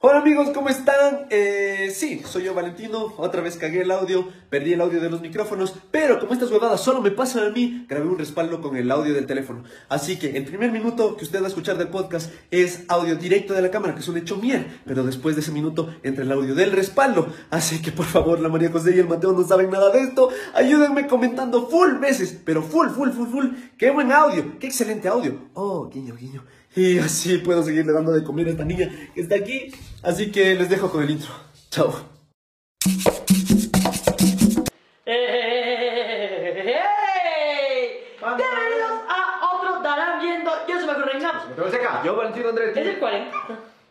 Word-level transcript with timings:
Hola 0.00 0.18
amigos, 0.18 0.50
¿cómo 0.54 0.68
están? 0.68 1.26
Eh, 1.28 1.90
sí, 1.92 2.22
soy 2.24 2.44
yo 2.44 2.54
Valentino, 2.54 3.14
otra 3.16 3.40
vez 3.42 3.56
cagué 3.56 3.82
el 3.82 3.90
audio, 3.90 4.28
perdí 4.48 4.74
el 4.74 4.80
audio 4.80 5.00
de 5.00 5.10
los 5.10 5.20
micrófonos, 5.20 5.74
pero 5.90 6.20
como 6.20 6.34
estas 6.34 6.52
huevadas 6.52 6.80
solo 6.80 7.02
me 7.02 7.10
pasan 7.10 7.48
a 7.48 7.50
mí, 7.50 7.84
grabé 7.88 8.06
un 8.06 8.16
respaldo 8.16 8.60
con 8.60 8.76
el 8.76 8.88
audio 8.92 9.12
del 9.12 9.26
teléfono. 9.26 9.64
Así 9.88 10.16
que 10.16 10.36
el 10.36 10.44
primer 10.44 10.70
minuto 10.70 11.16
que 11.16 11.24
usted 11.24 11.40
va 11.40 11.46
a 11.46 11.48
escuchar 11.48 11.78
del 11.78 11.88
podcast 11.88 12.32
es 12.52 12.84
audio 12.86 13.16
directo 13.16 13.54
de 13.54 13.62
la 13.62 13.72
cámara, 13.72 13.96
que 13.96 14.02
es 14.02 14.06
un 14.06 14.18
hecho 14.18 14.36
mier, 14.36 14.68
pero 14.86 15.02
después 15.02 15.34
de 15.34 15.40
ese 15.40 15.50
minuto 15.50 15.92
entra 16.04 16.22
el 16.22 16.30
audio 16.30 16.54
del 16.54 16.70
respaldo. 16.70 17.26
Así 17.50 17.82
que 17.82 17.90
por 17.90 18.06
favor, 18.06 18.38
la 18.38 18.48
María 18.48 18.70
José 18.70 18.94
y 18.94 19.00
el 19.00 19.08
Mateo 19.08 19.32
no 19.32 19.42
saben 19.42 19.68
nada 19.68 19.90
de 19.90 20.02
esto, 20.02 20.28
ayúdenme 20.54 21.08
comentando 21.08 21.66
full 21.66 21.94
veces, 21.98 22.40
pero 22.44 22.62
full, 22.62 22.90
full, 22.90 23.10
full, 23.10 23.28
full. 23.30 23.46
¡Qué 23.76 23.90
buen 23.90 24.12
audio! 24.12 24.60
¡Qué 24.60 24.68
excelente 24.68 25.08
audio! 25.08 25.48
Oh, 25.54 25.88
guiño, 25.88 26.14
guiño. 26.14 26.44
Y 26.78 26.96
así 27.00 27.38
puedo 27.38 27.60
seguirle 27.64 27.92
dando 27.92 28.12
de 28.12 28.22
comer 28.22 28.46
a 28.46 28.50
esta 28.50 28.64
niña 28.64 28.88
que 29.12 29.22
está 29.22 29.34
aquí. 29.34 29.74
Así 30.00 30.30
que 30.30 30.54
les 30.54 30.68
dejo 30.68 30.88
con 30.88 31.02
el 31.02 31.10
intro. 31.10 31.34
Chao. 31.70 31.92
¡Hey! 35.04 35.24
Bienvenidos 38.20 38.92
a 39.08 39.56
otro 39.56 39.82
Darán 39.82 40.20
Viendo. 40.20 40.52
Yo 40.68 40.76
soy 40.78 40.86
Marco 40.86 41.02
Rengamos. 41.02 41.46
Yo, 42.04 42.14
Valentino 42.14 42.50
Andrés. 42.50 42.76
¿Es 42.76 42.86
el 42.86 42.98
40? 43.00 43.36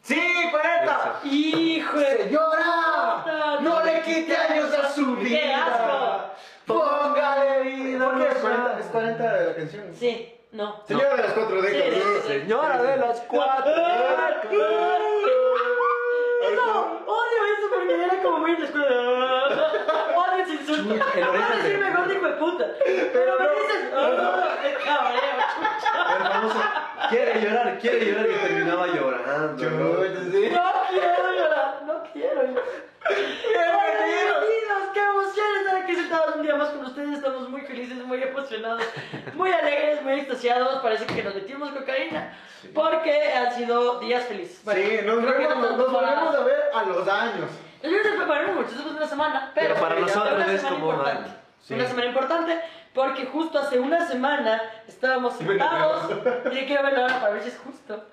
¡Sí, 0.02 0.22
40! 0.50 1.20
¡Hijo 1.26 2.00
de... 2.00 2.24
¡Señora! 2.24 3.60
¡No 3.64 3.84
le 3.84 4.02
quite 4.02 4.34
años 4.34 4.74
a 4.74 4.90
su 4.90 5.18
vida! 5.18 5.38
¡Qué 5.38 5.54
asco! 5.54 6.22
¡Póngale 6.66 7.64
vida! 7.64 8.06
¿Por 8.06 8.18
qué 8.18 8.30
es 8.30 8.38
40? 8.38 8.80
¿Es 8.80 8.86
40 8.86 9.42
la 9.42 9.56
canción? 9.56 9.84
Sí, 9.94 10.37
no. 10.52 10.84
Señora 10.88 11.16
de 11.16 11.22
las 11.24 11.34
cuatro 11.34 11.62
décadas. 11.62 12.24
Señora 12.26 12.82
de 12.84 12.98
las 12.98 13.20
cuatro. 13.22 13.72
No, 16.56 16.72
odio 17.06 17.40
eso 17.58 17.68
porque 17.74 18.04
era 18.04 18.22
como 18.24 18.38
muy 18.40 18.52
en 18.52 18.60
la 18.62 18.66
escuela. 18.66 18.88
Odio 20.16 20.44
ese 20.44 20.54
insulto. 20.54 20.94
El 20.94 21.22
No 21.22 21.30
oreja 21.30 21.48
puedo 21.48 21.58
de- 21.64 21.70
decir 21.70 21.80
mejor 21.80 22.12
hijo 22.12 22.26
de 22.28 22.34
puta. 22.34 22.66
Pero 23.14 23.40
me 23.40 23.50
dices, 23.50 23.94
"Ah, 23.96 24.58
qué 24.62 24.74
cabreo, 24.86 25.38
chucha. 25.54 25.92
El 26.18 26.24
famoso 26.24 26.60
quiere 27.10 27.42
llorar, 27.42 27.78
quiere 27.80 28.06
llorar 28.06 28.28
que 28.28 28.34
terminaba 28.36 28.88
llorando. 28.88 30.04
Sí. 30.32 30.50
No 30.52 30.64
quiero 30.90 31.32
llorar, 31.34 31.82
no 31.86 32.04
quiero 32.14 32.42
llorar. 32.44 32.64
Bienvenidos, 33.10 34.90
qué 34.94 35.00
emoción 35.04 35.46
estar 35.62 35.76
aquí 35.82 35.96
sentados 35.96 36.36
un 36.36 36.42
día 36.42 36.56
más 36.56 36.70
con 36.70 36.86
ustedes. 36.86 37.18
Estamos 37.18 37.50
muy 37.50 37.62
felices, 37.62 37.98
muy 38.06 38.22
emocionados, 38.22 38.84
muy 39.34 39.52
alegres, 39.52 40.02
muy 40.04 40.14
extasiados. 40.14 40.82
Parece 40.82 41.06
que 41.06 41.24
nos 41.24 41.34
metimos 41.36 41.70
cocaína 41.72 42.38
porque 42.74 43.32
han 43.34 43.54
sido 43.56 44.00
días 44.00 44.26
felices. 44.26 44.62
Bueno, 44.64 44.82
Sí, 44.82 44.98
nos 45.06 45.20
creo 45.20 45.38
que 45.38 45.44
no 45.44 45.56
volvemos, 45.56 45.68
tanto 45.70 45.84
nos 45.84 45.94
para- 45.94 46.08
volvemos 46.16 46.36
a 46.36 46.44
ver 46.44 46.64
a 46.74 46.84
los 46.84 47.08
años. 47.08 47.50
El 47.82 47.92
lunes 47.92 48.14
preparamos 48.18 48.56
mucho, 48.56 48.70
después 48.72 48.92
de 48.94 48.98
una 48.98 49.08
semana, 49.08 49.52
pero, 49.56 49.68
Pero 49.76 49.80
para 49.88 50.00
nosotros 50.00 50.34
una 50.34 50.46
es 50.54 50.62
semana 50.62 50.76
como 50.80 50.92
importante. 50.92 51.30
Sí. 51.64 51.74
Una 51.76 51.88
semana 51.88 52.08
importante 52.08 52.62
porque 52.94 53.26
justo 53.26 53.60
hace 53.60 53.80
una 53.80 54.06
semana 54.08 54.62
estábamos 54.88 55.34
sentados 55.38 56.12
y 56.52 56.66
quiero 56.66 56.84
verlo 56.84 57.02
ahora 57.04 57.22
para 57.22 57.34
ver 57.34 57.44
si 57.44 57.50
es 57.50 57.58
justo. 57.60 58.04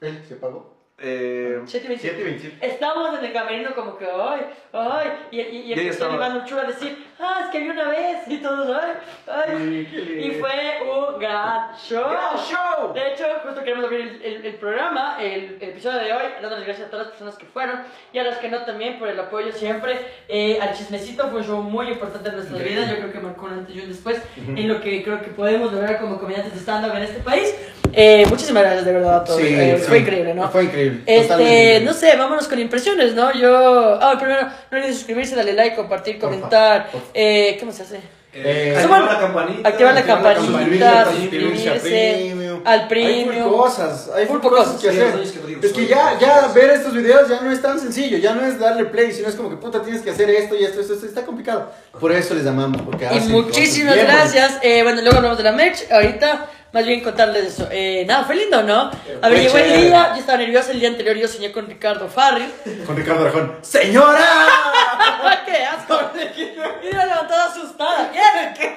¿Eh? 0.00 0.24
¿Se 0.28 0.34
apagó? 0.34 0.75
Eh, 0.98 1.60
7 1.66 1.84
y 1.84 1.88
27. 1.88 2.16
7 2.16 2.20
y 2.20 2.24
27. 2.24 2.66
Estábamos 2.66 3.18
en 3.18 3.24
el 3.26 3.32
camerino 3.32 3.74
como 3.74 3.98
que, 3.98 4.06
ay, 4.06 4.46
ay, 4.72 5.08
y, 5.30 5.40
y, 5.40 5.42
y 5.72 5.74
ya 5.74 5.82
empezó. 5.82 6.12
Iván 6.12 6.38
Ochoa 6.38 6.62
a 6.62 6.64
decir, 6.64 7.05
ah, 7.20 7.40
es 7.44 7.50
que 7.50 7.58
había 7.58 7.72
una 7.72 7.88
vez, 7.88 8.18
y 8.28 8.38
todos, 8.38 8.76
ay, 8.76 8.92
ay. 9.26 9.88
Sí. 9.90 9.98
Y 10.18 10.30
fue 10.40 10.82
un 10.84 11.18
gran 11.18 11.70
show. 11.76 12.10
¡Gran 12.10 12.36
show! 12.36 12.92
De 12.94 13.12
hecho, 13.12 13.24
justo 13.44 13.60
queremos 13.62 13.84
abrir 13.84 14.00
el, 14.00 14.22
el- 14.22 14.46
el 14.46 14.54
programa, 14.54 15.16
el, 15.20 15.56
el 15.60 15.68
episodio 15.70 15.98
de 15.98 16.12
hoy, 16.12 16.22
dándoles 16.42 16.66
gracias 16.66 16.88
a 16.88 16.90
todas 16.90 17.06
las 17.06 17.12
personas 17.12 17.36
que 17.36 17.46
fueron 17.46 17.80
y 18.12 18.18
a 18.18 18.24
las 18.24 18.38
que 18.38 18.48
no 18.48 18.62
también 18.64 18.98
por 18.98 19.08
el 19.08 19.18
apoyo 19.18 19.52
siempre. 19.52 19.98
Eh, 20.28 20.58
al 20.60 20.74
chismecito 20.74 21.28
fue 21.28 21.40
un 21.40 21.46
show 21.46 21.62
muy 21.62 21.88
importante 21.88 22.28
en 22.28 22.36
nuestras 22.36 22.62
vidas, 22.62 22.88
yo 22.90 22.96
creo 22.96 23.12
que 23.12 23.18
marcó 23.20 23.46
un 23.46 23.52
antes 23.52 23.74
y 23.74 23.80
un 23.80 23.88
después 23.88 24.20
en 24.36 24.68
lo 24.68 24.80
que 24.80 25.02
creo 25.02 25.20
que 25.22 25.28
podemos 25.28 25.72
lograr 25.72 26.00
como 26.00 26.18
comediantes 26.18 26.54
de 26.54 26.60
stand-up 26.60 26.94
en 26.96 27.02
este 27.02 27.20
país. 27.20 27.54
Eh, 27.98 28.26
muchísimas 28.28 28.62
gracias 28.64 28.84
de 28.84 28.92
verdad 28.92 29.16
a 29.20 29.24
todos. 29.24 29.40
Eh, 29.40 29.78
Fue 29.88 30.00
increíble, 30.00 30.34
¿no? 30.34 30.48
Fue 30.50 30.64
increíble. 30.64 31.00
Este, 31.06 31.80
no 31.82 31.92
sé, 31.94 32.14
vámonos 32.16 32.46
con 32.46 32.58
impresiones, 32.58 33.14
¿no? 33.14 33.32
Yo. 33.32 33.98
Ah, 34.02 34.16
primero, 34.18 34.42
no 34.42 34.50
olviden 34.76 34.92
suscribirse, 34.92 35.34
darle 35.34 35.54
like, 35.54 35.76
compartir, 35.76 36.18
Por 36.18 36.28
comentar. 36.30 36.88
Eh, 37.14 37.56
¿Qué 37.58 37.66
más 37.66 37.74
se 37.76 37.82
hace? 37.82 38.00
Eh, 38.38 38.74
activar 38.76 39.00
Suban- 39.00 39.12
la 39.14 39.18
campanita. 39.20 39.68
Activar 39.68 39.94
la 39.94 40.00
activar 40.00 40.22
campanita, 40.22 40.52
campanita, 40.52 41.04
suscribirse 41.10 41.70
al 42.64 42.80
Hay 42.80 42.88
premium. 42.88 43.44
full 43.48 43.52
cosas, 43.56 44.10
hay 44.14 44.26
Full 44.26 44.40
full 44.40 44.50
cosas 44.50 44.66
cosas. 44.74 44.82
que 44.82 44.90
Sí, 44.92 45.00
hacer. 45.00 45.20
es 45.62 45.72
que 45.72 45.82
Es 45.82 45.88
ya, 45.88 46.18
ya 46.18 46.48
ver 46.54 46.70
estos 46.70 46.92
videos 46.92 47.28
ya 47.30 47.40
no 47.40 47.50
es 47.50 47.62
tan 47.62 47.80
sencillo, 47.80 48.18
ya 48.18 48.34
no 48.34 48.44
es 48.44 48.58
darle 48.58 48.84
play, 48.86 49.10
sino 49.12 49.28
es 49.28 49.34
como 49.36 49.48
que 49.48 49.56
puta 49.56 49.82
tienes 49.82 50.02
que 50.02 50.10
hacer 50.10 50.28
esto 50.28 50.54
y 50.54 50.64
esto, 50.64 50.80
esto, 50.82 50.92
esto 50.94 51.06
está 51.06 51.24
complicado. 51.24 51.72
Por 51.98 52.12
eso 52.12 52.34
les 52.34 52.46
amamos, 52.46 52.82
porque 52.82 53.08
Y 53.10 53.20
muchísimas 53.20 53.96
gracias. 53.96 54.58
Eh, 54.62 54.82
bueno, 54.82 55.00
luego 55.00 55.16
hablamos 55.16 55.38
de 55.38 55.44
la 55.44 55.52
merch. 55.52 55.90
Ahorita, 55.90 56.46
más 56.76 56.84
bien 56.84 57.00
contarles 57.00 57.46
eso. 57.46 57.68
Eh, 57.72 58.04
nada, 58.06 58.24
fue 58.24 58.36
lindo, 58.36 58.62
¿no? 58.62 58.90
A 59.22 59.28
ver, 59.30 59.40
llegó 59.40 59.56
el 59.56 59.80
día, 59.80 60.12
yo 60.12 60.20
estaba 60.20 60.36
nerviosa 60.36 60.72
el 60.72 60.80
día 60.80 60.90
anterior, 60.90 61.16
yo 61.16 61.26
soñé 61.26 61.50
con 61.50 61.66
Ricardo 61.66 62.06
Farri. 62.06 62.44
Con 62.84 62.94
Ricardo 62.94 63.24
Arjón. 63.24 63.56
¡Señora! 63.62 64.20
¡Qué 65.46 65.64
asco! 65.64 65.98
Y 66.36 66.94
me 66.94 67.06
levantada 67.06 67.46
asustada. 67.46 68.12
¿Qué? 68.12 68.20
¿Qué? 68.58 68.76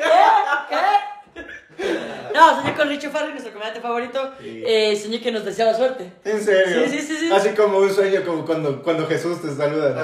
¿Qué? 0.70 1.42
No, 2.34 2.56
soñé 2.62 2.76
con 2.76 2.90
Richo 2.90 3.10
Farri, 3.10 3.32
nuestro 3.32 3.52
comediante 3.52 3.82
favorito. 3.82 4.34
Eh, 4.42 5.00
soñé 5.02 5.20
que 5.22 5.32
nos 5.32 5.46
deseaba 5.46 5.74
suerte. 5.74 6.12
En 6.26 6.44
serio. 6.44 6.84
Sí, 6.86 6.98
sí, 7.00 7.08
sí, 7.08 7.18
sí. 7.22 7.32
Así 7.32 7.50
como 7.50 7.80
un 7.80 7.94
sueño 7.94 8.24
como 8.26 8.46
cuando, 8.46 8.82
cuando 8.84 9.08
Jesús 9.08 9.42
te 9.42 9.50
saluda. 9.56 9.96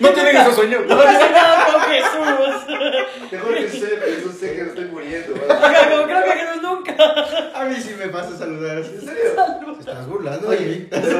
no 0.00 0.08
tienen 0.14 0.36
esos 0.36 0.54
sueños. 0.54 0.82
No 0.86 0.96
soñado 0.96 1.72
con 1.72 1.80
Jesús. 1.82 2.72
Mejor 3.32 3.54
que 3.54 3.68
sé, 3.68 3.86
pero 4.00 4.18
yo 4.24 4.32
sé 4.32 4.54
que 4.54 4.62
me 4.62 4.68
estoy 4.68 4.84
muriendo. 4.86 5.34
Ajá, 5.52 5.90
como 5.90 6.02
creo 6.04 6.24
que 6.24 6.30
Jesús 6.32 6.62
nunca. 6.62 6.96
A 7.54 7.64
mí 7.64 7.76
sí 7.80 7.94
me 7.98 8.08
pasa 8.08 8.36
saludar 8.36 8.78
así. 8.78 8.92
¿En 8.94 9.00
serio? 9.00 9.32
¿Te 9.74 9.80
estás 9.90 10.06
burlando 10.08 10.48
de 10.50 10.58
mí? 10.60 10.86
Pero, 10.90 11.18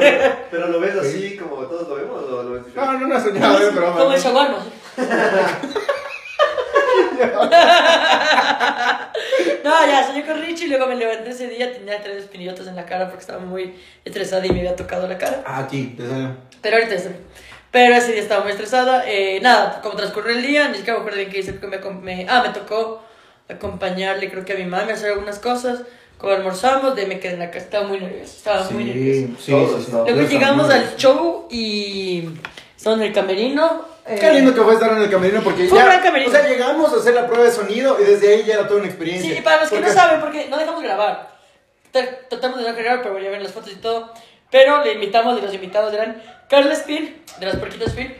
pero 0.51 0.67
lo 0.69 0.79
ves 0.79 0.95
así 0.95 1.37
como 1.37 1.57
todos 1.65 1.87
lo 1.87 1.95
vemos 1.95 2.23
o 2.23 2.43
lo 2.43 2.51
ves 2.53 2.63
No, 2.75 2.93
no, 2.93 3.07
no 3.07 3.17
he 3.17 3.21
soñado, 3.21 3.59
es 3.59 3.75
broma. 3.75 3.97
Como 3.97 4.13
el 4.13 4.17
¿no? 4.17 4.23
shawarma. 4.23 4.65
No, 9.63 9.85
ya 9.87 10.05
soñé 10.07 10.25
con 10.25 10.39
Richie 10.41 10.65
y 10.65 10.69
luego 10.69 10.87
me 10.87 10.95
levanté 10.95 11.31
ese 11.31 11.47
día, 11.47 11.71
tenía 11.73 12.01
tres 12.01 12.17
espinillotas 12.23 12.67
en 12.67 12.75
la 12.75 12.85
cara 12.85 13.07
porque 13.07 13.21
estaba 13.21 13.39
muy 13.39 13.73
estresada 14.05 14.45
y 14.45 14.49
me 14.51 14.59
había 14.59 14.75
tocado 14.75 15.07
la 15.07 15.17
cara. 15.17 15.43
Ah, 15.45 15.59
aquí, 15.59 15.93
te 15.97 16.07
salió. 16.07 16.35
Pero 16.61 16.77
ahorita 16.77 16.95
estoy. 16.95 17.13
Pero 17.71 17.95
ese 17.95 18.13
día 18.13 18.21
estaba 18.21 18.43
muy 18.43 18.51
estresada. 18.51 19.03
Eh, 19.07 19.39
nada, 19.41 19.81
como 19.81 19.95
transcurrió 19.95 20.35
el 20.35 20.41
día, 20.41 20.67
ni 20.69 20.75
siquiera 20.77 20.93
me 20.93 20.99
acuerdo 21.01 21.17
bien 21.19 21.29
qué 21.31 21.39
hice. 21.39 21.53
porque 21.53 21.77
me, 21.89 21.91
me- 22.15 22.25
ah, 22.29 22.43
me 22.45 22.53
tocó 22.53 23.03
acompañarle, 23.49 24.29
creo 24.29 24.45
que 24.45 24.53
a 24.53 24.57
mi 24.57 24.65
mami 24.65 24.91
a 24.91 24.93
hacer 24.95 25.11
algunas 25.11 25.39
cosas. 25.39 25.81
Como 26.17 26.33
almorzamos, 26.33 26.95
de 26.95 27.05
me 27.05 27.19
quedé 27.19 27.33
en 27.33 27.39
la 27.39 27.51
casa. 27.51 27.65
Estaba 27.65 27.87
muy 27.87 27.99
nerviosa. 27.99 28.33
Estaba 28.37 28.69
muy 28.71 28.85
nerviosa. 28.85 29.27
sí, 29.27 29.35
sí, 29.37 29.43
sí. 29.45 29.51
Luego 29.91 30.21
Eso, 30.21 30.29
llegamos 30.31 30.69
al 30.69 30.95
show 30.95 31.47
y 31.51 32.29
en 32.85 33.01
el 33.01 33.13
camerino. 33.13 33.85
Eh, 34.07 34.17
Qué 34.19 34.31
lindo 34.33 34.53
que 34.53 34.61
fue 34.61 34.73
estar 34.73 34.91
en 34.91 35.01
el 35.01 35.09
camerino 35.09 35.41
porque 35.43 35.67
Fue 35.67 35.77
un 35.77 35.83
ya, 35.83 35.89
gran 35.91 36.03
camerino. 36.03 36.29
o 36.29 36.33
sea, 36.33 36.47
llegamos 36.47 36.93
a 36.93 36.97
hacer 36.97 37.13
la 37.13 37.27
prueba 37.27 37.43
de 37.45 37.51
sonido 37.51 37.97
y 38.01 38.05
desde 38.05 38.33
ahí 38.33 38.43
ya 38.45 38.53
era 38.55 38.67
toda 38.67 38.79
una 38.79 38.87
experiencia. 38.89 39.31
Sí, 39.31 39.37
y 39.37 39.41
para 39.41 39.61
los 39.61 39.69
que 39.69 39.79
no 39.81 39.89
saben, 39.89 40.19
porque 40.21 40.47
no 40.49 40.57
dejamos 40.57 40.81
grabar. 40.83 41.35
Tra- 41.93 42.17
Tratamos 42.29 42.59
de 42.63 42.69
no 42.71 42.75
grabar, 42.77 43.01
pero 43.03 43.19
ya 43.19 43.29
ven 43.29 43.43
las 43.43 43.51
fotos 43.51 43.71
y 43.71 43.75
todo. 43.75 44.13
Pero 44.49 44.83
le 44.83 44.93
invitamos, 44.93 45.37
y 45.37 45.41
los 45.41 45.53
invitados 45.53 45.93
eran 45.93 46.21
Carla 46.49 46.73
Spin, 46.73 47.21
de 47.39 47.45
las 47.45 47.55
Porquitas 47.57 47.89
Spin, 47.89 48.15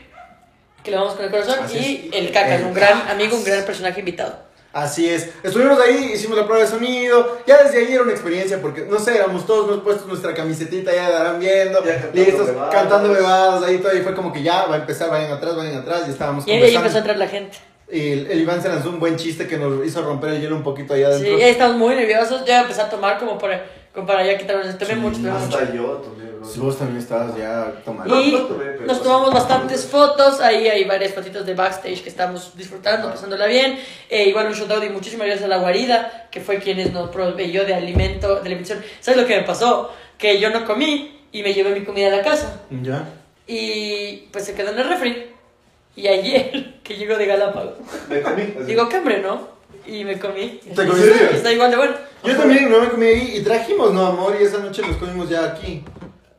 que 0.84 0.90
le 0.90 0.96
vamos 0.98 1.14
con 1.14 1.24
el 1.24 1.30
corazón, 1.30 1.58
Así 1.64 2.10
y 2.12 2.16
es. 2.16 2.22
el 2.26 2.32
Cacas, 2.32 2.60
El 2.60 2.66
un 2.66 2.74
gran 2.74 3.08
amigo, 3.08 3.36
un 3.36 3.44
gran 3.44 3.64
personaje 3.64 4.00
invitado. 4.00 4.47
Así 4.78 5.08
es. 5.08 5.30
Estuvimos 5.42 5.80
ahí, 5.80 6.12
hicimos 6.14 6.36
la 6.38 6.46
prueba 6.46 6.62
de 6.64 6.70
sonido. 6.70 7.38
Ya 7.46 7.62
desde 7.64 7.78
ahí 7.78 7.92
era 7.92 8.02
una 8.02 8.12
experiencia 8.12 8.60
porque, 8.62 8.82
no 8.82 8.98
sé, 8.98 9.16
éramos 9.16 9.44
todos 9.46 9.66
nos 9.68 9.80
puestos 9.82 10.06
nuestra 10.06 10.34
camisetita, 10.34 10.94
ya 10.94 11.10
darán 11.10 11.40
viendo. 11.40 11.84
Ya 11.84 11.94
cantando 12.00 12.14
listos, 12.24 12.46
bebadas. 12.46 12.74
cantando 12.74 13.12
bebadas. 13.12 13.62
Ahí 13.64 13.78
todo. 13.78 13.96
Y 13.96 14.02
fue 14.02 14.14
como 14.14 14.32
que 14.32 14.42
ya 14.42 14.66
va 14.66 14.76
a 14.76 14.78
empezar, 14.78 15.10
vayan 15.10 15.32
atrás, 15.32 15.56
vayan 15.56 15.76
atrás. 15.78 16.02
Y 16.06 16.10
estábamos 16.10 16.46
Y 16.46 16.52
ahí 16.52 16.74
empezó 16.76 16.96
a 16.96 16.98
entrar 16.98 17.16
la 17.16 17.26
gente. 17.28 17.56
Y 17.90 18.12
el, 18.12 18.30
el 18.30 18.40
Iván 18.40 18.60
se 18.62 18.68
lanzó 18.68 18.90
un 18.90 19.00
buen 19.00 19.16
chiste 19.16 19.46
que 19.46 19.56
nos 19.56 19.84
hizo 19.86 20.02
romper 20.02 20.34
el 20.34 20.40
hielo 20.42 20.56
un 20.56 20.62
poquito 20.62 20.92
allá 20.94 21.08
Sí, 21.08 21.22
adentro. 21.22 21.36
ahí 21.44 21.50
estamos 21.50 21.76
muy 21.76 21.94
nerviosos. 21.94 22.44
Ya 22.44 22.60
empecé 22.60 22.82
a 22.82 22.90
tomar 22.90 23.18
como 23.18 23.38
para, 23.38 23.64
como 23.98 24.06
para 24.06 24.24
ya 24.24 24.38
quitarnos. 24.38 24.78
Tomé 24.78 24.94
Sí, 24.94 25.00
mucho, 25.00 25.16
tomé 25.16 25.30
mucho. 25.30 25.44
Hasta 25.58 25.72
yo 25.74 25.84
tomé, 25.96 26.24
bro. 26.30 26.44
Si 26.48 26.60
vos 26.60 26.78
también 26.78 26.98
estabas 26.98 27.36
ya 27.36 27.72
tomando. 27.84 28.20
Y 28.20 28.30
No, 28.32 28.38
no 28.38 28.44
tomé, 28.46 28.64
pero 28.66 28.86
nos 28.86 28.96
sí. 28.98 29.02
tomamos 29.02 29.34
bastantes 29.34 29.84
fotos, 29.86 30.40
ahí 30.40 30.68
hay 30.68 30.84
varias 30.84 31.12
fotitos 31.12 31.44
de 31.44 31.54
backstage 31.54 32.02
que 32.02 32.08
estamos 32.08 32.56
disfrutando, 32.56 33.10
pasándola 33.10 33.46
bien. 33.46 33.78
Eh, 34.08 34.28
igual 34.28 34.46
un 34.46 34.52
shout 34.52 34.70
out 34.70 34.84
y 34.84 34.88
muchísimas 34.88 35.26
gracias 35.26 35.44
a 35.46 35.48
La 35.48 35.58
Guarida, 35.58 36.28
que 36.30 36.40
fue 36.40 36.58
quienes 36.58 36.92
nos 36.92 37.10
proveyó 37.10 37.64
de 37.64 37.74
alimento, 37.74 38.36
de 38.36 38.40
alimentación. 38.46 38.84
¿Sabes 39.00 39.20
lo 39.20 39.26
que 39.26 39.36
me 39.36 39.42
pasó? 39.42 39.92
Que 40.16 40.38
yo 40.40 40.50
no 40.50 40.64
comí 40.64 41.18
y 41.32 41.42
me 41.42 41.52
llevé 41.52 41.70
mi 41.78 41.84
comida 41.84 42.06
a 42.08 42.16
la 42.16 42.22
casa. 42.22 42.60
¿Ya? 42.82 43.04
Y 43.46 44.28
pues 44.32 44.44
se 44.44 44.54
quedó 44.54 44.70
en 44.70 44.78
el 44.78 44.88
refri. 44.88 45.26
Y 45.96 46.06
ayer, 46.06 46.74
que 46.84 46.96
llegó 46.96 47.16
de 47.16 47.26
Galápagos, 47.26 47.74
Me 48.08 48.20
comí. 48.22 48.42
así. 48.42 48.64
digo, 48.66 48.88
¿qué 48.88 48.96
hambre, 48.96 49.20
no? 49.20 49.48
Y 49.86 50.04
me 50.04 50.18
comí. 50.18 50.60
¿Te? 50.74 50.84
Y 50.84 51.34
está 51.34 51.52
igual 51.52 51.70
de 51.70 51.76
bueno. 51.76 51.94
Yo 52.24 52.36
también 52.36 52.70
no 52.70 52.80
me 52.80 52.88
comí 52.88 53.06
ahí 53.06 53.36
y 53.36 53.40
trajimos, 53.42 53.92
no, 53.92 54.06
amor, 54.06 54.36
y 54.40 54.44
esa 54.44 54.58
noche 54.58 54.82
nos 54.82 54.96
comimos 54.96 55.28
ya 55.28 55.44
aquí. 55.44 55.84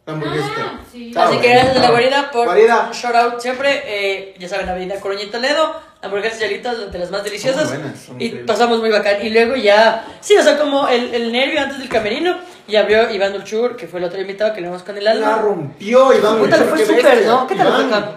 La 0.05 0.13
hamburguesa. 0.13 0.47
Ah, 0.57 0.79
sí. 0.91 1.13
Así 1.15 1.37
que 1.37 1.49
gracias 1.49 1.77
a 1.77 1.79
la 1.81 1.89
guarida 1.91 2.31
por 2.31 2.45
Guarida. 2.45 2.89
shout 2.93 3.15
out 3.15 3.39
siempre. 3.39 3.83
Eh, 3.85 4.35
ya 4.39 4.49
saben, 4.49 4.67
Avenida 4.67 4.99
Coroña 4.99 5.29
Toledo, 5.29 5.75
hamburguesas 6.01 6.41
y 6.41 6.43
alitas 6.45 6.91
de 6.91 6.97
las 6.99 7.11
más 7.11 7.23
deliciosas. 7.23 7.69
Son 7.69 7.77
buenas, 7.79 7.99
son 7.99 8.19
y 8.19 8.25
increíbles. 8.25 8.47
pasamos 8.47 8.79
muy 8.79 8.89
bacán. 8.89 9.23
Y 9.25 9.29
luego 9.29 9.55
ya, 9.55 10.05
sí, 10.19 10.35
o 10.35 10.41
sea, 10.43 10.57
como 10.57 10.87
el, 10.87 11.13
el 11.13 11.31
nervio 11.31 11.61
antes 11.61 11.77
del 11.79 11.89
camerino. 11.89 12.37
Y 12.67 12.75
abrió 12.75 13.09
Iván 13.11 13.33
Dulchur, 13.33 13.75
que 13.75 13.87
fue 13.87 13.99
el 13.99 14.05
otro 14.05 14.19
invitado 14.21 14.53
que 14.53 14.61
le 14.61 14.67
vamos 14.67 14.83
con 14.83 14.95
el 14.97 15.03
La 15.03 15.11
alma. 15.11 15.37
rompió 15.41 16.13
Iván. 16.13 16.37
Puta, 16.39 16.57
le 16.57 16.65
fue 16.65 16.85
súper. 16.85 17.25
¿no? 17.25 17.47
¿Qué 17.47 17.55
tal 17.55 17.67
Iván. 17.67 17.87
fue 17.89 17.97
acá? 17.97 18.11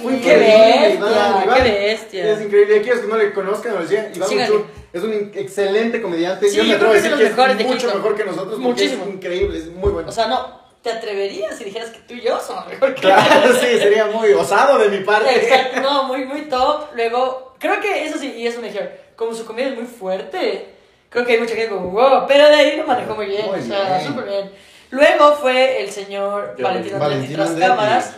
Bien. 0.00 0.20
Qué 0.20 0.36
bestia, 0.36 0.94
Iván, 0.94 1.54
qué 1.54 1.62
bestia. 1.62 2.32
Es 2.32 2.40
increíble. 2.42 2.78
Aquellos 2.78 3.00
que 3.00 3.06
no 3.06 3.16
le 3.16 3.32
conozcan, 3.32 3.74
lo 3.74 3.82
decían, 3.82 4.10
Iván 4.14 4.28
Síganle. 4.28 4.64
Es 4.92 5.02
un 5.02 5.12
excelente 5.34 6.00
comediante. 6.00 6.48
Sí, 6.48 6.56
Yo 6.56 6.64
me 6.64 6.74
atrevo 6.74 6.92
a 6.92 6.94
decir 6.96 7.12
es 7.12 7.18
que 7.18 7.26
es 7.26 7.66
mucho 7.66 7.94
mejor 7.94 8.16
que 8.16 8.24
nosotros. 8.24 8.58
Muchísimo. 8.58 9.04
Es 9.04 9.14
increíble, 9.14 9.58
es 9.58 9.66
muy 9.66 9.90
bueno. 9.90 10.08
O 10.08 10.12
sea, 10.12 10.26
no, 10.26 10.60
¿te 10.82 10.90
atreverías 10.90 11.58
si 11.58 11.64
dijeras 11.64 11.90
que 11.90 11.98
tú 12.00 12.14
y 12.14 12.22
yo 12.22 12.40
somos 12.40 12.66
mejor 12.68 12.94
que 12.94 13.02
Claro, 13.02 13.52
sí, 13.60 13.78
sería 13.78 14.06
muy 14.06 14.32
osado 14.32 14.78
de 14.78 14.88
mi 14.88 15.04
parte. 15.04 15.34
Exacto, 15.34 15.80
no, 15.80 16.04
muy, 16.04 16.24
muy 16.24 16.42
top. 16.42 16.94
Luego, 16.94 17.54
creo 17.58 17.80
que 17.80 18.06
eso 18.06 18.18
sí, 18.18 18.32
y 18.36 18.46
eso 18.46 18.60
me 18.60 18.68
dijeron, 18.68 18.88
como 19.16 19.34
su 19.34 19.44
comida 19.44 19.66
es 19.68 19.74
muy 19.74 19.86
fuerte, 19.86 20.68
creo 21.10 21.26
que 21.26 21.32
hay 21.32 21.40
mucha 21.40 21.54
gente 21.54 21.74
como, 21.74 21.90
wow, 21.90 22.24
pero 22.26 22.48
de 22.48 22.54
ahí 22.54 22.76
lo 22.76 22.86
manejó 22.86 23.14
muy 23.14 23.26
bien, 23.26 23.46
Muy 23.46 23.58
o 23.58 23.62
sea, 23.62 23.98
bien. 23.98 24.08
súper 24.08 24.24
bien. 24.24 24.50
Luego 24.96 25.34
fue 25.36 25.82
el 25.82 25.90
señor 25.90 26.54
Yo, 26.56 26.64
Valentino 26.64 26.98
Valentino 26.98 27.44
tras 27.44 27.58
cámaras. 27.58 28.14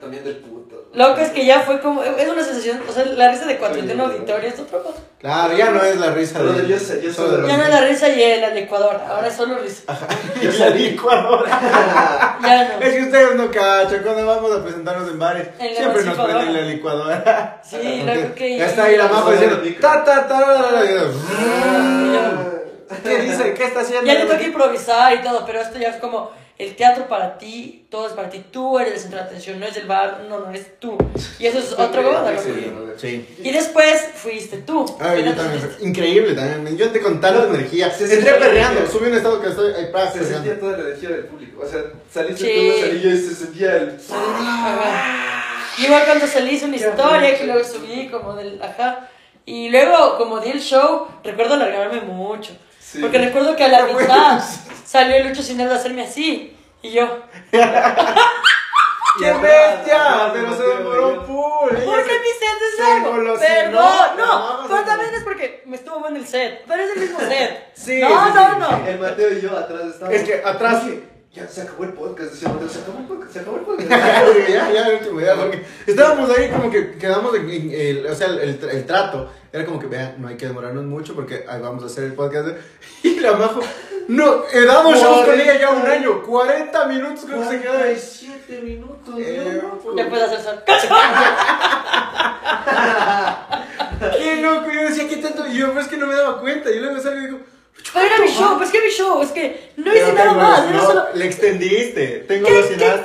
También 0.00 0.24
del 0.24 0.36
puto. 0.38 0.88
Loco, 0.94 1.20
es 1.20 1.28
que 1.30 1.44
ya 1.44 1.60
fue 1.60 1.80
como, 1.80 2.02
es 2.02 2.28
una 2.28 2.42
sensación, 2.42 2.80
o 2.88 2.92
sea, 2.92 3.04
la 3.04 3.30
risa 3.30 3.44
de 3.44 3.58
41 3.58 4.04
auditorios 4.04 4.54
es 4.54 4.60
cosa. 4.62 4.98
Claro, 5.20 5.54
ya 5.56 5.70
no 5.70 5.82
es 5.82 5.96
la 6.00 6.12
risa 6.12 6.42
de. 6.42 6.66
yo 6.66 6.78
sé- 6.78 7.02
yo 7.02 7.12
solo 7.12 7.46
Ya 7.46 7.56
no 7.58 7.64
es 7.64 7.68
la 7.68 7.82
risa 7.82 8.08
y 8.08 8.22
el 8.22 8.40
de 8.54 8.60
Ecuador, 8.60 8.98
ahora 9.06 9.28
es 9.28 9.34
solo 9.34 9.58
risa. 9.58 9.82
La 10.58 10.70
licuadora. 10.70 12.38
Ya 12.42 12.64
no. 12.78 12.84
Es 12.84 12.94
que 12.94 13.02
ustedes 13.02 13.34
no 13.34 13.50
cachan, 13.50 14.02
cuando 14.02 14.24
vamos 14.26 14.50
a 14.52 14.62
presentarnos 14.62 15.08
en 15.10 15.18
bares, 15.18 15.48
En 15.58 15.74
la 15.74 15.78
siempre 15.80 16.02
nos 16.04 16.16
licuadora. 16.16 16.40
prenden 16.40 16.54
la 16.66 16.72
licuadora. 16.72 17.60
Sí, 17.64 18.02
loco, 18.06 18.34
que... 18.34 18.58
Ya 18.58 18.66
está 18.66 18.84
ahí 18.84 18.96
la 18.96 19.08
majo 19.08 19.30
diciendo, 19.32 19.60
ta, 19.80 20.04
ta, 20.04 20.26
ta. 20.26 20.70
¿Qué 23.02 23.22
dice? 23.22 23.54
¿Qué 23.54 23.64
está 23.64 23.80
haciendo? 23.80 24.06
Ya 24.06 24.14
le 24.14 24.26
toca 24.26 24.42
improvisar 24.42 25.14
y 25.14 25.22
todo, 25.22 25.44
pero 25.46 25.60
esto 25.60 25.78
ya 25.78 25.88
es 25.88 25.96
como 25.96 26.30
el 26.58 26.74
teatro 26.74 27.06
para 27.06 27.38
ti, 27.38 27.86
todo 27.88 28.08
es 28.08 28.14
para 28.14 28.28
ti, 28.28 28.44
tú 28.50 28.80
eres 28.80 28.94
el 28.94 28.98
centro 29.00 29.20
de 29.20 29.26
atención, 29.26 29.60
no 29.60 29.66
es 29.66 29.76
el 29.76 29.86
bar, 29.86 30.24
no, 30.28 30.40
no, 30.40 30.50
es 30.50 30.80
tú. 30.80 30.98
Y 31.38 31.46
eso 31.46 31.60
es 31.60 31.72
otro 31.72 32.02
goda, 32.02 32.32
loco. 32.32 32.42
Sí. 32.96 33.36
Y 33.44 33.50
después 33.52 34.08
fuiste 34.16 34.56
tú. 34.58 34.84
Ay, 34.98 35.24
yo 35.24 35.34
también. 35.34 35.60
fuiste. 35.60 35.86
Increíble 35.86 36.34
también. 36.34 36.76
Yo 36.76 36.86
entré 36.86 37.00
con 37.00 37.20
tanta 37.20 37.44
energía. 37.44 37.90
Se 37.92 38.12
Entré 38.12 38.32
perreando. 38.32 38.90
Subí 38.90 39.06
un 39.06 39.14
estado 39.14 39.40
que 39.40 39.48
estoy 39.50 39.72
ahí 39.72 39.92
para 39.92 40.10
Se 40.10 40.24
sentía 40.24 40.58
toda 40.58 40.76
la 40.78 40.82
energía 40.84 41.10
del 41.10 41.26
público. 41.26 41.62
O 41.64 41.68
sea, 41.68 41.80
saliste 42.12 42.44
Sí. 42.44 42.72
tú, 42.72 42.86
salí 42.86 43.00
yo 43.02 43.10
y 43.10 43.18
se 43.18 43.34
sentía 43.36 43.76
el. 43.76 43.96
Y 45.78 45.84
Igual 45.84 46.04
cuando 46.06 46.26
salí 46.26 46.56
hice 46.56 46.64
una 46.64 46.74
historia 46.74 47.38
que 47.38 47.44
luego 47.46 47.62
subí 47.62 48.08
como 48.08 48.34
del 48.34 48.60
ajá. 48.60 49.08
Y 49.46 49.70
luego 49.70 50.18
como 50.18 50.40
di 50.40 50.50
el 50.50 50.60
show, 50.60 51.06
recuerdo 51.22 51.54
alargarme 51.54 52.00
mucho. 52.00 52.52
Sí. 52.90 53.00
Porque 53.00 53.18
recuerdo 53.18 53.54
que 53.56 53.64
a 53.64 53.68
la 53.68 53.82
mitad 53.92 54.40
salió 54.86 55.16
el 55.16 55.28
Lucho 55.28 55.42
Sinel 55.42 55.70
a 55.70 55.74
hacerme 55.74 56.02
así. 56.04 56.56
Y 56.80 56.92
yo, 56.92 57.22
¡Qué 57.50 59.32
bestia! 59.32 60.30
Pero 60.32 60.56
se 60.56 60.62
demoró 60.62 61.24
full. 61.26 61.76
Ella 61.76 61.84
¿Por 61.84 62.02
qué 62.04 62.10
se- 62.12 62.18
mi 62.20 62.26
set 62.26 62.58
es 62.72 62.78
largo? 62.78 63.38
Perdón, 63.38 64.16
No, 64.16 64.68
pero 64.68 64.84
también 64.84 65.14
es 65.14 65.24
porque 65.24 65.62
me 65.66 65.76
estuvo 65.76 65.98
bueno 65.98 66.16
el 66.18 66.26
set. 66.26 66.62
Pero 66.68 66.82
es 66.84 66.90
el 66.94 67.00
mismo 67.00 67.18
set. 67.20 67.72
Sí, 67.74 68.00
No, 68.00 68.08
sí, 68.08 68.32
no, 68.34 68.50
sí. 68.54 68.56
no. 68.60 68.86
El 68.88 68.98
Mateo 69.00 69.32
y 69.32 69.40
yo 69.40 69.58
atrás 69.58 69.82
estábamos. 69.86 70.20
Es 70.20 70.24
que 70.28 70.42
atrás- 70.44 70.82
Ya 71.32 71.46
se 71.46 71.62
acabó 71.62 71.84
el 71.84 71.92
podcast. 71.92 72.32
Decía 72.32 72.48
Mateo, 72.48 72.68
se 72.68 72.78
acabó 72.80 72.98
el 72.98 73.04
podcast, 73.06 73.32
se 73.32 73.38
acabó 73.40 73.56
el 73.58 73.62
podcast. 73.64 73.90
ya, 73.90 74.70
ya, 74.72 74.88
el 74.88 74.94
último 74.98 75.20
día, 75.20 75.34
porque 75.36 75.64
estábamos 75.86 76.30
ahí 76.30 76.48
como 76.50 76.70
que 76.70 76.92
quedamos 76.98 77.34
en, 77.36 77.50
en 77.50 77.70
el, 77.70 78.06
o 78.06 78.14
sea, 78.14 78.28
el, 78.28 78.38
el, 78.40 78.58
el 78.70 78.86
trato 78.86 79.30
era 79.52 79.64
como 79.66 79.78
que, 79.78 79.86
vean, 79.86 80.14
no 80.18 80.28
hay 80.28 80.36
que 80.36 80.46
demorarnos 80.46 80.84
mucho 80.84 81.14
porque 81.14 81.44
ahí 81.48 81.60
vamos 81.60 81.82
a 81.82 81.86
hacer 81.86 82.04
el 82.04 82.14
podcast. 82.14 82.48
Y 83.02 83.20
la 83.20 83.34
majo, 83.34 83.60
no, 84.08 84.44
eh, 84.52 84.64
damos 84.64 84.98
shows 84.98 85.24
con 85.26 85.38
ella 85.40 85.58
ya 85.58 85.70
un 85.70 85.86
año, 85.86 86.22
40 86.22 86.86
minutos 86.86 87.24
creo 87.26 87.42
que 87.42 87.48
se 87.48 87.60
quedó 87.60 87.72
ahí. 87.74 87.94
47 87.94 88.60
minutos. 88.62 89.14
Eh, 89.18 89.62
Ya 89.96 90.08
puedes 90.08 90.24
hacer 90.32 90.40
sol. 90.40 90.62
Qué 94.16 94.36
loco, 94.42 94.66
yo 94.72 94.82
decía, 94.88 95.08
¿qué 95.08 95.16
tanto? 95.16 95.46
Y 95.46 95.58
yo, 95.58 95.72
pues 95.72 95.84
es 95.86 95.90
que 95.90 95.96
no 95.98 96.06
me 96.06 96.14
daba 96.14 96.40
cuenta. 96.40 96.70
Y 96.70 96.78
luego 96.80 97.00
salgo 97.00 97.18
y 97.20 97.26
digo, 97.26 97.38
Pero 97.92 98.06
era 98.06 98.18
mi 98.18 98.28
show, 98.28 98.56
pues 98.58 98.70
que 98.70 98.80
mi 98.80 98.90
show, 98.90 99.22
es 99.22 99.30
que 99.30 99.70
no 99.76 99.94
hice 99.94 100.12
nada 100.12 100.32
más. 100.34 100.62
Era 100.68 100.72
no, 100.72 100.82
solo... 100.84 101.04
Le 101.14 101.24
extendiste, 101.26 102.06
tengo 102.28 102.46
¿Qué, 102.46 102.52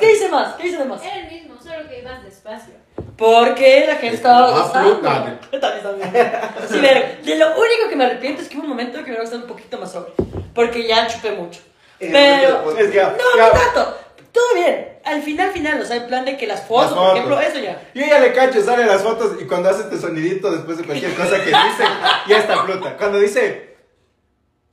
qué, 0.01 0.11
hice 0.11 0.29
más? 0.29 0.55
¿Qué 0.55 0.67
hice 0.67 0.77
de 0.77 0.85
más? 0.85 1.03
Era 1.03 1.15
el 1.19 1.27
mismo, 1.31 1.55
solo 1.61 1.87
que 1.87 1.99
ibas 1.99 2.23
despacio. 2.23 2.73
Porque 3.17 3.85
la 3.87 3.95
gente 3.95 4.15
estaba 4.17 4.47
Ah, 4.49 4.51
gozando. 4.51 5.01
Sí, 6.69 6.79
pero 6.81 7.01
de 7.23 7.35
lo 7.37 7.47
único 7.59 7.89
que 7.89 7.95
me 7.95 8.05
arrepiento 8.05 8.41
es 8.41 8.49
que 8.49 8.55
hubo 8.57 8.63
un 8.63 8.69
momento 8.69 8.97
que 8.97 9.03
me 9.03 9.07
hubiera 9.09 9.21
gustado 9.21 9.43
un 9.43 9.47
poquito 9.47 9.77
más 9.77 9.91
sobre. 9.91 10.11
Porque 10.53 10.85
ya 10.87 11.07
chupé 11.07 11.31
mucho. 11.31 11.61
El 11.99 12.11
Pero. 12.11 12.77
Es 12.77 12.89
que 12.91 13.01
No, 13.01 13.09
no 13.37 13.49
tanto. 13.51 13.97
Todo 14.31 14.55
bien. 14.55 14.89
Al 15.05 15.21
final, 15.21 15.51
final, 15.51 15.79
o 15.81 15.85
sea, 15.85 15.97
en 15.97 16.07
plan 16.07 16.25
de 16.25 16.37
que 16.37 16.47
las 16.47 16.61
fotos, 16.65 16.91
Las 16.91 16.93
por 16.93 17.03
fotos. 17.03 17.17
ejemplo, 17.17 17.39
eso 17.41 17.59
ya. 17.59 17.81
Yo 17.93 18.05
ya 18.05 18.19
le 18.19 18.33
cacho, 18.33 18.61
sale 18.63 18.85
las 18.85 19.01
fotos 19.03 19.33
y 19.39 19.45
cuando 19.45 19.69
hace 19.69 19.81
este 19.83 19.97
sonidito 19.99 20.49
después 20.51 20.77
de 20.77 20.83
cualquier 20.85 21.13
cosa 21.13 21.37
que 21.37 21.45
dice, 21.45 21.83
ya 22.27 22.37
está 22.37 22.63
fruta. 22.63 22.97
Cuando 22.97 23.19
dice, 23.19 23.72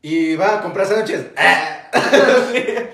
y 0.03 0.37
va 0.37 0.59
a 0.59 0.63
comprar 0.63 0.87
sándwiches, 0.87 1.27
qué- 2.53 2.91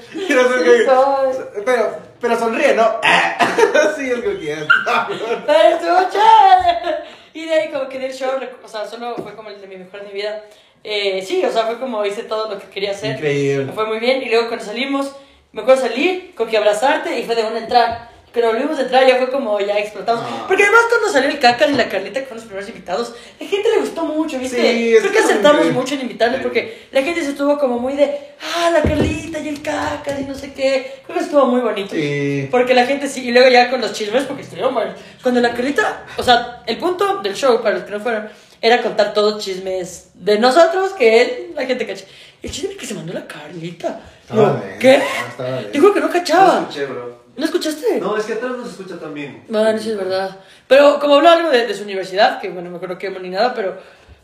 Soy- 0.87 1.63
pero, 1.65 1.99
pero 2.21 2.39
sonríe, 2.39 2.75
¿no? 2.75 3.01
sí, 3.97 4.11
es 4.11 4.21
como 4.23 4.39
que 4.39 4.53
está. 4.53 5.09
Pero 5.47 5.69
estuvo 5.77 5.99
chévere. 6.11 6.97
Y 7.35 7.45
de 7.45 7.53
ahí 7.55 7.69
como 7.71 7.89
que 7.89 7.99
del 7.99 8.13
show, 8.13 8.31
o 8.63 8.69
sea, 8.69 8.87
solo 8.87 9.15
fue 9.17 9.35
como 9.35 9.51
el 9.51 9.61
de 9.61 9.67
mi 9.67 9.77
mejor 9.77 10.01
de 10.01 10.07
mi 10.09 10.13
vida. 10.15 10.43
Eh, 10.83 11.23
sí, 11.27 11.45
o 11.45 11.53
sea, 11.53 11.65
fue 11.65 11.79
como 11.79 12.05
hice 12.07 12.23
todo 12.23 12.49
lo 12.49 12.59
que 12.59 12.67
quería 12.69 12.93
hacer. 12.93 13.17
Increíble. 13.17 13.67
Me 13.67 13.73
fue 13.73 13.87
muy 13.87 13.99
bien. 13.99 14.23
Y 14.23 14.31
luego 14.31 14.49
cuando 14.49 14.65
salimos, 14.65 15.13
me 15.53 15.63
acuerdo 15.63 15.83
salir, 15.83 16.35
con 16.35 16.49
que 16.49 16.57
abrazarte 16.57 17.19
y 17.19 17.25
fue 17.25 17.35
de 17.35 17.45
una 17.45 17.59
entrar. 17.59 18.11
Cuando 18.37 18.53
volvimos 18.53 18.79
a 18.79 18.83
entrar 18.83 19.07
ya 19.07 19.17
fue 19.17 19.31
como 19.31 19.59
ya 19.61 19.79
explotamos. 19.79 20.23
Ah. 20.29 20.45
Porque 20.47 20.63
además 20.65 20.83
cuando 20.91 21.09
salió 21.09 21.31
el 21.31 21.39
Caca 21.39 21.67
y 21.67 21.73
la 21.73 21.89
Carlita, 21.89 22.21
que 22.21 22.27
fueron 22.27 22.37
los 22.37 22.45
primeros 22.45 22.69
invitados, 22.69 23.15
la 23.41 23.47
gente 23.47 23.71
le 23.71 23.79
gustó 23.79 24.05
mucho, 24.05 24.39
¿viste? 24.39 24.61
Sí, 24.61 24.95
Creo 25.01 25.11
que 25.13 25.19
acertamos 25.21 25.73
mucho 25.73 25.95
en 25.95 26.03
invitarles 26.03 26.43
porque 26.43 26.87
la 26.93 27.03
gente 27.03 27.23
se 27.23 27.31
estuvo 27.31 27.59
como 27.59 27.79
muy 27.79 27.95
de, 27.95 28.15
ah, 28.59 28.69
la 28.71 28.83
Carlita 28.83 29.39
y 29.39 29.49
el 29.49 29.63
Caca 29.63 30.21
y 30.21 30.25
no 30.25 30.35
sé 30.35 30.53
qué. 30.53 31.01
Creo 31.07 31.17
que 31.17 31.25
estuvo 31.25 31.47
muy 31.47 31.63
bonito. 31.63 31.95
Sí. 31.95 32.49
Porque 32.51 32.75
la 32.75 32.85
gente 32.85 33.09
sí, 33.09 33.27
y 33.27 33.33
luego 33.33 33.49
ya 33.49 33.71
con 33.71 33.81
los 33.81 33.95
chismes, 33.95 34.25
porque 34.25 34.43
estuvieron 34.43 34.75
mal. 34.75 34.95
Cuando 35.23 35.41
la 35.41 35.55
Carlita, 35.55 36.05
o 36.19 36.23
sea, 36.23 36.63
el 36.67 36.77
punto 36.77 37.23
del 37.23 37.35
show, 37.35 37.63
para 37.63 37.77
los 37.77 37.85
que 37.85 37.93
no 37.93 38.01
fueron, 38.01 38.29
era 38.61 38.83
contar 38.83 39.15
todos 39.15 39.43
chismes 39.43 40.11
de 40.15 40.39
nosotros 40.39 40.93
que 40.93 41.23
él, 41.23 41.53
la 41.55 41.65
gente 41.65 41.87
cacha. 41.87 42.05
El 42.43 42.51
chisme 42.51 42.77
que 42.77 42.85
se 42.87 42.93
mandó 42.95 43.13
la 43.15 43.27
Carlita. 43.27 44.01
Estaba 44.21 44.53
bien, 44.61 44.79
¿Qué? 44.79 45.03
estaba 45.31 45.59
bien. 45.59 45.73
Dijo 45.73 45.95
que 45.95 46.01
no 46.01 46.07
No 46.07 46.13
cachaba. 46.13 46.61
escuché, 46.61 46.85
bro. 46.87 47.16
¿No 47.37 47.45
escuchaste? 47.45 48.01
No, 48.01 48.17
es 48.17 48.25
que 48.25 48.35
atrás 48.35 48.53
no 48.53 48.65
se 48.65 48.71
escucha 48.71 48.99
tan 48.99 49.13
bien. 49.13 49.45
Bueno, 49.49 49.79
sí 49.79 49.91
es 49.91 49.97
verdad. 49.97 50.37
Pero 50.67 50.99
como 50.99 51.17
habló 51.17 51.29
algo 51.29 51.51
de, 51.51 51.67
de 51.67 51.75
su 51.75 51.85
universidad, 51.85 52.41
que 52.41 52.49
bueno, 52.49 52.71
me 52.71 52.77
acuerdo 52.77 52.99
que 52.99 53.11
ni 53.11 53.29
nada, 53.29 53.53
pero 53.55 53.77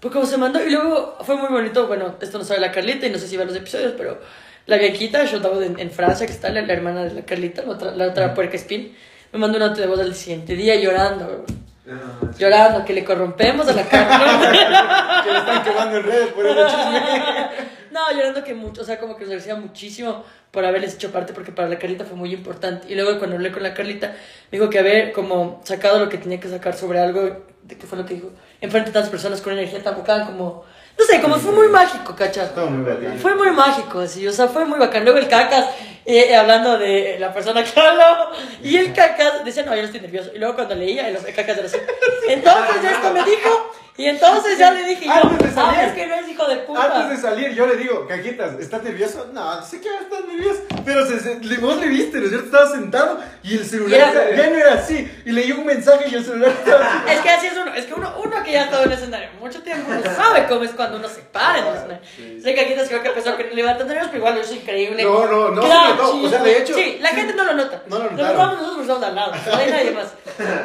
pues 0.02 0.12
como 0.12 0.26
se 0.26 0.37
mandó, 0.37 0.61
y 0.61 0.69
luego 0.69 1.16
fue 1.21 1.37
muy 1.37 1.49
bonito, 1.49 1.87
bueno, 1.87 2.16
esto 2.21 2.37
no 2.37 2.45
sabe 2.45 2.61
la 2.61 2.73
Carlita 2.73 3.07
y 3.07 3.11
no 3.11 3.19
sé 3.19 3.28
si 3.28 3.37
a 3.37 3.45
los 3.45 3.54
episodios, 3.54 3.95
pero 3.97 4.19
la 4.66 4.76
Bianquita, 4.76 5.25
yo 5.26 5.37
estaba 5.37 5.64
en, 5.64 5.78
en 5.78 5.90
Francia, 5.92 6.26
que 6.26 6.33
está 6.33 6.49
la, 6.49 6.62
la 6.62 6.73
hermana 6.73 7.04
de 7.04 7.14
la 7.14 7.23
Carlita, 7.23 7.62
la 7.62 7.71
otra, 7.71 7.92
la 7.92 8.09
otra 8.09 8.35
puerca 8.35 8.57
spin, 8.57 8.97
me 9.33 9.38
mandó 9.38 9.59
una 9.59 9.69
nota 9.69 9.81
de 9.81 9.87
voz 9.87 10.00
al 10.00 10.12
siguiente 10.14 10.57
día 10.57 10.75
llorando, 10.75 11.26
weón. 11.26 11.45
Ah, 11.88 12.19
sí. 12.33 12.40
llorando, 12.40 12.85
que 12.85 12.95
le 12.95 13.04
corrompemos 13.04 13.69
a 13.69 13.73
la 13.75 13.85
Carlita. 13.85 15.23
Que 15.23 15.31
le 15.31 15.38
están 15.38 15.62
quemando 15.62 15.99
en 15.99 16.02
redes 16.02 16.28
por 16.28 16.47
ese 16.47 16.66
chisme. 16.66 17.02
No, 17.92 18.00
llorando 18.11 18.42
que 18.42 18.54
mucho, 18.54 18.83
o 18.83 18.85
sea, 18.85 18.99
como 18.99 19.14
que 19.14 19.25
nos 19.25 19.33
agradecía 19.33 19.54
muchísimo 19.54 20.25
por 20.52 20.66
haberles 20.66 20.94
hecho 20.94 21.11
parte, 21.11 21.32
porque 21.32 21.50
para 21.50 21.66
la 21.66 21.78
Carlita 21.78 22.04
fue 22.04 22.14
muy 22.14 22.32
importante. 22.32 22.87
Y 22.92 22.94
luego 22.94 23.18
cuando 23.18 23.37
hablé 23.37 23.50
con 23.50 23.62
la 23.62 23.73
Carlita, 23.73 24.09
me 24.50 24.59
dijo 24.59 24.68
que 24.68 24.78
haber 24.78 25.12
como 25.12 25.62
sacado 25.64 25.99
lo 25.99 26.11
que 26.11 26.18
tenía 26.18 26.38
que 26.38 26.49
sacar 26.49 26.76
sobre 26.76 27.00
algo, 27.00 27.47
de 27.62 27.78
que 27.78 27.87
fue 27.87 27.97
lo 27.97 28.04
que 28.04 28.14
dijo, 28.14 28.30
enfrente 28.61 28.90
de 28.90 28.92
tantas 28.92 29.11
personas 29.11 29.40
con 29.40 29.54
energía 29.54 29.82
tan 29.82 29.97
bacán, 29.97 30.26
como, 30.26 30.64
no 30.99 31.04
sé, 31.06 31.23
como 31.23 31.37
fue 31.37 31.52
muy 31.52 31.68
mágico, 31.68 32.14
¿cachas? 32.14 32.54
Muy. 32.54 32.85
Fue 33.18 33.35
muy 33.35 33.50
mágico, 33.50 34.00
así, 34.00 34.28
o 34.28 34.32
sea, 34.32 34.47
fue 34.47 34.66
muy 34.66 34.78
bacán. 34.78 35.04
Luego 35.04 35.18
el 35.18 35.26
cacas, 35.26 35.68
eh, 36.04 36.26
eh, 36.28 36.37
hablando 36.37 36.78
de 36.78 37.16
la 37.18 37.32
persona 37.32 37.64
que 37.64 37.80
habló, 37.80 38.28
y 38.62 38.76
el 38.76 38.92
cacas 38.92 39.47
decía, 39.47 39.62
no, 39.62 39.75
yo 39.75 39.80
no 39.80 39.87
estoy 39.87 40.02
nervioso. 40.02 40.32
Y 40.35 40.38
luego 40.38 40.54
cuando 40.54 40.75
leía, 40.75 41.09
el, 41.09 41.16
el 41.16 41.35
cacas 41.35 41.56
era 41.56 41.66
así. 41.66 41.78
Entonces 42.28 42.90
esto 42.92 43.11
me 43.11 43.25
dijo, 43.25 43.73
y 43.96 44.06
entonces 44.06 44.58
ya 44.58 44.70
le 44.72 44.84
dije 44.84 45.04
yo, 45.04 45.12
Antes 45.12 45.38
de 45.38 45.54
salir. 45.54 45.76
sabes 45.80 45.92
que 45.92 46.06
no 46.06 46.14
es 46.14 46.28
hijo 46.28 46.46
de 46.49 46.56
puta. 46.56 46.84
Antes 46.84 47.11
de 47.11 47.28
salir, 47.28 47.54
yo 47.54 47.66
le 47.66 47.76
digo, 47.76 48.06
Cajitas, 48.08 48.58
¿estás 48.58 48.82
nervioso? 48.82 49.28
No, 49.32 49.62
sé 49.64 49.80
que 49.80 49.88
estás 49.88 50.25
nervioso. 50.26 50.61
Pero 50.84 51.06
se, 51.06 51.20
se- 51.20 51.38
le- 51.40 51.58
vos 51.58 51.76
le 51.76 51.87
viste, 51.88 52.18
¿no 52.18 52.25
es 52.25 52.30
cierto? 52.30 52.46
Estaba 52.46 52.70
sentado 52.70 53.20
y 53.42 53.56
el 53.56 53.64
celular 53.66 54.12
ya 54.37 54.49
no 54.50 54.56
era 54.56 54.75
así. 54.75 55.11
Y 55.26 55.32
leí 55.32 55.52
un 55.52 55.66
mensaje 55.66 56.06
y 56.11 56.14
el 56.14 56.25
celular 56.25 56.50
estaba 56.50 56.84
así. 56.87 57.12
Es 57.14 57.20
que 57.20 57.28
así 57.28 57.46
es 57.49 57.56
uno, 57.56 57.75
es 57.75 57.84
que 57.87 57.94
uno, 57.94 58.14
uno 58.25 58.42
que 58.42 58.52
ya 58.52 58.62
ha 58.62 58.64
estado 58.64 58.84
en 58.84 58.92
el 58.92 58.99
escenario 58.99 59.28
mucho 59.38 59.62
tiempo, 59.62 59.92
no 59.92 60.02
sabe 60.14 60.46
cómo 60.49 60.64
es 60.64 60.70
cuando 60.70 60.96
uno 60.99 61.08
se 61.08 61.20
para 61.22 61.58
en 61.58 61.66
el 61.66 61.75
escenario. 61.75 62.42
Sé 62.42 62.54
que 62.54 62.61
aquí 62.62 62.75
te 62.75 62.87
creo 62.88 63.02
que 63.02 63.08
empezó 63.08 63.37
que 63.37 63.44
levantando 63.54 63.92
nervios, 63.92 64.08
pero 64.11 64.18
igual 64.18 64.38
es 64.38 64.52
increíble. 64.52 65.02
No, 65.04 65.26
no, 65.26 65.49
no 65.50 65.62
Claro, 65.62 65.94
notó. 65.96 66.16
O 66.22 66.28
sea, 66.30 66.42
de 66.42 66.58
hecho- 66.58 66.75
Sí, 66.75 66.99
la 67.00 67.08
gente 67.11 67.34
no 67.34 67.44
lo 67.44 67.52
nota. 67.54 67.82
No 67.88 67.99
lo 67.99 68.04
Lo 68.04 68.11
notaron. 68.12 68.32
notamos 68.37 68.56
nosotros 68.62 68.82
estamos 68.82 69.02
al 69.04 69.14
lado, 69.14 69.32
no 69.46 69.56
hay 69.56 69.70
nadie 69.70 69.90
más. 69.92 70.06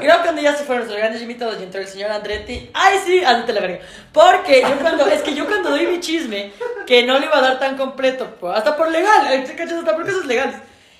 Y 0.02 0.06
luego 0.06 0.22
cuando 0.24 0.42
ya 0.42 0.56
se 0.56 0.64
fueron 0.64 0.88
los 0.88 0.96
grandes 0.96 1.22
invitados 1.22 1.58
y 1.60 1.64
entró 1.64 1.82
el 1.82 1.88
señor 1.88 2.12
Andretti, 2.12 2.70
ay 2.74 2.98
sí, 3.06 3.17
ante 3.24 3.54
la 3.54 3.62
verga. 3.62 3.80
Porque 4.12 4.62
yo 4.62 4.78
cuando, 4.82 5.08
es 5.08 5.22
que 5.22 5.34
yo 5.34 5.46
cuando 5.46 5.70
doy 5.72 5.88
mi 5.88 6.00
chisme, 6.00 6.52
que 6.86 7.04
no 7.04 7.20
le 7.20 7.26
iba 7.26 7.38
a 7.38 7.42
dar 7.42 7.60
tan 7.60 7.78
completo, 7.78 8.28
pues, 8.40 8.58
hasta 8.58 8.76
por 8.76 8.90
legal, 8.92 9.32
eh. 9.32 9.46
Hasta 9.60 9.96
por 9.96 10.06
cosas 10.06 10.26
legales. 10.26 10.56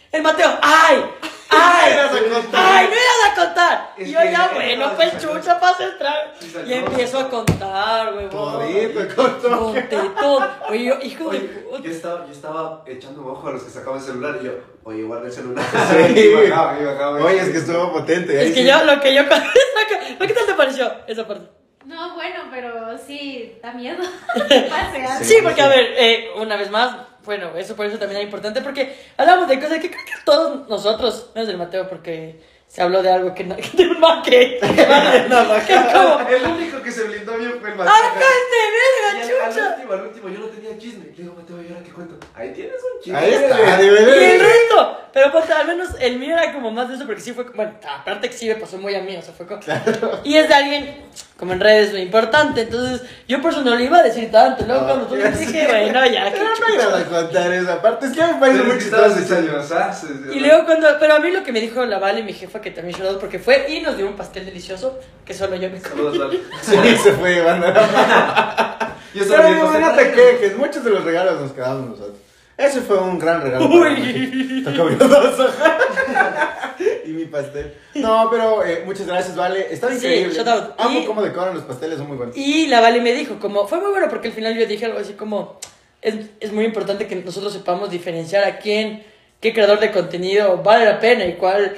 El 0.10 0.22
Mateo, 0.24 0.50
ay, 0.62 1.04
ay, 1.50 1.94
ibas 1.94 2.06
a 2.06 2.20
contar. 2.42 2.66
ay, 2.66 2.86
no 2.88 2.94
ibas 2.94 3.32
a 3.32 3.36
contar. 3.46 3.94
Es 3.98 4.08
Y 4.08 4.12
yo 4.14 4.20
ya, 4.24 4.52
bueno, 4.54 4.94
pues 4.96 5.18
chucha, 5.22 5.60
pasa 5.60 5.84
el 5.84 5.98
trago. 5.98 6.32
Y 6.66 6.74
empiezo 6.74 7.20
a 7.20 7.30
contar, 7.30 8.14
huevón. 8.14 8.30
Todito, 8.32 9.16
con 9.16 9.42
todo. 9.42 9.74
Conté 9.74 9.98
todo. 10.18 10.48
Oye, 10.70 10.86
yo, 10.86 10.96
hijo 11.02 11.30
de 11.30 11.66
Oye, 11.70 11.84
yo 11.84 11.92
estaba, 11.92 12.26
yo 12.26 12.32
estaba 12.32 12.84
echando 12.88 13.22
un 13.22 13.32
ojo 13.32 13.50
a 13.50 13.52
los 13.52 13.64
que 13.64 13.70
sacaban 13.70 14.00
el 14.00 14.06
celular 14.06 14.38
y 14.42 14.46
yo, 14.46 14.52
oye, 14.86 15.04
guarda 15.04 15.26
el 15.28 15.34
celular. 15.34 15.66
Sí. 15.66 16.20
y 16.20 16.34
bajaba, 16.50 16.80
y 16.80 16.86
bajaba. 16.86 17.26
Oye, 17.26 17.42
es 17.42 17.50
que 17.50 17.58
estuvo 17.58 17.92
potente. 17.92 18.42
Es 18.48 18.54
que 18.54 18.62
sí. 18.62 18.66
yo, 18.66 18.82
lo 18.86 19.02
que 19.02 19.14
yo. 19.14 19.24
lo 19.24 19.30
que- 20.20 20.28
¿Qué 20.28 20.34
tal 20.34 20.46
te 20.46 20.54
pareció 20.54 20.90
esa 21.06 21.28
parte? 21.28 21.57
No, 21.88 22.16
bueno, 22.16 22.42
pero 22.52 22.98
sí, 22.98 23.58
da 23.64 23.72
miedo. 23.72 24.04
Pase 24.36 25.06
algo. 25.06 25.24
Sí, 25.24 25.36
porque 25.42 25.62
a 25.62 25.70
ver, 25.70 25.94
eh, 25.98 26.28
una 26.36 26.58
vez 26.58 26.70
más, 26.70 26.98
bueno, 27.24 27.56
eso 27.56 27.78
por 27.78 27.86
eso 27.86 27.98
también 27.98 28.20
es 28.20 28.26
importante, 28.26 28.62
porque 28.62 28.94
hablamos 29.16 29.48
de 29.48 29.58
cosas 29.58 29.80
que 29.80 29.90
creo 29.90 30.06
que 30.06 30.12
todos 30.26 30.68
nosotros, 30.68 31.32
menos 31.34 31.48
del 31.48 31.58
Mateo, 31.58 31.88
porque 31.88 32.42
se 32.68 32.82
habló 32.82 33.02
de 33.02 33.12
algo 33.12 33.34
que 33.34 33.44
no, 33.44 33.56
de 33.74 33.88
un 33.88 34.22
que 34.24 34.60
es 34.62 35.94
como, 35.94 36.20
El 36.30 36.44
único 36.46 36.82
que 36.82 36.92
se 36.92 37.04
blindó 37.04 37.38
bien 37.38 37.56
fue 37.60 37.72
el. 37.72 37.82
¡Acá 37.82 37.92
este 37.92 38.58
Y 38.58 38.70
verga, 38.78 39.10
al, 39.10 39.48
al 39.48 39.54
chucha! 39.54 39.70
último, 39.76 39.94
al 39.94 40.02
último, 40.02 40.30
yo 40.30 40.40
no 40.40 40.46
tenía 40.48 40.78
chisme. 40.78 41.06
Le 41.06 41.24
digo, 41.24 41.34
Mateo, 41.36 41.62
¿y 41.62 41.68
ahora 41.70 41.84
qué 41.84 41.92
cuento? 41.92 42.16
Ahí 42.36 42.52
tienes 42.54 42.76
un 42.76 43.02
chisme. 43.04 43.18
Ahí 43.18 43.34
está, 43.34 43.78
de 43.78 43.84
Y 43.86 43.88
el 43.88 43.94
verdad. 44.06 44.46
resto, 44.48 44.98
pero 45.14 45.32
ponte, 45.32 45.54
al 45.54 45.68
menos 45.68 45.90
el 46.00 46.20
mío 46.20 46.34
era 46.34 46.54
como 46.54 46.72
más 46.72 46.90
de 46.90 46.96
eso, 46.96 47.06
porque 47.06 47.22
sí 47.22 47.34
fue, 47.34 47.46
bueno, 47.46 47.74
aparte 47.90 48.30
que 48.30 48.36
sí 48.38 48.48
me 48.48 48.56
pasó 48.56 48.78
muy 48.78 48.94
a 48.96 49.02
mí, 49.02 49.16
o 49.18 49.22
sea, 49.22 49.34
fue 49.34 49.48
como, 49.48 49.62
y 50.24 50.36
es 50.36 50.48
de 50.48 50.54
alguien, 50.54 51.04
como 51.38 51.54
en 51.54 51.60
redes, 51.60 51.92
muy 51.92 52.02
importante, 52.02 52.62
entonces, 52.62 53.02
yo 53.28 53.42
por 53.42 53.52
eso 53.52 53.62
no 53.62 53.76
le 53.76 53.86
iba 53.86 53.98
a 53.98 54.04
decir 54.04 54.30
tanto, 54.32 54.66
luego 54.66 54.82
No, 54.82 54.88
cuando 54.88 55.06
tú 55.08 55.16
me 55.16 55.32
dije, 55.32 55.66
bueno, 55.68 56.06
ya, 56.06 56.26
qué 56.32 56.38
Pero 56.40 56.50
no 56.50 56.56
chucha. 56.56 56.74
ibas 56.74 57.02
a 57.02 57.06
contar 57.06 57.54
esa 57.54 57.82
parte. 57.82 58.06
Es 58.08 58.12
que 58.14 58.22
a 58.22 58.28
mí 58.28 58.34
me 58.34 58.40
parece 58.40 58.64
muy 58.64 58.72
es 58.72 58.78
que 58.78 58.84
estabas 58.86 59.16
chistoso. 59.18 60.08
Y 60.32 60.40
luego 60.40 60.66
cuando, 60.66 60.88
pero 61.00 61.16
a 61.16 61.20
mí 61.20 61.32
lo 61.32 61.44
que 61.44 61.52
me 61.52 61.62
dijo 61.62 61.84
la 61.86 61.98
Vale, 62.00 62.22
mi 62.24 62.34
jefa, 62.34 62.62
que 62.70 62.76
también 62.76 62.98
lloró 63.00 63.20
porque 63.20 63.40
fue 63.40 63.66
y 63.70 63.82
nos 63.82 63.98
dio 63.98 64.08
un 64.08 64.16
pastel 64.16 64.46
delicioso 64.46 65.00
que 65.26 65.34
solo 65.34 65.56
yo 65.56 65.70
me 65.70 65.80
comí. 65.80 65.90
Saludos, 65.96 66.18
Vale. 66.20 66.40
Sí, 66.62 66.98
se 67.04 67.12
fue 67.14 67.42
mano. 67.44 67.66
Yo 69.14 69.24
estaba 69.24 69.48
Pero 69.48 69.72
no, 69.72 69.80
no 69.80 69.96
te 69.96 70.12
quejes, 70.12 70.58
muchos 70.58 70.84
de 70.84 70.90
los 70.92 71.04
regalos 71.04 71.42
nos 71.42 71.52
quedamos 71.54 71.90
nosotros. 71.92 72.18
Ese 72.58 72.82
fue 72.82 72.98
un 73.00 73.18
gran 73.20 73.42
regalo. 73.42 73.70
para 73.70 73.92
mí. 73.92 74.02
Uy. 74.02 74.64
Y 77.06 77.10
mi 77.12 77.26
pastel. 77.26 77.74
No, 77.96 78.28
pero 78.30 78.64
eh, 78.66 78.84
muchas 78.86 79.08
gracias, 79.08 79.36
Vale. 79.36 79.68
Está 79.72 79.88
Sí, 79.90 79.96
increíble. 79.96 80.34
shout 80.36 80.48
out. 80.48 80.64
Amo 80.78 81.00
Y- 81.00 81.06
cómo 81.06 81.22
decoran 81.24 81.54
los 81.56 81.64
pasteles, 81.64 81.98
son 81.98 82.08
muy 82.08 82.18
buenos. 82.18 82.36
Y 82.38 82.68
la 82.68 82.82
Vale 82.82 83.02
me 83.02 83.14
dijo, 83.14 83.40
como, 83.40 83.68
fue 83.68 83.80
muy 83.80 83.92
bueno 83.92 84.08
porque 84.10 84.28
al 84.28 84.34
final 84.34 84.58
yo 84.58 84.66
dije 84.66 84.86
algo 84.86 85.00
así 85.00 85.14
como, 85.14 85.60
es, 86.02 86.16
es 86.40 86.52
muy 86.52 86.66
importante 86.66 87.08
que 87.08 87.16
nosotros 87.16 87.54
sepamos 87.54 87.90
diferenciar 87.90 88.44
a 88.44 88.60
quién, 88.60 89.04
qué 89.40 89.54
creador 89.54 89.80
de 89.80 89.92
contenido 89.92 90.58
vale 90.58 90.86
la 90.86 91.00
pena 91.00 91.26
y 91.26 91.34
cuál 91.34 91.78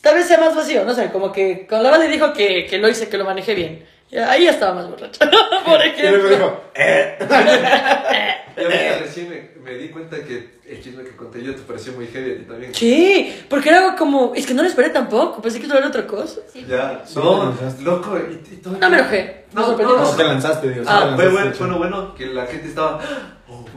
tal 0.00 0.14
vez 0.14 0.26
sea 0.26 0.38
más 0.38 0.54
vacío, 0.54 0.84
no 0.84 0.94
sé, 0.94 1.10
como 1.10 1.30
que 1.32 1.66
con 1.66 1.82
la 1.82 1.90
Vale 1.90 2.08
dijo 2.08 2.32
que, 2.32 2.66
que 2.66 2.78
lo 2.78 2.88
hice, 2.88 3.08
que 3.08 3.18
lo 3.18 3.24
manejé 3.24 3.54
bien. 3.54 3.86
Y 4.10 4.18
ahí 4.18 4.44
ya 4.44 4.50
estaba 4.50 4.74
más 4.74 4.90
borracho, 4.90 5.20
por 5.64 5.78
Y 5.86 5.88
ejemplo. 5.90 6.28
dijo, 6.30 6.60
eh. 6.74 7.16
Y 8.56 8.62
ahorita 8.64 8.98
recién 9.00 9.30
me, 9.30 9.50
me 9.62 9.78
di 9.78 9.88
cuenta 9.88 10.16
que 10.24 10.58
el 10.68 10.82
chisme 10.82 11.04
que 11.04 11.16
conté 11.16 11.42
yo 11.42 11.54
te 11.54 11.62
pareció 11.62 11.92
muy 11.92 12.06
heavy 12.08 12.32
a 12.32 12.36
ti 12.38 12.42
también. 12.44 12.74
Sí, 12.74 13.44
porque 13.48 13.68
era 13.70 13.78
algo 13.78 13.96
como, 13.96 14.34
es 14.34 14.44
que 14.46 14.52
no 14.54 14.62
lo 14.62 14.68
esperé 14.68 14.90
tampoco, 14.90 15.40
pensé 15.40 15.58
que 15.60 15.66
esto 15.66 15.78
era 15.78 15.86
otra 15.86 16.06
cosa. 16.06 16.40
Sí. 16.52 16.66
Ya, 16.68 17.02
no, 17.14 17.54
loco, 17.82 18.18
y, 18.18 18.54
y 18.54 18.56
todo. 18.56 18.76
No 18.78 18.90
me 18.90 18.98
enojé, 18.98 19.44
No, 19.52 19.64
sorprendió. 19.66 19.96
no, 19.96 20.02
No, 20.04 20.10
te 20.16 20.24
lanzaste, 20.24 20.70
Dios. 20.70 20.86
Ah, 20.90 21.12
Fue 21.14 21.28
bueno, 21.28 21.52
bueno, 21.58 21.78
bueno, 21.78 22.14
que 22.14 22.26
la 22.26 22.46
gente 22.46 22.68
estaba. 22.68 23.00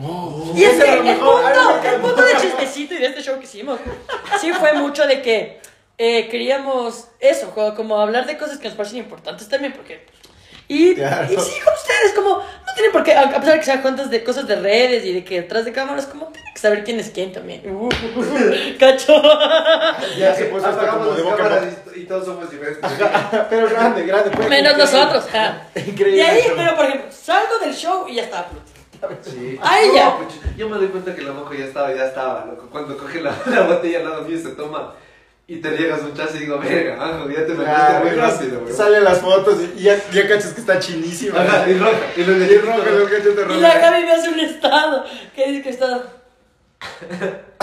Oh, 0.01 0.51
Y 0.55 0.63
es 0.63 0.73
ese 0.73 0.83
que 0.83 1.11
el 1.11 1.17
punto, 1.17 1.81
el 1.85 2.01
punto 2.01 2.21
de 2.25 2.31
chistecito 2.41 2.95
y 2.95 2.97
de 2.97 3.05
este 3.07 3.21
show 3.21 3.37
que 3.37 3.45
hicimos, 3.45 3.79
sí 4.41 4.51
fue 4.53 4.73
mucho 4.73 5.05
de 5.07 5.21
que 5.21 5.59
eh, 5.97 6.27
queríamos 6.29 7.07
eso, 7.19 7.51
como, 7.51 7.75
como 7.75 7.99
hablar 7.99 8.25
de 8.25 8.37
cosas 8.37 8.57
que 8.57 8.67
nos 8.67 8.77
parecen 8.77 8.99
importantes 8.99 9.47
también, 9.49 9.73
porque... 9.73 10.05
Y, 10.69 10.95
Claro. 10.95 11.25
y 11.25 11.35
sí, 11.37 11.59
con 11.63 11.73
ustedes, 11.73 12.13
como, 12.15 12.37
no 12.37 12.73
tienen 12.73 12.91
por 12.93 13.03
qué, 13.03 13.13
a 13.13 13.23
a 13.23 13.29
pesar 13.29 13.53
de 13.53 13.59
que 13.59 13.65
sean 13.65 13.81
cuentas 13.81 14.09
de 14.09 14.23
cosas 14.23 14.47
de 14.47 14.55
redes 14.55 15.03
y 15.05 15.11
de 15.11 15.23
que 15.23 15.41
detrás 15.41 15.65
de 15.65 15.73
cámaras, 15.73 16.05
como, 16.05 16.27
tienen 16.27 16.53
que 16.53 16.59
saber 16.61 16.83
quién 16.85 16.99
es 17.01 17.09
quién 17.09 17.33
también. 17.33 17.61
Uh, 17.69 17.89
cacho. 18.79 19.21
Ya 20.17 20.33
se 20.33 20.45
puso 20.45 20.65
hasta 20.65 20.87
como 20.87 21.11
de 21.11 21.21
boca 21.21 21.61
y, 21.95 21.99
y 21.99 22.05
todos 22.05 22.25
somos 22.25 22.49
diferentes. 22.49 22.89
Pero 23.49 23.69
grande, 23.69 24.05
grande. 24.05 24.31
fue 24.31 24.47
Menos 24.47 24.77
nosotros. 24.77 25.25
ja. 25.31 25.67
Increíble. 25.75 26.17
Y 26.17 26.21
ahí, 26.21 26.41
show. 26.43 26.53
pero 26.55 26.75
por 26.77 26.85
ejemplo, 26.85 27.11
salgo 27.11 27.59
del 27.59 27.73
show 27.75 28.07
y 28.07 28.15
ya 28.15 28.23
está. 28.23 28.47
Sí. 29.21 29.59
Ay, 29.61 29.89
No, 29.89 29.95
ya. 29.95 30.17
pues, 30.17 30.57
yo 30.57 30.69
me 30.69 30.77
doy 30.77 30.87
cuenta 30.87 31.13
que 31.13 31.23
la 31.23 31.33
mojo 31.33 31.53
ya 31.53 31.65
estaba, 31.65 31.93
ya 31.93 32.05
estaba, 32.05 32.45
loco. 32.45 32.69
Cuando 32.71 32.97
coge 32.97 33.19
la, 33.19 33.35
la 33.47 33.63
botella 33.63 33.99
al 33.99 34.05
lado 34.05 34.21
mío 34.23 34.39
se 34.41 34.51
toma 34.51 34.95
y 35.47 35.57
te 35.57 35.69
llegas 35.71 36.01
un 36.01 36.13
chance 36.15 36.37
y 36.37 36.41
digo, 36.41 36.57
verga, 36.59 36.95
ya 37.29 37.45
te 37.45 37.53
metiste 37.53 37.65
Ah, 37.67 37.99
muy 38.01 38.11
rápido, 38.11 38.61
güey. 38.61 38.73
Salen 38.73 39.03
las 39.03 39.19
fotos 39.19 39.59
y 39.77 39.81
ya, 39.83 39.97
ya 40.11 40.27
cachas 40.27 40.53
que 40.53 40.61
está 40.61 40.79
chinísima. 40.79 41.41
Ajá, 41.41 41.69
y 41.69 41.77
roja, 41.77 41.97
y 42.15 42.23
los 42.23 42.35
Y 42.37 42.39
de 42.39 42.57
roja, 42.59 42.89
los 42.89 43.09
cachos 43.09 43.35
de 43.35 43.41
Y 43.41 43.45
roja. 43.45 43.59
la 43.59 43.79
Gaby 43.79 44.03
me 44.05 44.11
hace 44.13 44.29
un 44.29 44.39
estado. 44.39 45.05
que 45.35 45.47
dice 45.49 45.63
que 45.63 45.69
está. 45.69 46.03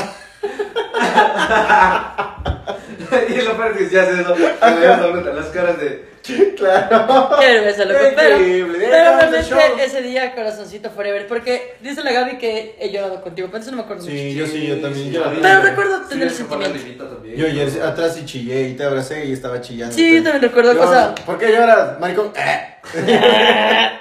y 3.29 3.41
lo 3.43 3.57
peor 3.57 3.73
es 3.73 3.77
que 3.79 3.95
ya 3.95 4.03
hace 4.03 4.21
eso, 4.21 4.35
dobleta, 4.35 5.33
las 5.35 5.47
caras 5.47 5.79
de. 5.81 6.11
Claro. 6.57 7.31
Qué 7.41 7.47
vergüenza, 7.47 7.85
loco. 7.87 7.99
Qué 8.01 8.13
Pero, 8.15 8.39
pero 8.79 8.91
realmente 9.21 9.85
ese 9.85 10.03
día, 10.03 10.35
corazoncito 10.35 10.91
forever. 10.91 11.27
Porque 11.27 11.75
dice 11.81 12.05
la 12.05 12.13
Gaby 12.13 12.37
que 12.39 12.77
he 12.79 12.91
llorado 12.93 13.23
contigo, 13.23 13.49
pero 13.51 13.63
eso 13.63 13.71
no 13.71 13.79
me 13.79 13.83
acuerdo 13.85 14.03
mucho. 14.05 14.15
Sí, 14.15 14.35
yo 14.35 14.47
sí, 14.47 14.67
yo 14.67 14.81
también. 14.81 15.11
Yo, 15.11 15.25
Pero 15.41 15.63
recuerdo 15.63 16.03
Sí, 16.03 16.09
tener 16.11 16.29
el 16.29 16.35
se 16.35 16.45
pone 16.45 16.67
sentimiento. 16.67 17.07
también. 17.07 17.37
yo 17.37 17.47
ayer 17.47 17.83
atrás 17.83 18.19
y 18.19 18.27
chillé 18.27 18.69
y 18.69 18.75
te 18.75 18.85
abracé 18.85 19.25
y 19.27 19.33
estaba 19.33 19.61
chillando. 19.61 19.95
Sí, 19.95 20.17
yo 20.17 20.23
también 20.23 20.43
recuerdo 20.43 20.75
Yo, 20.75 20.81
cosas. 20.81 21.19
¿Por 21.21 21.39
qué 21.39 21.53
lloras, 21.53 21.99
maricón? 21.99 22.33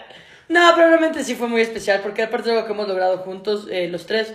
No, 0.49 0.71
pero 0.75 0.87
realmente 0.87 1.23
sí 1.23 1.35
fue 1.35 1.47
muy 1.47 1.61
especial 1.61 1.99
porque 2.01 2.23
aparte 2.23 2.49
de 2.49 2.55
lo 2.55 2.65
que 2.65 2.71
hemos 2.73 2.87
logrado 2.87 3.19
juntos, 3.19 3.67
eh, 3.69 3.87
los 3.87 4.07
tres. 4.07 4.33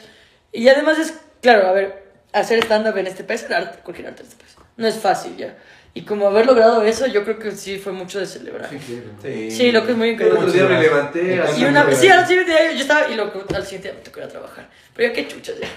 Y 0.53 0.69
además 0.69 0.97
es, 1.01 1.15
claro, 1.45 1.69
a 1.69 1.73
ver, 1.73 2.03
hacer 2.33 2.59
stand-up 2.65 2.97
en 2.97 3.07
este 3.07 3.23
país, 3.23 3.45
el 3.45 3.53
arte, 3.53 3.79
cualquier 3.85 4.09
arte 4.09 4.23
en 4.23 4.29
este 4.29 4.43
país, 4.43 4.57
no 4.77 4.87
es 4.89 4.97
fácil 4.97 5.37
ya. 5.37 5.57
Y 5.97 6.03
como 6.03 6.27
haber 6.27 6.47
logrado 6.47 6.83
eso, 6.83 7.07
yo 7.07 7.23
creo 7.23 7.39
que 7.39 7.53
sí 7.53 7.79
fue 7.79 7.93
mucho 7.93 8.19
de 8.19 8.27
celebrar. 8.27 8.73
Increíble. 8.73 9.13
Sí, 9.23 9.51
Sí, 9.51 9.71
lo 9.73 9.85
que 9.87 9.93
es 9.93 9.97
muy 9.97 10.09
El 10.09 10.15
increíble. 10.15 10.39
otro 10.41 10.51
día 10.53 10.65
me 10.65 10.81
levanté. 10.81 11.41
Y 11.59 11.65
una, 11.67 11.93
sí, 11.95 12.09
al 12.09 12.27
siguiente 12.27 12.51
día 12.51 12.73
yo 12.73 12.81
estaba, 12.81 13.09
y 13.09 13.15
lo, 13.15 13.25
al 13.55 13.63
siguiente 13.65 13.89
día 13.89 13.95
me 13.99 14.01
tocó 14.05 14.19
ir 14.19 14.25
a 14.25 14.29
trabajar. 14.29 14.69
Pero 14.97 15.09
ya 15.11 15.15
qué 15.15 15.29
chuchas 15.29 15.55
ya. 15.61 15.69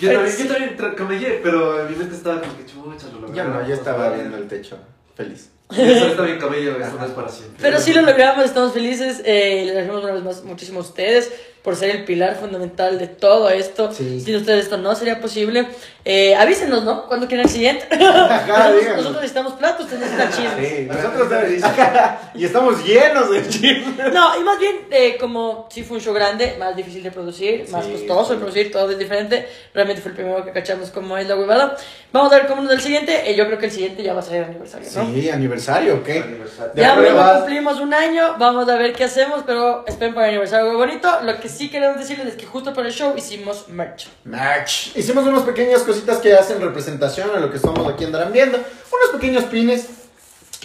Yo 0.00 0.12
también, 0.12 0.36
yo 0.36 0.46
también 0.52 0.94
camellé, 0.94 1.40
pero 1.42 1.80
en 1.80 1.90
mi 1.90 1.96
mente 1.96 2.16
estaba 2.16 2.40
como 2.40 2.56
que 2.58 2.66
chucha, 2.66 3.06
lo 3.06 3.20
logramos. 3.20 3.34
Ya 3.36 3.44
no, 3.44 3.66
ya 3.66 3.74
estaba 3.74 4.10
viendo 4.10 4.36
el 4.36 4.46
techo. 4.48 4.78
Feliz. 5.16 5.48
Eso 5.70 6.06
está 6.08 6.22
bien 6.24 6.38
camello, 6.38 6.76
eso 6.78 6.96
no 6.98 7.06
es 7.06 7.12
para 7.12 7.28
siempre. 7.30 7.56
Pero 7.62 7.80
sí 7.80 7.94
lo 7.94 8.02
logramos, 8.02 8.44
estamos 8.44 8.74
felices. 8.74 9.22
Eh, 9.24 9.62
les 9.64 9.70
agradecemos 9.70 10.04
una 10.04 10.12
vez 10.12 10.22
más 10.22 10.44
muchísimo 10.44 10.80
a 10.80 10.82
ustedes 10.82 11.30
por 11.62 11.76
ser 11.76 11.90
el 11.90 12.04
pilar 12.04 12.36
fundamental 12.36 12.98
de 12.98 13.06
todo 13.06 13.48
esto. 13.48 13.92
Sí. 13.92 14.20
Sin 14.20 14.36
ustedes 14.36 14.64
esto 14.64 14.78
no 14.78 14.94
sería 14.94 15.20
posible. 15.20 15.68
Eh, 16.04 16.34
avísenos, 16.34 16.82
¿no? 16.82 17.06
Cuando 17.06 17.28
quieran 17.28 17.46
el 17.46 17.52
siguiente. 17.52 17.86
Ajá, 17.92 18.70
nosotros, 18.72 18.96
nosotros 18.96 19.14
necesitamos 19.14 19.52
platos, 19.52 19.84
ustedes 19.84 20.10
necesitan 20.10 20.32
chismes. 20.32 20.68
Sí, 20.68 20.84
nosotros 20.86 21.28
y 22.34 22.44
estamos 22.44 22.84
llenos 22.84 23.30
de 23.30 23.48
chismes. 23.48 24.12
No, 24.12 24.40
y 24.40 24.42
más 24.42 24.58
bien, 24.58 24.80
eh, 24.90 25.16
como 25.20 25.68
sí 25.70 25.84
fue 25.84 25.98
un 25.98 26.02
show 26.02 26.12
grande, 26.12 26.56
más 26.58 26.74
difícil 26.74 27.04
de 27.04 27.12
producir, 27.12 27.68
más 27.70 27.86
costoso 27.86 28.26
sí. 28.26 28.32
de 28.32 28.38
producir, 28.38 28.72
todo 28.72 28.90
es 28.90 28.98
diferente. 28.98 29.46
Realmente 29.72 30.02
fue 30.02 30.10
el 30.10 30.16
primero 30.16 30.44
que 30.44 30.50
cachamos 30.50 30.90
cómo 30.90 31.16
es 31.16 31.28
la 31.28 31.36
huevada. 31.36 31.76
Vamos 32.12 32.32
a 32.32 32.36
ver 32.36 32.46
cómo 32.48 32.62
nos 32.62 32.70
da 32.70 32.74
el 32.74 32.82
siguiente. 32.82 33.30
Eh, 33.30 33.36
yo 33.36 33.46
creo 33.46 33.58
que 33.58 33.66
el 33.66 33.72
siguiente 33.72 34.02
ya 34.02 34.12
va 34.12 34.20
a 34.20 34.24
ser 34.24 34.42
aniversario, 34.42 34.88
¿no? 34.96 35.14
Sí, 35.14 35.30
aniversario, 35.30 36.02
¿qué? 36.02 36.18
Aniversario. 36.18 36.72
Ya 36.74 37.38
cumplimos 37.38 37.78
un 37.78 37.94
año, 37.94 38.34
vamos 38.38 38.68
a 38.68 38.76
ver 38.76 38.92
qué 38.92 39.04
hacemos, 39.04 39.44
pero 39.46 39.84
esperen 39.86 40.14
para 40.14 40.26
el 40.26 40.30
aniversario 40.32 40.66
algo 40.66 40.78
bonito. 40.78 41.08
Lo 41.22 41.38
que 41.38 41.51
sí 41.52 41.70
queremos 41.70 41.98
decirles 41.98 42.26
es 42.28 42.34
que 42.34 42.46
justo 42.46 42.72
para 42.74 42.88
el 42.88 42.94
show 42.94 43.14
hicimos 43.16 43.68
merch. 43.68 44.08
Merch. 44.24 44.96
Hicimos 44.96 45.24
unas 45.24 45.42
pequeñas 45.42 45.82
cositas 45.82 46.18
que 46.18 46.32
hacen 46.34 46.60
representación 46.60 47.30
a 47.34 47.40
lo 47.40 47.50
que 47.50 47.56
estamos 47.56 47.86
aquí 47.92 48.04
andarán 48.04 48.32
viendo. 48.32 48.58
Unos 48.58 49.10
pequeños 49.20 49.44
pines, 49.44 49.86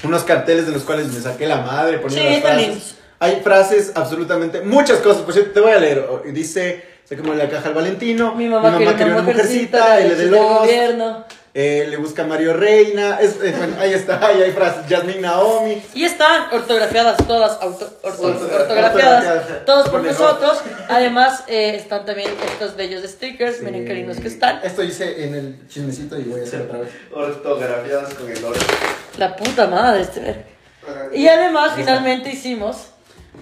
unos 0.03 0.23
carteles 0.23 0.65
de 0.65 0.71
los 0.73 0.83
cuales 0.83 1.07
me 1.07 1.19
saqué 1.19 1.47
la 1.47 1.57
madre 1.57 1.99
poniendo 1.99 2.27
Sí, 2.29 2.41
las 2.41 2.41
frases. 2.41 2.95
Hay 3.19 3.41
frases, 3.43 3.91
absolutamente, 3.95 4.61
muchas 4.61 4.99
cosas. 4.99 5.23
Por 5.23 5.33
cierto, 5.33 5.51
te 5.51 5.59
voy 5.59 5.71
a 5.71 5.79
leer. 5.79 6.05
Dice, 6.33 6.85
se 7.03 7.17
como 7.17 7.33
la 7.33 7.49
caja 7.49 7.69
al 7.69 7.73
Valentino. 7.73 8.35
Mi 8.35 8.47
mamá, 8.47 8.77
quería 8.77 9.13
una 9.13 9.21
mujercita, 9.23 9.99
L 9.99 10.09
de 10.15 10.23
del 10.23 10.31
Lost. 10.31 10.59
gobierno. 10.61 11.25
Eh, 11.59 11.87
le 11.89 11.97
busca 11.97 12.23
Mario 12.23 12.53
Reina, 12.53 13.17
es- 13.19 13.41
eh, 13.41 13.51
bueno, 13.57 13.77
ahí 13.79 13.91
está, 13.93 14.23
ahí 14.27 14.43
hay 14.43 14.51
frases, 14.51 14.83
Jasmine 14.87 15.21
Naomi. 15.21 15.81
Y 15.95 16.03
están 16.03 16.53
ortografiadas 16.53 17.17
todas, 17.27 17.59
auto- 17.61 17.89
orto- 18.03 18.21
Orto- 18.27 18.45
ortografiadas, 18.45 19.25
ortografiadas. 19.25 19.65
todos 19.65 19.89
por 19.89 20.01
Por 20.01 20.11
nosotros. 20.11 20.61
Además, 20.87 21.43
eh, 21.47 21.75
están 21.75 22.05
también 22.05 22.29
estos 22.51 22.75
bellos 22.75 23.01
stickers, 23.09 23.61
miren 23.63 23.85
qué 23.85 23.95
lindos 23.95 24.17
que 24.19 24.27
están. 24.27 24.59
Esto 24.63 24.83
hice 24.83 25.23
en 25.25 25.33
el 25.33 25.67
chismecito 25.67 26.19
y 26.19 26.23
voy 26.25 26.41
a 26.41 26.43
hacer 26.43 26.61
otra 26.61 26.77
vez. 26.79 26.89
Ortografiadas 27.11 28.13
con 28.13 28.29
el 28.31 28.43
oro. 28.45 28.59
La 29.17 29.35
puta 29.35 29.65
madre, 29.67 30.01
este 30.01 30.19
ver. 30.19 30.45
Y 31.11 31.27
además, 31.27 31.71
finalmente 31.75 32.29
hicimos 32.29 32.91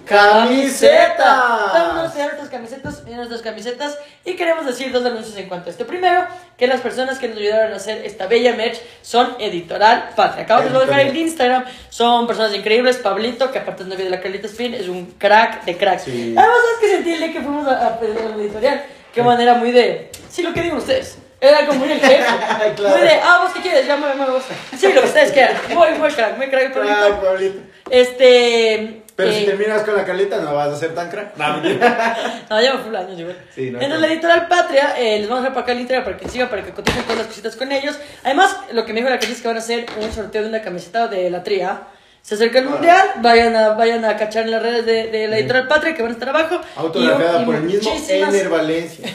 ¡Camiseta! 0.04 1.70
Vamos 1.72 1.96
a 1.98 2.04
hacer 2.04 2.24
nuestras 2.26 2.48
camisetas, 2.48 3.04
nuestras 3.06 3.42
camisetas. 3.42 3.98
Y 4.24 4.34
queremos 4.34 4.66
decir 4.66 4.92
dos 4.92 5.04
anuncios 5.04 5.36
en 5.36 5.48
cuanto 5.48 5.68
a 5.68 5.72
esto. 5.72 5.86
Primero, 5.86 6.26
que 6.56 6.66
las 6.66 6.80
personas 6.80 7.18
que 7.18 7.28
nos 7.28 7.38
ayudaron 7.38 7.72
a 7.72 7.76
hacer 7.76 8.04
esta 8.04 8.26
bella 8.26 8.54
merch 8.54 8.80
son 9.02 9.36
Editorial 9.38 10.10
Patria. 10.14 10.44
Acabamos 10.44 10.72
de 10.72 10.86
dejar 10.86 11.00
el 11.00 11.16
Instagram. 11.16 11.64
Son 11.90 12.26
personas 12.26 12.54
increíbles. 12.54 12.96
Pablito, 12.98 13.50
que 13.50 13.58
aparte 13.58 13.82
es 13.82 13.88
novio 13.88 14.04
de 14.04 14.10
la 14.10 14.20
Carlita 14.20 14.46
Spin, 14.46 14.74
es 14.74 14.88
un 14.88 15.06
crack 15.18 15.64
de 15.64 15.76
cracks. 15.76 16.04
Sí. 16.04 16.34
Además, 16.36 16.56
¿sabes 16.62 16.78
que 16.80 16.88
sentí 16.96 17.12
el 17.12 17.18
día 17.18 17.32
que 17.32 17.40
fuimos 17.40 17.66
a, 17.66 17.70
a, 17.70 17.86
a 17.88 18.00
la 18.00 18.36
editorial? 18.42 18.84
Qué 19.12 19.22
manera 19.22 19.54
muy 19.54 19.72
de. 19.72 20.10
Sí, 20.28 20.42
lo 20.42 20.52
que 20.52 20.62
digan 20.62 20.78
ustedes. 20.78 21.18
Era 21.40 21.66
como 21.66 21.84
el 21.84 22.00
jefe. 22.00 22.24
Claro. 22.76 22.96
Muy 22.96 23.06
de, 23.06 23.14
ah, 23.22 23.40
vos 23.42 23.52
qué 23.54 23.60
quieres, 23.60 23.86
ya 23.86 23.96
me, 23.96 24.12
me 24.14 24.30
gusta. 24.30 24.54
Sí, 24.76 24.92
lo 24.92 25.00
que 25.00 25.06
ustedes 25.06 25.32
quieran. 25.32 25.56
Muy, 25.72 25.90
muy 25.98 26.10
crack, 26.10 26.36
muy 26.36 26.48
crack 26.48 26.72
Pablito. 26.72 26.96
Ay, 27.04 27.12
Pablito. 27.22 27.58
Este. 27.90 29.02
Pero 29.16 29.30
eh, 29.30 29.38
si 29.40 29.46
terminas 29.46 29.82
con 29.82 29.96
la 29.96 30.04
Carlita, 30.04 30.36
no 30.42 30.54
vas 30.54 30.68
a 30.68 30.76
ser 30.76 30.94
tan 30.94 31.08
crack. 31.10 31.36
No. 31.36 31.56
No, 32.50 32.60
llevo 32.60 32.78
full 32.80 32.94
años 32.94 33.18
igual. 33.18 33.36
Sí, 33.54 33.70
no, 33.70 33.80
Entonces, 33.80 33.88
no. 33.88 33.98
la 33.98 34.06
editorial 34.12 34.46
Patria, 34.48 34.94
eh, 34.98 35.18
les 35.18 35.28
vamos 35.28 35.38
a 35.44 35.48
dejar 35.48 35.54
para 35.54 35.62
acá 35.64 35.72
el 35.72 35.78
Instagram 35.80 36.04
para 36.04 36.16
que 36.18 36.28
sigan, 36.28 36.48
para 36.48 36.62
que 36.64 36.70
coticen 36.72 37.02
todas 37.02 37.18
las 37.18 37.26
cositas 37.28 37.56
con 37.56 37.72
ellos. 37.72 37.98
Además, 38.24 38.56
lo 38.72 38.84
que 38.84 38.92
me 38.92 39.00
dijo 39.00 39.10
la 39.10 39.18
Cris 39.18 39.30
es 39.32 39.40
que 39.42 39.48
van 39.48 39.56
a 39.56 39.60
hacer 39.60 39.86
un 40.00 40.12
sorteo 40.12 40.42
de 40.42 40.48
una 40.48 40.60
camiseta 40.62 41.08
de 41.08 41.30
la 41.30 41.42
tría. 41.42 41.80
Se 42.22 42.34
acerca 42.34 42.58
el 42.58 42.66
mundial, 42.66 43.08
vayan 43.22 43.54
a, 43.54 43.68
vayan 43.70 44.04
a 44.04 44.16
cachar 44.16 44.42
en 44.46 44.50
las 44.50 44.60
redes 44.60 44.84
de, 44.84 45.06
de 45.12 45.28
la 45.28 45.38
editorial 45.38 45.68
Patria 45.68 45.94
que 45.94 46.02
van 46.02 46.10
a 46.10 46.14
estar 46.14 46.28
abajo. 46.28 46.60
Autografiada 46.74 47.44
por 47.44 47.54
el 47.54 47.62
mismo 47.62 47.88
muchísimas- 47.88 48.34
Ener 48.34 48.48
Valencia. 48.48 49.06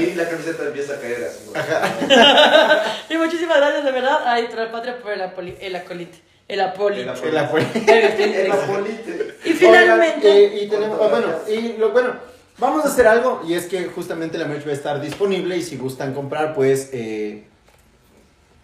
Y 0.00 0.14
la, 0.14 0.28
camiseta 0.28 0.64
empieza 0.64 0.94
a 0.94 0.96
caer 0.98 1.24
así. 1.30 3.14
Y 3.14 3.16
muchísimas 3.16 3.56
gracias 3.58 3.84
de 3.84 3.92
verdad 3.92 4.26
a 4.26 4.38
Editorial 4.40 4.70
Patria 4.72 4.96
por 4.98 5.12
el, 5.44 5.56
el 5.60 5.76
acolite. 5.76 6.18
El 6.48 6.60
apolite. 6.60 7.02
El 7.02 7.16
fue. 7.16 7.30
El 7.30 8.52
apolite. 8.52 9.36
Y 9.44 9.52
finalmente. 9.52 10.28
Oigan, 10.28 10.52
eh, 10.52 10.60
y 10.62 10.68
tenemos, 10.68 10.98
ah, 11.02 11.08
bueno, 11.08 11.26
y 11.48 11.76
lo 11.76 11.90
bueno, 11.90 12.14
vamos 12.58 12.84
a 12.84 12.88
hacer 12.88 13.06
algo 13.06 13.42
y 13.46 13.54
es 13.54 13.66
que 13.66 13.86
justamente 13.86 14.38
la 14.38 14.46
merch 14.46 14.66
va 14.66 14.70
a 14.70 14.74
estar 14.74 15.00
disponible 15.00 15.56
y 15.56 15.62
si 15.62 15.76
gustan 15.76 16.14
comprar, 16.14 16.54
pues, 16.54 16.90
eh, 16.92 17.44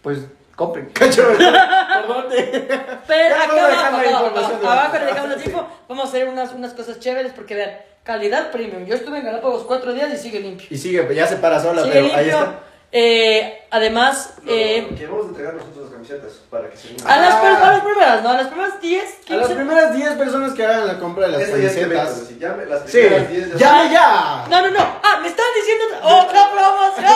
pues, 0.01 0.19
compren. 0.55 0.85
Cacho, 0.93 1.27
¿por 1.27 2.07
dónde? 2.07 2.67
Pero 3.07 3.35
acá 3.35 3.43
abajo, 3.43 4.27
abajo, 4.27 4.67
abajo, 4.67 5.05
dejamos 5.05 5.37
la 5.37 5.43
info. 5.43 5.67
Vamos 5.89 6.05
a 6.05 6.07
hacer 6.07 6.27
unas, 6.29 6.53
unas 6.53 6.73
cosas 6.73 6.99
chéveres 6.99 7.33
porque 7.33 7.55
vean, 7.55 7.71
calidad 8.03 8.51
premium. 8.51 8.85
Yo 8.85 8.95
estuve 8.95 9.19
en 9.19 9.25
Galápagos 9.25 9.63
cuatro 9.63 9.93
días 9.93 10.13
y 10.13 10.17
sigue 10.17 10.39
limpio. 10.39 10.67
Y 10.69 10.77
sigue, 10.77 11.13
ya 11.13 11.27
se 11.27 11.35
para 11.35 11.59
sola, 11.61 11.83
Sigue 11.83 11.93
pero 11.93 12.15
ahí 12.15 12.29
está. 12.29 12.59
Eh, 12.95 13.63
además, 13.71 14.35
eh, 14.47 14.87
que 14.95 15.07
vamos 15.07 15.25
a 15.25 15.29
entregar 15.29 15.55
nosotros 15.55 15.92
camisetas 16.07 16.33
para 16.49 16.69
que 16.69 16.77
se 16.77 16.89
a, 17.05 17.17
las, 17.17 17.33
Ah. 17.33 17.67
a 17.67 17.71
las 17.73 17.81
primeras, 17.81 18.23
¿no? 18.23 18.29
A 18.29 18.33
las 18.33 18.47
primeras 18.47 18.81
10, 18.81 19.03
A 19.03 19.33
las 19.35 19.47
15. 19.47 19.55
primeras 19.55 19.95
10 19.95 20.09
personas 20.13 20.53
que 20.53 20.65
hagan 20.65 20.87
la 20.87 20.99
compra 20.99 21.25
de 21.27 21.31
las 21.33 21.41
Esta 21.41 21.57
ya 21.57 21.67
es 21.69 21.75
que 21.75 21.85
metas, 21.85 22.09
camisetas. 22.09 22.39
llame, 22.39 22.65
las 22.65 22.81
Sí, 22.89 22.99
primeras 22.99 23.29
10 23.29 23.53
ya 23.55 23.57
llame 23.83 23.93
ya. 23.93 24.45
No, 24.49 24.61
no, 24.61 24.69
no. 24.71 24.79
Ah, 25.03 25.19
me 25.21 25.27
están 25.29 25.45
diciendo 25.55 25.85
otra 26.03 26.51
promoción. 26.51 27.13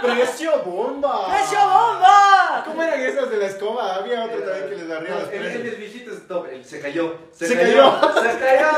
Precio 0.02 0.62
bomba. 0.64 1.28
¡Precio 1.28 1.58
bomba! 1.58 2.62
¿Cómo 2.64 2.82
eran 2.82 3.00
esas 3.00 3.30
de 3.30 3.36
la 3.36 3.46
escoba? 3.46 3.96
Había 3.96 4.24
otro 4.24 4.38
también 4.40 4.68
que 4.70 4.76
les 4.76 4.88
daría 4.88 5.08
el, 5.14 5.20
el, 5.20 5.28
precios. 5.28 5.64
el 5.66 5.76
viejito 5.76 6.10
es 6.12 6.26
top, 6.26 6.46
el- 6.50 6.64
se 6.64 6.80
cayó. 6.80 7.14
Se, 7.32 7.46
Se 7.46 7.56
cayó. 7.58 8.00
cayó. 8.00 8.14
Se 8.22 8.38
cayó. 8.38 8.68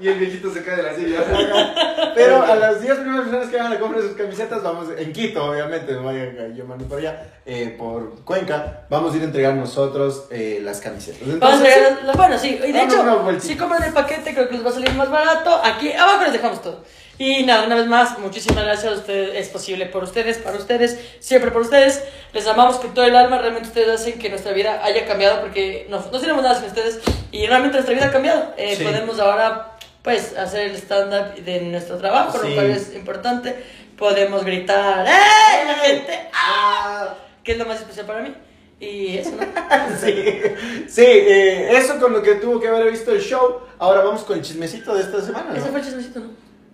Y 0.00 0.08
el 0.08 0.14
viejito 0.18 0.50
se 0.52 0.64
cae 0.64 0.76
de 0.76 0.82
la 0.82 0.94
silla. 0.94 2.12
Pero 2.14 2.42
a 2.42 2.54
las 2.56 2.80
10 2.80 2.94
primeras 2.98 3.24
personas 3.26 3.48
que 3.50 3.58
hagan 3.60 3.72
la 3.74 3.78
compra 3.78 4.00
de 4.00 4.08
sus 4.08 4.16
camisetas, 4.16 4.62
vamos, 4.62 4.88
en 4.96 5.12
Quito, 5.12 5.44
obviamente, 5.44 5.92
no 5.92 6.04
vayan 6.04 6.38
a 6.38 6.54
yo 6.54 6.64
mando 6.64 6.84
por 6.86 6.98
allá, 6.98 7.26
eh, 7.44 7.74
por 7.78 8.24
Cuenca, 8.24 8.86
vamos 8.94 9.12
a 9.12 9.16
ir 9.16 9.22
a 9.22 9.26
entregar 9.26 9.54
nosotros 9.54 10.24
eh, 10.30 10.60
las 10.62 10.80
camisetas. 10.80 11.20
Vamos 11.20 11.42
a 11.42 11.46
Entonces, 11.68 11.82
ver, 11.96 12.04
las- 12.04 12.16
bueno, 12.16 12.38
sí, 12.38 12.58
y 12.66 12.72
de 12.72 12.82
hecho, 12.82 13.04
si 13.40 13.56
compran 13.56 13.82
el 13.82 13.92
paquete, 13.92 14.32
creo 14.32 14.48
que 14.48 14.54
les 14.54 14.64
va 14.64 14.70
a 14.70 14.72
salir 14.72 14.92
más 14.94 15.10
barato. 15.10 15.60
Aquí 15.62 15.92
abajo 15.92 16.22
les 16.24 16.32
dejamos 16.32 16.62
todo. 16.62 16.82
Y 17.16 17.44
nada, 17.44 17.66
una 17.66 17.76
vez 17.76 17.86
más, 17.86 18.18
muchísimas 18.18 18.64
gracias 18.64 18.92
a 18.92 18.96
ustedes. 18.96 19.36
Es 19.36 19.48
posible 19.48 19.86
por 19.86 20.02
ustedes, 20.02 20.38
para 20.38 20.56
ustedes, 20.56 20.98
siempre 21.20 21.50
por 21.52 21.62
ustedes. 21.62 22.02
Les 22.32 22.44
amamos 22.46 22.76
con 22.78 22.92
todo 22.92 23.04
el 23.04 23.14
alma. 23.14 23.38
Realmente 23.38 23.68
ustedes 23.68 23.88
hacen 24.00 24.18
que 24.18 24.28
nuestra 24.30 24.52
vida 24.52 24.80
haya 24.84 25.06
cambiado 25.06 25.40
porque 25.40 25.86
no, 25.90 25.98
no 26.10 26.18
tenemos 26.20 26.42
nada 26.42 26.56
sin 26.56 26.64
ustedes. 26.66 27.00
Y 27.30 27.46
realmente 27.46 27.76
nuestra 27.76 27.94
vida 27.94 28.06
ha 28.06 28.10
cambiado. 28.12 28.54
Eh, 28.56 28.74
Sí. 28.76 28.82
Podemos 28.84 29.20
ahora, 29.20 29.76
pues, 30.02 30.36
hacer 30.36 30.70
el 30.70 30.74
stand-up 30.76 31.34
de 31.44 31.60
nuestro 31.60 31.98
trabajo, 31.98 32.36
Sí. 32.42 32.48
lo 32.48 32.54
cual 32.54 32.70
es 32.70 32.92
importante. 32.94 33.54
Podemos 33.96 34.44
gritar, 34.44 35.06
¡eh! 35.06 35.64
La 35.68 35.74
gente, 35.74 36.18
Ah. 36.34 37.14
que 37.44 37.52
es 37.52 37.58
lo 37.58 37.64
más 37.66 37.76
especial 37.78 38.06
para 38.06 38.22
mí. 38.22 38.34
Y 38.80 39.18
eso, 39.18 39.30
¿no? 39.30 39.42
sí, 40.00 40.42
sí 40.88 41.02
eh, 41.04 41.76
eso 41.76 41.98
con 42.00 42.12
lo 42.12 42.22
que 42.22 42.34
tuvo 42.34 42.60
que 42.60 42.68
haber 42.68 42.90
visto 42.90 43.12
el 43.12 43.20
show. 43.20 43.60
Ahora 43.78 44.02
vamos 44.02 44.22
con 44.24 44.36
el 44.36 44.42
chismecito 44.42 44.94
de 44.94 45.02
esta 45.02 45.20
semana. 45.22 45.50
¿no? 45.50 45.56
Ese 45.56 45.68
fue 45.68 45.78
el 45.80 45.84
chismecito, 45.86 46.20
¿no? 46.20 46.30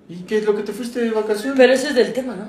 ¿Y 0.09 0.23
qué 0.25 0.39
es 0.39 0.45
lo 0.45 0.57
que 0.57 0.63
te 0.63 0.73
fuiste 0.73 1.01
de 1.01 1.11
vacaciones? 1.11 1.55
Pero 1.57 1.73
ese 1.73 1.89
es 1.89 1.95
del 1.95 2.13
tema, 2.13 2.35
¿no? 2.35 2.47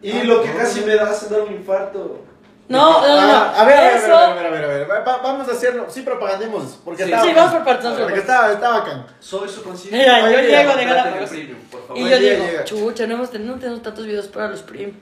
Y 0.00 0.22
lo 0.22 0.42
que 0.42 0.50
casi 0.52 0.80
me 0.82 0.94
da 0.94 1.10
hace 1.10 1.28
dar 1.28 1.42
un 1.42 1.52
infarto. 1.52 2.22
No, 2.66 3.02
no, 3.06 3.20
no. 3.26 3.32
Ah, 3.32 3.60
a 3.60 3.64
ver, 3.66 3.76
a 3.76 3.80
ver, 3.82 3.96
Eso. 3.96 4.16
a 4.16 4.34
ver, 4.34 4.46
a 4.46 4.50
ver, 4.50 4.64
a 4.64 4.68
ver, 4.68 4.90
Va- 4.90 5.00
va- 5.00 5.18
vamos 5.22 5.46
a 5.48 5.52
hacerlo, 5.52 5.84
sí 5.90 6.00
propagandemos, 6.00 6.78
porque 6.82 7.02
Sí. 7.04 7.10
Sí, 7.10 7.14
bacán. 7.14 7.34
vamos 7.34 7.52
por 7.56 7.64
partes, 7.64 7.86
Porque 7.90 8.02
partes. 8.04 8.20
está, 8.20 8.52
está 8.52 8.68
bacán. 8.70 9.06
Soy 9.20 9.48
su 9.50 9.62
concierto. 9.62 9.98
Mira, 9.98 10.30
yo 10.32 10.40
llego 10.40 10.76
de 10.76 10.84
Galápagos. 10.86 11.30
Y 11.34 12.08
yo 12.08 12.18
digo, 12.18 12.44
chucha, 12.64 13.06
no, 13.06 13.14
hemos 13.16 13.30
tenido, 13.30 13.52
no 13.54 13.58
tenemos 13.60 13.82
tantos 13.82 14.06
videos 14.06 14.28
para 14.28 14.48
los 14.48 14.62
primos. 14.62 14.94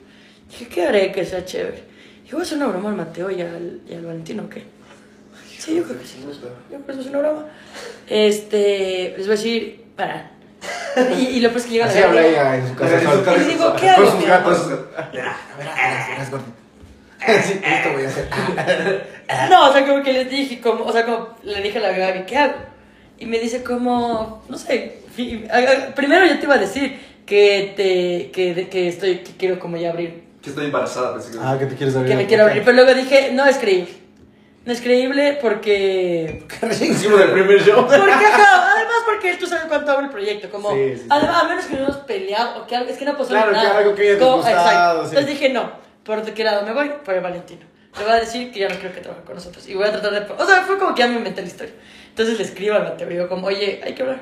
Dije, 0.50 0.66
¿qué 0.68 0.86
haré 0.86 1.12
que 1.12 1.24
sea 1.24 1.44
chévere? 1.44 1.84
Dije, 2.32 2.36
voy 2.36 2.40
a 2.40 2.44
hacer 2.44 2.56
una 2.58 2.66
broma 2.68 2.88
al 2.90 2.96
Mateo 2.96 3.30
y 3.30 3.40
al, 3.42 3.80
y 3.88 3.94
al 3.94 4.06
Valentino, 4.06 4.44
¿o 4.44 4.48
¿qué? 4.48 4.64
Sí, 5.58 5.76
yo 5.76 5.82
creo 5.84 5.98
que 6.00 6.06
sí. 6.06 6.16
Yo 6.24 6.78
creo 6.78 6.86
que 6.86 6.92
eso 6.92 7.00
es 7.02 7.06
una 7.08 7.18
broma. 7.18 7.46
Este, 8.08 9.14
les 9.16 9.26
voy 9.26 9.34
a 9.34 9.36
decir, 9.36 9.84
para. 9.96 10.30
Y, 11.18 11.22
y 11.36 11.40
lo 11.40 11.50
pues 11.52 11.64
que 11.64 11.70
llega 11.72 11.86
Así 11.86 11.98
la 12.00 12.06
habla 12.06 12.22
Gaby. 12.22 12.34
ella 12.34 12.56
en 12.56 12.68
su 12.68 12.74
casa. 12.74 13.34
Y 13.36 13.38
le 13.38 13.44
digo, 13.46 13.72
¿qué 13.74 13.80
Con 13.80 13.88
hago? 13.90 14.06
sus 14.10 14.20
mi 14.20 14.26
gatos. 14.26 14.58
amor? 14.66 14.88
Verás, 15.12 15.36
verás, 15.58 15.76
verás, 15.76 16.08
verás, 16.08 16.30
gordo. 16.30 16.44
Sí, 17.44 17.60
esto 17.64 17.92
voy 17.92 18.04
a 18.04 18.08
hacer. 18.08 18.28
No, 19.50 19.68
o 19.70 19.72
sea, 19.72 19.86
como 19.86 20.02
que 20.02 20.12
les 20.12 20.30
dije, 20.30 20.60
como, 20.60 20.84
o 20.84 20.92
sea, 20.92 21.04
como 21.04 21.28
le 21.44 21.62
dije 21.62 21.78
a 21.78 21.82
la 21.82 21.92
Gaby, 21.92 22.24
¿qué 22.26 22.36
hago? 22.38 22.54
Y 23.18 23.26
me 23.26 23.38
dice 23.38 23.62
como, 23.62 24.42
no 24.48 24.58
sé, 24.58 24.98
primero 25.94 26.26
yo 26.26 26.38
te 26.38 26.44
iba 26.44 26.54
a 26.54 26.58
decir 26.58 26.98
que 27.24 27.72
te, 27.76 28.30
que, 28.32 28.68
que 28.68 28.88
estoy, 28.88 29.18
que 29.18 29.32
quiero 29.36 29.58
como 29.60 29.76
ya 29.76 29.90
abrir, 29.90 30.24
Que 30.42 30.50
estoy 30.50 30.66
embarazada, 30.66 31.14
pensé 31.14 31.32
que. 31.32 31.38
Ah, 31.40 31.56
que 31.58 31.66
te 31.66 31.76
quieres 31.76 31.94
abrir. 31.94 32.10
que 32.10 32.16
me 32.16 32.26
quiero 32.26 32.44
abrir, 32.44 32.62
pero 32.64 32.76
luego 32.76 32.94
dije, 32.94 33.30
no 33.32 33.46
es 33.46 33.56
creíble. 33.58 34.02
No 34.64 34.72
es 34.72 34.80
creíble 34.80 35.38
porque... 35.42 36.46
Hicimos 36.70 37.20
el 37.20 37.32
primer 37.32 37.60
show. 37.64 37.84
Porque, 37.88 38.12
ajá, 38.12 38.72
además 38.76 38.94
porque 39.06 39.34
tú 39.34 39.44
sabes 39.44 39.64
cuánto 39.66 39.90
abre 39.90 40.04
el 40.06 40.12
proyecto, 40.12 40.48
como... 40.50 40.72
Sí, 40.72 40.92
sí, 40.92 40.98
sí. 40.98 41.06
Además, 41.10 41.42
a 41.42 41.48
menos 41.48 41.64
que 41.64 41.74
no 41.76 41.88
nos 41.88 41.96
peleado 41.96 42.62
o 42.62 42.66
que 42.68 42.76
algo, 42.76 42.88
es 42.88 42.96
que 42.96 43.04
no 43.04 43.16
pasó 43.16 43.30
Claro, 43.30 43.50
que 43.50 43.56
nada. 43.56 43.78
algo 43.78 43.94
que 43.96 44.02
haya 44.02 44.18
Como- 44.20 44.36
disgustado, 44.36 44.68
exacto. 44.68 45.02
sí. 45.02 45.08
Entonces 45.16 45.26
dije, 45.40 45.52
no, 45.52 45.72
por 46.04 46.24
de 46.24 46.32
qué 46.32 46.44
lado 46.44 46.64
me 46.64 46.72
voy, 46.72 46.92
por 47.04 47.14
el 47.14 47.20
Valentino. 47.22 47.62
Le 47.98 48.04
voy 48.04 48.12
a 48.12 48.16
decir 48.20 48.52
que 48.52 48.60
ya 48.60 48.68
no 48.68 48.76
quiero 48.76 48.94
que 48.94 49.00
trabaje 49.00 49.24
con 49.24 49.34
nosotros. 49.34 49.66
Y 49.68 49.74
voy 49.74 49.88
a 49.88 49.90
tratar 49.90 50.12
de... 50.12 50.32
O 50.32 50.46
sea, 50.46 50.62
fue 50.62 50.78
como 50.78 50.94
que 50.94 51.00
ya 51.02 51.08
me 51.08 51.16
inventé 51.16 51.40
la 51.42 51.48
historia. 51.48 51.74
Entonces 52.10 52.38
le 52.38 52.44
escribo 52.44 52.76
al 52.76 52.84
Mateo 52.84 53.10
y 53.10 53.14
digo 53.14 53.28
como, 53.28 53.48
oye, 53.48 53.80
hay 53.84 53.94
que 53.94 54.02
hablar. 54.02 54.20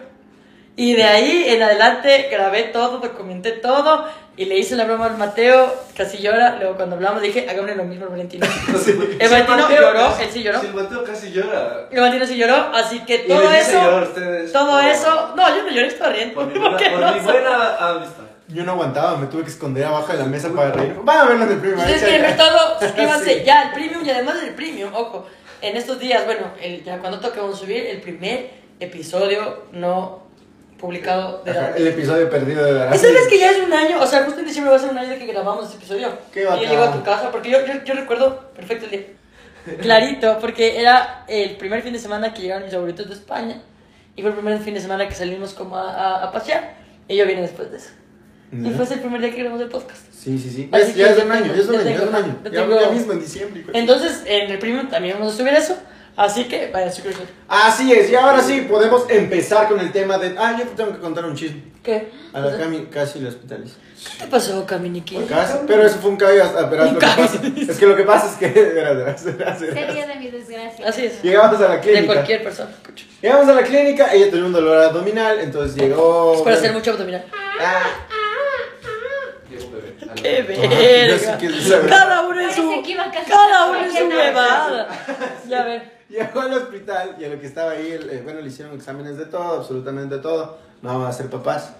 Y 0.75 0.95
de 0.95 1.05
ahí 1.05 1.45
en 1.49 1.63
adelante 1.63 2.29
grabé 2.33 2.63
todo, 2.63 2.99
documenté 3.01 3.53
todo 3.53 4.07
y 4.41 4.47
le 4.47 4.57
hice 4.59 4.75
la 4.75 4.85
broma 4.85 5.05
al 5.05 5.19
Mateo, 5.19 5.71
casi 5.95 6.17
llora. 6.19 6.57
Luego 6.59 6.75
cuando 6.77 6.97
hablamos 6.97 7.21
dije, 7.21 7.47
hagámosle 7.49 7.77
lo 7.77 7.85
mismo 7.85 8.05
al 8.07 8.11
Valentino. 8.13 8.47
El 9.19 9.29
Valentino 9.29 9.59
Mateo 9.59 9.81
lloró, 9.83 10.07
casi- 10.09 10.23
él 10.23 10.29
sí 10.33 10.43
lloró. 10.43 10.61
Sí, 10.61 10.67
el 10.69 10.75
Mateo 10.75 11.05
casi 11.05 11.31
llora. 11.33 11.89
El 11.91 12.01
Valentino 12.01 12.27
sí 12.27 12.37
lloró, 12.39 12.55
así 12.75 13.01
que 13.01 13.19
todo 13.19 13.53
eso... 13.53 13.97
ustedes. 14.03 14.51
Todo 14.53 14.81
Por- 14.81 14.85
eso... 14.91 15.33
No, 15.37 15.57
yo 15.57 15.63
no 15.63 15.69
lloré, 15.71 15.87
estaba 15.89 16.13
riendo. 16.15 16.35
Por 16.37 16.47
mi 16.47 16.53
¿Por 16.59 16.63
buena, 16.63 16.77
qué 16.79 16.91
por 16.91 17.01
no? 17.01 17.13
mi 17.13 17.21
buena 17.21 17.77
amistad. 17.91 18.23
Yo 18.49 18.65
no 18.65 18.73
aguantaba, 18.73 19.17
me 19.19 19.27
tuve 19.27 19.43
que 19.45 19.51
esconder 19.51 19.85
abajo 19.85 20.11
de 20.13 20.19
la 20.21 20.25
mesa 20.25 20.49
para 20.49 20.73
reír. 20.73 20.97
Van 21.05 21.19
a 21.19 21.25
verlo 21.27 21.45
en 21.45 21.53
el 21.53 21.59
primer 21.59 21.77
Si 21.77 21.83
ustedes 21.85 22.03
quieren 22.03 22.23
ver 22.23 22.37
todo, 22.37 22.81
suscríbanse 22.81 23.45
ya 23.45 23.61
al 23.61 23.73
premium 23.73 24.05
y 24.05 24.11
además 24.11 24.41
del 24.41 24.55
premium, 24.55 24.91
ojo, 24.95 25.27
en 25.61 25.77
estos 25.77 25.99
días, 26.01 26.25
bueno, 26.25 26.47
el, 26.63 26.83
ya 26.83 26.99
cuando 26.99 27.21
toque 27.21 27.39
vamos 27.41 27.57
a 27.57 27.61
subir 27.61 27.85
el 27.87 28.01
primer 28.01 28.51
episodio 28.81 29.65
no 29.73 30.30
publicado 30.81 31.43
de 31.45 31.51
Ajá, 31.51 31.73
El 31.77 31.87
episodio 31.89 32.31
perdido 32.31 32.65
de 32.65 32.73
la 32.73 32.95
¿Y 32.95 32.99
sabes 32.99 33.29
que 33.29 33.39
ya 33.39 33.51
es 33.51 33.59
un 33.59 33.73
año? 33.73 34.01
O 34.01 34.07
sea, 34.07 34.25
justo 34.25 34.41
en 34.41 34.47
diciembre 34.47 34.71
va 34.71 34.77
a 34.77 34.81
ser 34.81 34.91
un 34.91 34.99
año 34.99 35.11
de 35.11 35.19
que 35.19 35.27
grabamos 35.27 35.65
este 35.67 35.77
episodio. 35.77 36.09
Qué 36.33 36.41
y 36.41 36.45
yo 36.45 36.51
bacán. 36.51 36.69
llego 36.69 36.83
a 36.83 36.93
tu 36.93 37.03
casa, 37.03 37.31
porque 37.31 37.51
yo, 37.51 37.59
yo, 37.67 37.85
yo 37.85 37.95
recuerdo 37.95 38.51
perfecto 38.57 38.87
el 38.87 38.91
día. 38.91 39.03
Clarito, 39.83 40.39
porque 40.41 40.81
era 40.81 41.25
el 41.29 41.57
primer 41.57 41.83
fin 41.83 41.93
de 41.93 41.99
semana 41.99 42.33
que 42.33 42.43
llegaron 42.43 42.65
mis 42.65 42.75
abuelitos 42.75 43.09
de 43.09 43.15
España. 43.15 43.61
Y 44.17 44.23
fue 44.23 44.31
el 44.31 44.37
primer 44.37 44.59
fin 44.61 44.75
de 44.75 44.81
semana 44.81 45.07
que 45.09 45.15
salimos 45.15 45.53
como 45.55 45.77
a, 45.77 45.91
a, 45.91 46.25
a 46.25 46.33
pasear. 46.33 46.75
Y 47.09 47.17
yo 47.17 47.27
vine 47.27 47.43
después 47.43 47.71
de 47.71 47.77
eso. 47.77 47.91
Y 48.53 48.69
fue 48.71 48.85
el 48.93 49.01
primer 49.01 49.21
día 49.21 49.31
que 49.31 49.37
grabamos 49.37 49.61
el 49.63 49.69
podcast. 49.69 50.13
Sí, 50.13 50.37
sí, 50.39 50.51
sí. 50.51 50.69
Así 50.73 50.95
Ya, 50.95 51.07
ya 51.07 51.13
es 51.13 51.25
un 51.25 51.31
año, 51.33 51.43
tengo- 51.43 51.55
ya 51.55 51.61
es 51.63 51.69
un 51.69 51.77
año, 51.77 51.85
ya 51.85 51.95
es 51.97 52.09
un 52.09 52.15
año. 52.15 52.81
Ya, 52.81 52.91
mismo 52.91 53.13
en 53.13 53.21
diciembre. 53.21 53.65
Entonces, 53.73 54.23
en 54.27 54.51
el 54.51 54.59
premium 54.59 54.89
también 54.89 55.17
vamos 55.19 55.35
a 55.35 55.37
subir 55.37 55.55
eso. 55.55 55.77
Así 56.21 56.45
que 56.45 56.71
vaya 56.71 56.87
a 56.87 56.91
suscribirse. 56.91 57.23
Así 57.49 57.91
es, 57.95 58.11
y 58.11 58.15
ahora 58.15 58.43
sí 58.43 58.67
podemos 58.69 59.09
empezar 59.09 59.69
con 59.69 59.81
el 59.81 59.91
tema 59.91 60.19
de. 60.19 60.35
Ah, 60.39 60.55
yo 60.59 60.65
te 60.67 60.75
tengo 60.77 60.93
que 60.93 60.99
contar 60.99 61.25
un 61.25 61.35
chisme. 61.35 61.63
¿Qué? 61.83 62.11
A 62.35 62.41
la 62.41 62.59
Cami 62.59 62.89
casi 62.91 63.21
la 63.21 63.31
hospitalizo. 63.31 63.77
¿Qué 64.19 64.27
pasó, 64.27 64.67
Caminiki? 64.67 65.17
Casi, 65.27 65.55
pero 65.67 65.83
eso 65.83 65.97
fue 65.99 66.11
un 66.11 66.17
caballo 66.19 66.45
hasta. 66.45 66.67
Verás, 66.67 66.89
Un 66.89 66.95
lo 66.95 67.01
que 67.01 67.07
pasa. 67.07 67.41
Es 67.73 67.79
que 67.79 67.87
lo 67.87 67.97
que 67.97 68.03
pasa 68.03 68.27
es 68.27 68.35
que. 68.37 68.49
Verás, 68.61 68.97
verás, 68.99 69.25
verás, 69.25 69.61
verás. 69.61 69.79
Sería 69.89 70.07
de 70.09 70.15
mi 70.17 70.31
desgracia. 70.31 70.87
Así 70.87 71.07
es. 71.07 71.23
Llegamos 71.23 71.59
a 71.59 71.69
la 71.69 71.75
De 71.77 71.81
clínica. 71.81 72.07
cualquier 72.13 72.43
persona. 72.43 72.71
Llegamos 73.23 73.49
a 73.49 73.55
la 73.55 73.63
clínica, 73.63 74.13
ella 74.13 74.27
tenía 74.31 74.45
un 74.45 74.53
dolor 74.53 74.77
abdominal, 74.77 75.41
entonces 75.41 75.75
llegó. 75.75 76.35
Es 76.35 76.43
para 76.43 76.57
hacer 76.57 76.73
mucho 76.75 76.91
abdominal. 76.91 77.25
Ah, 77.59 77.83
Llegó 79.51 79.65
un 79.69 79.73
bebé. 79.73 79.95
A 80.03 80.05
la- 80.07 80.15
¡Qué 80.15 80.39
es 80.41 81.69
verga! 81.71 81.89
Cada 81.89 82.23
uno 82.29 82.41
en 82.41 82.53
su... 82.55 82.83
Cada 83.27 83.67
uno 83.71 83.85
en 83.87 83.91
su 83.91 84.05
huevada. 84.07 84.89
Ya 85.49 85.65
ver. 85.65 86.00
Llegó 86.11 86.41
al 86.41 86.53
hospital 86.55 87.17
y 87.21 87.25
a 87.25 87.29
lo 87.29 87.41
que 87.41 87.47
estaba 87.47 87.71
ahí, 87.73 87.93
el- 87.93 88.11
eh, 88.11 88.21
bueno, 88.25 88.41
le 88.41 88.49
hicieron 88.49 88.75
exámenes 88.75 89.17
de 89.17 89.27
todo, 89.27 89.61
absolutamente 89.61 90.19
todo. 90.19 90.59
No 90.83 90.89
vamos 90.89 91.09
a 91.09 91.13
ser 91.13 91.31
papás. 91.31 91.75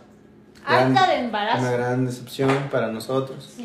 Gran- 0.67 0.97
Harta 0.97 1.11
de 1.11 1.19
embarazo. 1.19 1.61
Una 1.63 1.71
gran 1.73 2.07
decepción 2.07 2.69
para 2.71 2.89
nosotros. 2.89 3.55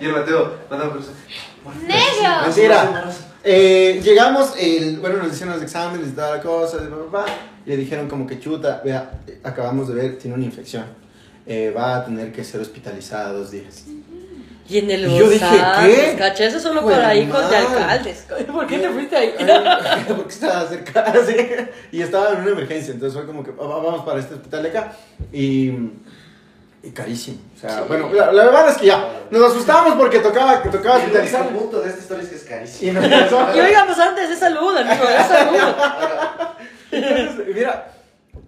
Y 0.00 0.06
el 0.06 0.12
Mateo, 0.12 0.54
por 0.68 1.76
¡Negro! 1.76 2.42
Mentira. 2.46 3.10
Eh, 3.44 4.00
llegamos, 4.02 4.54
el, 4.58 4.98
bueno, 4.98 5.18
nos 5.18 5.32
hicieron 5.32 5.54
los 5.54 5.62
exámenes 5.62 6.08
y 6.08 6.12
toda 6.12 6.36
la 6.36 6.42
cosa, 6.42 6.78
y, 6.78 7.68
le 7.68 7.76
dijeron 7.76 8.08
como 8.08 8.26
que 8.26 8.40
chuta, 8.40 8.80
vea, 8.84 9.20
acabamos 9.44 9.88
de 9.88 9.94
ver, 9.94 10.18
tiene 10.18 10.36
una 10.36 10.44
infección. 10.44 10.84
Eh, 11.46 11.72
va 11.76 11.96
a 11.96 12.04
tener 12.04 12.32
que 12.32 12.44
ser 12.44 12.60
hospitalizada 12.60 13.32
dos 13.32 13.50
días. 13.50 13.84
Y 14.72 14.78
en 14.78 14.90
el 14.90 15.06
Y 15.10 15.18
yo 15.18 15.28
dije, 15.28 15.44
¿qué? 15.84 16.14
Cacha, 16.16 16.44
eso 16.44 16.56
es 16.56 16.62
solo 16.62 16.82
Pues, 16.82 16.96
para 16.96 17.14
hijos 17.14 17.50
de 17.50 17.56
alcaldes. 17.56 18.26
¿Por 18.50 18.66
qué 18.66 18.78
te 18.78 18.88
fuiste 18.88 19.16
ahí? 19.16 19.34
Ay, 19.38 20.04
Porque 20.08 20.28
estaba 20.32 20.66
cerca, 20.66 21.00
así, 21.22 21.36
y 21.92 22.00
estaba 22.00 22.30
en 22.32 22.40
una 22.40 22.50
emergencia, 22.52 22.94
entonces 22.94 23.16
fue 23.18 23.26
como 23.26 23.42
que 23.44 23.50
"Va- 23.50 23.66
vamos 23.66 24.04
para 24.04 24.20
este 24.20 24.34
hospital 24.34 24.62
de 24.62 24.68
acá, 24.70 24.92
y, 25.32 25.68
y 26.82 26.90
carísimo. 26.94 27.38
O 27.56 27.60
sea, 27.60 27.70
Sí. 27.78 27.84
bueno, 27.88 28.10
la, 28.14 28.32
la 28.32 28.44
verdad 28.44 28.68
es 28.70 28.78
que 28.78 28.86
ya, 28.86 29.06
nos 29.30 29.50
asustamos 29.50 29.94
porque 29.96 30.20
tocaba, 30.20 30.62
tocaba 30.62 30.96
El 30.96 31.02
hospitalizar. 31.02 31.48
punto 31.48 31.80
de 31.80 31.88
esta 31.90 32.00
historia 32.00 32.22
es 32.24 32.28
que 32.30 32.36
es 32.36 32.44
carísimo. 32.44 32.92
Y 32.92 33.08
nos 33.08 33.56
Y 33.56 33.60
oigamos 33.60 33.98
antes, 33.98 34.30
es 34.30 34.38
salud, 34.38 34.74
amigo, 34.76 35.04
es 35.08 35.26
salud. 35.26 35.58
Entonces, 36.90 37.54
mira, 37.54 37.91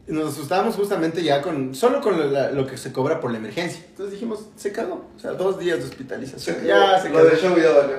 nos 0.06 0.32
asustamos 0.32 0.76
justamente 0.76 1.22
ya 1.22 1.40
con, 1.42 1.74
solo 1.74 2.00
con 2.00 2.18
lo, 2.18 2.26
la- 2.30 2.50
lo 2.50 2.66
que 2.66 2.76
se 2.76 2.92
cobra 2.92 3.20
por 3.20 3.30
la 3.30 3.38
emergencia. 3.38 3.82
Entonces 3.88 4.12
dijimos, 4.12 4.46
se 4.56 4.70
cagó. 4.72 5.06
O 5.16 5.18
sea, 5.20 5.32
dos 5.32 5.58
días 5.58 5.78
de 5.78 5.84
hospitalización. 5.84 6.56
Ya 6.64 7.00
se 7.00 7.10
cagó. 7.10 7.24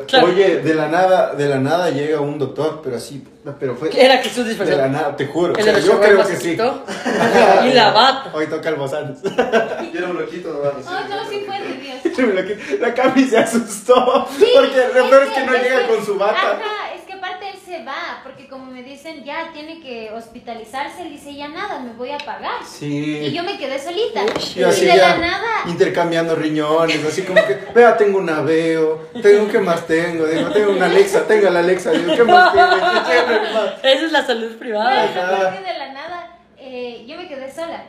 Claro. 0.07 0.27
Oye, 0.27 0.57
de 0.61 0.73
la 0.75 0.87
nada, 0.87 1.33
de 1.33 1.47
la 1.47 1.59
nada 1.59 1.89
llega 1.89 2.19
un 2.21 2.37
doctor, 2.37 2.81
pero 2.83 2.97
así, 2.97 3.23
pero 3.59 3.75
fue 3.75 3.89
¿Qué 3.89 4.05
era 4.05 4.17
Jesús 4.17 4.37
de 4.37 4.43
la 4.43 4.49
disfrazado? 4.49 4.89
nada, 4.89 5.15
te 5.15 5.25
juro. 5.27 5.53
O 5.53 5.57
El 5.57 5.63
sea, 5.63 5.79
yo 5.79 5.99
creo 5.99 6.17
que 6.17 6.35
se 6.35 6.37
sí. 6.37 6.51
Y 7.69 7.73
la 7.73 7.91
bata. 7.91 8.31
Hoy 8.33 8.47
toca 8.47 8.69
el 8.69 8.75
bozán. 8.75 9.15
Yo 9.23 9.99
era 9.99 10.07
un 10.09 10.17
loquito, 10.17 10.53
no 10.53 10.59
vamos. 10.59 10.85
No, 10.85 11.29
sí 11.29 11.43
fue 11.45 11.59
de 11.59 11.77
Dios. 11.77 11.95
La 12.79 12.93
Cami 12.93 13.23
se 13.25 13.37
asustó. 13.37 14.27
Sí, 14.37 14.45
porque 14.55 14.87
lo 14.99 15.09
peor 15.09 15.23
es 15.23 15.29
que 15.29 15.45
no 15.45 15.53
es 15.53 15.63
llega 15.63 15.87
con 15.87 16.05
su 16.05 16.17
bata. 16.17 16.51
Ajá, 16.51 16.93
es 16.95 17.01
que 17.03 17.13
aparte 17.13 17.49
él 17.49 17.57
se 17.75 17.83
va, 17.83 18.21
porque 18.23 18.47
como 18.47 18.65
me 18.71 18.83
dicen, 18.83 19.23
ya 19.23 19.51
tiene 19.51 19.79
que 19.81 20.11
hospitalizarse, 20.11 21.01
él 21.01 21.09
dice, 21.09 21.33
ya 21.33 21.47
nada, 21.47 21.79
me 21.79 21.93
voy 21.93 22.11
a 22.11 22.17
pagar. 22.17 22.63
Sí. 22.63 23.17
Y 23.17 23.33
yo 23.33 23.43
me 23.43 23.57
quedé 23.57 23.79
solita. 23.79 24.23
Uy, 24.23 24.61
y 24.61 24.63
así 24.63 24.85
de 24.85 24.95
ya 24.95 24.95
la 24.95 25.17
nada, 25.17 25.49
intercambiando 25.67 26.35
riñones, 26.35 27.03
así 27.03 27.23
como 27.23 27.41
que, 27.45 27.59
vea, 27.73 27.97
tengo 27.97 28.19
un 28.19 28.29
aveo, 28.29 29.09
tengo, 29.21 29.49
¿qué 29.49 29.59
más 29.59 29.85
tengo? 29.88 30.25
Digo, 30.25 30.49
tengo 30.51 30.71
una 30.71 30.85
Alexa, 30.85 31.27
tengo 31.27 31.49
la 31.49 31.59
Alexa, 31.59 31.91
digo, 31.91 32.15
¿qué 32.15 32.23
más 32.23 32.53
tengo? 32.53 32.65
Esa 33.83 34.05
es 34.05 34.11
la 34.11 34.25
salud 34.25 34.47
bueno, 34.47 34.59
privada. 34.59 35.57
Que 35.57 35.73
de 35.73 35.77
la 35.77 35.93
nada, 35.93 36.38
eh, 36.57 37.05
yo 37.07 37.17
me 37.17 37.27
quedé 37.27 37.51
sola. 37.51 37.83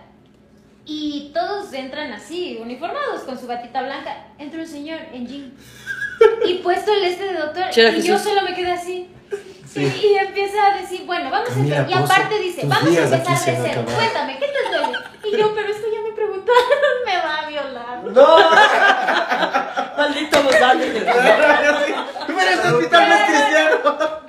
Y 0.85 1.33
todos 1.35 1.73
entran 1.73 2.13
así, 2.13 2.59
uniformados, 2.61 3.23
con 3.23 3.39
su 3.39 3.47
batita 3.49 3.83
blanca. 3.83 4.29
Entra 4.39 4.61
un 4.61 4.69
señor 4.69 5.01
en 5.13 5.27
jean. 5.27 5.53
Y 6.47 6.55
puesto 6.55 6.93
el 6.93 7.05
este 7.05 7.25
de 7.25 7.35
doctor. 7.35 7.65
Y 7.97 8.03
yo 8.03 8.19
solo 8.19 8.43
me 8.43 8.55
quedé 8.55 8.73
así. 8.73 9.09
Sí. 9.67 9.81
Y, 9.85 10.07
y 10.07 10.19
empieza 10.19 10.67
a 10.67 10.77
decir, 10.81 11.05
bueno, 11.05 11.31
vamos 11.31 11.51
a 11.51 11.53
empezar. 11.55 11.91
Y 11.91 11.93
Pozo, 11.93 12.05
aparte 12.05 12.39
dice, 12.39 12.63
vamos 12.65 12.97
a 12.97 13.03
empezar 13.03 13.39
de 13.45 13.59
cero. 13.63 13.85
Cuéntame, 13.95 14.39
¿qué 14.39 14.47
te 14.47 14.77
duele? 14.77 14.99
Y 15.25 15.37
yo, 15.37 15.55
pero 15.55 15.69
esto 15.69 15.87
ya 15.93 16.01
me 16.01 16.13
preguntaron, 16.13 16.63
me 17.05 17.17
va 17.19 17.37
a 17.37 17.47
violar. 17.47 18.03
Maldito 19.97 20.43
Bozán. 20.43 20.79
Pero 20.79 22.51
este 22.51 22.69
hospital 22.69 23.09
no 23.09 23.15
es 23.15 23.23
cristiano. 23.27 24.26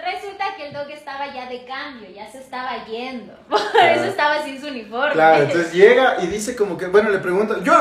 Que 0.87 0.93
estaba 0.93 1.33
ya 1.33 1.49
de 1.49 1.65
cambio, 1.65 2.09
ya 2.09 2.31
se 2.31 2.37
estaba 2.39 2.85
yendo. 2.85 3.33
Por 3.49 3.59
eso 3.59 4.05
estaba 4.05 4.43
sin 4.43 4.61
su 4.61 4.67
uniforme. 4.67 5.13
Claro, 5.13 5.43
entonces 5.43 5.73
llega 5.73 6.17
y 6.21 6.27
dice 6.27 6.55
como 6.55 6.77
que, 6.77 6.87
bueno, 6.87 7.09
le 7.09 7.19
pregunta, 7.19 7.57
yo, 7.61 7.73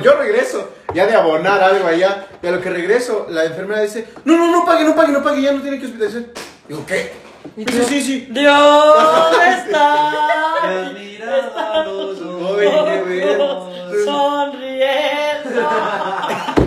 yo 0.00 0.16
regreso, 0.16 0.72
ya 0.94 1.06
de 1.06 1.14
abonar 1.14 1.62
algo 1.62 1.86
allá, 1.86 2.26
y 2.42 2.46
a 2.46 2.50
lo 2.52 2.62
que 2.62 2.70
regreso, 2.70 3.26
la 3.28 3.44
enfermera 3.44 3.82
dice, 3.82 4.08
no, 4.24 4.38
no, 4.38 4.50
no 4.50 4.64
pague, 4.64 4.84
no 4.84 4.96
pague, 4.96 5.12
no 5.12 5.22
pague, 5.22 5.42
ya 5.42 5.52
no 5.52 5.60
tiene 5.60 5.78
que 5.78 5.86
hospitalizar. 5.86 6.22
Digo, 6.66 6.86
¿qué? 6.86 7.12
Dice, 7.56 7.84
sí, 7.84 8.00
sí. 8.00 8.28
Dios 8.30 8.96
está. 9.58 10.12
los. 11.84 12.18
Sonriendo. 14.04 15.68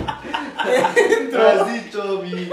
Has 1.38 1.72
dicho 1.72 2.22
mi 2.22 2.50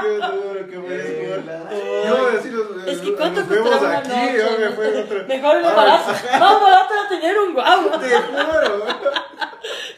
Qué 0.00 0.10
duro, 0.10 0.66
qué 0.68 0.78
bueno. 0.78 1.13
Así 2.38 2.50
los, 2.50 2.86
Es 2.86 2.98
que 3.00 3.14
cuánto 3.14 3.40
nos 3.40 3.48
vemos 3.48 3.72
aquí, 3.74 3.84
una 3.84 4.00
noche, 4.00 4.38
yo 4.38 4.58
me 4.58 4.64
¿no? 4.66 4.72
fue 4.72 5.02
otro. 5.02 5.24
Mejor 5.28 5.56
Ah, 5.56 5.68
embarazo. 5.68 6.10
Más 6.38 6.60
barato 6.60 6.94
era 6.94 7.08
tener 7.08 7.38
un 7.38 7.54
guau. 7.54 7.90
Te 8.00 8.16
juro. 8.16 8.86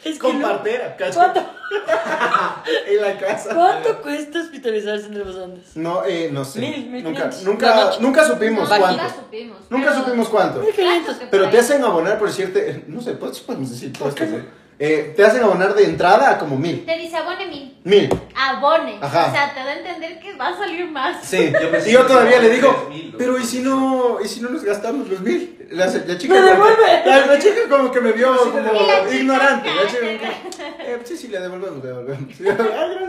Es 0.05 0.13
que 0.13 0.19
Con 0.19 0.41
no- 0.41 0.47
partera. 0.49 0.97
¿Cuánto, 1.15 1.41
En 2.87 3.03
la 3.03 3.19
casa. 3.19 3.55
¿Cuánto 3.55 4.01
cuesta 4.03 4.41
hospitalizarse 4.41 5.07
entre 5.07 5.25
los 5.25 5.37
Andes? 5.37 5.77
No, 5.77 6.05
eh, 6.05 6.29
no 6.33 6.45
sé. 6.45 6.61
Mil, 6.61 6.87
mil 6.91 7.03
nunca, 7.03 7.29
quinientos. 7.31 7.43
nunca, 7.43 7.91
nunca 8.01 8.25
supimos 8.27 8.69
cuánto. 8.69 8.89
Nunca 9.03 9.09
supimos. 9.11 9.59
Nunca 9.71 9.91
pero- 9.91 10.05
supimos 10.05 10.29
cuánto. 10.29 10.61
Mil 10.61 10.73
quinientos. 10.75 11.17
que 11.17 11.27
Pero 11.27 11.51
te 11.51 11.59
hacen 11.59 11.83
abonar, 11.83 12.19
por 12.19 12.29
decirte, 12.29 12.85
no 12.87 13.01
sé, 13.01 13.13
podemos 13.15 13.71
decir 13.71 13.93
todo 13.93 14.09
esto. 14.11 14.25
¿no? 14.27 14.66
Eh, 14.79 15.15
te 15.17 15.25
hacen 15.25 15.43
abonar 15.43 15.75
de 15.75 15.85
entrada 15.85 16.31
a 16.33 16.39
como 16.39 16.57
mil. 16.59 16.85
Te 16.85 16.99
dice 16.99 17.17
abone 17.17 17.47
mil. 17.47 17.79
Mil. 17.85 18.11
Abone. 18.37 18.99
Ajá. 19.01 19.29
O 19.29 19.33
sea, 19.33 19.55
te 19.55 19.61
da 19.61 19.71
a 19.71 19.75
entender 19.79 20.19
que 20.21 20.35
va 20.35 20.49
a 20.49 20.57
salir 20.59 20.87
más. 20.91 21.25
Sí. 21.25 21.51
Yo 21.63 21.71
pensé 21.71 21.89
y 21.89 21.93
yo 21.95 22.03
que 22.07 22.13
todavía 22.13 22.41
le 22.41 22.51
digo, 22.51 22.91
pero 23.17 23.39
¿y 23.39 23.45
si 23.45 23.61
no, 23.61 24.19
y 24.23 24.29
si 24.29 24.41
no 24.43 24.51
nos 24.51 24.63
gastamos 24.65 25.09
los 25.09 25.21
mil? 25.21 25.55
La, 25.71 25.87
la 25.87 26.19
chica, 26.19 26.35
¡Me 26.35 26.41
como 26.41 26.47
que- 26.47 26.53
devuelve! 26.53 27.03
la, 27.07 27.27
la 27.27 27.39
chica 27.39 27.61
como 27.71 27.91
que 27.91 28.01
me 28.01 28.13
vio 28.13 28.35
Sí, 28.35 28.51
como 28.51 28.73
la 28.87 29.15
ignorante. 29.15 29.69
La 29.75 29.87
chica 29.89 30.01
cállate. 30.01 30.37
como 30.43 30.77
que, 30.77 30.93
eh, 30.95 30.99
sí, 31.05 31.17
sí, 31.17 31.29
le 31.29 31.41
devolvemos, 31.41 31.83
le 31.83 31.89
devolvemos. 31.91 32.41
Y 32.41 32.49
"Ah, 32.49 32.55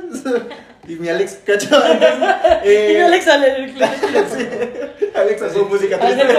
gracias". 0.02 0.44
Y 0.88 0.96
mi 0.96 1.10
Alex, 1.10 1.40
¿cachai? 1.46 2.00
Eh, 2.64 2.92
Y 2.92 2.96
mi 2.96 3.02
Alex 3.02 3.26
sale 3.26 3.52
del 3.52 3.74
club. 3.74 3.90
Alex 5.16 5.42
hace 5.42 5.60
música 5.60 6.00
triste. 6.00 6.24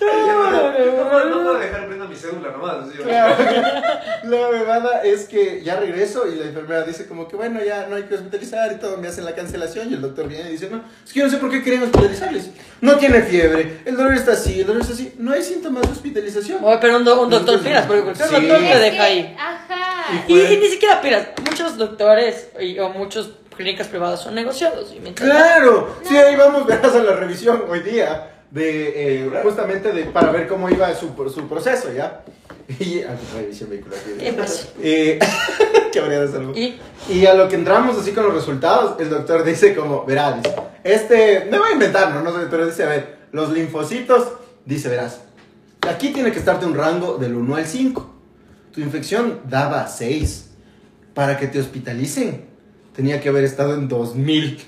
No, 0.00 1.24
no 1.24 1.42
puedo 1.42 1.58
dejar 1.58 1.88
mi 2.08 2.16
cédula 2.16 2.50
nomás. 2.50 2.88
Claro. 3.02 3.34
La 4.24 4.48
bebada 4.48 5.02
es 5.04 5.26
que 5.28 5.62
ya 5.62 5.76
regreso 5.78 6.26
y 6.26 6.34
la 6.36 6.46
enfermera 6.46 6.82
dice 6.82 7.06
como 7.06 7.28
que 7.28 7.36
bueno, 7.36 7.60
ya 7.64 7.86
no 7.88 7.96
hay 7.96 8.02
que 8.04 8.14
hospitalizar 8.14 8.72
y 8.72 8.76
todo, 8.76 8.96
me 8.96 9.08
hacen 9.08 9.24
la 9.24 9.34
cancelación 9.34 9.90
y 9.90 9.94
el 9.94 10.00
doctor 10.00 10.26
viene 10.28 10.48
y 10.48 10.52
dice, 10.52 10.68
no, 10.70 10.82
es 11.06 11.12
que 11.12 11.20
yo 11.20 11.26
no 11.26 11.30
sé 11.30 11.38
por 11.38 11.50
qué 11.50 11.62
querían 11.62 11.84
hospitalizarles. 11.84 12.50
No 12.80 12.96
tiene 12.96 13.22
fiebre, 13.22 13.80
el 13.84 13.96
dolor 13.96 14.14
está 14.14 14.32
así, 14.32 14.60
el 14.60 14.66
dolor 14.66 14.82
está 14.82 14.94
así, 14.94 15.14
no 15.18 15.32
hay 15.32 15.42
síntomas 15.42 15.82
de 15.82 15.92
hospitalización. 15.92 16.64
Oye, 16.64 16.78
pero 16.80 16.96
un, 16.96 17.04
do- 17.04 17.22
un 17.22 17.30
doctor 17.30 17.60
pilas, 17.60 17.86
porque 17.86 18.02
cualquier 18.02 18.28
Sí. 18.28 18.34
doctor 18.34 18.58
te 18.58 18.78
deja 18.78 19.02
ahí. 19.04 19.36
Ajá. 19.38 20.24
Y, 20.26 20.32
y 20.40 20.56
ni 20.56 20.68
siquiera 20.68 21.00
pilas. 21.00 21.28
Muchos 21.48 21.76
doctores 21.78 22.48
y- 22.60 22.78
o 22.78 22.88
muchas 22.90 23.28
clínicas 23.56 23.86
privadas 23.88 24.20
son 24.20 24.34
negociados. 24.34 24.92
Y 24.94 24.98
Claro, 25.12 25.96
sí, 26.04 26.16
ahí 26.16 26.36
vamos, 26.36 26.66
verás 26.66 26.94
a 26.94 26.98
la 27.02 27.12
revisión 27.16 27.64
hoy 27.68 27.80
día 27.80 28.30
de 28.50 29.24
eh, 29.26 29.30
justamente 29.42 29.92
de, 29.92 30.04
para 30.04 30.30
ver 30.32 30.48
cómo 30.48 30.70
iba 30.70 30.92
su, 30.94 31.08
su 31.32 31.48
proceso, 31.48 31.92
¿ya? 31.92 32.24
Y 32.78 33.00
a 33.02 33.12
la 33.12 33.40
revisión 33.40 33.70
vehicular. 33.70 33.98
¿Qué 34.18 34.32
pasó? 34.32 34.68
Eh, 34.82 35.18
qué 35.92 36.00
habría 36.00 36.20
de 36.20 36.28
salud. 36.28 36.54
Y 36.56 36.78
Y 37.08 37.24
a 37.24 37.34
lo 37.34 37.48
que 37.48 37.56
entramos 37.56 37.96
así 37.98 38.12
con 38.12 38.24
los 38.24 38.34
resultados, 38.34 39.00
el 39.00 39.08
doctor 39.08 39.42
dice 39.42 39.74
como, 39.74 40.04
verás, 40.04 40.40
este, 40.84 41.46
me 41.50 41.58
voy 41.58 41.70
a 41.70 41.72
inventar, 41.72 42.12
no, 42.12 42.22
no 42.22 42.38
sé, 42.38 42.46
pero 42.50 42.66
dice, 42.66 42.84
a 42.84 42.88
ver, 42.88 43.18
los 43.32 43.50
linfocitos, 43.52 44.32
dice, 44.64 44.88
verás, 44.88 45.22
aquí 45.88 46.10
tiene 46.10 46.30
que 46.30 46.38
estarte 46.38 46.66
un 46.66 46.74
rango 46.74 47.16
del 47.16 47.34
1 47.34 47.56
al 47.56 47.66
5. 47.66 48.14
Tu 48.72 48.80
infección 48.80 49.40
daba 49.48 49.86
6. 49.86 50.50
Para 51.14 51.36
que 51.36 51.48
te 51.48 51.58
hospitalicen, 51.58 52.44
tenía 52.94 53.20
que 53.20 53.28
haber 53.28 53.44
estado 53.44 53.74
en 53.74 53.88
2000. 53.88 54.60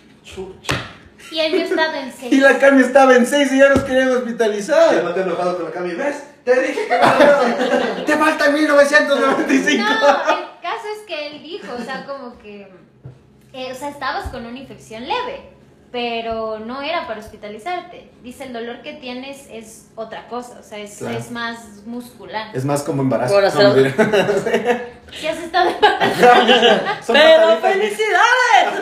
Y 1.31 1.39
él 1.41 1.53
no 1.57 1.63
estaba 1.63 1.99
en 2.01 2.09
Y 2.09 2.13
seis. 2.13 2.43
la 2.43 2.59
Cami 2.59 2.83
estaba 2.83 3.15
en 3.17 3.27
6 3.27 3.53
y 3.53 3.59
ya 3.59 3.69
nos 3.69 3.85
querían 3.85 4.09
Yo 4.09 4.19
hospitalizar. 4.19 5.03
me 5.05 5.23
enojado 5.23 5.57
con 5.57 5.65
la 5.67 5.71
Cami, 5.71 5.95
¿ves? 5.95 6.25
Te 6.45 6.61
dije 6.61 6.87
que 6.89 6.99
no. 6.99 8.05
Te 8.05 8.17
faltan 8.17 8.55
1995. 8.55 9.85
No, 9.85 9.95
el 9.95 10.45
caso 10.63 10.87
es 10.99 11.07
que 11.07 11.27
él 11.29 11.43
dijo, 11.43 11.73
o 11.79 11.85
sea, 11.85 12.05
como 12.07 12.39
que, 12.39 12.69
eh, 13.53 13.73
o 13.73 13.75
sea, 13.75 13.91
estabas 13.91 14.29
con 14.31 14.45
una 14.47 14.59
infección 14.59 15.07
leve, 15.07 15.51
pero 15.93 16.59
no 16.61 16.83
era 16.83 17.07
para 17.07 17.21
hospitalizarte. 17.21 18.11
Dice, 18.23 18.45
el 18.45 18.53
dolor 18.53 18.83
que 18.83 18.93
tienes 18.95 19.49
es 19.51 19.89
otra 19.97 20.29
cosa, 20.29 20.59
o 20.61 20.63
sea, 20.63 20.79
es, 20.79 20.99
Claro. 20.99 21.19
es 21.19 21.31
más 21.31 21.87
muscular. 21.87 22.49
Es 22.55 22.65
más 22.65 22.83
como 22.83 23.03
embarazo. 23.03 23.35
Por 23.35 23.45
hacer- 23.45 23.95
No, 23.99 24.05
has 25.29 25.39
estado 25.39 25.71
¡Pero 27.07 27.57
felicidades! 27.61 28.81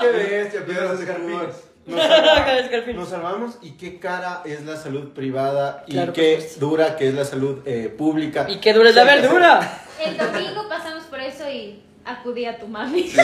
Qué 0.00 0.08
bestia, 0.08 0.64
Piedras. 0.64 0.98
Nos 1.84 2.00
salvamos, 2.00 2.94
nos 2.94 3.08
salvamos 3.08 3.58
y 3.60 3.72
qué 3.72 3.98
cara 3.98 4.42
es 4.44 4.64
la 4.64 4.76
salud 4.76 5.12
privada 5.12 5.82
y 5.88 5.92
Claro, 5.94 6.12
qué 6.12 6.48
dura 6.60 6.94
que 6.96 7.08
es 7.08 7.14
la 7.14 7.24
salud 7.24 7.58
eh, 7.66 7.92
pública. 7.98 8.46
Y 8.48 8.58
que 8.60 8.72
dure 8.72 8.92
la 8.92 9.02
verdura. 9.02 9.80
El 10.00 10.16
domingo 10.16 10.68
pasamos 10.68 11.02
por 11.04 11.18
eso 11.20 11.50
y 11.50 11.82
acudí 12.04 12.44
a 12.44 12.58
tu 12.58 12.66
mami. 12.66 13.08
Sí, 13.08 13.16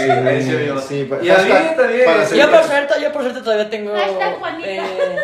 vio. 0.56 0.80
sí, 0.80 1.04
pa- 1.04 1.18
Y 1.22 1.30
a 1.30 1.38
mí 1.38 1.50
también. 1.76 2.26
Sí. 2.28 2.36
Yo 2.38 2.50
por 2.50 2.64
suerte, 2.64 2.94
yo 3.02 3.12
por 3.12 3.22
suerte 3.22 3.40
todavía 3.40 3.70
tengo. 3.70 3.94
Eh, 3.96 5.16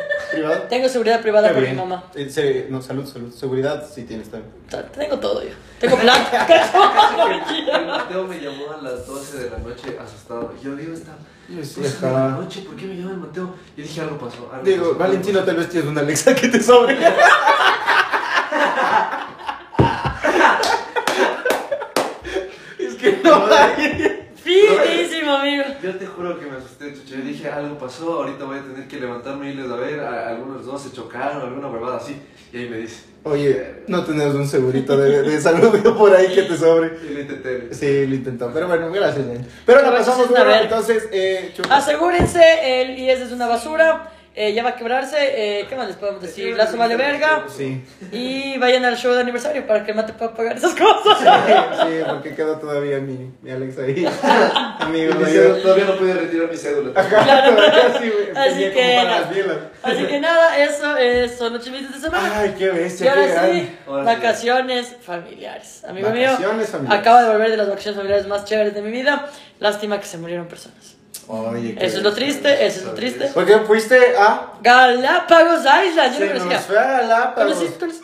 tengo 0.68 0.88
seguridad 0.88 1.20
privada 1.20 1.48
Qué 1.48 1.54
por 1.54 1.62
mi 1.68 1.72
mamá. 1.74 2.04
Eh, 2.14 2.28
se- 2.28 2.66
no, 2.70 2.82
salud, 2.82 3.06
salud. 3.06 3.32
Seguridad 3.32 3.84
sí 3.88 4.02
tienes 4.04 4.30
también. 4.30 4.52
Tengo 4.96 5.18
todo 5.18 5.42
yo. 5.42 5.50
Tengo. 5.78 5.96
El 6.00 7.86
Mateo 7.86 8.24
me 8.26 8.40
llamó 8.40 8.72
a 8.78 8.82
las 8.82 9.06
12 9.06 9.38
de 9.44 9.50
la 9.50 9.58
noche 9.58 9.96
asustado. 10.02 10.52
Yo 10.62 10.74
digo, 10.76 10.94
está. 10.94 11.12
Yo 11.48 11.62
sí, 11.64 11.80
12 11.82 12.06
de 12.06 12.12
la 12.12 12.28
noche, 12.28 12.60
¿por 12.62 12.74
qué 12.76 12.86
me 12.86 12.96
llama 12.96 13.10
el 13.12 13.16
Mateo? 13.18 13.54
Yo 13.76 13.82
dije, 13.82 14.00
algo 14.00 14.18
pasó. 14.18 14.50
Algo 14.52 14.64
Digo, 14.64 14.84
pasó, 14.88 14.98
Valentino, 14.98 15.38
algo 15.40 15.46
tal 15.52 15.56
vez 15.56 15.68
tienes 15.68 15.90
una 15.90 16.00
Alexa 16.00 16.34
que 16.34 16.48
te 16.48 16.60
sobre. 16.62 16.96
que 23.04 23.18
no 23.24 23.46
hay. 23.46 24.20
Finísimo, 24.44 25.32
amigo. 25.36 25.64
Yo 25.82 25.96
te 25.96 26.06
juro 26.06 26.38
que 26.38 26.46
me 26.46 26.58
asusté, 26.58 26.92
chucho. 26.92 27.16
Yo 27.16 27.22
dije, 27.24 27.48
algo 27.48 27.78
pasó. 27.78 28.12
Ahorita 28.22 28.44
voy 28.44 28.58
a 28.58 28.62
tener 28.62 28.86
que 28.86 29.00
levantarme 29.00 29.46
y 29.46 29.52
irles 29.52 29.70
a 29.70 29.76
ver. 29.76 30.00
A- 30.00 30.28
algunos 30.28 30.66
dos 30.66 30.82
se 30.82 30.92
chocaron, 30.92 31.40
alguna 31.42 31.68
huevada 31.68 31.96
así. 31.96 32.20
Y 32.52 32.58
ahí 32.58 32.68
me 32.68 32.76
dice. 32.78 33.04
Oye, 33.22 33.76
no 33.88 34.04
tenés 34.04 34.34
un 34.34 34.46
segurito 34.46 34.98
de, 34.98 35.22
de 35.22 35.40
salud 35.40 35.70
por 35.98 36.14
ahí 36.14 36.34
que 36.34 36.42
te 36.42 36.56
sobre. 36.58 36.92
Y 37.10 37.14
le 37.14 37.20
intenté. 37.22 37.68
Sí, 37.74 38.06
lo 38.06 38.14
intentó. 38.16 38.50
Pero 38.52 38.68
bueno, 38.68 38.90
gracias, 38.92 39.24
Nen. 39.26 39.46
Pero 39.64 39.78
la 39.80 39.86
Pero 39.86 39.98
pasamos 39.98 40.26
es 40.26 40.30
una 40.30 40.44
verga. 40.44 40.60
entonces, 40.62 41.08
eh, 41.10 41.52
chupa. 41.56 41.76
Asegúrense, 41.76 42.82
el 42.82 42.98
IES 42.98 43.20
es 43.22 43.32
una 43.32 43.46
basura. 43.46 44.12
Eh, 44.34 44.52
ya 44.52 44.62
va 44.62 44.70
a 44.70 44.76
quebrarse. 44.76 45.16
eh, 45.20 45.66
¿Qué 45.68 45.76
más 45.76 45.86
les 45.86 45.96
podemos 45.96 46.20
decir? 46.20 46.56
Lazo 46.56 46.76
vale 46.76 46.96
verga. 46.96 47.44
Sí. 47.48 47.84
Y 48.12 48.58
vayan 48.58 48.84
al 48.84 48.96
show 48.96 49.12
de 49.12 49.20
aniversario 49.20 49.66
para 49.66 49.84
que 49.84 49.92
el 49.92 49.96
mate 49.96 50.12
pueda 50.12 50.34
pagar 50.34 50.56
esas 50.56 50.74
cosas. 50.74 51.18
sí, 51.82 52.02
porque 52.08 52.34
quedó 52.34 52.58
todavía 52.58 52.98
mi, 52.98 53.30
mi 53.42 53.50
Alex 53.50 53.78
ahí. 53.78 54.04
Amigo, 54.80 55.14
Mi 55.14 55.24
cédula- 55.24 55.62
Todavía 55.62 55.84
no 55.84 55.96
pude 55.96 56.14
retirar 56.14 56.50
mi 56.50 56.56
cédula. 56.56 57.00
Ajá, 57.00 57.44
todavía 57.54 57.98
sí, 58.00 58.10
güey, 58.10 58.36
Así 58.36 58.58
que 58.60 58.72
como 58.74 58.94
para 58.96 59.04
nada. 59.04 59.20
las 59.20 59.30
bielas. 59.34 59.56
Así 59.82 60.06
que 60.06 60.20
nada, 60.28 60.58
eso 60.58 60.96
es, 60.96 61.36
son 61.38 61.52
los 61.54 61.64
de 61.64 61.98
semana. 62.00 62.32
Ay, 62.40 62.54
qué 62.58 62.64
Y 62.64 62.68
bestia, 62.70 63.12
qué 63.12 63.18
ahora 63.20 63.26
sí, 63.26 63.32
grande. 63.32 63.68
Ahora 63.86 64.02
sí. 64.02 64.16
vacaciones 64.16 64.96
familiares. 65.02 65.84
Amigo 65.84 66.10
mío, 66.10 66.30
Vacaciones 66.30 66.68
familiares. 66.68 67.00
acabo 67.00 67.22
de 67.22 67.28
volver 67.32 67.50
de 67.50 67.56
las 67.56 67.68
vacaciones 67.68 67.96
familiares 67.96 68.26
más 68.26 68.44
chéveres 68.44 68.74
de 68.74 68.82
mi 68.82 68.90
vida. 68.90 69.26
Lástima 69.60 70.00
que 70.00 70.06
se 70.06 70.18
murieron 70.18 70.46
personas. 70.48 70.96
Oye, 71.28 71.74
qué 71.74 71.87
Eso 71.87 71.98
es 71.98 72.02
lo 72.02 72.12
triste, 72.12 72.66
eso 72.66 72.80
es 72.80 72.84
lo 72.87 72.94
triste. 72.94 73.26
¿Por 73.28 73.46
qué 73.46 73.58
fuiste 73.60 74.16
a 74.18 74.52
Galápagos 74.60 75.60
Island, 75.60 76.12
yo 76.12 76.18
Se 76.18 76.26
no 76.26 76.34
nos 76.34 76.38
conocía. 76.42 76.58
fue 76.60 76.78
a 76.78 76.84
Galápagos? 77.00 77.54
¿Conocí? 77.54 77.78
conocí? 77.78 78.00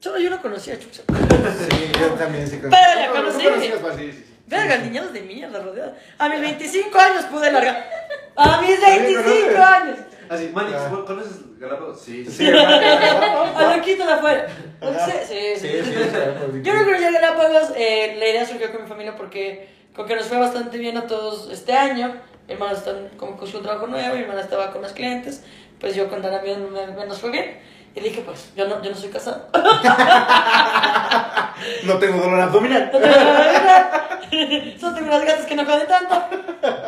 Solo 0.00 0.18
yo 0.18 0.30
no 0.30 0.40
conocía, 0.42 0.78
chucha. 0.78 1.02
Sí, 1.08 1.92
yo 2.00 2.06
también 2.10 2.46
sí 2.46 2.58
conocí. 2.58 2.76
Pero 2.76 3.00
ya 3.00 3.06
No, 3.08 3.14
no 3.14 3.20
conocí. 3.30 3.44
conocías, 3.44 3.80
Juan. 3.80 3.96
Sí, 3.98 4.12
sí, 4.12 4.24
sí. 4.26 4.34
Verga, 4.46 4.76
niñados 4.78 5.12
de 5.12 5.20
mierda 5.22 5.60
rodeados. 5.60 5.94
A 6.18 6.28
mis 6.28 6.40
25 6.40 6.98
años 6.98 7.24
pude 7.26 7.50
largar. 7.52 7.88
A 8.36 8.60
mis 8.62 8.80
25 8.80 9.62
años. 9.62 9.98
Así, 10.30 10.50
Manix, 10.52 10.76
Ah. 10.76 10.88
¿vos 10.90 11.04
¿conoces 11.06 11.58
Galápagos? 11.58 12.00
Sí, 12.00 12.24
sí. 12.26 12.46
A 12.52 13.74
loquito 13.76 14.06
de 14.06 14.12
afuera. 14.12 14.46
Sí, 14.80 15.12
sí, 15.26 15.34
Sí, 15.56 15.68
sí. 15.68 15.82
sí, 15.84 15.92
sí. 15.92 16.62
Yo 16.62 16.74
no 16.74 16.84
conocí 16.84 17.04
a 17.04 17.10
Galápagos. 17.10 17.70
eh, 17.76 18.14
la 18.18 18.28
idea 18.28 18.46
surgió 18.46 18.70
con 18.70 18.82
mi 18.82 18.88
familia 18.88 19.16
porque 19.16 19.77
con 19.98 20.06
que 20.06 20.14
nos 20.14 20.26
fue 20.26 20.38
bastante 20.38 20.78
bien 20.78 20.96
a 20.96 21.08
todos 21.08 21.50
este 21.50 21.72
año. 21.72 22.14
Mi 22.46 22.54
hermana 22.54 22.72
está 22.72 22.94
como 23.16 23.36
con 23.36 23.48
su 23.48 23.60
trabajo 23.60 23.88
nuevo, 23.88 24.14
mi 24.14 24.22
hermana 24.22 24.40
estaba 24.42 24.70
con 24.72 24.80
los 24.80 24.92
clientes. 24.92 25.42
Pues 25.80 25.96
yo 25.96 26.08
con 26.08 26.22
Dana 26.22 26.38
bien 26.38 26.72
me- 26.72 26.86
me- 26.86 27.04
nos 27.06 27.18
fue 27.18 27.30
bien. 27.32 27.58
Y 27.94 28.00
dije, 28.00 28.22
pues, 28.24 28.52
yo 28.56 28.68
no, 28.68 28.82
yo 28.82 28.90
no 28.90 28.96
soy 28.96 29.10
casado. 29.10 29.48
No 31.84 31.98
tengo 31.98 32.20
dolor 32.20 32.40
abdominal. 32.40 32.90
No 32.92 32.98
tengo 32.98 33.14
que 33.14 33.24
ver. 33.24 34.08
Solo 34.78 34.94
tengo 34.94 35.08
unas 35.08 35.24
gatas 35.24 35.46
que 35.46 35.54
no 35.54 35.64
joden 35.64 35.86
tanto. 35.86 36.14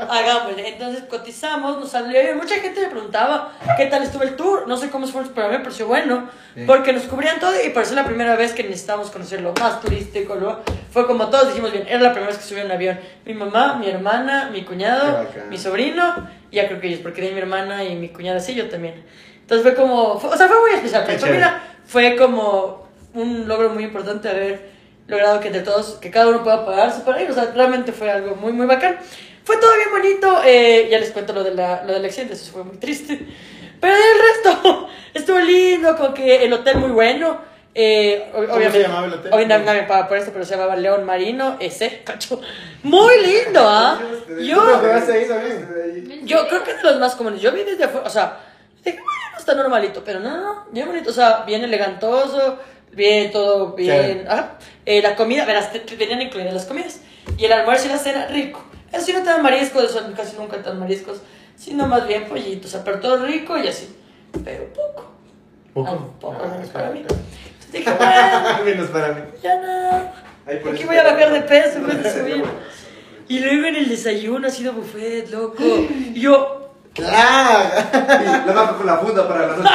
Hagámosle. 0.08 0.68
Entonces 0.68 1.04
cotizamos, 1.04 1.78
nos 1.78 1.90
salió 1.90 2.20
bien. 2.20 2.36
Mucha 2.36 2.56
gente 2.56 2.80
me 2.80 2.88
preguntaba 2.88 3.52
qué 3.76 3.86
tal 3.86 4.02
estuvo 4.02 4.22
el 4.22 4.36
tour. 4.36 4.66
No 4.68 4.76
sé 4.76 4.90
cómo 4.90 5.06
fue, 5.06 5.24
pero 5.34 5.46
a 5.46 5.50
mí 5.50 5.56
me 5.56 5.64
pareció 5.64 5.86
bueno. 5.86 6.28
Sí. 6.54 6.64
Porque 6.66 6.92
nos 6.92 7.04
cubrían 7.04 7.40
todo 7.40 7.52
y 7.64 7.70
pareció 7.70 7.96
la 7.96 8.04
primera 8.04 8.36
vez 8.36 8.52
que 8.52 8.62
necesitábamos 8.62 9.10
conocer 9.10 9.40
lo 9.40 9.52
más 9.54 9.80
turístico. 9.80 10.34
Lo... 10.34 10.60
Fue 10.90 11.06
como 11.06 11.28
todos 11.28 11.48
dijimos 11.48 11.72
bien. 11.72 11.86
Era 11.88 12.00
la 12.00 12.12
primera 12.12 12.28
vez 12.28 12.38
que 12.38 12.44
subí 12.44 12.60
en 12.60 12.66
un 12.66 12.72
avión. 12.72 13.00
Mi 13.24 13.34
mamá, 13.34 13.76
mi 13.76 13.88
hermana, 13.88 14.50
mi 14.52 14.62
cuñado, 14.64 15.26
mi 15.48 15.58
sobrino. 15.58 16.28
Y 16.50 16.56
ya 16.56 16.66
creo 16.66 16.80
que 16.80 16.88
ellos, 16.88 17.00
porque 17.00 17.22
de 17.22 17.30
mi 17.32 17.38
hermana 17.38 17.84
y 17.84 17.96
mi 17.96 18.08
cuñada 18.08 18.40
sí, 18.40 18.54
yo 18.54 18.68
también. 18.68 19.04
Entonces 19.50 19.62
fue 19.62 19.74
como. 19.74 20.18
fue- 20.20 20.30
o 20.30 20.36
sea, 20.36 20.46
fue 20.46 20.60
muy 20.60 20.70
especial. 20.70 21.04
Para 21.04 21.18
familia 21.18 21.60
fue 21.84 22.14
como 22.16 22.86
un 23.14 23.48
logro 23.48 23.70
muy 23.70 23.82
importante 23.82 24.28
haber 24.28 24.70
logrado 25.08 25.40
que 25.40 25.48
entre 25.48 25.62
todos, 25.62 25.94
que 26.00 26.08
cada 26.08 26.28
uno 26.28 26.44
pueda 26.44 26.64
pagarse 26.64 27.00
para 27.00 27.20
ir. 27.20 27.28
O 27.28 27.34
sea, 27.34 27.50
realmente 27.52 27.90
fue 27.90 28.08
algo 28.12 28.36
muy, 28.36 28.52
muy 28.52 28.66
bacán. 28.66 28.98
Fue 29.42 29.56
todo 29.56 29.74
bien 29.74 29.88
bonito. 29.90 30.40
eh, 30.44 30.86
ya 30.88 31.00
les 31.00 31.10
cuento 31.10 31.32
lo, 31.32 31.42
de 31.42 31.52
la, 31.52 31.82
lo 31.82 31.94
del 31.94 32.04
accidente, 32.04 32.34
eso 32.34 32.52
fue 32.52 32.62
muy 32.62 32.76
triste. 32.76 33.26
Pero 33.80 33.92
el 33.92 34.20
resto 34.52 34.88
estuvo 35.14 35.40
lindo, 35.40 35.96
con 35.96 36.14
que 36.14 36.44
el 36.44 36.52
hotel 36.52 36.76
muy 36.76 36.90
bueno. 36.90 37.38
Eh, 37.74 38.28
¿Cómo 38.32 38.44
obviamente, 38.44 38.82
se 38.82 38.82
llamaba 38.84 39.06
el 39.06 39.12
hotel? 39.14 39.32
Hoy 39.34 39.46
nadie 39.46 39.64
me 39.82 39.82
paga 39.88 40.06
por 40.06 40.16
esto, 40.16 40.30
pero 40.32 40.44
se 40.44 40.54
llamaba 40.54 40.76
León 40.76 41.02
Marino, 41.04 41.56
ese, 41.58 42.02
cacho. 42.04 42.40
Muy 42.84 43.14
lindo, 43.26 43.62
¿ah? 43.64 43.98
¿Tú 44.00 44.34
te 44.34 44.46
Yo, 44.46 44.62
yo 46.24 46.46
creo 46.46 46.62
que 46.62 46.70
es 46.70 46.76
de 46.76 46.82
los 46.84 47.00
más 47.00 47.16
comunes. 47.16 47.40
Yo 47.40 47.50
vi 47.50 47.64
desde 47.64 47.82
afuera, 47.84 48.06
o 48.06 48.10
sea, 48.10 48.38
dije, 48.84 48.98
está 48.98 49.19
normalito, 49.62 50.02
pero 50.04 50.20
no, 50.20 50.36
no, 50.36 50.64
bien 50.72 50.86
bonito, 50.86 51.10
o 51.10 51.12
sea, 51.12 51.44
bien 51.46 51.62
elegantoso, 51.64 52.58
bien, 52.92 53.30
todo 53.30 53.72
bien. 53.74 54.20
Sí. 54.22 54.26
Ajá. 54.28 54.58
Eh, 54.86 55.00
la 55.02 55.14
comida, 55.16 55.44
verás, 55.44 55.70
venían 55.98 56.22
incluidas 56.22 56.54
las 56.54 56.66
comidas. 56.66 57.00
Y 57.38 57.44
el 57.44 57.52
almuerzo 57.52 57.86
y 57.86 57.90
la 57.90 57.98
cena, 57.98 58.26
rico. 58.26 58.62
Eso 58.92 59.04
sí 59.06 59.12
no 59.12 59.20
te 59.20 59.26
dan 59.26 59.42
mariscos, 59.42 59.84
eso 59.84 60.00
casi 60.16 60.36
nunca 60.36 60.56
te 60.56 60.68
dan 60.68 60.80
mariscos, 60.80 61.20
sino 61.56 61.86
más 61.86 62.06
bien 62.08 62.24
pollitos, 62.26 62.66
o 62.66 62.68
sea, 62.76 62.84
pero 62.84 62.98
todo 63.00 63.24
rico 63.24 63.56
y 63.56 63.68
así. 63.68 63.94
Pero 64.44 64.64
poco. 64.72 65.10
¿Poco? 65.74 65.88
Ah, 65.90 66.20
poco, 66.20 66.42
Ah, 66.42 66.48
menos 66.54 66.68
para 66.70 66.90
mí. 66.90 67.00
Entonces 67.00 67.72
dije, 67.72 67.90
bueno, 67.92 68.64
Menos 68.64 68.88
para 68.88 69.12
mí. 69.12 69.20
ya 69.42 70.12
por 70.62 70.72
Aquí 70.74 70.84
voy 70.84 70.96
a 70.96 71.04
bajar 71.04 71.32
de 71.32 71.40
peso, 71.42 71.78
de 71.80 72.10
Sí, 72.10 72.18
subir. 72.18 72.44
Y 73.28 73.38
luego 73.38 73.66
en 73.68 73.76
el 73.76 73.88
desayuno 73.88 74.48
ha 74.48 74.50
sido 74.50 74.72
buffet, 74.72 75.30
loco. 75.30 75.62
Y 76.14 76.20
yo, 76.20 76.59
¡Claro! 76.94 77.70
La 78.46 78.52
bajo 78.52 78.76
con 78.78 78.86
la 78.86 78.98
funda 78.98 79.28
para 79.28 79.46
la 79.46 79.56
noche. 79.56 79.70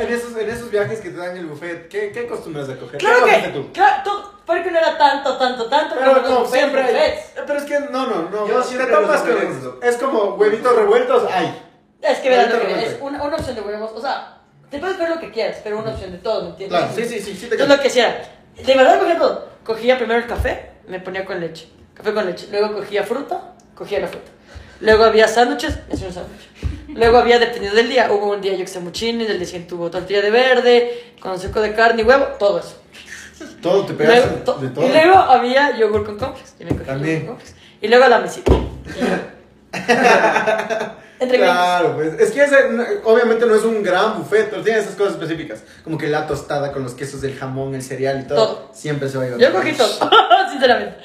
en, 0.00 0.12
esos, 0.12 0.36
en 0.36 0.50
esos 0.50 0.70
viajes 0.70 1.00
que 1.00 1.10
te 1.10 1.16
dan 1.16 1.36
el 1.36 1.46
buffet, 1.46 1.88
¿qué, 1.88 2.12
qué 2.12 2.20
acostumbras 2.20 2.68
a 2.68 2.76
coger? 2.76 2.98
Claro 2.98 3.24
¿Qué 3.24 3.42
que, 3.42 3.48
tú? 3.48 3.72
claro, 3.72 4.02
tú, 4.04 4.10
porque 4.44 4.70
no 4.70 4.78
era 4.78 4.98
tanto, 4.98 5.36
tanto, 5.38 5.66
tanto 5.66 5.94
Pero 5.98 6.22
como 6.22 6.40
no, 6.40 6.46
siempre 6.46 6.82
hay. 6.82 7.14
Pero 7.34 7.58
es 7.58 7.64
que 7.64 7.80
no, 7.80 8.06
no, 8.06 8.28
no. 8.28 8.46
Yo 8.46 8.60
te 8.60 8.68
siempre 8.68 8.94
topas 8.94 9.26
los 9.26 9.36
con. 9.64 9.78
Es 9.82 9.96
como 9.96 10.34
huevitos 10.34 10.76
revueltos, 10.76 11.30
hay. 11.32 11.62
Es 12.02 12.18
que 12.18 12.28
verás 12.28 12.52
lo 12.52 12.60
que 12.60 12.84
es 12.84 12.96
una, 13.00 13.22
una 13.22 13.36
opción 13.36 13.56
de 13.56 13.62
huevos, 13.62 13.90
o 13.94 14.00
sea, 14.00 14.38
te 14.70 14.78
puedes 14.78 14.98
ver 14.98 15.08
lo 15.08 15.18
que 15.18 15.30
quieras, 15.30 15.58
pero 15.64 15.78
una 15.78 15.90
opción 15.90 16.12
de 16.12 16.18
todo, 16.18 16.42
¿me 16.44 16.50
entiendes? 16.50 16.78
Claro, 16.78 16.92
sí, 16.94 17.04
sí, 17.04 17.20
sí, 17.20 17.34
sí 17.34 17.46
te 17.48 17.54
Entonces 17.54 17.76
lo 17.76 17.82
que 17.82 17.88
hacía, 17.88 18.22
de 18.56 18.74
verdad 18.76 18.98
cogía 19.00 19.18
todo. 19.18 19.48
Cogía 19.64 19.98
primero 19.98 20.20
el 20.20 20.26
café, 20.26 20.70
me 20.86 21.00
ponía 21.00 21.24
con 21.24 21.40
leche, 21.40 21.68
café 21.94 22.14
con 22.14 22.26
leche. 22.26 22.46
Luego 22.50 22.74
cogía 22.74 23.02
fruta, 23.02 23.54
cogía 23.74 24.00
la 24.00 24.08
fruta. 24.08 24.30
Luego 24.80 25.04
había 25.04 25.26
sándwiches, 25.28 25.78
hacía 25.92 26.08
un 26.08 26.14
sándwich. 26.14 26.48
Luego 26.88 27.18
había, 27.18 27.38
dependiendo 27.38 27.76
del 27.76 27.88
día, 27.88 28.10
hubo 28.12 28.30
un 28.32 28.40
día 28.40 28.52
yo 28.52 28.60
que 28.60 28.66
sé 28.66 28.80
muchini, 28.80 29.24
del 29.24 29.38
día 29.38 29.46
siguiente 29.46 29.68
tuvo 29.70 29.90
tortilla 29.90 30.22
de 30.22 30.30
verde, 30.30 31.12
con 31.20 31.38
seco 31.38 31.60
de 31.60 31.74
carne 31.74 32.02
y 32.02 32.04
huevo, 32.04 32.24
todo 32.38 32.58
eso. 32.60 32.76
Todo 33.62 33.84
te 33.86 33.94
pegas 33.94 34.16
Luego, 34.24 34.34
to- 34.44 34.54
de 34.58 34.68
todo. 34.68 34.84
y 34.86 34.88
luego 34.90 35.14
había 35.16 35.76
yogur 35.76 36.04
con 36.04 36.18
cornflakes. 36.18 36.52
Y 36.60 36.64
me 36.64 36.70
cogí 36.72 36.84
También. 36.84 37.26
cornflakes. 37.26 37.54
Y 37.80 37.88
luego 37.88 38.08
la 38.08 38.18
mesita. 38.18 38.52
Entre 41.20 41.36
Claro, 41.38 41.96
pues 41.96 42.14
es 42.20 42.30
que 42.30 42.44
ese, 42.44 42.56
obviamente 43.04 43.44
no 43.44 43.54
es 43.56 43.64
un 43.64 43.82
gran 43.82 44.18
buffet, 44.18 44.50
pero 44.50 44.62
tiene 44.62 44.78
esas 44.78 44.94
cosas 44.94 45.14
específicas. 45.14 45.64
Como 45.82 45.98
que 45.98 46.06
la 46.06 46.28
tostada 46.28 46.70
con 46.72 46.84
los 46.84 46.94
quesos 46.94 47.20
del 47.20 47.36
jamón, 47.36 47.74
el 47.74 47.82
cereal 47.82 48.20
y 48.20 48.26
todo. 48.28 48.36
Todo. 48.46 48.70
Siempre 48.72 49.08
se 49.08 49.18
va 49.18 49.24
a 49.24 49.26
ir. 49.28 49.36
Yo 49.38 49.52
cogí 49.52 49.72
todo, 49.72 49.88
sinceramente. 50.52 50.96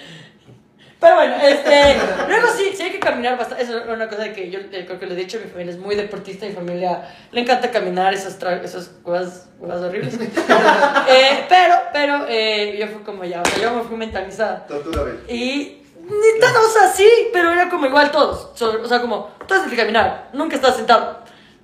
Pero 1.04 1.16
bueno, 1.16 1.36
este, 1.36 1.98
luego 2.30 2.48
sí, 2.56 2.72
sí 2.78 2.84
hay 2.84 2.92
que 2.92 3.00
caminar 3.02 3.38
bastante. 3.38 3.62
Eso 3.62 3.78
es 3.78 3.90
una 3.90 4.08
cosa 4.08 4.32
que 4.32 4.50
yo 4.50 4.60
eh, 4.60 4.86
creo 4.86 4.98
que 4.98 5.06
le 5.06 5.16
he 5.16 5.18
dicho. 5.18 5.38
Mi 5.44 5.52
familia 5.52 5.74
es 5.74 5.78
muy 5.78 5.96
deportista. 5.96 6.46
Mi 6.46 6.54
familia 6.54 7.14
le 7.30 7.42
encanta 7.42 7.72
caminar 7.72 8.14
esas, 8.14 8.42
esas 8.64 8.88
cosas, 9.04 9.50
cosas 9.60 9.82
horribles. 9.82 10.18
Eh, 11.06 11.46
pero, 11.50 11.76
pero 11.92 12.26
eh, 12.30 12.78
yo 12.80 12.88
fui 12.88 13.04
como 13.04 13.26
ya, 13.26 13.42
o 13.42 13.46
sea, 13.46 13.62
yo 13.62 13.74
me 13.74 13.84
fui 13.84 13.98
mentalizada. 13.98 14.66
Tortura. 14.66 15.12
Y 15.28 15.82
ni 16.00 16.40
tan, 16.40 16.56
o 16.56 16.70
sea, 16.70 16.88
sí, 16.88 17.10
pero 17.34 17.52
era 17.52 17.70
como 17.70 17.86
igual 17.86 18.10
todos. 18.10 18.62
O 18.62 18.88
sea, 18.88 19.02
como, 19.02 19.32
todos 19.46 19.64
tienes 19.64 19.72
que 19.72 19.78
caminar, 19.78 20.30
nunca 20.32 20.56
estás 20.56 20.78
sentado. 20.78 21.20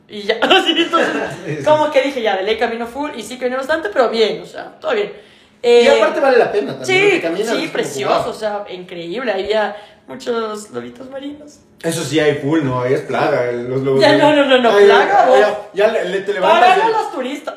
Y 0.09 0.23
ya, 0.23 0.35
entonces, 0.41 1.63
como 1.65 1.89
que 1.89 2.01
dije, 2.01 2.21
ya, 2.21 2.35
de 2.35 2.43
ley 2.43 2.57
camino 2.57 2.85
full, 2.85 3.11
y 3.15 3.23
sí 3.23 3.37
caminé 3.37 3.55
bastante, 3.55 3.87
pero 3.89 4.09
bien, 4.09 4.41
o 4.41 4.45
sea, 4.45 4.77
todo 4.81 4.93
bien. 4.93 5.28
Y 5.61 5.67
Eh, 5.67 5.91
aparte 5.91 6.19
vale 6.19 6.37
la 6.37 6.51
pena 6.51 6.77
también. 6.77 7.21
Sí, 7.21 7.21
sí, 7.21 7.53
como, 7.59 7.71
precioso, 7.73 8.21
wow. 8.23 8.29
o 8.31 8.33
sea, 8.33 8.63
increíble. 8.69 9.31
Había 9.31 9.75
muchos 10.07 10.71
lobitos 10.71 11.09
marinos. 11.09 11.59
Eso 11.83 12.03
sí 12.03 12.19
hay 12.19 12.35
full, 12.35 12.63
¿no? 12.63 12.81
Ahí 12.81 12.93
es 12.93 13.01
plaga, 13.01 13.51
los 13.51 13.81
lobos. 13.81 14.01
Ya, 14.01 14.17
no, 14.17 14.33
no, 14.33 14.45
no, 14.45 14.57
no, 14.57 14.69
plaga, 14.77 15.07
Ya, 15.07 15.25
vos. 15.25 15.39
ya, 15.39 15.69
ya 15.73 15.87
le, 15.93 16.05
le- 16.09 16.21
te 16.21 16.33
levantas 16.33 16.77
Para 16.77 16.89
y- 16.89 16.91
los 16.91 17.11
turistas. 17.13 17.55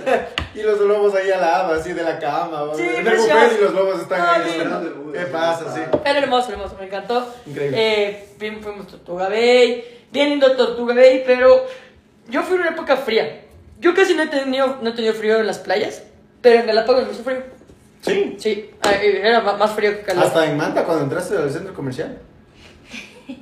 y, 0.54 0.62
los 0.62 0.80
lobos 0.80 1.14
ahí 1.14 1.30
al 1.30 1.40
lado, 1.40 1.74
así 1.74 1.92
de 1.92 2.02
la 2.04 2.18
cama. 2.18 2.64
¿no? 2.66 2.74
Sí, 2.74 2.82
en 2.82 3.06
el 3.06 3.14
y 3.14 3.62
los 3.62 3.72
lobos 3.72 4.00
están 4.02 4.20
Ay, 4.20 4.42
ahí. 4.44 4.58
lindo. 4.60 5.12
¿Qué 5.12 5.20
pasa? 5.26 5.74
Sí. 5.74 5.80
Era 6.04 6.18
hermoso, 6.18 6.52
hermoso, 6.52 6.76
me 6.78 6.86
encantó. 6.86 7.26
Increíble. 7.46 7.76
Eh, 7.80 8.28
fuimos, 8.62 8.86
Tortuga 8.86 9.28
Bay, 9.28 10.04
bien 10.12 10.30
lindo 10.30 10.52
Tortuga 10.56 10.94
Bay, 10.94 11.22
pero 11.26 11.66
yo 12.28 12.42
fui 12.42 12.54
en 12.56 12.60
una 12.62 12.70
época 12.70 12.96
fría. 12.96 13.40
Yo 13.80 13.92
casi 13.94 14.14
no 14.14 14.22
he 14.22 14.28
tenido, 14.28 14.78
no 14.82 14.90
he 14.90 14.92
tenido 14.92 15.14
frío 15.14 15.38
en 15.38 15.46
las 15.48 15.58
playas, 15.58 16.04
pero 16.44 16.60
en 16.60 16.66
Galápagos 16.66 17.06
me 17.06 17.12
hizo 17.12 17.24
frío. 17.24 17.42
Sí. 18.02 18.36
Sí, 18.38 18.70
eh, 18.82 19.20
era 19.24 19.40
más 19.40 19.72
frío 19.72 19.92
que 19.92 20.02
calor. 20.02 20.24
Hasta 20.24 20.44
en 20.44 20.58
Manta, 20.58 20.84
cuando 20.84 21.04
entraste 21.04 21.38
al 21.38 21.50
centro 21.50 21.72
comercial. 21.74 22.18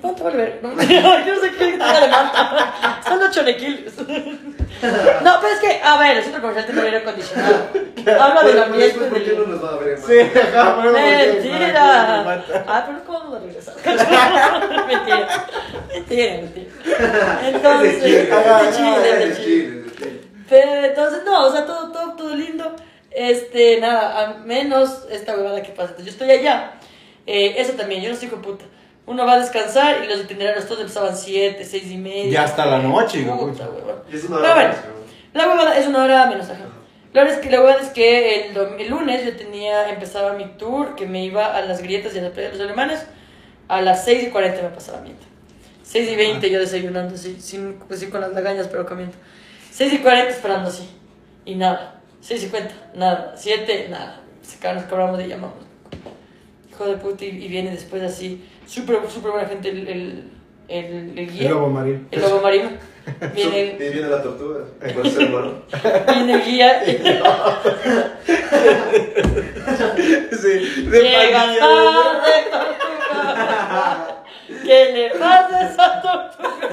No 0.00 0.14
te 0.14 0.22
vale 0.22 0.36
ver. 0.36 0.60
No, 0.62 0.70
yo 0.80 1.34
no 1.34 1.40
sé 1.40 1.50
qué 1.50 1.58
te 1.58 1.72
de 1.72 1.78
Manta. 1.78 3.00
Son 3.04 3.18
los 3.18 3.32
chonequiles. 3.32 3.92
No, 3.98 4.04
pero 5.40 5.52
es 5.52 5.58
que, 5.60 5.80
a 5.82 5.98
ver, 5.98 6.18
el 6.18 6.22
centro 6.22 6.40
comercial 6.40 6.66
tiene 6.66 6.82
aire 6.82 6.96
acondicionado. 6.98 7.66
Habla 7.98 8.42
del 8.44 8.56
Bueno, 8.58 8.62
ambiente. 8.62 8.98
¿por 9.00 9.24
qué 9.24 9.32
no 9.32 9.46
nos 9.46 9.64
va 9.64 9.72
a 9.72 9.76
ver 9.78 9.98
Sí, 9.98 10.12
Mentira. 10.92 12.44
Ah, 12.68 12.84
pero 12.86 13.04
¿cómo 13.04 13.18
vamos 13.18 13.36
a 13.36 13.40
regresar? 13.40 13.74
mentira. 14.86 15.28
Mentira, 15.92 16.34
mentira. 16.36 16.70
Entonces, 17.48 17.94
Es 17.96 18.02
de 18.02 18.76
Chile, 18.76 19.10
es 19.10 19.18
de 19.18 19.24
es 19.24 19.36
Chile, 19.44 19.84
es 19.88 19.98
Es 19.98 20.52
es 20.52 20.84
entonces, 20.84 21.24
no, 21.24 21.46
o 21.48 21.50
sea, 21.50 21.66
todo, 21.66 21.90
todo, 21.90 22.12
todo 22.14 22.36
lindo. 22.36 22.76
Este, 23.14 23.80
nada, 23.80 24.20
a 24.22 24.34
menos 24.38 25.06
esta 25.10 25.36
huevada 25.36 25.62
que 25.62 25.70
pasa. 25.70 25.90
Entonces, 25.90 26.06
yo 26.06 26.10
estoy 26.12 26.30
allá. 26.30 26.72
Eh, 27.26 27.54
eso 27.58 27.72
también, 27.74 28.02
yo 28.02 28.10
no 28.10 28.16
soy 28.16 28.28
hijo 28.28 28.36
de 28.36 28.42
puta. 28.42 28.64
Uno 29.06 29.26
va 29.26 29.34
a 29.34 29.40
descansar 29.40 30.04
y 30.04 30.08
los 30.08 30.20
itinerarios 30.20 30.66
todos 30.66 30.80
empezaban 30.80 31.16
7, 31.16 31.64
6 31.64 31.90
y 31.90 31.96
media. 31.98 32.30
Ya 32.32 32.44
hasta 32.44 32.66
la 32.66 32.78
noche, 32.78 33.22
Puta, 33.24 33.68
es 34.12 34.24
una 34.24 34.38
hora 34.38 34.54
bueno, 34.54 34.68
más, 34.70 34.76
cabrón. 34.78 35.02
la 35.34 35.48
huevada 35.48 35.78
es 35.78 35.86
una 35.88 36.04
hora 36.04 36.26
menos, 36.26 36.48
ajá. 36.48 36.64
La 37.12 37.24
verdad 37.24 37.38
es 37.38 37.44
que 37.44 37.50
la 37.50 37.60
huevada 37.60 37.82
es 37.82 37.88
que 37.90 38.46
el, 38.46 38.56
el 38.56 38.88
lunes 38.88 39.24
yo 39.24 39.36
tenía, 39.36 39.90
empezaba 39.90 40.32
mi 40.34 40.46
tour, 40.56 40.94
que 40.94 41.06
me 41.06 41.24
iba 41.24 41.54
a 41.54 41.60
las 41.62 41.82
grietas 41.82 42.14
y 42.14 42.20
a 42.20 42.22
las 42.22 42.30
playas 42.30 42.52
de 42.52 42.58
los 42.58 42.66
alemanes. 42.66 43.04
A 43.68 43.82
las 43.82 44.04
6 44.04 44.28
y 44.28 44.30
40 44.30 44.62
me 44.62 44.68
pasaba 44.70 45.00
miento. 45.00 45.24
6 45.82 46.10
y 46.10 46.16
20 46.16 46.48
yo 46.50 46.58
desayunando 46.60 47.14
así, 47.14 47.38
sin, 47.40 47.74
pues 47.86 48.00
sí, 48.00 48.06
con 48.06 48.20
las 48.20 48.32
lagañas, 48.32 48.68
pero 48.68 48.86
comiendo. 48.86 49.14
6 49.72 49.92
y 49.94 49.98
40 49.98 50.30
esperando 50.30 50.68
así. 50.70 50.88
Y 51.44 51.56
nada. 51.56 52.00
6 52.22 52.40
y 52.40 52.44
50, 52.46 52.74
nada. 52.94 53.34
7, 53.36 53.88
nada. 53.90 54.20
Se 54.42 54.72
nos 54.72 54.84
cobramos 54.84 55.20
y 55.20 55.26
llamamos. 55.26 55.56
Hijo 56.70 56.86
de 56.86 56.96
puta, 56.96 57.24
y, 57.24 57.28
y 57.28 57.48
viene 57.48 57.72
después 57.72 58.02
así. 58.02 58.48
Súper, 58.66 58.98
súper 59.10 59.32
buena 59.32 59.48
gente 59.48 59.68
el, 59.70 59.88
el, 59.88 60.30
el, 60.68 61.18
el 61.18 61.30
guía. 61.30 61.48
El 61.48 61.54
lobo 61.54 61.68
marino. 61.68 62.00
El 62.10 62.20
lobo 62.22 62.40
marino. 62.40 62.70
Viene, 63.34 63.74
Y 63.74 63.92
viene 63.92 64.08
la 64.08 64.22
tortuga. 64.22 64.60
Viene 66.14 66.34
el 66.34 66.44
guía. 66.44 66.82
Sí, 70.42 70.84
de 70.86 71.02
Llega 71.02 71.30
tarde, 71.30 71.58
tortuga. 71.60 72.22
¿Qué 74.64 74.92
le 74.92 75.10
pasa 75.18 75.58
a 75.58 75.60
esa 75.68 76.02
tortuga? 76.02 76.68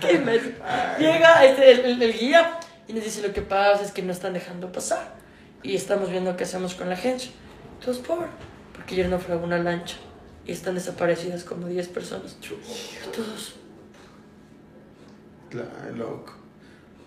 ¿Qué 0.00 0.12
imbécil. 0.12 0.54
Llega 1.12 1.44
este, 1.44 1.70
el, 1.72 1.80
el- 1.80 2.02
el 2.02 2.12
guía 2.18 2.58
y 2.88 2.92
nos 2.92 3.04
dice 3.04 3.26
lo 3.26 3.32
que 3.32 3.42
pasa 3.42 3.82
es 3.82 3.92
que 3.92 4.02
no 4.02 4.12
están 4.12 4.32
dejando 4.34 4.70
pasar. 4.72 5.12
Y 5.62 5.74
estamos 5.76 6.10
viendo 6.10 6.36
qué 6.36 6.44
hacemos 6.44 6.74
con 6.74 6.88
la 6.88 6.94
agencia. 6.94 7.30
Todos 7.82 7.98
por, 7.98 8.26
porque 8.74 8.94
ayer 8.94 9.08
no 9.08 9.18
fue 9.18 9.36
una 9.36 9.58
lancha. 9.58 9.96
Y 10.46 10.52
están 10.52 10.74
desaparecidas 10.74 11.42
como 11.44 11.66
10 11.68 11.88
personas. 11.88 12.36
Todos. 13.14 13.54
Claro, 15.50 15.68
loco. 15.96 16.34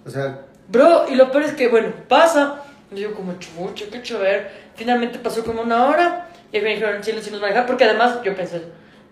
O 0.06 0.10
sea, 0.10 0.42
Bro, 0.70 1.06
y 1.10 1.16
lo 1.16 1.32
peor 1.32 1.44
es 1.44 1.54
que, 1.54 1.68
bueno, 1.68 1.94
pasa. 2.08 2.64
Y 2.92 2.96
digo, 2.96 3.14
como 3.14 3.34
chucha, 3.38 3.86
qué 3.92 4.02
chover. 4.02 4.50
Finalmente 4.76 5.20
pasó 5.20 5.44
como 5.44 5.62
una 5.62 5.86
hora. 5.88 6.30
Y 6.52 6.60
me 6.60 6.70
dijeron, 6.74 7.04
sí, 7.04 7.12
van 7.12 7.44
a 7.44 7.48
dejar. 7.48 7.66
Porque 7.68 7.84
además, 7.84 8.20
yo 8.24 8.36
pensé, 8.36 8.62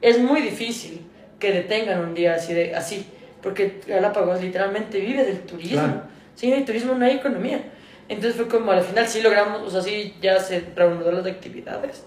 es 0.02 0.20
muy 0.20 0.42
difícil 0.42 1.06
que 1.40 1.52
detengan 1.52 2.00
un 2.00 2.14
día 2.14 2.36
así. 2.36 2.54
de 2.54 2.76
así 2.76 3.06
Porque 3.46 3.80
Galápagos 3.88 4.42
literalmente 4.42 5.00
vive 5.00 5.24
del 5.24 5.40
turismo. 5.42 5.78
Claro. 5.84 6.02
Sin 6.36 6.52
el 6.54 6.66
turismo 6.66 6.96
no 6.96 7.06
hay 7.06 7.14
economía. 7.18 7.62
Entonces 8.10 8.36
fue 8.36 8.48
como 8.50 8.72
al 8.72 8.82
final 8.82 9.08
sí 9.08 9.22
logramos, 9.22 9.62
o 9.62 9.70
sea, 9.70 9.82
sí 9.82 10.16
ya 10.22 10.38
se 10.40 10.62
reanudó 10.76 11.12
las 11.14 11.26
actividades. 11.26 12.04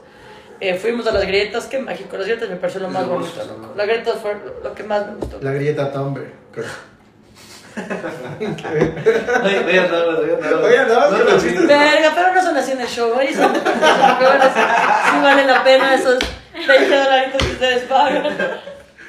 Eh, 0.60 0.74
fuimos 0.74 1.06
a 1.06 1.12
las 1.12 1.24
grietas, 1.24 1.66
qué 1.66 1.78
mágico. 1.78 2.16
Las 2.16 2.26
grietas 2.26 2.48
me 2.50 2.56
pareció 2.56 2.80
lo 2.80 2.88
más 2.90 3.04
Hermoso, 3.04 3.32
bonito. 3.36 3.54
¿no? 3.56 3.62
loco. 3.62 3.74
Las 3.76 3.86
grietas 3.86 4.16
fue 4.20 4.34
lo- 4.34 4.68
lo 4.68 4.74
que 4.74 4.82
más 4.82 5.06
me 5.06 5.14
gustó. 5.14 5.38
la 5.40 5.52
grieta 5.52 5.92
Tomber. 5.92 6.32
Oye, 9.44 9.64
oye, 9.64 9.78
andaba, 9.78 10.18
oye, 10.18 10.34
andaba. 10.34 10.62
Oye, 10.66 10.78
no, 10.86 11.24
no, 11.24 11.40
chistes. 11.40 11.66
Verga, 11.68 12.12
pero 12.14 12.34
no 12.34 12.42
son 12.42 12.56
así 12.56 12.72
en 12.72 12.80
el 12.80 12.88
show, 12.88 13.14
ahí 13.16 13.32
son. 13.32 13.54
Sí 13.54 13.60
vale 15.22 15.44
la 15.46 15.62
pena 15.62 15.94
esos 15.94 16.18
20 16.66 16.96
dólares 16.96 17.34
que 17.38 17.44
ustedes 17.44 17.82
pagan. 17.84 18.36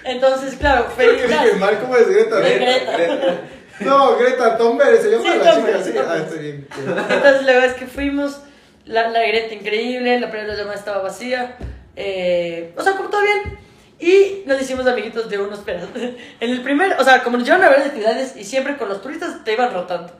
Entonces, 0.04 0.56
claro, 0.56 0.88
feliz. 0.96 1.24
mal, 1.60 1.80
¿cómo 1.80 1.96
es 1.98 2.08
Greta? 2.10 2.40
Greta. 2.40 3.42
No, 3.82 4.18
Greta 4.18 4.58
Thunberg 4.58 5.02
se 5.02 5.10
llama 5.12 5.24
Sí, 5.24 5.40
la 5.44 5.54
Thunberg, 5.54 5.84
chica 5.84 5.84
así. 5.84 5.92
sí, 5.92 5.98
Ah, 6.10 6.18
está 6.26 6.36
bien. 6.42 6.68
Entonces, 6.78 7.44
la 7.44 7.52
verdad 7.54 7.66
es 7.66 7.74
que 7.74 7.88
fuimos, 7.88 8.42
la, 8.86 9.10
la 9.10 9.22
greta 9.22 9.54
increíble, 9.54 10.20
la 10.20 10.30
primera 10.32 10.54
llamada 10.56 10.76
estaba 10.76 11.02
vacía. 11.02 11.56
eh, 11.96 12.74
o 12.78 12.82
sea, 12.84 12.94
como 12.94 13.10
todo 13.10 13.22
bien. 13.22 13.58
Y 14.02 14.44
nos 14.46 14.62
hicimos 14.62 14.88
amiguitos 14.88 15.30
de 15.30 15.38
unos 15.38 15.60
peras. 15.60 15.84
En 16.40 16.50
el 16.52 16.62
primer, 16.62 16.94
o 17.00 17.04
sea, 17.04 17.22
como 17.24 17.38
nos 17.38 17.46
llevan 17.46 17.64
a 17.64 17.70
ver 17.70 17.80
actividades 17.82 18.36
y 18.38 18.44
siempre 18.46 18.78
con 18.78 18.88
los 18.90 19.02
turistas 19.02 19.44
te 19.44 19.54
iban 19.54 19.74
rotando. 19.74 20.14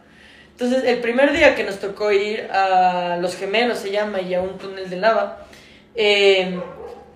Entonces, 0.52 0.84
el 0.86 1.00
primer 1.00 1.32
día 1.32 1.56
que 1.56 1.64
nos 1.64 1.80
tocó 1.80 2.12
ir 2.12 2.50
a 2.52 3.18
Los 3.22 3.38
Gemelos, 3.38 3.80
se 3.80 3.92
llama, 3.92 4.20
y 4.20 4.34
a 4.34 4.42
un 4.42 4.58
túnel 4.58 4.90
de 4.90 4.98
lava, 4.98 5.46
eh, 5.96 6.60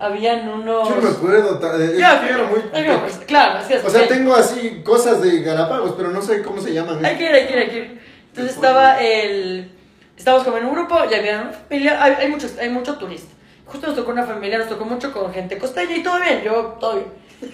habían 0.03 0.47
unos. 0.49 0.89
Yo 0.89 0.95
no 0.95 1.01
me 1.01 1.09
acuerdo. 1.09 1.79
eh, 1.81 1.95
Ya, 1.97 2.21
muy. 2.49 2.59
pues, 2.99 3.17
claro, 3.25 3.59
es 3.59 3.65
que 3.67 3.87
O 3.87 3.89
sea, 3.89 4.07
tengo 4.07 4.35
así 4.35 4.81
cosas 4.83 5.21
de 5.21 5.41
Galápagos, 5.41 5.93
pero 5.97 6.09
no 6.11 6.21
sé 6.21 6.41
cómo 6.43 6.61
se 6.61 6.73
llaman. 6.73 7.03
Hay 7.05 7.17
que 7.17 7.25
ir, 7.25 7.31
hay 7.31 7.47
que 7.47 7.53
ir, 7.53 7.59
hay 7.59 7.69
que 7.69 7.77
ir. 7.77 8.01
Entonces 8.29 8.55
estaba 8.55 8.99
el... 9.01 9.71
Estábamos 10.17 10.45
como 10.45 10.57
en 10.57 10.65
un 10.65 10.73
grupo 10.75 10.95
y 11.09 11.13
había 11.13 11.41
una 11.41 11.51
familia, 11.51 12.03
hay, 12.03 12.13
hay, 12.19 12.27
muchos, 12.29 12.57
hay 12.57 12.69
mucho 12.69 12.95
turista. 12.97 13.31
Justo 13.65 13.87
nos 13.87 13.95
tocó 13.95 14.11
una 14.11 14.25
familia, 14.25 14.57
nos 14.59 14.69
tocó 14.69 14.85
mucho 14.85 15.11
con 15.11 15.33
gente 15.33 15.57
costeña 15.57 15.95
y 15.97 16.03
todo 16.03 16.19
bien, 16.19 16.41
yo 16.43 16.77
todo 16.79 16.95
bien. 16.95 17.07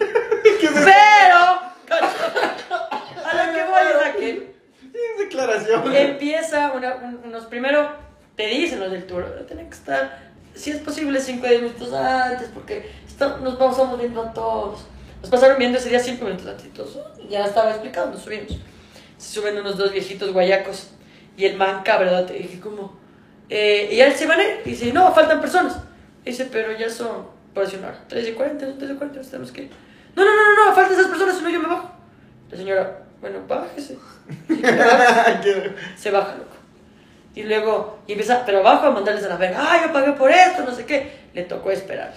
Pero, 0.62 1.59
a 1.89 3.45
lo 3.45 3.53
que 3.53 3.63
voy 3.63 3.81
es 3.89 4.05
a 4.05 4.13
que 4.13 4.53
declaración. 5.17 5.95
empieza 5.95 6.71
una, 6.73 6.95
un- 6.95 7.21
unos, 7.25 7.45
primero 7.45 7.89
te 8.35 8.47
dicen 8.47 8.79
los 8.79 8.91
del 8.91 9.05
tour, 9.05 9.45
tienen 9.47 9.69
que 9.69 9.75
estar, 9.75 10.29
si 10.55 10.71
es 10.71 10.77
posible, 10.79 11.19
5 11.19 11.45
o 11.45 11.49
10 11.49 11.62
minutos 11.62 11.93
antes, 11.93 12.49
porque 12.53 12.89
está- 13.07 13.38
nos 13.38 13.57
vamos 13.57 13.97
viendo 13.99 14.21
a 14.21 14.33
todos. 14.33 14.85
Nos 15.21 15.29
pasaron 15.29 15.57
viendo 15.57 15.77
ese 15.77 15.89
día 15.89 15.99
5 15.99 16.23
minutos 16.25 16.47
antes, 16.47 16.65
y 16.65 17.27
ya 17.29 17.45
estaba 17.45 17.71
explicando, 17.71 18.12
nos 18.15 18.23
subimos. 18.23 18.57
Se 19.17 19.33
suben 19.33 19.57
unos 19.59 19.77
dos 19.77 19.91
viejitos 19.91 20.31
guayacos 20.31 20.91
y 21.35 21.45
el 21.45 21.57
man 21.57 21.83
¿verdad? 21.85 22.25
Te 22.25 22.33
dije 22.33 22.59
como, 22.59 22.97
eh, 23.49 23.89
y 23.91 23.99
él 23.99 24.13
se 24.13 24.25
van 24.27 24.39
a 24.39 24.43
ir, 24.43 24.62
y 24.65 24.69
dice, 24.69 24.93
no, 24.93 25.13
faltan 25.13 25.41
personas. 25.41 25.77
Dice, 26.23 26.47
pero 26.51 26.71
ya 26.77 26.89
son, 26.89 27.25
por 27.53 27.63
decir 27.65 27.79
una 27.79 27.89
hora, 27.89 28.03
3 28.07 28.27
y 28.29 28.31
40, 28.33 28.77
3 28.77 28.91
y 28.91 28.95
40, 28.95 29.17
nos 29.19 29.27
tenemos 29.29 29.51
que 29.51 29.63
ir. 29.63 29.71
No, 30.15 30.23
no, 30.23 30.31
no, 30.35 30.55
no, 30.55 30.65
no, 30.65 30.75
faltan 30.75 30.93
esas 30.93 31.07
personas, 31.07 31.38
si 31.38 31.43
no 31.43 31.49
yo 31.49 31.59
me 31.59 31.67
bajo. 31.67 31.91
La 32.51 32.57
señora, 32.57 33.03
bueno, 33.21 33.39
bájese. 33.47 33.97
Se 35.97 36.12
baja, 36.12 36.35
loco. 36.35 36.56
Y 37.36 37.44
luego, 37.44 38.00
y 38.08 38.13
empieza, 38.13 38.44
pero 38.46 38.60
abajo 38.60 38.88
a 38.88 38.92
mandarles 38.92 39.23
a 39.25 39.30
la 39.30 39.38
verga, 39.38 39.60
ah, 39.62 39.82
yo 39.86 39.94
pagué 39.94 40.12
por 40.13 40.32
esto, 40.32 40.63
no 40.63 40.71
sé 40.71 40.86
qué. 40.86 41.19
Le 41.34 41.44
tocó 41.44 41.71
esperar. 41.71 42.12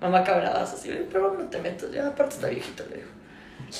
Mamá 0.00 0.22
cabradas 0.24 0.72
así, 0.72 1.06
pero 1.12 1.34
no 1.38 1.44
te 1.48 1.58
metas, 1.58 1.90
ya 1.90 2.06
aparte 2.08 2.34
está 2.36 2.48
viejito, 2.48 2.84
le 2.90 2.96
digo. 2.96 3.08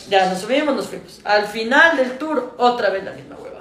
Ya, 0.09 0.27
nos 0.29 0.39
subimos, 0.41 0.75
nos 0.75 0.87
fuimos. 0.89 1.21
Al 1.25 1.47
final 1.47 1.97
del 1.97 2.19
tour, 2.19 2.55
otra 2.59 2.91
vez 2.91 3.05
la 3.05 3.13
misma 3.13 3.37
hueva. 3.37 3.61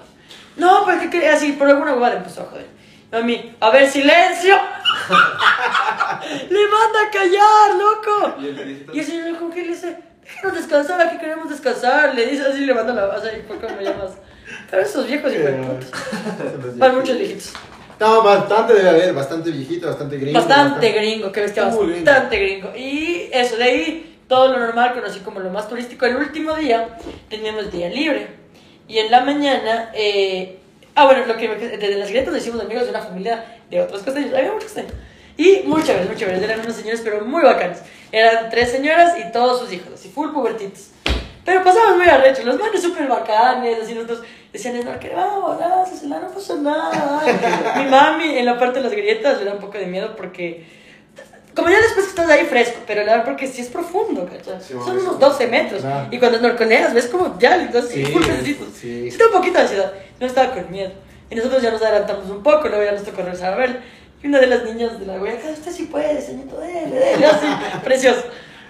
No, 0.57 0.83
porque 0.85 1.09
que, 1.09 1.27
así, 1.29 1.53
por 1.53 1.67
alguna 1.67 1.93
huevada 1.93 2.17
empezó 2.17 2.41
a 2.41 2.45
joder. 2.45 2.67
A 3.11 3.19
mí, 3.21 3.55
a 3.59 3.69
ver, 3.71 3.89
silencio. 3.89 4.55
le 6.49 6.67
manda 6.67 6.99
a 7.07 7.11
callar, 7.11 7.75
loco. 7.77 8.35
Y 8.41 8.47
el 8.47 8.55
viejito- 8.55 8.93
Y 8.93 8.99
el 8.99 9.05
señor 9.05 9.53
que 9.53 9.61
le 9.61 9.67
dice, 9.69 9.97
déjenos 10.21 10.55
descansar, 10.55 11.01
aquí 11.01 11.17
queremos 11.17 11.49
descansar. 11.49 12.13
Le 12.15 12.25
dice 12.27 12.43
así, 12.47 12.65
le 12.65 12.73
manda 12.73 12.93
la 12.93 13.05
base 13.05 13.39
y 13.39 13.47
fue 13.47 13.57
como 13.59 13.75
me 13.75 13.83
llamas. 13.83 14.11
Pero 14.69 14.81
esos 14.81 15.07
viejos 15.07 15.33
igual 15.33 15.55
putos. 15.61 15.91
Van 16.77 16.95
muchos 16.95 17.17
viejitos. 17.17 17.53
No, 17.99 18.23
bastante 18.23 18.73
debe 18.73 18.89
haber, 18.89 19.13
bastante 19.13 19.51
viejito, 19.51 19.87
bastante 19.87 20.17
gringo. 20.17 20.39
Bastante 20.39 20.91
gringo, 20.91 21.31
que 21.31 21.41
bestia, 21.41 21.65
Muy 21.65 21.91
bastante 22.01 22.37
gringo. 22.37 22.71
Y 22.75 23.29
eso, 23.31 23.57
de 23.57 23.63
ahí 23.63 24.19
todo 24.27 24.53
lo 24.53 24.59
normal, 24.59 24.93
conocí 24.93 25.19
como 25.19 25.41
lo 25.41 25.49
más 25.49 25.67
turístico. 25.67 26.05
El 26.05 26.15
último 26.15 26.55
día 26.55 26.97
teníamos 27.29 27.71
día 27.71 27.89
libre. 27.89 28.27
Y 28.87 28.99
en 28.99 29.11
la 29.11 29.21
mañana, 29.21 29.91
eh, 29.93 30.59
ah, 30.95 31.05
bueno, 31.05 31.25
lo 31.25 31.35
que 31.35 31.49
desde 31.49 31.95
las 31.97 32.09
grietas 32.09 32.31
nos 32.31 32.41
hicimos 32.41 32.61
amigos 32.61 32.85
de 32.85 32.91
una 32.91 33.01
familia 33.01 33.59
de 33.69 33.81
otros 33.81 34.01
costeños. 34.03 34.33
Había 34.33 34.51
muchos 34.51 34.71
costeños. 34.71 34.93
Y 35.35 35.61
muy 35.65 35.83
chéveres, 35.83 36.07
muy 36.07 36.15
chéveres. 36.15 36.41
Eran 36.41 36.61
unos 36.61 36.75
señores, 36.75 37.01
pero 37.03 37.25
muy 37.25 37.41
bacanes. 37.41 37.79
Eran 38.11 38.49
tres 38.49 38.71
señoras 38.71 39.17
y 39.19 39.31
todos 39.31 39.59
sus 39.59 39.73
hijos, 39.73 39.93
así 39.93 40.09
full 40.09 40.31
pubertitos. 40.31 40.91
Pero 41.45 41.63
pasamos 41.63 41.97
muy 41.97 42.07
arrecho, 42.07 42.43
los 42.43 42.59
manes 42.59 42.81
súper 42.81 43.07
bacanes, 43.07 43.79
así 43.81 43.93
nosotros 43.93 44.21
decían, 44.53 44.83
no, 44.83 44.99
que 44.99 45.09
vamos, 45.09 45.59
no, 45.59 46.19
no 46.19 46.27
pasa 46.29 46.55
nada. 46.55 47.23
Mi 47.77 47.85
mami 47.89 48.37
en 48.37 48.45
la 48.45 48.57
parte 48.57 48.79
de 48.79 48.83
las 48.85 48.91
grietas 48.93 49.39
le 49.39 49.45
da 49.45 49.53
un 49.53 49.59
poco 49.59 49.77
de 49.77 49.85
miedo 49.85 50.15
porque, 50.15 50.65
como 51.55 51.69
ya 51.69 51.77
después 51.79 52.05
que 52.05 52.09
estás 52.11 52.29
ahí 52.29 52.45
fresco, 52.45 52.79
pero 52.87 53.03
le 53.03 53.11
da 53.11 53.23
porque 53.23 53.47
sí 53.47 53.61
es 53.61 53.67
profundo, 53.67 54.25
¿cachai? 54.27 54.61
Sí, 54.61 54.73
Son 54.73 54.97
unos 54.97 55.13
sí. 55.15 55.19
12 55.19 55.47
metros. 55.47 55.81
Claro. 55.81 56.07
Y 56.11 56.17
cuando 56.19 56.37
snorkeleas 56.39 56.93
ves 56.93 57.07
como 57.07 57.37
ya, 57.39 57.55
entonces, 57.61 57.91
Sí, 57.91 58.03
pececitos. 58.13 58.67
sí. 58.73 59.11
Sí, 59.11 59.17
da 59.17 59.25
un 59.27 59.31
poquito 59.33 59.55
de 59.55 59.61
ansiedad. 59.61 59.93
No 60.19 60.25
estaba 60.27 60.51
con 60.53 60.71
miedo. 60.71 60.91
Y 61.29 61.35
nosotros 61.35 61.61
ya 61.61 61.69
nos 61.71 61.81
adelantamos 61.81 62.29
un 62.29 62.41
poco, 62.41 62.67
luego 62.69 62.83
ya 62.83 62.91
nos 62.93 63.03
tocó 63.03 63.21
regresar 63.21 63.53
a 63.53 63.57
ver. 63.57 63.81
Y 64.23 64.27
una 64.27 64.39
de 64.39 64.47
las 64.47 64.63
niñas 64.65 64.99
de 64.99 65.05
la 65.05 65.13
huella, 65.13 65.39
usted 65.53 65.71
sí 65.71 65.83
puede, 65.85 66.19
señorito, 66.21 66.59
dele, 66.59 66.89
dele, 66.89 67.25
así, 67.25 67.45
precioso. 67.83 68.23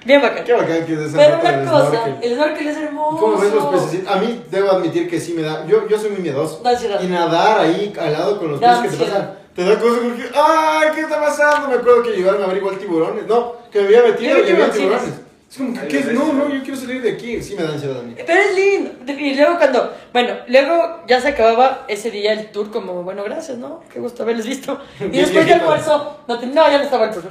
Bien 0.05 0.21
bacán. 0.21 0.43
Qué 0.45 0.53
bacán 0.53 0.85
que 0.85 0.93
es 0.93 1.11
Pero 1.13 1.39
una 1.39 1.71
cosa, 1.71 2.17
el 2.21 2.33
snorkel 2.35 2.67
es 2.67 2.77
hermoso. 2.77 3.17
¿Cómo 3.17 3.37
ves 3.37 3.53
los 3.53 3.65
pececitos? 3.65 4.11
A 4.11 4.15
mí 4.17 4.43
debo 4.49 4.71
admitir 4.71 5.09
que 5.09 5.19
sí 5.19 5.33
me 5.33 5.41
da. 5.41 5.65
Yo, 5.65 5.87
yo 5.87 5.99
soy 5.99 6.11
muy 6.11 6.21
miedoso. 6.21 6.61
Da 6.63 6.71
ansiedad. 6.71 7.01
Y 7.01 7.07
nadar 7.07 7.59
ahí 7.61 7.93
al 7.99 8.13
lado 8.13 8.39
con 8.39 8.51
los 8.51 8.59
Da 8.61 8.81
peces 8.81 8.91
que 8.91 8.97
te 8.97 9.03
ansiedad. 9.03 9.27
pasan. 9.29 9.39
Te 9.55 9.63
da 9.65 9.79
cosas 9.79 9.97
como 9.99 10.15
que. 10.15 10.23
¡Ay! 10.33 10.87
¿Qué 10.95 11.01
está 11.01 11.19
pasando? 11.19 11.67
Me 11.67 11.75
acuerdo 11.75 12.03
que 12.03 12.11
llegaron 12.11 12.41
a 12.43 12.47
ver 12.47 12.57
igual 12.57 12.77
tiburones. 12.77 13.27
No, 13.27 13.53
que 13.71 13.79
me 13.81 13.85
había 13.87 14.03
metido 14.03 14.37
y 14.39 14.51
había 14.51 14.71
tiburones. 14.71 15.18
Es 15.49 15.57
como 15.57 15.73
que. 15.73 15.87
¿qué 15.87 16.01
No, 16.13 16.31
no, 16.33 16.49
yo 16.53 16.61
quiero 16.61 16.77
salir 16.79 17.01
de 17.01 17.11
aquí. 17.11 17.41
Sí 17.41 17.55
me 17.55 17.63
da 17.63 17.69
ansiedad 17.73 17.99
a 17.99 18.03
mí. 18.03 18.13
Pero 18.15 18.39
es 18.39 18.55
lindo. 18.55 18.91
Y 19.13 19.33
luego 19.35 19.57
cuando, 19.57 19.95
bueno, 20.13 20.35
luego 20.47 21.01
ya 21.07 21.19
se 21.19 21.29
acababa 21.29 21.85
ese 21.87 22.11
día 22.11 22.33
el 22.33 22.51
tour 22.51 22.69
como, 22.71 23.01
bueno, 23.03 23.23
gracias, 23.23 23.57
¿no? 23.57 23.81
Qué 23.91 23.99
gusto 23.99 24.23
haberles 24.23 24.45
visto. 24.45 24.79
Y 24.99 25.17
después 25.17 25.45
de 25.47 25.53
almuerzo, 25.55 26.19
no, 26.27 26.39
ten- 26.39 26.53
no, 26.53 26.69
ya 26.69 26.77
no 26.77 26.83
estaba 26.83 27.05
el 27.05 27.11
tour. 27.11 27.23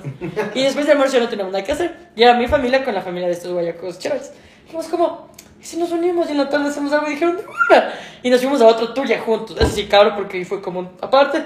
Y 0.54 0.62
después 0.64 0.86
de 0.86 0.92
almuerzo 0.92 1.16
ya 1.18 1.22
no 1.22 1.28
teníamos 1.28 1.52
nada 1.52 1.64
que 1.64 1.72
hacer. 1.72 1.96
Y 2.16 2.22
era 2.24 2.34
mi 2.34 2.48
familia 2.48 2.84
con 2.84 2.94
la 2.94 3.02
familia 3.02 3.28
de 3.28 3.34
estos 3.34 3.52
guayacos 3.52 3.98
chéveres. 4.00 4.32
Dijimos 4.64 4.88
como, 4.88 5.28
¿y 5.60 5.64
si 5.64 5.76
nos 5.76 5.92
unimos 5.92 6.28
y 6.28 6.32
en 6.32 6.38
la 6.38 6.48
tarde 6.48 6.68
hacemos 6.70 6.92
algo? 6.92 7.06
Y 7.06 7.10
dijeron, 7.10 7.36
"De 7.36 7.44
una". 7.44 7.92
Y 8.24 8.30
nos 8.30 8.40
fuimos 8.40 8.60
a 8.60 8.66
otro 8.66 8.92
tour 8.94 9.06
ya 9.06 9.20
juntos. 9.20 9.56
Eso 9.60 9.70
sí, 9.70 9.86
cabrón, 9.86 10.14
porque 10.16 10.38
ahí 10.38 10.44
fue 10.44 10.60
como 10.60 10.90
aparte. 11.00 11.42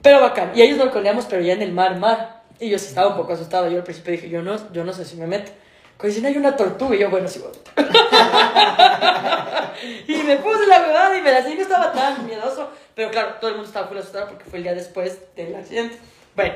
Pero 0.00 0.20
bacán. 0.20 0.52
Y 0.54 0.62
ellos 0.62 0.78
nos 0.78 0.90
coleamos, 0.90 1.26
pero 1.26 1.42
ya 1.42 1.54
en 1.54 1.62
el 1.62 1.72
mar, 1.72 1.98
mar. 1.98 2.42
Y 2.60 2.70
yo 2.70 2.78
sí 2.78 2.86
estaba 2.86 3.08
un 3.08 3.16
poco 3.16 3.32
asustado. 3.32 3.68
Yo 3.68 3.78
al 3.78 3.82
principio 3.84 4.12
dije, 4.12 4.28
yo 4.28 4.42
no, 4.42 4.56
yo 4.72 4.84
no 4.84 4.92
sé 4.92 5.04
si 5.04 5.16
me 5.16 5.26
meto. 5.26 5.50
Cuando 5.98 6.14
dicen, 6.14 6.26
hay 6.26 6.36
una 6.36 6.56
tortuga. 6.56 6.94
Y 6.94 7.00
yo, 7.00 7.10
bueno, 7.10 7.26
sí 7.26 7.40
voy 7.40 7.50
y 10.06 10.22
me 10.22 10.36
puse 10.36 10.64
la 10.66 10.80
huevada 10.80 11.18
y 11.18 11.22
me 11.22 11.32
la 11.32 11.40
no 11.40 11.48
estaba 11.48 11.92
tan 11.92 12.24
miedoso. 12.24 12.70
Pero 12.94 13.10
claro, 13.10 13.34
todo 13.40 13.50
el 13.50 13.56
mundo 13.56 13.68
estaba 13.68 13.88
full 13.88 13.98
asustado 13.98 14.28
porque 14.28 14.44
fue 14.44 14.58
el 14.58 14.62
día 14.62 14.74
después 14.74 15.18
del 15.34 15.56
accidente. 15.56 15.98
Bueno, 16.36 16.54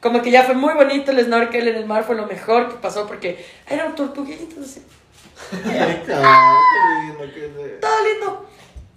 como 0.00 0.22
que 0.22 0.30
ya 0.30 0.44
fue 0.44 0.54
muy 0.54 0.72
bonito 0.72 1.10
el 1.10 1.22
snorkel 1.22 1.68
en 1.68 1.76
el 1.76 1.84
mar. 1.84 2.04
Fue 2.04 2.16
lo 2.16 2.24
mejor 2.26 2.70
que 2.70 2.76
pasó 2.76 3.06
porque 3.06 3.44
eran 3.68 3.94
tortuguitos 3.94 4.64
así. 4.64 4.82
Ay, 5.52 6.02
qué 6.06 6.14
lindo 7.06 7.34
que 7.34 7.40
todo 7.80 8.04
lindo. 8.04 8.48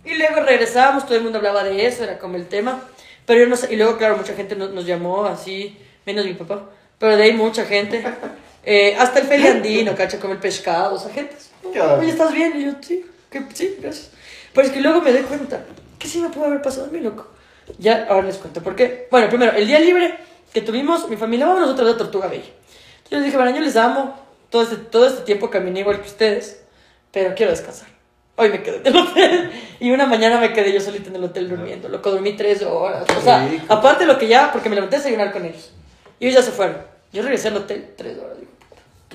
Y 0.05 0.15
luego 0.15 0.39
regresábamos, 0.41 1.05
todo 1.05 1.17
el 1.17 1.23
mundo 1.23 1.37
hablaba 1.37 1.65
de 1.65 1.85
eso, 1.85 2.05
era 2.05 2.17
como 2.17 2.37
el 2.37 2.47
tema. 2.47 2.81
Pero 3.25 3.41
yo 3.41 3.47
no 3.47 3.57
sé, 3.57 3.73
y 3.73 3.75
luego, 3.75 3.97
claro, 3.97 4.15
mucha 4.17 4.33
gente 4.33 4.55
nos, 4.55 4.71
nos 4.71 4.85
llamó 4.85 5.25
así, 5.25 5.77
menos 6.05 6.25
mi 6.25 6.33
papá. 6.33 6.69
Pero 6.97 7.17
de 7.17 7.23
ahí 7.23 7.33
mucha 7.33 7.65
gente. 7.65 8.03
Eh, 8.63 8.95
hasta 8.97 9.19
el 9.19 9.27
feliandino, 9.27 9.95
cacha, 9.97 10.19
como 10.19 10.33
el 10.33 10.39
pescado, 10.39 10.95
o 10.95 10.99
sea, 10.99 11.11
gente. 11.11 11.35
Oye, 11.63 12.09
¿estás 12.09 12.33
bien? 12.33 12.53
Y 12.59 12.65
yo, 12.65 12.71
sí, 12.81 13.05
que, 13.29 13.43
sí, 13.53 13.77
gracias. 13.79 14.11
Pero 14.53 14.67
es 14.67 14.73
que 14.73 14.81
luego 14.81 15.01
me 15.01 15.11
doy 15.11 15.23
cuenta, 15.23 15.63
que 15.97 16.07
sí 16.07 16.19
me 16.19 16.29
pudo 16.29 16.45
haber 16.45 16.61
pasado 16.61 16.87
a 16.87 16.89
mí, 16.89 16.99
loco. 16.99 17.27
Ya, 17.77 18.07
ahora 18.09 18.27
les 18.27 18.37
cuento 18.37 18.61
por 18.61 18.75
qué. 18.75 19.07
Bueno, 19.09 19.29
primero, 19.29 19.53
el 19.53 19.67
día 19.67 19.79
libre 19.79 20.17
que 20.53 20.61
tuvimos, 20.61 21.07
mi 21.09 21.15
familia, 21.15 21.45
vamos 21.45 21.61
nosotros 21.61 21.87
de 21.89 21.93
Tortuga 21.95 22.27
Bella. 22.27 22.49
Yo 23.09 23.17
les 23.17 23.25
dije, 23.25 23.37
bueno, 23.37 23.55
yo 23.55 23.61
les 23.61 23.75
amo, 23.75 24.15
todo 24.49 24.63
este, 24.63 24.75
todo 24.77 25.07
este 25.07 25.23
tiempo 25.23 25.49
caminé 25.49 25.81
igual 25.81 26.01
que 26.01 26.07
ustedes, 26.07 26.63
pero 27.11 27.33
quiero 27.35 27.51
descansar. 27.51 27.87
Hoy 28.35 28.49
me 28.49 28.63
quedé 28.63 28.77
en 28.77 28.87
el 28.87 28.97
hotel 28.97 29.51
y 29.79 29.91
una 29.91 30.05
mañana 30.05 30.39
me 30.39 30.53
quedé 30.53 30.73
yo 30.73 30.81
solita 30.81 31.09
en 31.09 31.17
el 31.17 31.23
hotel 31.23 31.49
durmiendo. 31.49 31.89
Loco, 31.89 32.11
dormí 32.11 32.33
tres 32.33 32.63
horas. 32.63 33.05
O 33.17 33.21
sea, 33.21 33.49
aparte 33.67 34.05
de 34.05 34.11
lo 34.11 34.17
que 34.17 34.27
ya, 34.27 34.51
porque 34.51 34.69
me 34.69 34.75
levanté 34.75 34.95
a 34.95 34.99
desayunar 34.99 35.31
con 35.31 35.45
ellos. 35.45 35.71
Y 36.19 36.27
ellos 36.27 36.39
ya 36.39 36.51
se 36.51 36.55
fueron. 36.55 36.77
Yo 37.13 37.21
regresé 37.21 37.49
al 37.49 37.57
hotel 37.57 37.93
tres 37.97 38.17
horas. 38.17 38.30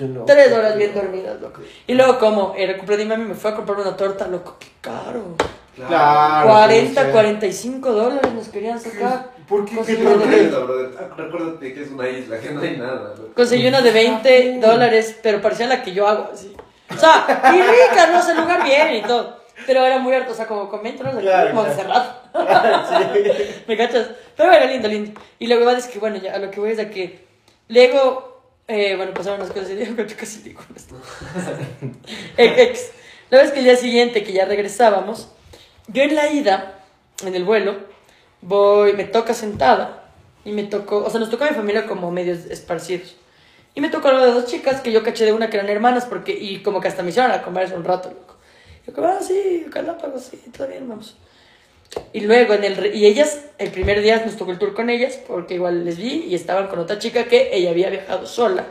Loco. 0.05 0.25
Tres 0.25 0.51
horas 0.51 0.75
bien 0.77 0.93
dormidas, 0.93 1.39
loco. 1.41 1.61
Y 1.87 1.93
luego, 1.93 2.19
como 2.19 2.53
era 2.57 2.77
cumpleaños 2.77 3.07
de 3.09 3.15
mi 3.15 3.21
mami, 3.21 3.33
me 3.33 3.35
fue 3.39 3.51
a 3.51 3.55
comprar 3.55 3.79
una 3.79 3.95
torta, 3.97 4.27
loco, 4.27 4.55
qué 4.59 4.67
caro. 4.81 5.35
Claro. 5.75 6.47
40, 6.49 7.05
sí. 7.05 7.11
45 7.11 7.91
dólares 7.91 8.33
nos 8.33 8.47
querían 8.49 8.79
sacar. 8.79 9.29
¿Por 9.47 9.63
qué? 9.65 9.75
¿Qué 9.85 9.95
una 9.95 10.25
de 10.25 10.29
qué? 10.29 10.35
20. 10.41 10.57
brother. 10.57 10.89
Recuérdate 11.15 11.73
que 11.73 11.83
es 11.83 11.91
una 11.91 12.09
isla, 12.09 12.39
que 12.39 12.49
no 12.51 12.61
hay 12.61 12.77
nada. 12.77 13.13
loco. 13.15 13.33
Conseguí 13.35 13.67
una 13.67 13.81
de 13.81 13.91
20 13.91 14.59
dólares, 14.59 15.19
pero 15.21 15.41
parecía 15.41 15.67
la 15.67 15.83
que 15.83 15.93
yo 15.93 16.07
hago, 16.07 16.29
así. 16.33 16.55
O 16.93 16.97
sea, 16.97 17.25
y 17.53 17.61
rica, 17.61 18.07
no 18.11 18.21
sé, 18.21 18.31
el 18.31 18.37
lugar 18.39 18.63
bien 18.63 18.95
y 18.95 19.01
todo. 19.03 19.37
Pero 19.65 19.85
era 19.85 19.97
muy 19.99 20.13
harto, 20.13 20.31
o 20.31 20.35
sea, 20.35 20.47
como 20.47 20.69
con 20.69 20.81
20 20.83 21.03
dólares, 21.03 21.21
Claro, 21.23 21.49
como 21.51 21.63
claro. 21.63 21.77
Montserrat. 21.77 22.27
¿Me 23.67 23.77
cachas? 23.77 24.07
Pero 24.35 24.51
era 24.51 24.65
lindo, 24.65 24.87
lindo. 24.87 25.19
Y 25.39 25.47
luego 25.47 25.69
es 25.71 25.87
que, 25.87 25.99
bueno, 25.99 26.17
ya 26.17 26.33
a 26.35 26.39
lo 26.39 26.49
que 26.51 26.59
voy 26.59 26.71
es 26.71 26.79
a 26.79 26.89
que 26.89 27.25
luego, 27.67 28.36
eh, 28.67 28.95
bueno, 28.95 29.13
pasaron 29.13 29.39
las 29.39 29.49
cosas 29.49 29.69
y 29.69 29.75
digo, 29.75 29.95
yo 30.03 30.17
casi 30.17 30.41
digo 30.41 30.61
esto. 30.75 30.95
Ex, 32.37 32.59
ex. 32.59 32.91
La 33.29 33.39
vez 33.39 33.51
que 33.51 33.59
el 33.59 33.65
día 33.65 33.75
siguiente, 33.75 34.23
que 34.23 34.33
ya 34.33 34.45
regresábamos, 34.45 35.29
yo 35.87 36.03
en 36.03 36.15
la 36.15 36.31
ida, 36.31 36.83
en 37.25 37.35
el 37.35 37.43
vuelo, 37.43 37.77
voy, 38.41 38.93
me 38.93 39.03
toca 39.03 39.33
sentada 39.33 40.11
y 40.45 40.51
me 40.51 40.63
tocó, 40.63 41.03
o 41.03 41.09
sea, 41.09 41.19
nos 41.19 41.29
tocó 41.29 41.43
a 41.43 41.49
mi 41.49 41.55
familia 41.55 41.87
como 41.87 42.11
medios 42.11 42.45
esparcidos. 42.45 43.15
Y 43.75 43.81
me 43.81 43.89
tocó 43.89 44.11
lo 44.11 44.25
de 44.25 44.31
dos 44.31 44.45
chicas 44.45 44.81
que 44.81 44.91
yo 44.91 45.03
caché 45.03 45.25
de 45.25 45.33
una 45.33 45.49
que 45.49 45.57
eran 45.57 45.69
hermanas 45.69 46.05
porque, 46.05 46.31
y 46.33 46.63
como 46.63 46.81
que 46.81 46.87
hasta 46.87 47.03
me 47.03 47.09
hicieron 47.09 47.31
a 47.31 47.43
comer 47.43 47.73
un 47.73 47.83
rato, 47.83 48.09
loco. 48.09 48.35
Yo 48.85 48.93
como, 48.93 49.07
ah, 49.07 49.19
sí, 49.21 49.65
Galápagos, 49.69 50.23
sí, 50.23 50.41
todo 50.55 50.67
bien, 50.67 50.87
vamos. 50.87 51.17
Y 52.13 52.21
luego, 52.21 52.53
en 52.53 52.63
el, 52.63 52.95
y 52.95 53.05
ellas, 53.05 53.45
el 53.57 53.71
primer 53.71 54.01
día 54.01 54.23
nos 54.25 54.35
tocó 54.35 54.51
el 54.51 54.59
tour 54.59 54.73
con 54.73 54.89
ellas, 54.89 55.19
porque 55.27 55.55
igual 55.55 55.85
les 55.85 55.97
vi 55.97 56.25
y 56.27 56.35
estaban 56.35 56.67
con 56.67 56.79
otra 56.79 56.99
chica 56.99 57.25
que 57.25 57.49
ella 57.53 57.71
había 57.71 57.89
viajado 57.89 58.25
sola. 58.25 58.65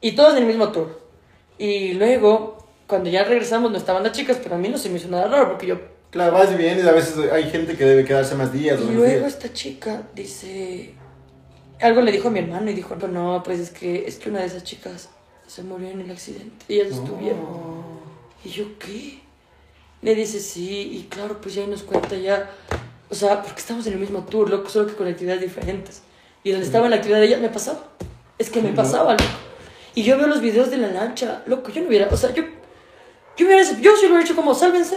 Y 0.00 0.12
todos 0.12 0.32
en 0.32 0.42
el 0.42 0.46
mismo 0.46 0.72
tour. 0.72 1.00
Y 1.58 1.94
luego, 1.94 2.58
cuando 2.86 3.10
ya 3.10 3.24
regresamos, 3.24 3.70
no 3.70 3.76
estaban 3.76 4.02
las 4.02 4.12
chicas, 4.12 4.38
pero 4.42 4.54
a 4.54 4.58
mí 4.58 4.68
no 4.68 4.78
se 4.78 4.88
me 4.88 4.96
hizo 4.96 5.08
nada 5.08 5.28
raro, 5.28 5.48
porque 5.48 5.66
yo 5.66 5.78
Claro, 6.10 6.32
vas 6.32 6.50
y 6.52 6.54
vienes, 6.54 6.86
a 6.86 6.92
veces 6.92 7.30
hay 7.30 7.50
gente 7.50 7.76
que 7.76 7.84
debe 7.84 8.04
quedarse 8.04 8.34
más 8.36 8.52
días. 8.52 8.80
Y 8.80 8.94
luego 8.94 9.20
días. 9.20 9.34
esta 9.34 9.52
chica 9.52 10.08
dice, 10.14 10.94
algo 11.80 12.00
le 12.00 12.12
dijo 12.12 12.28
a 12.28 12.30
mi 12.30 12.38
hermano 12.38 12.70
y 12.70 12.74
dijo, 12.74 12.96
no, 12.96 13.42
pues 13.44 13.60
es 13.60 13.70
que, 13.70 14.06
es 14.06 14.16
que 14.16 14.30
una 14.30 14.40
de 14.40 14.46
esas 14.46 14.64
chicas 14.64 15.10
se 15.46 15.62
murió 15.62 15.90
en 15.90 16.00
el 16.00 16.10
accidente 16.10 16.64
y 16.68 16.80
ellas 16.80 16.92
estuvieron. 16.92 17.44
Y 18.44 18.48
yo, 18.48 18.78
¿qué? 18.78 19.20
Le 20.06 20.14
dice, 20.14 20.38
sí, 20.38 20.88
y 20.92 21.08
claro, 21.10 21.40
pues 21.40 21.56
ya 21.56 21.66
nos 21.66 21.82
cuenta 21.82 22.14
ya, 22.14 22.48
o 23.10 23.14
sea, 23.16 23.42
porque 23.42 23.58
estamos 23.58 23.84
en 23.88 23.94
el 23.94 23.98
mismo 23.98 24.20
tour, 24.24 24.48
loco, 24.48 24.68
solo 24.68 24.86
que 24.86 24.94
con 24.94 25.08
actividades 25.08 25.40
diferentes. 25.42 26.00
Y 26.44 26.52
donde 26.52 26.64
estaba 26.64 26.84
en 26.84 26.92
la 26.92 26.98
actividad 26.98 27.18
de 27.18 27.26
ella, 27.26 27.38
me 27.38 27.48
pasaba. 27.48 27.80
Es 28.38 28.48
que 28.48 28.62
me 28.62 28.70
pasaba, 28.70 29.14
loco. 29.14 29.24
Y 29.96 30.04
yo 30.04 30.16
veo 30.16 30.28
los 30.28 30.40
videos 30.40 30.70
de 30.70 30.76
la 30.76 30.86
lancha, 30.92 31.42
loco, 31.46 31.70
yo 31.72 31.82
no 31.82 31.88
hubiera, 31.88 32.06
o 32.08 32.16
sea, 32.16 32.32
yo, 32.32 32.44
yo 33.36 33.46
hubiera, 33.46 33.64
yo 33.64 33.96
sí 33.96 34.02
lo 34.02 34.10
hubiera 34.10 34.20
hecho 34.22 34.36
como, 34.36 34.54
sálvense, 34.54 34.96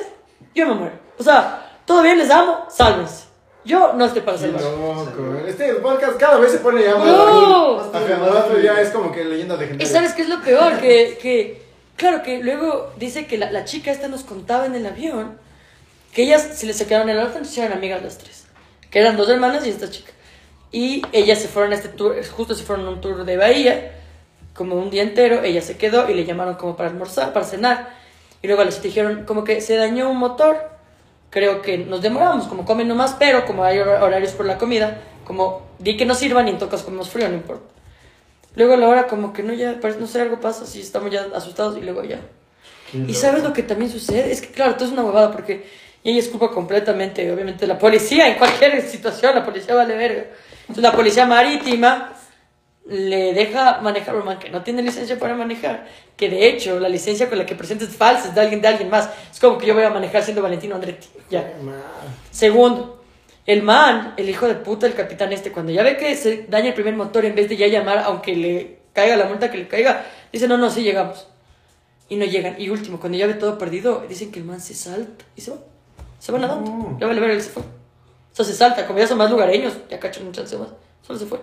yo 0.53 0.67
me 0.67 0.75
muero. 0.75 0.93
O 1.17 1.23
sea, 1.23 1.79
todo 1.87 2.03
bien, 2.03 2.19
les 2.19 2.29
amo, 2.29 2.67
sálvense. 2.69 3.23
Yo 3.65 3.93
no 3.93 4.05
estoy 4.05 4.21
para 4.21 4.37
salvar. 4.37 4.61
loco. 4.61 5.37
Este 5.47 5.73
podcast 5.73 6.17
cada 6.17 6.37
vez 6.37 6.51
se 6.51 6.59
pone 6.59 6.83
ya 6.83 6.95
más. 6.95 7.07
No. 7.07 7.79
Ajá, 7.79 8.17
más 8.19 8.63
ya 8.63 8.79
es 8.79 8.89
como 8.91 9.11
que 9.11 9.25
leyenda 9.25 9.55
Y 9.55 9.59
legendaria. 9.59 9.91
sabes 9.91 10.13
qué 10.13 10.21
es 10.21 10.29
lo 10.29 10.39
peor, 10.39 10.79
que, 10.79 11.17
que 11.19 11.68
claro 11.99 12.23
que 12.23 12.41
luego 12.43 12.91
dice 12.97 13.27
que 13.27 13.37
la, 13.37 13.51
la 13.51 13.65
chica 13.65 13.91
esta 13.91 14.07
nos 14.07 14.23
contaba 14.23 14.65
en 14.65 14.73
el 14.73 14.87
avión 14.87 15.37
que 16.13 16.23
ellas 16.23 16.49
si 16.53 16.65
les 16.65 16.77
se 16.77 16.87
quedaron 16.87 17.09
en 17.09 17.17
el 17.17 17.21
auto, 17.21 17.37
se 17.45 17.51
hicieron 17.51 17.73
amigas 17.73 18.01
las 18.01 18.17
tres, 18.17 18.47
que 18.89 18.99
eran 18.99 19.15
dos 19.15 19.29
hermanas 19.29 19.67
y 19.67 19.69
esta 19.69 19.91
chica. 19.91 20.11
Y 20.71 21.03
ellas 21.11 21.39
se 21.39 21.47
fueron 21.47 21.71
a 21.71 21.75
este 21.75 21.89
tour, 21.89 22.15
justo 22.35 22.55
se 22.55 22.63
fueron 22.63 22.87
a 22.87 22.89
un 22.89 23.01
tour 23.01 23.23
de 23.25 23.37
Bahía, 23.37 23.91
como 24.55 24.75
un 24.75 24.89
día 24.89 25.03
entero, 25.03 25.43
ella 25.43 25.61
se 25.61 25.77
quedó 25.77 26.09
y 26.09 26.15
le 26.15 26.25
llamaron 26.25 26.55
como 26.55 26.75
para 26.75 26.89
almorzar, 26.89 27.31
para 27.33 27.45
cenar. 27.45 27.89
Y 28.41 28.47
luego 28.47 28.63
les 28.63 28.81
dijeron 28.81 29.25
como 29.25 29.43
que 29.43 29.61
se 29.61 29.75
dañó 29.75 30.09
un 30.09 30.17
motor 30.17 30.57
creo 31.29 31.61
que 31.61 31.77
nos 31.77 32.01
demoramos, 32.01 32.47
como 32.47 32.65
comen 32.65 32.87
nomás, 32.87 33.15
pero 33.19 33.45
como 33.45 33.63
hay 33.63 33.77
hor- 33.77 34.01
horarios 34.01 34.31
por 34.31 34.47
la 34.47 34.57
comida, 34.57 34.99
como 35.25 35.61
di 35.77 35.95
que 35.95 36.05
no 36.05 36.15
sirvan 36.15 36.47
y 36.47 36.51
en 36.51 36.57
todo 36.57 36.69
caso 36.69 36.85
comemos 36.85 37.09
frío, 37.09 37.29
no 37.29 37.35
importa. 37.35 37.63
Luego 38.55 38.73
a 38.73 38.77
la 38.77 38.87
hora 38.87 39.07
como 39.07 39.33
que 39.33 39.43
no, 39.43 39.53
ya, 39.53 39.79
parece, 39.79 39.99
no 39.99 40.07
sé, 40.07 40.21
algo 40.21 40.39
pasa, 40.39 40.65
si 40.65 40.81
estamos 40.81 41.11
ya 41.11 41.27
asustados 41.35 41.77
y 41.77 41.81
luego 41.81 42.03
ya. 42.03 42.19
Y 43.07 43.13
sabes 43.13 43.43
lo 43.43 43.53
que 43.53 43.61
también 43.61 43.91
sucede, 43.91 44.31
es 44.31 44.41
que 44.41 44.47
claro, 44.47 44.73
todo 44.73 44.85
es 44.85 44.91
una 44.91 45.03
huevada 45.03 45.31
porque 45.31 45.63
y 46.03 46.11
ella 46.11 46.19
es 46.19 46.29
culpa 46.29 46.49
completamente, 46.49 47.29
obviamente, 47.31 47.67
la 47.67 47.77
policía, 47.77 48.27
en 48.27 48.37
cualquier 48.37 48.81
situación, 48.89 49.35
la 49.35 49.45
policía 49.45 49.75
vale 49.75 49.95
verga. 49.95 50.25
Entonces 50.61 50.83
la 50.83 50.91
policía 50.91 51.25
marítima 51.25 52.13
le 52.87 53.33
deja 53.33 53.81
manejar 53.81 54.15
a 54.15 54.19
un 54.19 54.25
man 54.25 54.39
que 54.39 54.49
no 54.49 54.63
tiene 54.63 54.81
licencia 54.81 55.19
para 55.19 55.35
manejar, 55.35 55.87
que 56.15 56.29
de 56.29 56.47
hecho 56.47 56.79
la 56.79 56.89
licencia 56.89 57.29
con 57.29 57.37
la 57.37 57.45
que 57.45 57.53
presenta 57.53 57.83
es 57.83 57.95
falsa, 57.95 58.29
es 58.29 58.35
de 58.35 58.41
alguien, 58.41 58.61
de 58.61 58.67
alguien 58.67 58.89
más. 58.89 59.09
Es 59.31 59.39
como 59.39 59.57
que 59.57 59.67
yo 59.67 59.73
voy 59.73 59.83
a 59.83 59.89
manejar 59.89 60.23
siendo 60.23 60.41
Valentino 60.41 60.75
Andretti. 60.75 61.07
Ya. 61.29 61.53
Segundo, 62.31 62.98
el 63.49 63.63
man, 63.63 64.13
el 64.15 64.29
hijo 64.29 64.47
de 64.47 64.53
puta 64.53 64.85
del 64.85 64.95
capitán 64.95 65.33
este, 65.33 65.51
cuando 65.51 65.71
ya 65.71 65.81
ve 65.81 65.97
que 65.97 66.15
se 66.15 66.45
daña 66.47 66.67
el 66.67 66.75
primer 66.75 66.95
motor, 66.95 67.25
en 67.25 67.33
vez 67.33 67.49
de 67.49 67.57
ya 67.57 67.65
llamar, 67.65 67.97
aunque 68.05 68.35
le 68.35 68.77
caiga 68.93 69.15
la 69.15 69.25
multa 69.25 69.49
que 69.49 69.57
le 69.57 69.67
caiga, 69.67 70.05
dice, 70.31 70.47
no, 70.47 70.55
no, 70.55 70.69
sí 70.69 70.83
llegamos. 70.83 71.27
Y 72.09 72.17
no 72.17 72.25
llegan. 72.25 72.61
Y 72.61 72.69
último, 72.69 72.99
cuando 72.99 73.17
ya 73.17 73.25
ve 73.25 73.33
todo 73.33 73.57
perdido, 73.57 74.05
dicen 74.07 74.31
que 74.31 74.37
el 74.37 74.45
man 74.45 74.61
se 74.61 74.75
salta 74.75 75.25
y 75.35 75.41
se 75.41 75.49
va. 75.49 75.57
Se 76.19 76.31
va 76.31 76.37
nadando. 76.37 76.95
Ya 76.99 77.07
vale 77.07 77.19
ver, 77.19 77.31
él 77.31 77.41
se 77.41 77.49
fue. 77.49 77.63
O 77.63 78.35
sea, 78.35 78.45
se 78.45 78.53
salta, 78.53 78.85
como 78.85 78.99
ya 78.99 79.07
son 79.07 79.17
más 79.17 79.31
lugareños, 79.31 79.73
ya 79.89 79.99
cachan 79.99 80.27
un 80.27 80.31
chance 80.31 80.55
más. 80.55 80.69
Solo 81.01 81.17
se 81.17 81.25
fue. 81.25 81.39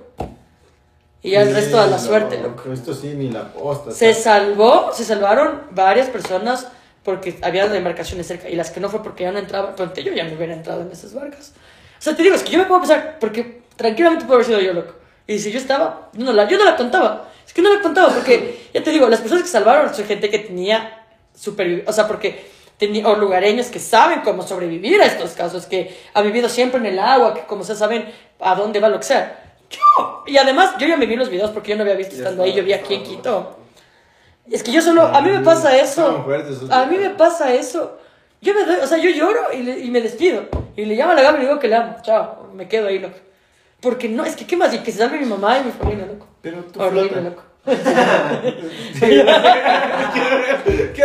Y 1.24 1.30
ya 1.30 1.42
el 1.42 1.52
resto 1.52 1.80
a 1.80 1.88
la 1.88 1.98
suerte, 1.98 2.40
loco. 2.40 2.72
Esto 2.72 2.94
sí, 2.94 3.14
ni 3.16 3.30
la 3.30 3.52
posta. 3.52 3.90
Se 3.90 4.14
salvó, 4.14 4.92
se 4.92 5.04
salvaron 5.04 5.62
varias 5.72 6.08
personas 6.08 6.68
porque 7.02 7.36
había 7.42 7.64
embarcaciones 7.64 8.28
cerca 8.28 8.48
y 8.48 8.54
las 8.54 8.70
que 8.70 8.78
no 8.78 8.88
fue 8.88 9.02
porque 9.02 9.24
ya 9.24 9.32
no 9.32 9.40
entraban, 9.40 9.74
yo 9.76 10.12
ya 10.12 10.22
no 10.22 10.36
hubiera 10.36 10.54
entrado 10.54 10.82
en 10.82 10.92
esas 10.92 11.12
barcas. 11.12 11.52
O 11.98 12.02
sea, 12.02 12.14
te 12.14 12.22
digo, 12.22 12.34
es 12.34 12.42
que 12.42 12.50
yo 12.52 12.58
me 12.58 12.66
puedo 12.66 12.80
pensar, 12.80 13.18
porque 13.18 13.62
tranquilamente 13.76 14.24
puedo 14.24 14.36
haber 14.36 14.46
sido 14.46 14.60
yo, 14.60 14.72
loco. 14.72 14.94
Y 15.26 15.38
si 15.38 15.50
yo 15.50 15.58
estaba, 15.58 16.10
yo 16.12 16.24
no 16.24 16.32
la, 16.32 16.48
yo 16.48 16.56
no 16.58 16.64
la 16.64 16.76
contaba. 16.76 17.28
Es 17.46 17.52
que 17.52 17.62
no 17.62 17.74
la 17.74 17.80
contaba 17.80 18.12
porque, 18.12 18.68
ya 18.72 18.82
te 18.82 18.90
digo, 18.90 19.08
las 19.08 19.20
personas 19.20 19.44
que 19.44 19.50
salvaron 19.50 19.94
son 19.94 20.04
gente 20.04 20.30
que 20.30 20.38
tenía 20.40 21.04
superviv 21.34 21.84
o 21.86 21.92
sea, 21.92 22.06
porque 22.08 22.46
tenía, 22.78 23.06
o 23.08 23.16
lugareños 23.16 23.66
que 23.66 23.78
saben 23.78 24.20
cómo 24.22 24.42
sobrevivir 24.42 25.00
a 25.00 25.06
estos 25.06 25.32
casos, 25.32 25.66
que 25.66 25.96
ha 26.14 26.22
vivido 26.22 26.48
siempre 26.48 26.80
en 26.80 26.86
el 26.86 26.98
agua, 26.98 27.34
que 27.34 27.42
como 27.42 27.64
se 27.64 27.74
saben 27.74 28.12
a 28.40 28.54
dónde 28.54 28.80
va 28.80 28.88
lo 28.88 28.98
que 28.98 29.04
sea. 29.04 29.42
Yo, 29.68 30.24
y 30.26 30.36
además, 30.36 30.74
yo 30.78 30.86
ya 30.86 30.96
me 30.96 31.06
vi 31.06 31.16
los 31.16 31.28
videos 31.28 31.50
porque 31.50 31.70
yo 31.70 31.76
no 31.76 31.82
había 31.82 31.94
visto 31.94 32.14
estando 32.14 32.42
ahí, 32.42 32.52
yo 32.52 32.62
vi 32.62 32.72
aquí 32.72 32.94
en. 32.94 33.02
Quito. 33.02 33.56
Es 34.50 34.62
que 34.62 34.70
yo 34.70 34.80
solo, 34.80 35.02
a 35.02 35.20
mí 35.20 35.30
me 35.30 35.40
pasa 35.40 35.76
Estaban 35.76 36.30
eso. 36.30 36.70
A 36.70 36.86
mí 36.86 36.98
me 36.98 37.10
pasa 37.10 37.52
eso. 37.52 37.98
Yo 38.46 38.54
me 38.54 38.64
doy, 38.64 38.76
o 38.76 38.86
sea, 38.86 38.98
yo 38.98 39.10
lloro 39.10 39.52
y, 39.52 39.62
le- 39.62 39.80
y 39.80 39.90
me 39.90 40.00
despido. 40.00 40.44
Y 40.76 40.84
le 40.84 40.94
llamo 40.94 41.12
a 41.12 41.14
la 41.16 41.22
Gaby 41.22 41.38
y 41.38 41.40
le 41.42 41.48
digo 41.48 41.58
que 41.60 41.68
le 41.68 41.74
amo. 41.76 41.96
Chao, 42.02 42.50
me 42.54 42.68
quedo 42.68 42.86
ahí, 42.88 42.98
loco. 43.00 43.18
Porque 43.80 44.08
no, 44.08 44.24
es 44.24 44.36
que 44.36 44.46
qué 44.46 44.56
más, 44.56 44.72
y 44.72 44.78
que 44.78 44.92
se 44.92 44.98
salve 44.98 45.18
mi 45.18 45.26
mamá 45.26 45.58
y 45.58 45.64
mi 45.64 45.72
familia, 45.72 46.06
loco. 46.06 46.26
Pero 46.42 46.62
tú 46.64 46.80
Horrible, 46.80 47.08
flota. 47.08 47.20
loco. 47.28 47.42
¿Qué 49.00 49.06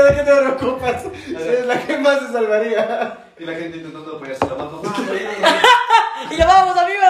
de 0.02 0.16
qué 0.16 0.24
te 0.24 0.24
preocupas? 0.24 1.04
Es 1.28 1.66
la 1.66 1.80
que 1.82 1.98
más 1.98 2.20
se 2.20 2.32
salvaría. 2.32 3.18
Y 3.40 3.46
la 3.46 3.54
gente 3.54 3.78
intentando 3.78 4.16
apoyarse 4.18 4.46
la 4.46 4.56
mano. 4.56 4.82
Y 6.30 6.36
ya 6.38 6.46
vamos, 6.46 6.78
amigos. 6.78 7.04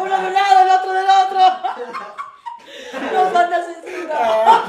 Uno 0.00 0.18
de 0.20 0.26
un 0.26 0.32
lado, 0.32 0.62
el 0.62 0.70
otro 0.70 0.92
del 0.94 1.06
otro. 1.26 1.38
Nos 3.12 3.30
van 3.32 3.52
a 3.52 3.62
censurar. 3.62 4.62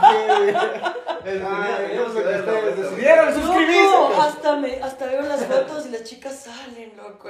Ay, 1.26 1.94
eso 1.94 2.04
que 2.14 2.20
ustedes 2.20 2.78
decidieron 2.78 3.26
Loco, 3.30 3.40
suscribirse. 3.42 3.96
hasta, 4.22 4.56
me, 4.58 4.80
hasta 4.84 5.06
veo 5.06 5.22
las 5.22 5.46
fotos 5.46 5.86
y 5.88 5.92
las 5.92 6.04
chicas 6.04 6.38
salen, 6.44 6.92
loco. 6.98 7.30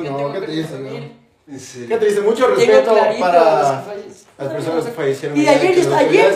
Que 0.00 0.10
no, 0.10 0.32
qué 0.32 0.40
que 0.40 0.46
triste, 0.46 0.72
consumir. 0.76 1.12
En 1.48 1.58
serio. 1.60 1.88
¿Qué 1.88 1.96
te 1.96 2.06
dice? 2.06 2.20
Mucho 2.20 2.46
respeto 2.46 2.94
para 3.20 3.84
las 4.38 4.52
personas 4.52 4.84
que 4.84 4.90
fallecieron. 4.92 5.36
Y 5.38 5.46
ayer, 5.48 5.74
que 5.74 5.94
ayer, 5.94 6.34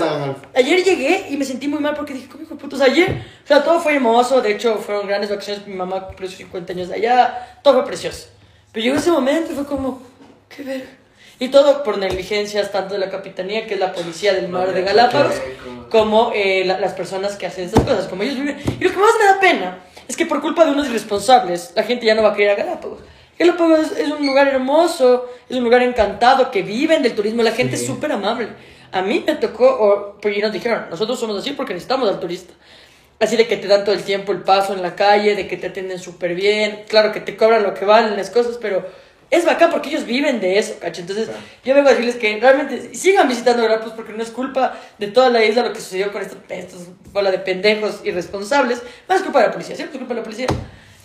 ayer 0.54 0.84
llegué 0.84 1.26
y 1.30 1.36
me 1.36 1.44
sentí 1.44 1.68
muy 1.68 1.78
mal 1.80 1.94
porque 1.94 2.12
dije, 2.14 2.28
¿cómo 2.28 2.42
hijo 2.42 2.54
de 2.54 2.60
putos? 2.60 2.80
Ayer, 2.80 3.22
o 3.44 3.46
sea, 3.46 3.62
todo 3.62 3.80
fue 3.80 3.94
hermoso. 3.94 4.40
De 4.42 4.52
hecho, 4.52 4.76
fueron 4.78 5.06
grandes 5.06 5.30
vacaciones. 5.30 5.66
Mi 5.66 5.74
mamá 5.74 6.06
cumplió 6.06 6.28
sus 6.28 6.38
50 6.38 6.72
años 6.72 6.88
de 6.88 6.94
allá. 6.96 7.58
Todo 7.62 7.74
fue 7.74 7.84
precioso. 7.86 8.28
Pero 8.72 8.84
llegó 8.84 8.96
ese 8.96 9.10
momento 9.12 9.52
y 9.52 9.54
fue 9.54 9.64
como, 9.64 10.02
qué 10.54 10.62
ver. 10.64 10.88
Y 11.38 11.48
todo 11.48 11.82
por 11.84 11.98
negligencias 11.98 12.72
tanto 12.72 12.94
de 12.94 13.00
la 13.00 13.10
capitanía, 13.10 13.66
que 13.66 13.74
es 13.74 13.80
la 13.80 13.92
policía 13.92 14.32
del 14.34 14.48
mar 14.48 14.72
de 14.72 14.82
Galápagos, 14.82 15.34
como 15.90 16.32
eh, 16.34 16.64
la- 16.64 16.80
las 16.80 16.94
personas 16.94 17.36
que 17.36 17.46
hacen 17.46 17.64
estas 17.66 17.84
cosas, 17.84 18.06
como 18.08 18.22
ellos 18.22 18.36
viven. 18.36 18.58
Y 18.80 18.84
lo 18.84 18.90
que 18.90 18.96
más 18.96 19.10
me 19.18 19.24
da 19.26 19.40
pena 19.40 19.78
es 20.08 20.16
que 20.16 20.26
por 20.26 20.40
culpa 20.40 20.64
de 20.64 20.72
unos 20.72 20.86
irresponsables, 20.88 21.72
la 21.76 21.82
gente 21.84 22.06
ya 22.06 22.14
no 22.14 22.22
va 22.22 22.30
a 22.30 22.34
querer 22.34 22.50
a 22.52 22.54
Galápagos. 22.64 23.00
Galápagos 23.38 23.80
es, 23.80 23.98
es 23.98 24.08
un 24.08 24.26
lugar 24.26 24.48
hermoso, 24.48 25.28
es 25.48 25.56
un 25.56 25.64
lugar 25.64 25.82
encantado, 25.82 26.50
que 26.50 26.62
viven 26.62 27.02
del 27.02 27.14
turismo, 27.14 27.42
la 27.42 27.52
gente 27.52 27.76
es 27.76 27.86
súper 27.86 28.12
amable. 28.12 28.48
A 28.92 29.02
mí 29.02 29.22
me 29.26 29.34
tocó, 29.34 29.66
o, 29.66 30.20
porque 30.20 30.40
nos 30.40 30.52
dijeron, 30.52 30.86
nosotros 30.90 31.20
somos 31.20 31.38
así 31.38 31.52
porque 31.52 31.74
necesitamos 31.74 32.08
al 32.08 32.20
turista. 32.20 32.54
Así 33.18 33.36
de 33.36 33.46
que 33.46 33.56
te 33.56 33.66
dan 33.66 33.84
todo 33.84 33.94
el 33.94 34.02
tiempo 34.02 34.32
el 34.32 34.42
paso 34.42 34.74
en 34.74 34.82
la 34.82 34.94
calle, 34.94 35.34
de 35.34 35.46
que 35.48 35.56
te 35.56 35.68
atienden 35.68 35.98
súper 35.98 36.34
bien, 36.34 36.84
claro 36.88 37.12
que 37.12 37.20
te 37.20 37.36
cobran 37.36 37.62
lo 37.62 37.74
que 37.74 37.84
valen 37.84 38.16
las 38.16 38.30
cosas, 38.30 38.58
pero 38.60 38.86
es 39.30 39.44
bacán 39.44 39.70
porque 39.70 39.88
ellos 39.88 40.06
viven 40.06 40.40
de 40.40 40.58
eso, 40.58 40.74
¿cacho? 40.78 41.00
Entonces, 41.00 41.28
yo 41.64 41.74
vengo 41.74 41.88
a 41.88 41.92
decirles 41.92 42.16
que 42.16 42.38
realmente 42.38 42.94
sigan 42.94 43.26
visitando 43.26 43.62
Galapagos 43.62 43.94
porque 43.94 44.12
no 44.12 44.22
es 44.22 44.30
culpa 44.30 44.78
de 44.98 45.08
toda 45.08 45.30
la 45.30 45.44
isla 45.44 45.62
lo 45.62 45.72
que 45.72 45.80
sucedió 45.80 46.12
con 46.12 46.22
estos, 46.22 46.38
estos 46.48 46.88
bola 47.12 47.30
de 47.30 47.38
pendejos 47.38 48.00
irresponsables, 48.04 48.82
más 49.08 49.22
culpa 49.22 49.40
de 49.40 49.46
la 49.46 49.52
policía, 49.52 49.74
siempre 49.74 49.96
es 49.96 49.98
culpa 49.98 50.14
de 50.14 50.20
la 50.20 50.24
policía. 50.24 50.46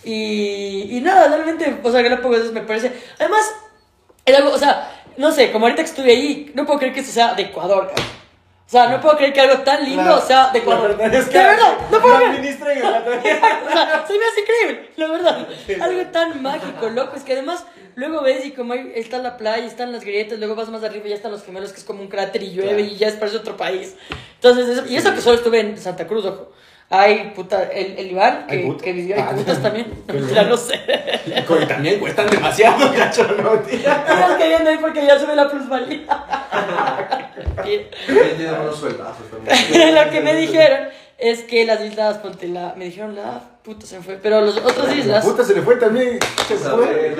Y, 0.04 0.96
y 0.96 1.00
nada, 1.00 1.28
realmente, 1.28 1.76
o 1.82 1.90
sea, 1.90 2.02
Galapagos 2.02 2.52
me 2.52 2.62
parece. 2.62 2.92
Además, 3.18 3.52
es 4.24 4.36
algo, 4.36 4.50
o 4.52 4.58
sea, 4.58 5.02
no 5.16 5.30
sé, 5.32 5.52
como 5.52 5.66
ahorita 5.66 5.82
que 5.82 5.88
estuve 5.90 6.10
ahí, 6.10 6.52
no 6.54 6.66
puedo 6.66 6.78
creer 6.78 6.94
que 6.94 7.00
eso 7.00 7.12
sea 7.12 7.34
de 7.34 7.42
Ecuador, 7.42 7.88
cabrón. 7.88 8.06
O 8.66 8.70
sea, 8.72 8.88
no 8.88 9.00
puedo 9.02 9.16
creer 9.18 9.34
que 9.34 9.40
algo 9.42 9.58
tan 9.64 9.84
lindo 9.84 10.02
La- 10.02 10.20
sea 10.20 10.46
de 10.46 10.58
la 10.58 10.62
Ecuador. 10.64 10.96
verdad 10.96 11.14
es 11.14 11.26
de 11.26 11.30
que 11.32 11.38
verdad, 11.38 11.74
no 11.90 12.00
puedo 12.00 12.16
creer. 12.16 12.56
O 12.56 13.70
sea, 13.70 14.04
se 14.06 14.12
me 14.18 14.24
hace 14.24 14.40
increíble, 14.40 14.90
la 14.96 15.06
verdad. 15.08 15.48
Algo 15.82 16.02
tan 16.10 16.42
mágico, 16.42 16.88
loco. 16.88 17.16
Es 17.16 17.22
que 17.22 17.34
además, 17.34 17.66
luego 17.96 18.22
ves 18.22 18.46
y 18.46 18.52
como 18.52 18.72
ahí 18.72 18.90
está 18.94 19.18
la 19.18 19.36
playa, 19.36 19.66
están 19.66 19.92
las 19.92 20.04
grietas, 20.04 20.38
luego 20.38 20.54
vas 20.54 20.70
más 20.70 20.82
arriba 20.84 21.04
y 21.06 21.10
ya 21.10 21.16
están 21.16 21.32
los 21.32 21.44
gemelos, 21.44 21.70
que 21.72 21.80
es 21.80 21.84
como 21.84 22.00
un 22.00 22.08
cráter 22.08 22.42
y 22.42 22.52
llueve 22.52 22.80
y 22.82 22.96
ya 22.96 23.08
es 23.08 23.14
parece 23.16 23.36
otro 23.36 23.58
país. 23.58 23.94
Entonces, 24.36 24.66
eso- 24.70 24.86
y 24.86 24.96
eso 24.96 25.14
que 25.14 25.20
solo 25.20 25.36
estuve 25.36 25.60
en 25.60 25.76
Santa 25.76 26.06
Cruz, 26.06 26.24
ojo. 26.24 26.50
Ay, 26.94 27.32
puta, 27.34 27.62
el, 27.72 27.98
el 27.98 28.10
Iván, 28.10 28.46
que, 28.46 28.58
puta. 28.58 28.84
que 28.84 28.92
vivió 28.92 29.16
ahí, 29.16 29.22
Ah, 29.26 29.32
putas 29.34 29.62
también. 29.62 29.86
Ya 30.34 30.42
no 30.42 30.56
sé. 30.58 30.78
Y 31.24 31.66
también 31.66 31.98
cuestan 31.98 32.28
demasiado, 32.28 32.92
cacho, 32.96 33.26
no, 33.42 33.52
tía. 33.60 34.04
Estás 34.06 34.36
queriendo 34.36 34.68
ahí 34.68 34.76
porque 34.78 35.06
ya 35.06 35.18
sube 35.18 35.34
la 35.34 35.48
plusvalía. 35.48 36.00
Tiene 37.64 37.86
sueldazos 38.78 39.24
también. 39.30 39.94
lo 39.94 40.10
que 40.10 40.20
me 40.20 40.34
dijeron 40.34 40.88
es 41.16 41.40
que 41.44 41.64
las 41.64 41.80
islas, 41.80 42.18
ponte 42.18 42.48
la, 42.48 42.74
me 42.76 42.84
dijeron 42.84 43.16
la 43.16 43.40
puta 43.62 43.86
se 43.86 43.96
me 43.96 44.02
fue, 44.02 44.18
pero 44.22 44.42
las 44.42 44.56
otras 44.58 44.94
islas, 44.94 45.24
Puta, 45.24 45.44
se 45.44 45.54
le 45.54 45.62
fue 45.62 45.76
también. 45.76 46.18
Se 46.46 46.56
fue, 46.56 47.14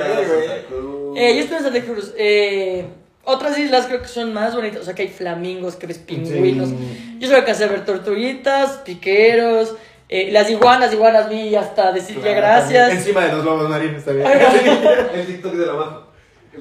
eh, 1.16 1.35
yo 1.37 1.41
estuve 1.43 1.59
en 1.59 1.62
Santa 1.64 1.81
Cruz, 1.83 2.12
eh, 2.18 2.85
otras 3.25 3.57
islas 3.59 3.87
creo 3.87 4.03
que 4.03 4.09
son 4.09 4.33
más 4.35 4.55
bonitas, 4.55 4.81
o 4.83 4.85
sea 4.85 4.95
que 4.95 5.03
hay 5.03 5.09
flamingos, 5.09 5.77
que 5.77 5.87
ves 5.87 5.99
pingüinos, 5.99 6.68
Sí. 6.70 7.16
yo 7.20 7.27
solo 7.29 7.39
alcancé 7.41 7.64
a 7.64 7.68
ver 7.68 7.85
tortuguitas, 7.85 8.79
piqueros, 8.85 9.75
eh, 10.09 10.31
las 10.33 10.51
iguanas, 10.51 10.93
iguanas 10.93 11.29
vi 11.31 11.55
hasta 11.55 11.93
decir 11.93 12.18
Claro, 12.18 12.37
gracias. 12.37 12.89
también. 12.89 12.99
Encima 12.99 13.20
de 13.27 13.33
los 13.33 13.45
lobos 13.45 13.68
marinos 13.70 14.05
también. 14.05 14.27
El 15.14 15.27
TikTok 15.27 15.53
de 15.55 15.66
la 15.66 15.73
maja. 15.75 16.01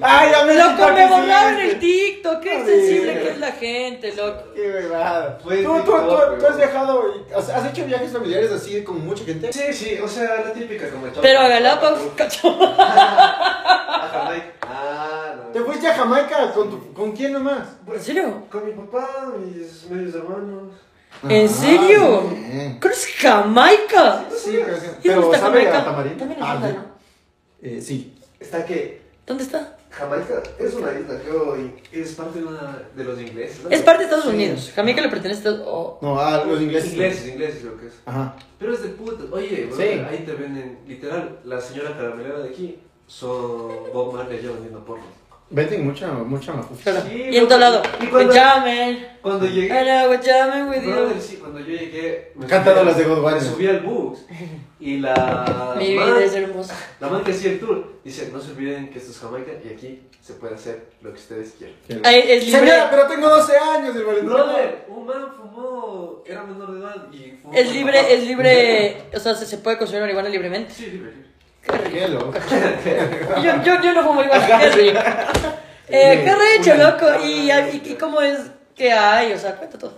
Ay, 0.00 0.30
ya 0.30 0.44
me 0.46 0.54
Loco, 0.54 0.92
me 0.94 1.06
borraron 1.06 1.60
el 1.60 1.78
TikTok, 1.78 2.40
qué 2.40 2.64
sensible 2.64 3.20
que 3.20 3.28
es 3.30 3.38
la 3.38 3.52
gente, 3.52 4.14
loco. 4.14 4.42
Qué. 4.54 4.72
¿Tú, 5.42 5.44
Fue 5.44 5.56
tú, 5.62 5.74
tú, 5.74 5.82
TikTok, 5.82 6.38
tú 6.38 6.46
has 6.46 6.56
viajado, 6.56 7.04
y- 7.14 7.34
o 7.34 7.42
sea, 7.42 7.56
has 7.58 7.66
hecho 7.70 7.84
viajes 7.84 8.10
familiares 8.10 8.50
así 8.52 8.82
con 8.82 9.04
mucha 9.04 9.22
gente? 9.24 9.52
Sí, 9.52 9.72
sí, 9.72 9.98
o 10.02 10.08
sea, 10.08 10.44
la 10.46 10.52
típica 10.54 10.88
como 10.88 11.06
el 11.06 11.12
Pero 11.12 11.40
a 11.40 11.48
Galápagos, 11.48 12.00
cacho. 12.16 12.48
A 12.58 14.08
Jamaica. 14.12 14.46
Ah, 14.62 15.34
no. 15.36 15.42
¿Te 15.52 15.60
fuiste 15.60 15.86
a 15.88 15.94
Jamaica 15.94 16.52
con, 16.52 16.70
tu, 16.70 16.92
con 16.94 17.12
quién 17.12 17.32
nomás? 17.34 17.68
¿En 17.86 18.00
serio? 18.02 18.44
Con 18.50 18.64
mi 18.64 18.72
papá, 18.72 19.30
mis 19.46 19.84
medios 19.90 20.14
hermanos. 20.14 20.72
¿En 21.28 21.48
serio? 21.48 22.24
Ah, 22.30 22.34
bien. 22.50 22.80
¿Conoces 22.80 23.14
Jamaica? 23.18 24.24
Sí, 24.34 24.52
creo 24.52 24.64
que- 24.66 24.72
¿Y 24.72 24.78
dónde 24.78 25.00
pero 25.04 25.20
está 25.34 25.38
¿sabe 25.38 25.58
Jamaica? 25.66 25.78
a 25.78 25.84
tamarindo? 25.84 26.18
También 26.18 26.40
es 26.40 26.46
Ah, 26.48 26.58
sí. 26.62 27.68
Eh, 27.68 27.80
sí. 27.82 28.14
Está 28.40 28.64
que 28.64 29.02
¿Dónde 29.26 29.44
está? 29.44 29.76
Jamaica 29.92 30.42
es 30.58 30.74
una 30.74 30.92
isla 30.98 31.20
que 31.20 31.30
hoy 31.30 31.74
es 31.92 32.12
parte 32.12 32.38
de, 32.40 32.46
una, 32.46 32.82
de 32.96 33.04
los 33.04 33.20
ingleses. 33.20 33.62
¿no? 33.64 33.70
Es 33.70 33.82
parte 33.82 33.98
de 34.00 34.04
Estados 34.04 34.24
Sí. 34.24 34.30
Unidos. 34.30 34.72
Jamaica 34.74 35.02
le 35.02 35.08
pertenece 35.08 35.46
a 35.48 35.50
Estados 35.50 35.66
oh. 35.70 35.98
No, 36.00 36.18
a 36.18 36.44
los 36.44 36.60
ingleses. 36.60 36.92
Ingleses, 36.92 37.28
ingleses 37.28 37.60
creo 37.60 37.78
que 37.78 37.86
es. 37.88 37.94
Ajá. 38.06 38.36
Pero 38.58 38.72
es 38.74 38.82
de 38.82 38.88
putas. 38.90 39.26
Oye, 39.30 39.66
bro, 39.66 39.76
Sí. 39.76 39.82
ahí 39.82 40.22
te 40.26 40.32
venden, 40.32 40.78
literal, 40.86 41.38
la 41.44 41.60
señora 41.60 41.96
caramelera 41.96 42.40
de 42.40 42.48
aquí 42.48 42.78
son 43.06 43.92
Bob 43.92 44.14
Marley 44.14 44.38
allá 44.38 44.50
vendiendo 44.52 44.84
porno. 44.84 45.04
Venden 45.52 45.84
mucha, 45.84 46.08
mucha 46.12 46.52
mafufa. 46.54 46.90
Claro. 46.90 47.06
Sí, 47.10 47.22
y 47.30 47.36
en 47.36 47.46
todo 47.46 47.58
lado. 47.58 47.82
y 48.00 48.06
cuando-. 48.06 48.32
Cuando 49.20 49.46
llegué. 49.46 49.68
Brother, 50.90 51.14
you. 51.14 51.20
sí, 51.20 51.36
cuando 51.36 51.60
yo 51.60 51.66
llegué. 51.66 52.32
me 52.34 52.46
Cantando 52.46 52.84
las 52.84 52.96
de 52.96 53.04
God 53.04 53.32
Me 53.32 53.40
subí 53.40 53.66
al 53.66 53.80
bus 53.80 54.20
y 54.80 54.96
la. 54.98 55.74
Mi 55.78 55.94
man- 55.94 56.06
vida 56.06 56.24
es 56.24 56.34
hermosa. 56.34 56.74
La 57.00 57.08
man 57.08 57.22
que 57.22 57.32
hacía 57.32 57.52
el 57.52 57.60
tour 57.60 58.00
dice: 58.02 58.30
No 58.32 58.40
se 58.40 58.52
olviden 58.52 58.88
que 58.88 58.98
esto 58.98 59.10
es 59.10 59.18
Jamaica 59.18 59.52
y 59.62 59.74
aquí 59.74 60.02
se 60.22 60.32
puede 60.34 60.54
hacer 60.54 60.86
lo 61.02 61.12
que 61.12 61.18
ustedes 61.18 61.54
quieran. 61.58 61.76
Ay, 62.02 62.24
es 62.28 62.46
libre. 62.46 62.60
Señora, 62.60 62.88
pero 62.90 63.06
tengo 63.06 63.28
12 63.28 63.52
años, 63.58 63.94
el 63.94 64.04
Valentino. 64.04 64.32
Brother, 64.34 64.86
un 64.88 65.06
man 65.06 65.28
fumó, 65.36 66.22
era 66.24 66.44
menor 66.44 66.72
de 66.72 66.80
edad 66.80 67.12
y 67.12 67.30
fumó. 67.42 67.52
Es 67.54 67.70
libre, 67.74 68.14
es 68.14 68.26
libre. 68.26 69.02
O 69.14 69.20
sea, 69.20 69.34
se, 69.34 69.44
se 69.44 69.58
puede 69.58 69.76
consumir 69.76 70.00
marihuana 70.00 70.30
libremente. 70.30 70.72
Sí, 70.72 70.86
libre, 70.86 71.10
libre. 71.12 71.31
Qué 71.62 72.08
loco. 72.08 72.32
Yo, 73.42 73.62
yo, 73.62 73.80
yo 73.82 73.92
no 73.94 74.02
fumo 74.04 74.22
igual 74.22 74.46
que 74.46 74.52
Henry. 74.52 74.98
Eh, 75.94 76.22
qué 76.24 76.34
recho, 76.34 76.74
loco. 76.82 77.06
¿Y, 77.22 77.50
y, 77.50 77.82
y 77.84 77.94
cómo 77.96 78.22
es 78.22 78.38
que 78.74 78.90
hay? 78.92 79.32
O 79.34 79.38
sea, 79.38 79.56
cuenta 79.56 79.76
todo. 79.76 79.92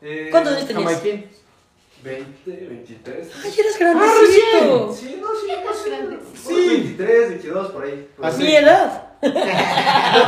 Eh, 0.00 0.28
¿Cuántos 0.30 0.54
años 0.54 0.66
tenías? 0.66 0.94
Jamaiquín. 0.94 1.30
20, 2.06 2.66
23. 2.68 3.28
Ay, 3.44 3.54
eres 3.58 3.78
grandecito. 3.78 4.92
Sí, 4.94 5.18
no, 5.20 5.28
sí, 5.34 5.52
no 5.64 5.74
sé. 5.74 6.18
Sí. 6.46 6.68
23, 6.68 7.28
22, 7.30 7.70
por 7.72 7.84
ahí. 7.84 8.08
Por 8.16 8.26
Así. 8.26 8.42
ahí. 8.42 8.48
Mi 8.48 8.56
edad. 8.56 9.02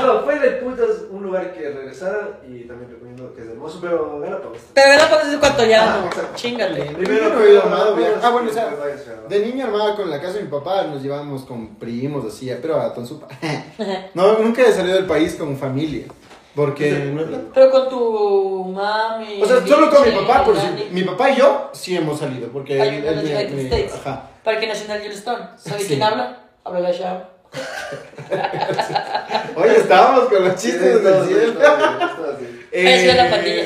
No, 0.02 0.22
fue 0.22 0.38
de 0.40 0.50
putas 0.52 0.88
un 1.10 1.22
lugar 1.22 1.52
que 1.52 1.70
regresara 1.70 2.40
y 2.48 2.62
también 2.64 2.90
recomiendo 2.90 3.32
que 3.34 3.42
es 3.42 3.48
hermoso, 3.48 3.78
pero 3.80 4.18
Galápagos. 4.18 4.58
Pero 4.72 4.88
Galápagos 4.88 5.26
es 5.28 5.34
ecuatoriano. 5.34 5.92
Ah, 5.92 6.06
exacto. 6.06 6.32
Chingate. 6.34 6.82
Primero 6.96 7.28
no 7.28 7.44
he 7.44 7.50
ido 7.50 7.62
armado, 7.62 7.94
viaje. 7.94 8.14
Ah, 8.22 8.30
bueno, 8.30 8.50
o 8.50 8.52
sea, 8.52 8.74
de 9.28 9.38
niño 9.40 9.66
armaba 9.66 9.94
con 9.94 10.10
la 10.10 10.20
casa 10.20 10.38
de 10.38 10.44
mi 10.44 10.48
papá, 10.48 10.84
nos 10.84 11.02
llevábamos 11.02 11.42
con 11.42 11.76
primos, 11.76 12.24
así, 12.24 12.50
pero 12.60 12.80
a 12.80 12.92
Tonsupa. 12.92 13.28
No, 14.14 14.38
nunca 14.38 14.62
he 14.62 14.72
salido 14.72 14.96
del 14.96 15.06
país 15.06 15.34
con 15.34 15.56
familia. 15.56 16.06
Porque 16.58 17.14
Pero 17.54 17.70
con 17.70 17.88
tu 17.88 18.64
mami. 18.74 19.40
O 19.40 19.46
sea, 19.46 19.64
solo 19.64 19.88
con 19.90 20.04
mi 20.04 20.10
papá, 20.10 20.44
por 20.44 20.56
si, 20.58 20.66
mi 20.90 21.02
papá 21.02 21.30
y 21.30 21.36
yo 21.36 21.70
sí 21.72 21.96
hemos 21.96 22.18
salido, 22.18 22.48
porque 22.48 22.80
Ay, 22.82 22.88
él, 22.98 23.04
él 23.06 23.14
los 23.14 23.24
me- 23.24 23.34
United 23.36 23.54
me- 23.54 23.62
States. 23.62 23.94
ajá. 23.94 24.30
Parque 24.42 24.66
Nacional 24.66 25.00
Yellowstone. 25.00 25.44
¿Sabes 25.56 25.82
Sí. 25.82 25.88
quién 25.90 26.02
habla? 26.02 26.40
Habla 26.64 26.80
la 26.80 26.90
Sham. 26.90 27.18
Oye, 29.56 29.76
estábamos 29.76 30.24
con 30.28 30.44
los 30.48 30.56
chistes 30.56 30.98
sí. 31.28 31.34
Esa 32.72 33.10
es 33.10 33.16
la 33.16 33.30
pandilla. 33.30 33.64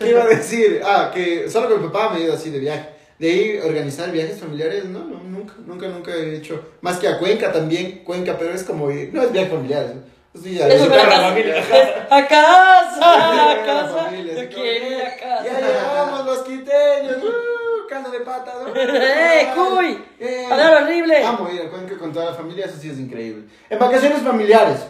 ¿Qué 0.00 0.10
iba 0.10 0.24
a 0.24 0.26
decir? 0.26 0.80
Ah, 0.84 1.10
que 1.14 1.48
solo 1.48 1.68
con 1.68 1.80
mi 1.82 1.86
papá 1.88 2.12
me 2.12 2.18
he 2.20 2.24
ido 2.24 2.34
así 2.34 2.50
de 2.50 2.58
viaje. 2.58 2.88
De 3.20 3.30
ahí 3.30 3.58
organizar 3.64 4.10
viajes 4.10 4.40
familiares, 4.40 4.84
no, 4.86 4.98
no, 4.98 5.20
nunca, 5.22 5.54
nunca, 5.64 5.86
nunca 5.86 6.12
he 6.12 6.34
hecho. 6.36 6.60
Más 6.80 6.98
que 6.98 7.06
a 7.06 7.18
Cuenca 7.18 7.52
también, 7.52 8.02
Cuenca, 8.04 8.36
pero 8.36 8.52
es 8.52 8.64
como, 8.64 8.90
ir- 8.90 9.12
no 9.12 9.22
es 9.22 9.30
viaje 9.30 9.48
familiar. 9.48 9.94
Sí, 10.40 10.54
ya, 10.54 10.66
Eso 10.66 10.88
la 10.88 11.28
a 11.28 11.34
casa. 11.34 12.06
A 12.10 12.26
casa, 12.26 13.52
a 13.52 13.64
casa. 13.64 14.10
Yo 14.10 14.48
quiero 14.48 14.96
a 14.96 15.10
Ya 15.10 15.16
casa. 15.16 15.60
llegamos 15.60 16.26
los 16.26 16.38
quiteños, 16.38 17.16
uh, 17.22 18.10
de 18.10 18.20
patas. 18.20 18.54
uh, 18.66 18.72
¡Eh, 18.74 19.48
cuy! 19.54 20.04
eh. 20.18 20.46
Palabra 20.48 20.84
horrible. 20.84 21.24
Amo 21.24 21.48
ir 21.50 21.62
a 21.62 21.98
con 21.98 22.12
toda 22.12 22.26
la 22.26 22.34
familia, 22.34 22.64
eso 22.64 22.76
sí 22.80 22.88
es 22.88 22.98
increíble. 22.98 23.44
En 23.68 23.78
vacaciones 23.78 24.22
familiares, 24.22 24.86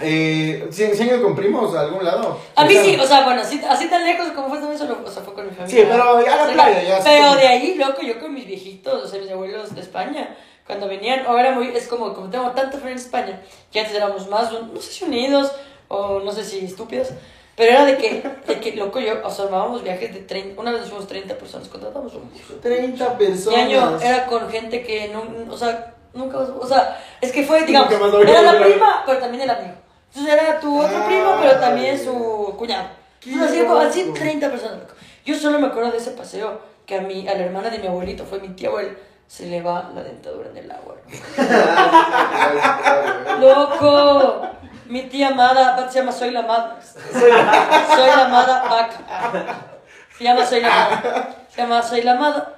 eh, 0.00 0.68
¿se 0.70 1.04
ido 1.04 1.22
con 1.22 1.34
primos 1.34 1.74
a 1.76 1.80
algún 1.80 2.04
lado? 2.04 2.40
A 2.54 2.64
mí 2.64 2.74
sí, 2.74 2.96
o 3.00 3.06
sea, 3.06 3.24
bueno, 3.24 3.42
así, 3.42 3.60
así 3.68 3.88
tan 3.88 4.04
lejos 4.04 4.28
como 4.28 4.48
fue 4.48 4.58
también 4.58 4.78
solo, 4.78 4.98
o 5.04 5.10
sea, 5.10 5.22
fue 5.22 5.34
con 5.34 5.46
mi 5.46 5.54
familia. 5.54 5.80
Sí, 5.82 5.86
pero 5.88 6.24
ya 6.24 6.34
a 6.34 6.46
la 6.46 6.52
playa, 6.52 6.82
ya. 6.82 7.00
Pero 7.04 7.34
de 7.36 7.46
ahí, 7.46 7.74
loco, 7.74 8.02
yo 8.02 8.18
con 8.20 8.32
mis 8.34 8.46
viejitos, 8.46 9.04
o 9.04 9.08
sea, 9.08 9.20
mis 9.20 9.30
abuelos 9.30 9.74
de 9.74 9.80
España, 9.80 10.36
cuando 10.68 10.86
venían, 10.86 11.26
ahora 11.26 11.50
muy, 11.50 11.68
es 11.76 11.88
como, 11.88 12.14
como 12.14 12.30
tengo 12.30 12.50
tanta 12.52 12.72
familia 12.72 12.92
en 12.92 12.98
España, 12.98 13.40
que 13.72 13.80
antes 13.80 13.96
éramos 13.96 14.28
más, 14.28 14.52
no 14.52 14.80
sé 14.80 14.92
si 14.92 15.04
unidos, 15.04 15.50
o 15.88 16.20
no 16.20 16.30
sé 16.30 16.44
si 16.44 16.64
estúpidos, 16.64 17.08
pero 17.56 17.72
era 17.72 17.84
de 17.86 17.96
que, 17.96 18.22
de 18.46 18.60
que, 18.60 18.76
loco, 18.76 19.00
yo, 19.00 19.14
o 19.24 19.30
sea, 19.30 19.46
armábamos 19.46 19.82
viajes 19.82 20.14
de 20.14 20.20
30, 20.20 20.60
una 20.60 20.70
vez 20.70 20.82
nos 20.82 20.90
fuimos 20.90 21.08
30 21.08 21.34
personas, 21.36 21.66
contratamos 21.68 22.14
un 22.14 22.30
bus. 22.30 22.60
30 22.62 23.08
Mi 23.18 23.26
personas. 23.26 23.58
año 23.58 23.98
era 24.00 24.26
con 24.26 24.48
gente 24.48 24.82
que 24.84 25.08
no, 25.08 25.24
o 25.52 25.56
sea, 25.56 25.94
nunca, 26.14 26.38
o 26.38 26.66
sea, 26.66 27.02
es 27.20 27.32
que 27.32 27.42
fue, 27.42 27.64
digamos, 27.64 27.92
era 27.92 28.42
la 28.42 28.60
prima, 28.62 29.02
pero 29.04 29.18
también 29.18 29.42
el 29.42 29.50
amigo. 29.50 29.74
Entonces 30.14 30.32
era 30.32 30.60
tu 30.60 30.78
otro 30.80 30.98
Ah, 30.98 31.06
primo, 31.06 31.36
pero 31.40 31.58
también 31.58 31.98
su 32.02 32.54
cuñado. 32.56 32.88
Entonces, 33.26 33.50
así, 33.50 33.60
así 33.88 34.04
loco. 34.04 34.18
30 34.18 34.50
personas. 34.50 34.78
loco. 34.80 34.94
Yo 35.24 35.34
solo 35.34 35.58
me 35.58 35.66
acuerdo 35.66 35.90
de 35.90 35.98
ese 35.98 36.12
paseo 36.12 36.60
que 36.86 36.94
a 36.96 37.00
mi, 37.00 37.26
a 37.28 37.34
la 37.34 37.44
hermana 37.44 37.68
de 37.70 37.78
mi 37.78 37.86
abuelito, 37.88 38.24
fue 38.24 38.38
mi 38.40 38.48
tía 38.50 38.68
abuela, 38.68 38.90
se 39.28 39.46
le 39.46 39.62
va 39.62 39.90
la 39.94 40.02
dentadura 40.02 40.48
en 40.48 40.56
el 40.56 40.70
agua. 40.70 40.96
¡Loco! 43.40 44.48
Mi 44.86 45.02
tía 45.02 45.28
amada, 45.28 45.86
se 45.90 45.98
llama 45.98 46.12
Soy 46.12 46.30
la 46.30 46.40
Amada. 46.40 46.78
Soy, 46.82 47.30
la 47.30 48.24
Amada 48.24 48.62
Vaca. 48.62 48.96
Se 50.16 50.24
llama 50.24 50.46
Soy 50.46 50.62
la 50.62 50.86
Amada. 50.86 51.36
Se 51.50 51.60
llama 51.60 51.82
Soy 51.82 52.00
la 52.02 52.12
Amada. 52.12 52.54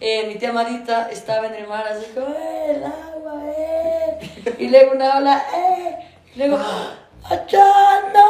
Eh, 0.00 0.26
mi 0.26 0.34
tía 0.36 0.48
amadita 0.48 1.10
estaba 1.10 1.46
en 1.46 1.54
el 1.54 1.68
mar 1.68 1.86
así 1.86 2.06
como, 2.14 2.28
¡eh, 2.28 2.70
el 2.70 2.84
agua, 2.84 3.42
eh! 3.54 4.18
Y 4.58 4.68
luego 4.68 4.92
una 4.92 5.18
ola, 5.18 5.44
¡eh! 5.54 5.98
Y 6.34 6.38
luego, 6.38 6.58
¡achando! 7.24 8.20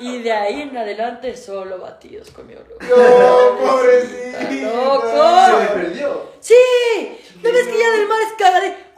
Y 0.00 0.22
de 0.22 0.32
ahí 0.32 0.62
en 0.62 0.76
adelante 0.76 1.36
solo 1.36 1.78
batidos 1.78 2.30
con 2.30 2.46
mi 2.46 2.54
olor. 2.54 2.66
No, 2.80 3.58
pobrecita. 3.58 4.50
Loco. 4.50 5.46
Se 5.46 5.52
me 5.62 5.82
perdió. 5.82 6.32
¡Sí! 6.40 6.54
¿No 7.42 7.52
ves 7.52 7.66
que 7.66 7.78
ya 7.78 7.90
del 7.92 8.08
mar 8.08 8.18
es? 8.22 8.34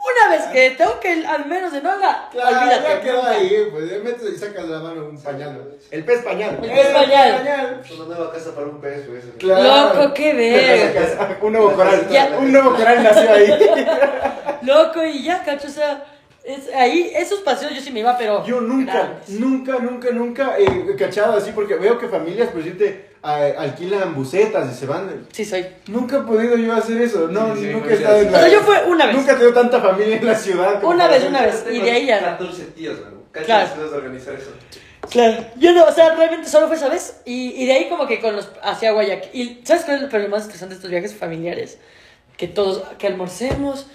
Una 0.07 0.29
vez 0.29 0.45
que 0.45 0.71
tengo 0.71 0.99
que 0.99 1.25
al 1.25 1.45
menos 1.47 1.71
de 1.71 1.81
no 1.81 1.91
haga, 1.91 2.29
Claro, 2.31 2.57
olvídate. 2.57 2.87
ya 2.87 3.01
quedó 3.01 3.23
ahí, 3.23 3.67
pues 3.71 3.89
ya 3.91 3.97
metes 3.97 4.33
y 4.33 4.37
sacas 4.37 4.67
de 4.67 4.73
la 4.73 4.79
mano 4.79 5.05
un 5.09 5.21
pañal. 5.21 5.75
El 5.91 6.05
pez 6.05 6.23
pañal. 6.23 6.57
El 6.63 6.69
pez 6.71 6.87
pañal. 6.87 7.81
Es 7.83 7.91
una 7.91 8.15
nueva 8.15 8.31
casa 8.31 8.55
para 8.55 8.67
un 8.67 8.79
pez, 8.79 8.99
eso. 8.99 9.27
Claro. 9.37 9.99
Loco, 9.99 10.13
qué 10.13 10.33
verga. 10.33 11.37
Un 11.41 11.51
nuevo 11.51 11.73
coral. 11.73 12.07
Ya. 12.09 12.37
Un 12.39 12.51
nuevo 12.53 12.71
coral 12.75 13.03
nació 13.03 13.31
ahí. 13.31 13.87
Loco, 14.61 15.03
y 15.03 15.23
ya, 15.23 15.43
cacho, 15.43 15.67
o 15.67 15.71
sea, 15.71 16.05
es, 16.47 16.73
ahí, 16.73 17.11
esos 17.15 17.41
paseos 17.41 17.73
yo 17.75 17.81
sí 17.81 17.91
me 17.91 17.99
iba, 17.99 18.17
pero. 18.17 18.45
Yo 18.45 18.61
nunca, 18.61 18.93
grandes. 18.93 19.29
nunca, 19.29 19.79
nunca, 19.79 20.11
nunca 20.11 20.55
he 20.57 20.95
cachado 20.95 21.37
así 21.37 21.51
porque 21.53 21.75
veo 21.75 21.99
que 21.99 22.07
familias, 22.07 22.49
por 22.49 22.63
decirte, 22.63 23.09
a- 23.21 23.43
alquilan 23.57 24.15
bucetas 24.15 24.71
y 24.73 24.75
se 24.79 24.85
van. 24.85 25.27
Sí, 25.31 25.43
soy. 25.45 25.65
Nunca 25.87 26.17
he 26.17 26.21
podido 26.21 26.55
yo 26.57 26.73
hacer 26.73 27.01
eso. 27.01 27.27
No, 27.27 27.53
Sí, 27.55 27.61
sí, 27.63 27.67
nunca 27.67 27.85
he 27.85 27.89
pues, 27.89 27.99
estado 27.99 28.17
en 28.21 28.31
la. 28.31 28.37
O 28.37 28.41
sea, 28.41 28.49
yo 28.49 28.61
fue 28.61 28.83
una 28.85 29.05
vez. 29.07 29.15
Nunca 29.17 29.31
he 29.31 29.35
tenido 29.35 29.53
tanta 29.53 29.81
familia 29.81 30.15
en 30.17 30.25
la 30.25 30.35
ciudad. 30.35 30.81
como 30.81 30.93
Una 30.93 31.07
vez, 31.07 31.23
una 31.25 31.41
vez. 31.41 31.63
Tengo 31.63 31.77
Y 31.77 31.81
de 31.81 31.91
ahí 31.91 32.05
ya. 32.05 32.19
14 32.21 32.63
tíos, 32.75 32.97
Claro. 33.45 33.69
organizar 33.95 34.33
eso. 34.33 34.51
Claro. 35.09 35.45
Yo 35.57 35.71
no, 35.73 35.85
o 35.85 35.91
sea, 35.91 36.15
realmente 36.15 36.49
solo 36.49 36.67
fue 36.67 36.75
esa 36.75 36.89
vez. 36.89 37.21
Y, 37.25 37.51
y 37.61 37.65
de 37.65 37.73
ahí 37.73 37.89
como 37.89 38.07
que 38.07 38.19
con 38.19 38.35
los. 38.35 38.49
hacia 38.63 38.91
Guayaquil. 38.91 39.31
Y 39.33 39.61
¿sabes 39.65 39.83
cuál 39.85 39.97
es 39.97 40.03
el 40.03 40.09
problema 40.09 40.35
más 40.37 40.43
estresante 40.45 40.73
de 40.73 40.77
estos 40.77 40.91
viajes 40.91 41.13
familiares? 41.15 41.77
Que 42.37 42.47
todos. 42.47 42.83
que 42.97 43.07
almorcemos. 43.07 43.87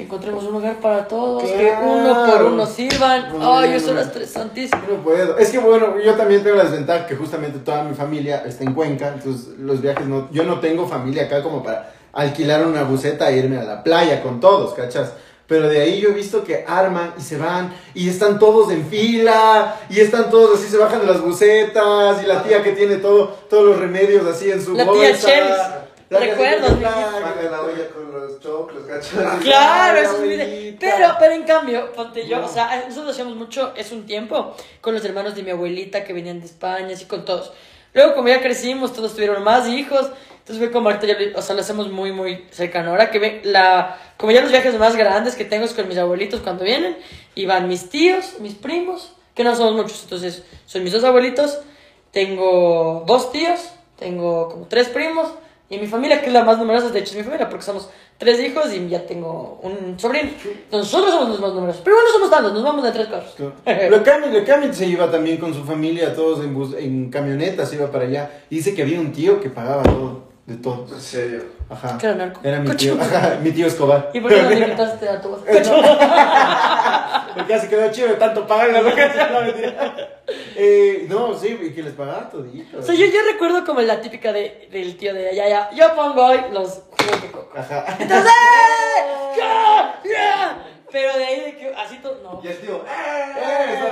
Que 0.00 0.06
encontremos 0.06 0.44
un 0.44 0.52
lugar 0.52 0.80
para 0.80 1.06
todos, 1.06 1.42
que 1.42 1.74
uno 1.82 2.26
por 2.26 2.44
uno 2.44 2.64
sirvan. 2.64 3.26
Ay, 3.38 3.74
eso 3.74 3.88
no. 3.88 3.92
era 3.92 4.02
estresantísimo. 4.02 4.80
No 4.88 5.02
puedo. 5.02 5.36
Es 5.36 5.50
que 5.50 5.58
bueno, 5.58 6.00
yo 6.00 6.14
también 6.14 6.42
tengo 6.42 6.56
la 6.56 6.64
desventaja 6.64 7.06
que 7.06 7.16
justamente 7.16 7.58
toda 7.58 7.84
mi 7.84 7.94
familia 7.94 8.42
está 8.46 8.64
en 8.64 8.72
Cuenca, 8.72 9.08
entonces 9.08 9.58
los 9.58 9.82
viajes 9.82 10.06
no, 10.06 10.30
yo 10.30 10.44
no 10.44 10.58
tengo 10.58 10.88
familia 10.88 11.24
acá 11.24 11.42
como 11.42 11.62
para 11.62 11.92
alquilar 12.14 12.66
una 12.66 12.84
buceta 12.84 13.28
e 13.30 13.36
irme 13.36 13.58
a 13.58 13.62
la 13.62 13.82
playa 13.84 14.22
con 14.22 14.40
todos, 14.40 14.72
¿cachas? 14.72 15.12
Pero 15.46 15.68
de 15.68 15.82
ahí 15.82 16.00
yo 16.00 16.08
he 16.08 16.12
visto 16.12 16.44
que 16.44 16.64
arman 16.66 17.12
y 17.18 17.20
se 17.20 17.36
van 17.36 17.74
y 17.92 18.08
están 18.08 18.38
todos 18.38 18.72
en 18.72 18.86
fila 18.86 19.76
y 19.90 20.00
están 20.00 20.30
todos 20.30 20.58
así, 20.58 20.70
se 20.70 20.78
bajan 20.78 21.00
de 21.00 21.08
las 21.08 21.20
bucetas 21.20 22.22
y 22.22 22.26
la 22.26 22.42
tía 22.42 22.62
que 22.62 22.72
tiene 22.72 22.96
todo, 22.96 23.26
todos 23.50 23.66
los 23.66 23.78
remedios 23.78 24.26
así 24.26 24.50
en 24.50 24.64
su 24.64 24.72
La 24.72 24.84
bolsa. 24.84 25.88
Recuerdos, 26.10 26.80
la 26.80 27.62
olla 27.62 27.88
con 27.90 28.12
los 28.12 28.40
choclos, 28.40 28.82
cachas. 28.84 29.40
Claro, 29.42 29.98
Ay, 29.98 30.04
eso 30.04 30.16
es 30.16 30.20
muy. 30.20 30.76
Pero, 30.80 31.14
pero 31.20 31.34
en 31.34 31.44
cambio, 31.44 31.92
ponte 31.92 32.26
yo, 32.26 32.44
o 32.44 32.48
sea, 32.48 32.84
nosotros 32.88 33.12
hacíamos 33.12 33.36
mucho, 33.36 33.72
es 33.76 33.92
un 33.92 34.06
tiempo, 34.06 34.56
con 34.80 34.92
los 34.92 35.04
hermanos 35.04 35.36
de 35.36 35.44
mi 35.44 35.50
abuelita 35.50 36.02
que 36.02 36.12
venían 36.12 36.40
de 36.40 36.46
España, 36.46 36.94
así 36.94 37.04
con 37.04 37.24
todos. 37.24 37.52
Luego, 37.94 38.14
como 38.14 38.28
ya 38.28 38.40
crecimos, 38.40 38.92
todos 38.92 39.14
tuvieron 39.14 39.44
más 39.44 39.68
hijos, 39.68 40.10
entonces 40.38 40.58
fue 40.58 40.72
como 40.72 40.90
ahorita 40.90 41.06
o 41.36 41.42
sea, 41.42 41.54
lo 41.54 41.60
hacemos 41.60 41.90
muy, 41.92 42.10
muy 42.10 42.44
cercano. 42.50 42.90
Ahora 42.90 43.12
que 43.12 43.20
ve, 43.20 43.40
la, 43.44 43.96
como 44.16 44.32
ya 44.32 44.42
los 44.42 44.50
viajes 44.50 44.76
más 44.78 44.96
grandes 44.96 45.36
que 45.36 45.44
tengo 45.44 45.64
es 45.64 45.74
con 45.74 45.86
mis 45.86 45.96
abuelitos 45.96 46.40
cuando 46.40 46.64
vienen, 46.64 46.96
y 47.36 47.46
van 47.46 47.68
mis 47.68 47.88
tíos, 47.88 48.40
mis 48.40 48.54
primos, 48.54 49.12
que 49.34 49.44
no 49.44 49.54
somos 49.54 49.74
muchos, 49.74 50.02
entonces 50.02 50.42
son 50.66 50.82
mis 50.82 50.92
dos 50.92 51.04
abuelitos, 51.04 51.60
tengo 52.10 53.04
dos 53.06 53.30
tíos, 53.30 53.60
tengo 53.96 54.48
como 54.48 54.66
tres 54.66 54.88
primos, 54.88 55.28
y 55.70 55.78
mi 55.78 55.86
familia, 55.86 56.20
que 56.20 56.26
es 56.26 56.32
la 56.32 56.42
más 56.42 56.58
numerosa, 56.58 56.88
de 56.88 56.98
hecho 56.98 57.12
es 57.12 57.18
mi 57.18 57.22
familia, 57.22 57.48
porque 57.48 57.64
somos 57.64 57.88
tres 58.18 58.40
hijos 58.40 58.74
y 58.74 58.88
ya 58.88 59.06
tengo 59.06 59.60
un 59.62 59.96
sobrino. 60.00 60.28
Entonces, 60.28 60.68
nosotros 60.72 61.12
somos 61.12 61.28
los 61.28 61.40
más 61.40 61.52
numerosos, 61.54 61.80
pero 61.84 61.96
no 61.96 62.12
somos 62.12 62.28
tantos, 62.28 62.52
nos 62.52 62.64
vamos 62.64 62.82
de 62.82 62.90
tres 62.90 63.06
carros. 63.06 63.36
Lo 63.90 64.02
Cami, 64.02 64.32
lo 64.32 64.44
Cami 64.44 64.74
se 64.74 64.86
iba 64.86 65.08
también 65.08 65.36
con 65.36 65.54
su 65.54 65.62
familia, 65.62 66.12
todos 66.12 66.40
en, 66.44 66.54
bus, 66.54 66.74
en 66.76 67.08
camionetas, 67.08 67.72
iba 67.72 67.88
para 67.88 68.04
allá. 68.04 68.30
Y 68.50 68.56
dice 68.56 68.74
que 68.74 68.82
había 68.82 68.98
un 68.98 69.12
tío 69.12 69.40
que 69.40 69.48
pagaba 69.48 69.84
todo. 69.84 70.29
De 70.50 70.56
todos. 70.56 70.90
En 70.90 71.00
serio. 71.00 71.44
Ajá. 71.68 71.96
Que 71.96 72.06
era 72.06 72.16
narco. 72.16 72.40
Era 72.42 72.58
mi 72.58 72.74
tío, 72.74 73.00
ajá, 73.00 73.38
mi 73.40 73.52
tío 73.52 73.68
Escobar. 73.68 74.10
¿Y 74.12 74.20
por 74.20 74.30
qué 74.32 74.42
no 74.42 74.50
le 74.50 74.58
invitaste 74.58 75.08
a 75.08 75.20
tu 75.20 75.30
Porque 77.34 77.52
ya 77.52 77.60
se 77.60 77.68
quedó 77.68 77.88
chido 77.92 78.08
de 78.08 78.14
tanto 78.14 78.44
pagar 78.48 78.70
la 78.72 78.82
vacación. 78.82 79.32
No, 79.32 79.42
mentira. 79.42 79.94
Eh, 80.56 81.06
no, 81.08 81.38
sí, 81.38 81.56
y 81.62 81.70
que 81.70 81.84
les 81.84 81.92
pagaba 81.92 82.28
todito. 82.28 82.78
O 82.78 82.82
sea, 82.82 82.96
yo, 82.96 83.06
yo 83.06 83.20
recuerdo 83.32 83.64
como 83.64 83.80
la 83.80 84.00
típica 84.00 84.32
de, 84.32 84.68
del 84.72 84.96
tío 84.96 85.14
de 85.14 85.36
ya, 85.36 85.48
ya, 85.48 85.70
yo 85.70 85.94
pongo 85.94 86.24
hoy 86.24 86.40
los 86.52 86.82
jugos 86.98 87.22
de 87.22 87.30
coco. 87.30 87.56
Ajá. 87.56 87.84
Entonces, 88.00 88.26
¡eh! 88.26 89.36
¡Ya! 89.38 90.00
¡Ya! 90.04 90.66
Pero 90.92 91.16
de 91.16 91.24
ahí 91.24 91.40
de 91.40 91.56
que 91.56 91.72
así 91.74 91.96
todo, 91.98 92.20
no. 92.22 92.40
Y 92.42 92.48
el 92.48 92.58
tío, 92.58 92.84
¡eh! 92.84 93.74
Eso. 93.74 93.86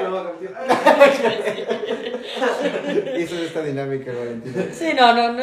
Hizo 3.18 3.36
esta 3.44 3.62
dinámica, 3.62 4.12
Valentina. 4.12 4.64
Sí, 4.72 4.92
no, 4.94 5.12
no, 5.14 5.32
no. 5.32 5.42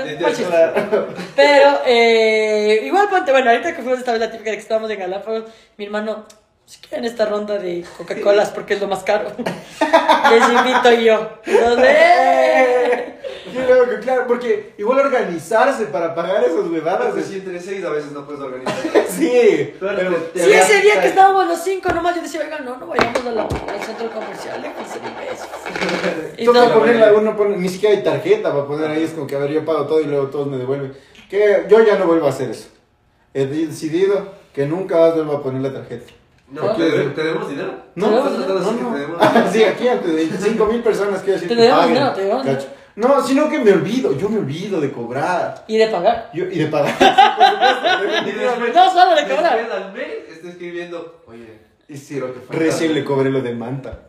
Pero, 1.35 1.81
eh, 1.85 2.81
igual 2.83 3.09
ponte, 3.09 3.31
bueno, 3.31 3.49
ahorita 3.51 3.75
que 3.75 3.81
fuimos 3.81 3.99
esta 3.99 4.11
vez 4.11 4.21
la 4.21 4.31
típica 4.31 4.51
de 4.51 4.57
que 4.57 4.61
estábamos 4.61 4.89
en 4.91 4.99
Galápagos, 4.99 5.45
mi 5.77 5.85
hermano, 5.85 6.25
si 6.65 6.79
quieren 6.79 7.05
esta 7.05 7.25
ronda 7.25 7.57
de 7.59 7.85
Coca-Colas 7.97 8.49
porque 8.49 8.73
es 8.75 8.81
lo 8.81 8.87
más 8.87 9.03
caro, 9.03 9.31
les 10.31 10.49
invito 10.49 10.91
yo. 10.93 11.29
Entonces, 11.45 11.85
¡eh! 11.89 13.11
Yo 13.53 13.61
creo 13.65 13.89
que, 13.89 13.99
claro, 13.99 14.25
porque 14.27 14.73
igual 14.77 14.99
organizarse 14.99 15.85
para 15.85 16.13
pagar 16.13 16.43
esas 16.43 16.67
huevadas 16.67 17.07
Pero 17.11 17.19
es... 17.19 17.27
si 17.27 17.35
entre 17.35 17.59
seis 17.61 17.85
a 17.85 17.89
veces 17.89 18.11
no 18.11 18.25
puedes 18.25 18.41
organizar. 18.41 18.73
Sí, 19.09 19.73
Pero 19.79 19.95
pero... 19.95 20.15
te- 20.33 20.43
Sí, 20.43 20.51
ese 20.51 20.81
día 20.81 20.99
que 20.99 21.07
estábamos 21.07 21.47
los 21.47 21.63
cinco 21.63 21.87
nomás, 21.93 22.15
yo 22.15 22.21
decía, 22.21 22.41
oiga, 22.41 22.59
no, 22.59 22.75
no 22.77 22.87
vayamos 22.87 23.25
a 23.25 23.31
la- 23.31 23.43
al 23.43 23.81
centro 23.85 24.09
comercial 24.11 24.61
de 24.61 24.71
15 24.73 24.99
mil 24.99 25.11
pesos. 25.13 25.47
Y 26.37 26.45
Toca 26.45 26.73
ponerla, 26.73 27.13
uno 27.13 27.37
pone, 27.37 27.55
ni 27.57 27.69
siquiera 27.69 27.95
hay 27.95 28.03
tarjeta 28.03 28.51
para 28.51 28.65
poner 28.65 28.89
ahí, 28.91 29.03
es 29.03 29.11
como 29.11 29.25
que, 29.27 29.35
a 29.35 29.39
ver, 29.39 29.51
yo 29.51 29.63
pago 29.63 29.85
todo 29.85 30.01
y 30.01 30.05
luego 30.05 30.27
todos 30.27 30.47
me 30.47 30.57
devuelven. 30.57 30.93
Que 31.29 31.65
yo 31.69 31.81
ya 31.81 31.97
no 31.97 32.07
vuelvo 32.07 32.25
a 32.25 32.31
hacer 32.31 32.49
eso. 32.49 32.67
He 33.33 33.45
decidido 33.45 34.33
que 34.53 34.65
nunca 34.65 34.97
más 34.99 35.13
vuelvo 35.15 35.37
a 35.37 35.43
poner 35.43 35.61
la 35.61 35.71
tarjeta. 35.73 36.11
No, 36.47 36.71
¿te, 36.75 36.83
te 36.91 37.23
debemos 37.23 37.49
dinero? 37.49 37.73
No, 37.95 38.09
¿Te 38.09 38.15
¿Estás 38.17 38.31
debemos 38.37 38.45
tratando 38.45 38.53
de 38.53 38.59
decir 38.59 38.81
no, 38.83 38.93
que 38.93 38.99
te 38.99 39.07
no. 39.07 39.17
debemos 39.31 39.51
Sí, 39.53 39.63
aquí 39.63 39.87
antes 39.87 40.15
de 40.41 40.49
5 40.49 40.65
mil 40.67 40.83
personas 40.83 41.19
quiero 41.21 41.33
decir 41.33 41.49
Te 41.49 41.55
que 41.55 41.61
debemos 41.61 41.79
paguen, 41.79 41.95
dinero, 41.95 42.13
te 42.13 42.21
debemos 42.21 42.45
cacho. 42.45 42.67
No, 42.95 43.21
sino 43.27 43.49
que 43.49 43.59
me 43.59 43.71
olvido, 43.73 44.17
yo 44.17 44.29
me 44.29 44.37
olvido 44.39 44.79
de 44.79 44.91
cobrar 44.91 45.65
Y 45.67 45.77
de 45.77 45.87
pagar. 45.87 46.29
yo, 46.33 46.45
y 46.45 46.59
de 46.59 46.67
pagar. 46.67 46.93
por 46.97 47.07
supuesto, 47.07 48.03
Y 48.05 48.11
definitivamente. 48.11 48.73
No, 48.73 48.91
solo 48.91 49.15
de 49.15 49.23
cobrar. 49.23 49.57
Después 49.57 49.81
al 49.83 49.93
mes 49.93 50.07
está 50.31 50.49
escribiendo, 50.49 51.23
oye, 51.27 51.59
Y 51.89 51.97
sí, 51.97 52.19
Lo 52.19 52.33
que 52.33 52.39
recién 52.57 52.93
le 52.93 53.03
cobré 53.03 53.29
lo 53.31 53.41
de 53.41 53.53
Manta. 53.53 53.99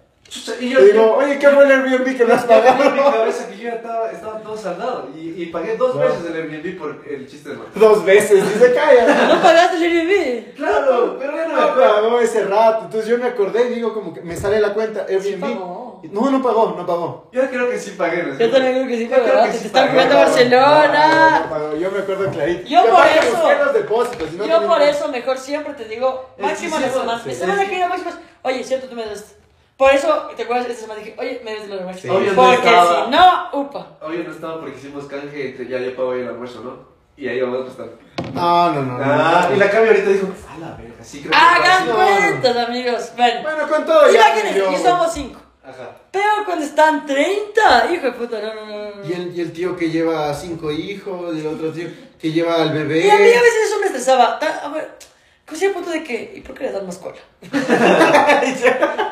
Y 0.61 0.65
Y 0.67 0.71
yo 0.71 0.81
digo, 0.81 1.15
oye, 1.17 1.39
¿qué 1.39 1.49
fue 1.49 1.65
el 1.65 1.71
Airbnb 1.71 2.17
que 2.17 2.25
me 2.25 2.33
has 2.35 2.43
Yo 2.49 2.49
tenía 2.49 2.71
en 2.71 2.79
mi 2.79 2.99
pagado? 2.99 3.13
cabeza 3.19 3.49
que 3.49 3.57
yo 3.59 3.69
estaba, 3.71 4.11
estaba 4.11 4.41
todo 4.41 4.57
saldado 4.57 5.09
y, 5.17 5.43
y 5.43 5.47
pagué 5.47 5.77
dos 5.77 5.95
No. 5.95 6.01
veces 6.01 6.25
el 6.27 6.35
Airbnb 6.37 6.79
por 6.79 7.05
el 7.09 7.27
chiste 7.29 7.51
de 7.51 7.57
Marta. 7.57 7.73
Dos 7.79 8.05
veces, 8.05 8.45
y 8.45 8.59
se 8.59 8.75
calla. 8.75 9.29
No 9.35 9.41
pagaste 9.43 9.77
el 9.77 9.83
Airbnb. 9.85 10.55
Claro, 10.57 11.17
pero 11.19 11.37
ya 11.37 11.43
no 11.43 11.55
me 11.55 11.55
No 11.61 11.63
acuerdo. 11.63 11.95
pagó 11.95 12.21
ese 12.21 12.45
rato. 12.45 12.85
Entonces 12.87 13.09
yo 13.09 13.19
me 13.19 13.27
acordé 13.27 13.71
y 13.71 13.75
digo, 13.75 13.95
como 13.95 14.13
que 14.13 14.21
me 14.23 14.37
sale 14.37 14.61
la 14.61 14.75
cuenta 14.75 15.07
Airbnb. 15.09 15.41
pagó. 15.41 15.87
No, 16.13 16.31
no 16.31 16.43
pagó, 16.43 16.75
no 16.77 16.87
pagó. 16.87 17.29
Yo 17.33 17.49
creo 17.49 17.69
que 17.71 17.79
sí 17.79 17.93
pagué. 17.93 18.23
¿no? 18.23 18.39
Yo 18.39 18.51
también 18.51 18.75
creo 18.75 18.87
que 18.87 18.99
sí 18.99 19.05
pagaste. 19.07 19.47
que 19.47 19.53
Te 19.53 19.59
sí 19.59 19.67
están 19.67 19.89
jugando 19.91 20.15
a 20.15 20.19
No, 20.19 20.25
no 20.25 20.31
Barcelona. 20.31 21.47
pagó, 21.51 21.77
Yo 21.77 21.91
me 21.91 21.99
acuerdo 22.01 22.31
clarito. 22.31 22.69
Yo 22.69 22.83
por 22.87 23.07
eso- 23.07 23.73
depósitos. 23.73 24.33
no 24.33 24.47
Yo 24.47 24.67
por 24.67 24.83
eso 24.83 25.09
mejor 25.09 25.39
siempre 25.39 25.75
te 25.75 25.85
digo, 25.87 26.31
máximo 26.39 26.77
que 26.77 26.83
la 26.83 26.89
sí, 26.89 26.93
semana. 26.99 27.23
sí, 27.25 27.35
sí. 27.35 27.41
que 27.65 27.71
viene 27.71 27.89
máximo 27.89 28.11
oye, 28.43 28.63
cierto, 28.65 28.89
tú 28.89 28.95
me 28.95 29.05
das. 29.07 29.35
Por 29.77 29.93
eso, 29.93 30.31
¿te 30.37 30.43
acuerdas? 30.45 30.67
Esta 30.71 30.83
semana 30.83 31.01
dije, 31.01 31.15
oye, 31.19 31.41
me 31.45 31.53
debes 31.53 31.69
lo 31.69 31.77
de 31.77 31.85
máximo. 31.85 32.15
Sí. 32.15 32.19
Obvio 32.19 32.33
no 32.33 32.43
Porque 32.43 32.57
estaba. 32.69 33.05
si 33.05 33.11
no, 33.11 33.49
upa. 33.61 33.87
Hoy 34.01 34.25
no 34.27 34.31
estaba 34.33 34.61
porque 34.61 34.77
hicimos 34.79 35.05
canje 35.05 35.49
entre 35.51 35.69
ya 35.69 35.79
yo 35.79 35.95
pago 35.95 36.15
el 36.15 36.27
almuerzo, 36.29 36.61
¿no? 36.63 36.97
Y 37.17 37.29
ahí 37.29 37.41
vamos 37.41 37.67
a 37.67 37.71
estar. 37.71 37.87
No, 38.33 38.73
no, 38.73 38.83
no. 38.83 38.99
no. 38.99 39.05
Ah, 39.05 39.51
y 39.55 39.57
la 39.59 39.71
cambio 39.71 39.91
ahorita 39.93 40.11
dijo, 40.11 40.29
a 40.55 40.59
la 40.59 40.77
verga, 40.77 41.03
sí 41.03 41.21
creo 41.21 41.31
que 41.33 41.37
Hagan 41.37 41.89
cuentas, 41.91 42.57
amigos. 42.69 43.13
Bueno, 43.17 43.43
Bueno, 43.43 43.69
con 43.69 43.85
todo 43.87 44.11
ya. 44.11 44.31
imagínense, 44.39 44.73
y 44.73 44.83
somos 44.83 45.13
cinco. 45.13 45.41
Ajá. 45.63 45.91
Pero 46.11 46.25
cuando 46.45 46.65
están 46.65 47.05
30, 47.07 47.93
hijo 47.93 48.07
de 48.07 48.13
puta, 48.13 48.39
no, 48.41 48.55
no, 48.55 48.67
no. 48.67 48.97
no. 48.97 49.05
Y 49.09 49.13
el, 49.13 49.37
y 49.37 49.41
el 49.41 49.53
tío 49.53 49.77
que 49.77 49.91
lleva 49.91 50.33
cinco 50.33 50.71
hijos, 50.71 51.35
y 51.37 51.41
el 51.41 51.47
otro 51.49 51.71
tío 51.73 51.89
que 52.21 52.33
lleva 52.33 52.63
al 52.63 52.73
bebé. 52.73 53.01
Y 53.07 53.11
a 53.11 53.17
mí 53.17 53.29
a 53.31 53.43
veces 53.43 53.67
eso 53.71 53.81
me 53.81 53.87
estresaba. 53.87 54.39
Ta- 54.39 54.61
A 54.65 54.69
ver, 54.69 54.97
casi 55.47 55.67
al 55.67 55.73
punto 55.73 55.91
de 55.91 56.05
que, 56.05 56.35
¿y 56.37 56.41
por 56.43 56.55
qué 56.55 56.65
le 56.65 56.73
das 56.73 56.83
más 56.85 56.99
cola? 56.99 57.17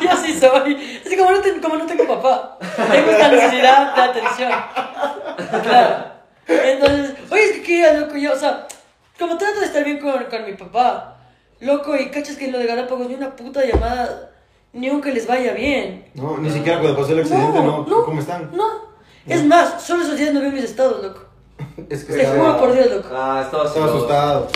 Yo 0.00 0.10
así 0.10 0.38
soy. 0.38 1.00
Así 1.04 1.16
como 1.16 1.30
no, 1.32 1.40
ten- 1.40 1.60
como 1.60 1.76
no 1.76 1.86
tengo 1.86 2.06
papá. 2.06 2.58
Tengo 2.90 3.10
esta 3.10 3.28
necesidad 3.28 3.94
de 3.94 4.02
atención. 4.02 4.52
Claro. 5.62 6.04
Entonces, 6.46 7.14
oye, 7.30 7.44
es 7.44 7.52
que 7.52 7.62
qué 7.62 7.92
loco 7.98 8.16
yo, 8.16 8.32
o 8.32 8.36
sea, 8.36 8.66
como 9.18 9.36
trato 9.36 9.60
de 9.60 9.66
estar 9.66 9.84
bien 9.84 9.98
con, 9.98 10.24
con 10.24 10.44
mi 10.46 10.54
papá. 10.54 11.16
Loco, 11.60 11.96
y 11.96 12.10
cachas 12.10 12.36
que 12.36 12.46
en 12.46 12.52
lo 12.52 12.58
de 12.58 12.66
Galápagos 12.66 13.08
ni 13.08 13.14
una 13.14 13.34
puta 13.34 13.64
llamada, 13.64 14.30
ni 14.72 14.88
aunque 14.88 15.12
les 15.12 15.26
vaya 15.26 15.52
bien. 15.52 16.08
No, 16.14 16.38
ni 16.38 16.50
siquiera 16.50 16.78
cuando 16.80 16.98
pasó 17.00 17.12
el 17.12 17.20
accidente, 17.20 17.60
no. 17.60 17.84
¿Cómo 17.84 18.20
están? 18.20 18.50
No. 18.56 18.88
Es 19.26 19.44
más, 19.44 19.82
solo 19.82 20.04
esos 20.04 20.16
días 20.16 20.32
no 20.32 20.40
vi 20.40 20.50
mis 20.50 20.64
estados, 20.64 21.02
loco. 21.02 21.24
Es 21.90 22.04
que 22.04 22.14
Te 22.14 22.22
estaba, 22.22 22.52
juro 22.52 22.58
por 22.60 22.72
Dios, 22.72 22.86
loco. 22.90 23.08
Ah, 23.12 23.42
estaba 23.44 23.64
asustado. 23.64 24.48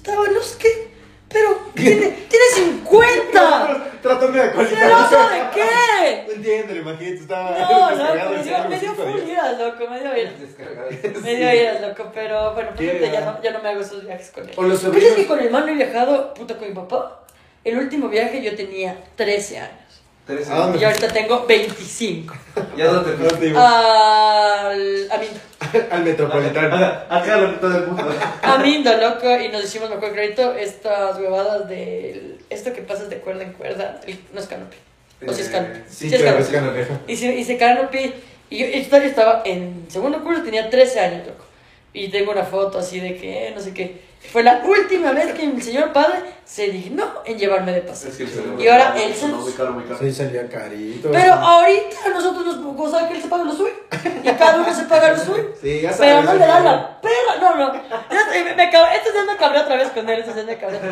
Estaba, 0.00 0.26
no 0.28 0.40
sé 0.40 0.56
qué, 0.58 0.88
pero 1.28 1.58
tiene, 1.74 2.06
tiene 2.30 2.44
50. 2.54 3.86
Tratando 4.02 4.32
de 4.32 4.50
¿Celoso 4.50 5.28
de 5.28 5.50
qué? 5.54 6.24
No 6.26 6.32
entiendo, 6.32 6.74
imagínate, 6.74 7.16
estaba 7.16 7.50
No, 7.50 7.90
loco, 7.96 8.30
me 8.30 8.36
el 8.38 8.44
dio, 8.44 8.68
me 8.70 8.80
dio 8.80 8.94
full 8.94 9.28
iras, 9.28 9.58
loco, 9.58 9.90
me 9.90 10.00
dio. 10.00 10.10
Me 11.20 11.36
dio 11.36 11.86
loco, 11.86 12.10
pero 12.14 12.54
bueno, 12.54 12.70
por 12.70 12.78
suerte 12.78 13.10
ya 13.12 13.20
no, 13.20 13.42
ya 13.42 13.50
no 13.50 13.62
me 13.62 13.68
hago 13.68 13.80
esos 13.82 14.06
viajes 14.06 14.30
con 14.30 14.48
él. 14.48 14.54
O 14.56 14.62
los 14.62 14.80
¿Qué 14.80 15.06
es 15.06 15.14
que 15.16 15.26
con 15.26 15.38
el 15.38 15.46
hermano 15.46 15.68
he 15.68 15.74
viajado, 15.74 16.32
puta, 16.32 16.56
con 16.56 16.66
mi 16.66 16.74
papá? 16.74 17.26
El 17.62 17.76
último 17.76 18.08
viaje 18.08 18.42
yo 18.42 18.56
tenía 18.56 18.96
13 19.16 19.58
años. 19.58 19.89
Tres 20.30 20.48
¿A 20.50 20.54
dónde? 20.56 20.78
Y 20.78 20.84
ahorita 20.84 21.08
tengo 21.08 21.44
25. 21.46 22.34
Ya 22.76 22.84
no 22.92 23.02
te 23.02 23.16
No 23.16 23.28
te 23.28 23.46
digo. 23.46 23.58
Al, 23.58 25.10
a 25.10 25.18
Mindo. 25.18 25.40
Al 25.90 26.04
metropolitano. 26.04 26.76
Acá 27.08 27.36
lo 27.38 27.50
todo 27.56 27.76
el 27.78 27.86
mundo. 27.88 28.12
A 28.42 28.58
Mindo, 28.58 28.96
loco, 28.96 29.28
y 29.40 29.48
nos 29.48 29.64
hicimos, 29.64 29.88
me 29.90 29.96
acuerdo 29.96 30.14
clarito, 30.14 30.54
estas 30.54 31.18
huevadas 31.18 31.68
de 31.68 32.36
esto 32.48 32.72
que 32.72 32.82
pasas 32.82 33.10
de 33.10 33.16
cuerda 33.18 33.42
en 33.44 33.52
cuerda. 33.52 34.00
el- 34.06 34.18
no 34.32 34.40
es 34.40 34.46
canopy. 34.46 34.76
O 35.26 35.32
si 35.32 35.42
es 35.42 35.48
Eh, 35.48 35.52
canopy. 35.52 35.78
Sí, 35.88 36.08
Sí 36.08 36.14
es 36.14 36.22
claro, 36.22 36.36
canopy. 36.38 36.54
es 36.54 36.60
canareja. 36.60 37.00
Hice, 37.08 37.34
hice 37.34 37.58
canopy 37.58 38.14
y 38.50 38.58
yo, 38.58 38.66
yo 38.66 39.06
estaba 39.06 39.42
en 39.44 39.86
segundo 39.88 40.22
curso, 40.22 40.42
tenía 40.42 40.70
13 40.70 41.00
años, 41.00 41.26
loco. 41.26 41.44
Y 41.92 42.08
tengo 42.08 42.30
una 42.32 42.44
foto 42.44 42.78
así 42.78 43.00
de 43.00 43.16
que, 43.16 43.52
no 43.54 43.60
sé 43.60 43.74
qué. 43.74 44.08
Fue 44.32 44.42
la 44.42 44.62
última 44.64 45.12
vez 45.12 45.32
que 45.32 45.46
mi 45.46 45.60
señor 45.60 45.92
padre 45.92 46.20
se 46.44 46.68
dignó 46.68 47.04
en 47.24 47.38
llevarme 47.38 47.72
de 47.72 47.80
paseo. 47.80 48.10
Es 48.10 48.16
que 48.18 48.24
el 48.24 48.28
cerebro- 48.28 48.62
Y 48.62 48.68
ahora 48.68 48.94
él 49.02 49.14
se- 49.14 49.28
No, 49.28 49.38
muy 49.38 49.52
caro, 49.52 49.72
muy 49.72 49.84
caro. 49.84 49.98
Sí, 49.98 50.12
salía 50.12 50.46
carito. 50.48 51.10
Pero 51.10 51.32
ahorita 51.34 51.96
nosotros 52.12 52.58
nos 52.58 52.76
gozamos 52.76 53.08
que 53.08 53.16
él 53.16 53.22
se 53.22 53.28
paga 53.28 53.44
lo 53.44 53.52
suyo. 53.52 53.72
Y 54.22 54.28
cada 54.32 54.58
uno 54.60 54.72
se 54.74 54.84
paga 54.84 55.12
lo 55.12 55.18
suyo. 55.18 55.50
Sí, 55.60 55.80
ya 55.80 55.92
sabes. 55.92 56.12
Pero 56.12 56.22
no 56.22 56.32
le 56.34 56.46
dan 56.46 56.64
la 56.64 57.00
perra. 57.00 57.40
No, 57.40 57.54
no. 57.56 57.72
Ya, 57.74 58.44
me, 58.44 58.54
me 58.54 58.70
cabré- 58.70 58.96
este 58.96 59.10
ya 59.14 59.24
me 59.24 59.36
cabré 59.38 59.60
otra 59.60 59.76
vez 59.76 59.88
con 59.88 60.08
él. 60.08 60.20
Este 60.20 60.34
ya 60.34 60.44
me 60.44 60.58
cabré 60.58 60.76
otra 60.76 60.88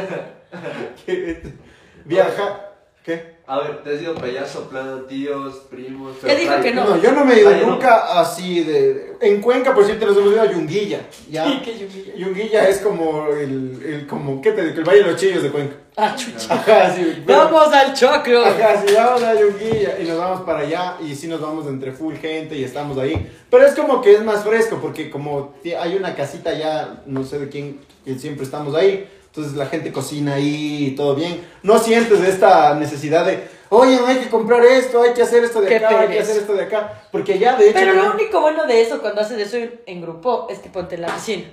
vez. 1.06 1.38
Viaja. 2.04 2.60
¿Qué? 3.04 3.37
A 3.50 3.60
ver, 3.60 3.82
te 3.82 3.94
has 3.96 4.02
ido 4.02 4.14
payaso, 4.14 4.68
plan, 4.68 5.06
tíos, 5.08 5.54
primos. 5.70 6.16
Ya 6.22 6.34
dijo 6.34 6.52
que 6.62 6.70
no. 6.74 6.84
No, 6.84 7.00
yo 7.02 7.12
no 7.12 7.24
me 7.24 7.32
he 7.34 7.40
ido 7.40 7.48
Ah, 7.48 7.56
ya 7.56 7.62
no. 7.66 7.70
nunca 7.72 8.20
así 8.20 8.62
de. 8.62 9.14
En 9.22 9.40
Cuenca, 9.40 9.74
por 9.74 9.86
cierto, 9.86 10.04
nos 10.04 10.18
hemos 10.18 10.32
ido 10.34 10.42
a 10.42 10.52
Yunguilla. 10.52 11.00
¿ya? 11.30 11.46
Sí, 11.46 11.60
que 11.64 11.78
lluvia. 11.78 12.14
Yunguilla 12.14 12.68
es 12.68 12.78
como 12.80 13.28
el, 13.28 13.80
el 13.82 14.06
como, 14.06 14.42
¿qué 14.42 14.52
te 14.52 14.62
digo? 14.66 14.78
El 14.80 14.84
Valle 14.84 15.02
de 15.02 15.10
los 15.12 15.16
Chillos 15.20 15.42
de 15.42 15.50
Cuenca. 15.50 15.76
Ah, 15.96 16.14
chucha. 16.14 16.54
Ajá, 16.54 16.94
sí. 16.94 17.22
pero- 17.26 17.38
Vamos 17.38 17.72
al 17.72 17.94
choclo. 17.94 18.44
Ajá, 18.44 18.84
sí, 18.86 18.94
vamos 18.94 19.22
a 19.22 19.34
Yunguilla 19.40 19.98
y 19.98 20.04
nos 20.06 20.18
vamos 20.18 20.42
para 20.42 20.58
allá 20.60 20.96
y 21.00 21.14
sí 21.14 21.26
nos 21.26 21.40
vamos 21.40 21.66
entre 21.68 21.92
full 21.92 22.16
gente 22.16 22.54
y 22.54 22.64
estamos 22.64 22.98
ahí. 22.98 23.32
Pero 23.50 23.64
es 23.66 23.74
como 23.74 24.02
que 24.02 24.12
es 24.12 24.22
más 24.22 24.44
fresco 24.44 24.78
porque 24.80 25.08
como 25.10 25.54
hay 25.80 25.96
una 25.96 26.14
casita 26.14 26.52
ya, 26.52 27.02
no 27.06 27.24
sé 27.24 27.38
de 27.38 27.48
quién, 27.48 27.80
que 28.04 28.18
siempre 28.18 28.44
estamos 28.44 28.74
ahí. 28.74 29.08
Entonces 29.38 29.56
la 29.56 29.66
gente 29.66 29.92
cocina 29.92 30.34
ahí 30.34 30.86
y 30.88 30.90
todo 30.96 31.14
bien. 31.14 31.40
No 31.62 31.78
sientes 31.78 32.20
esta 32.22 32.74
necesidad 32.74 33.24
de, 33.24 33.44
oye, 33.68 33.96
hay 34.04 34.16
que 34.16 34.28
comprar 34.28 34.64
esto, 34.64 35.00
hay 35.00 35.12
que 35.14 35.22
hacer 35.22 35.44
esto 35.44 35.60
de 35.60 35.76
acá, 35.76 36.00
hay 36.00 36.08
que 36.08 36.18
hacer 36.18 36.38
esto 36.38 36.54
de 36.54 36.64
acá. 36.64 37.04
Porque 37.12 37.38
ya 37.38 37.56
de 37.56 37.70
hecho... 37.70 37.78
Pero 37.78 37.94
lo 37.94 38.02
ya- 38.02 38.10
único 38.14 38.40
bueno 38.40 38.66
de 38.66 38.80
eso 38.82 39.00
cuando 39.00 39.20
haces 39.20 39.38
eso 39.38 39.56
en, 39.86 40.02
grupo 40.02 40.48
es 40.50 40.58
que 40.58 40.70
ponte 40.70 40.96
en 40.96 41.02
la 41.02 41.14
piscina. 41.14 41.44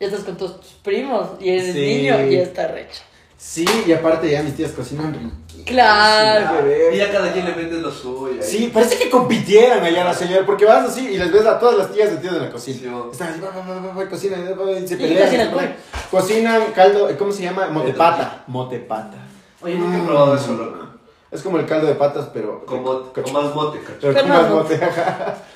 Ya 0.00 0.06
estás 0.06 0.24
con 0.24 0.38
tus 0.38 0.52
primos 0.82 1.32
y 1.38 1.50
eres 1.50 1.74
Sí. 1.74 1.80
niño 1.80 2.26
y 2.26 2.36
ya 2.36 2.42
está 2.44 2.66
recho. 2.68 3.02
Sí, 3.46 3.66
y 3.86 3.92
aparte 3.92 4.30
ya 4.30 4.42
mis 4.42 4.56
tías 4.56 4.70
cocinan 4.72 5.12
riquísimo. 5.12 5.32
Claro. 5.66 6.66
Y 6.94 7.00
a 7.00 7.12
cada 7.12 7.30
quien 7.32 7.44
le 7.44 7.54
metes 7.54 7.78
lo 7.82 7.90
suyo. 7.90 8.40
ahí. 8.40 8.42
Sí, 8.42 8.70
parece 8.72 8.96
que 8.96 9.10
compitieran 9.10 9.84
allá 9.84 10.02
la 10.04 10.14
señora, 10.14 10.46
porque 10.46 10.64
vas 10.64 10.88
así 10.88 11.06
y 11.08 11.18
les 11.18 11.30
ves 11.30 11.44
a 11.44 11.58
todas 11.58 11.76
las 11.76 11.92
tías 11.92 12.10
y 12.12 12.16
tíos 12.16 12.34
de 12.34 12.40
la 12.40 12.50
cocina. 12.50 12.78
Sí, 12.80 12.86
oh. 12.88 13.10
Están 13.12 13.28
así, 13.28 13.40
va, 13.40 13.50
va, 13.50 13.60
va, 13.74 13.80
va, 13.86 13.94
va, 13.94 14.08
cocina, 14.08 14.38
va, 14.58 14.64
va, 14.64 14.72
y 14.72 14.88
se 14.88 14.94
¿Y 14.94 14.98
qué 14.98 15.04
pelean. 15.04 15.24
cocinan, 15.26 15.46
se 15.48 15.52
pelean. 15.54 15.76
Cocinan 16.10 16.62
caldo, 16.74 17.08
¿cómo 17.18 17.32
se 17.32 17.42
llama? 17.42 17.66
Motepata. 17.68 18.44
Motepata. 18.46 19.18
Oye, 19.60 19.74
nunca 19.76 19.96
he 19.98 20.00
Mm. 20.00 20.06
probado 20.06 20.34
eso, 20.36 20.52
loco. 20.54 20.78
Es 21.30 21.42
como 21.42 21.58
el 21.58 21.66
caldo 21.66 21.86
de 21.86 21.94
patas, 21.96 22.28
pero... 22.32 22.64
Con, 22.64 22.82
mote, 22.82 23.20
con 23.22 23.32
más 23.32 23.54
mote, 23.54 23.78
cacho. 23.80 23.98
pero 24.00 24.20
Con 24.20 24.28
más 24.28 24.50
mote. 24.50 24.80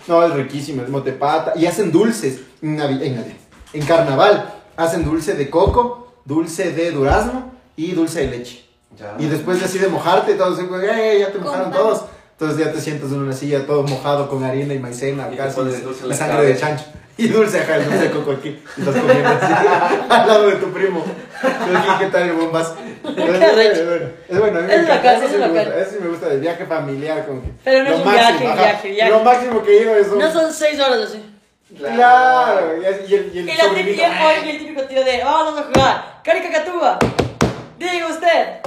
No, 0.09 0.25
es 0.25 0.33
riquísimo, 0.35 0.83
es 0.83 0.89
motepata. 0.91 1.53
Y 1.57 1.67
hacen 1.67 1.91
dulces 1.93 2.41
en 2.61 2.77
Navi- 2.79 3.03
en 3.03 3.17
Navidad. 3.17 3.37
en 3.73 3.83
carnaval 3.87 4.55
hacen 4.77 5.05
dulce 5.05 5.35
de 5.35 5.49
coco, 5.51 6.13
dulce 6.25 6.73
de 6.73 6.91
durazno 6.91 7.58
y 7.79 7.93
dulce 7.93 8.27
de 8.27 8.37
leche. 8.39 8.65
Ya. 8.99 9.15
Y 9.19 9.27
después 9.29 9.61
decide 9.61 9.89
mojarte, 9.89 10.35
todos 10.35 10.59
dicen, 10.59 10.73
"Eh, 10.83 11.19
ya 11.21 11.31
te 11.33 11.39
mojaron 11.39 11.71
todos. 11.71 12.03
Entonces 12.33 12.65
ya 12.67 12.73
te 12.73 12.81
sientas 12.81 13.11
en 13.11 13.19
una 13.21 13.33
silla 13.33 13.67
todo 13.67 13.83
mojado 13.83 14.29
con 14.29 14.45
harina 14.45 14.73
y 14.75 14.79
maicena, 14.79 15.29
Y 15.33 15.37
casi, 15.37 15.61
y 15.61 16.07
la 16.09 16.15
sangre 16.17 16.37
de 16.47 16.53
cabeza. 16.55 16.61
chancho. 16.67 16.85
Y 17.17 17.27
dulce, 17.29 17.59
ajá, 17.61 17.77
el 17.77 17.85
dulce 17.85 17.99
de 18.05 18.11
coco 18.13 18.31
aquí. 18.31 18.63
Y 18.77 18.81
estás 18.81 18.95
comiendo 18.97 19.29
así, 19.29 19.53
al 20.09 20.29
lado 20.29 20.47
de 20.47 20.57
tu 20.57 20.71
primo. 20.73 21.05
¿qué 21.99 22.07
tal 22.07 22.23
el 22.23 22.33
bombas? 22.35 22.73
Es 23.05 23.15
bueno, 23.17 23.35
es 23.35 23.87
bueno. 23.87 24.07
Es 24.29 24.39
bueno, 24.39 24.59
a 24.59 24.63
mí 24.63 24.67
me 24.69 24.75
Es 24.75 24.83
encanta, 24.83 24.95
bacán, 24.97 25.17
eso 25.17 25.25
es 25.25 25.31
sí 25.33 25.37
me 25.39 25.49
gusta, 25.49 25.81
eso 25.81 25.91
sí 25.91 25.97
me 26.01 26.09
gusta, 26.09 26.29
del 26.29 26.41
viaje 26.41 26.67
familiar. 26.67 27.27
Como 27.27 27.43
que 27.43 27.49
Pero 27.65 27.83
no 27.85 27.91
lo 27.91 27.95
es 27.97 28.01
un 28.01 28.07
máximo, 28.07 28.29
viaje, 28.39 28.47
ajá. 28.47 28.63
viaje, 28.63 28.91
viaje. 28.91 29.11
Lo 29.11 29.21
máximo 29.21 29.63
que 29.65 29.71
he 29.79 29.83
ido 29.83 29.97
es 29.97 30.09
un... 30.09 30.19
No 30.19 30.33
son 30.33 30.53
seis 30.53 30.79
horas 30.81 31.01
así. 31.09 31.25
Claro, 31.77 32.81
y, 32.81 32.85
el- 32.85 33.11
y 33.11 33.15
el, 33.15 33.31
y 33.35 33.39
el 33.41 33.49
Y 33.49 33.53
sobrinito, 33.57 34.03
típica, 34.03 34.27
oye, 34.41 34.51
el 34.51 34.59
típico 34.59 34.83
tío 34.83 35.05
de, 35.05 35.23
"Oh, 35.23 35.27
vamos 35.27 35.59
a 35.61 35.63
jugar. 35.65 36.21
Carica 36.25 36.51
Catúa. 36.53 36.99
Diga 37.79 38.07
usted. 38.09 38.61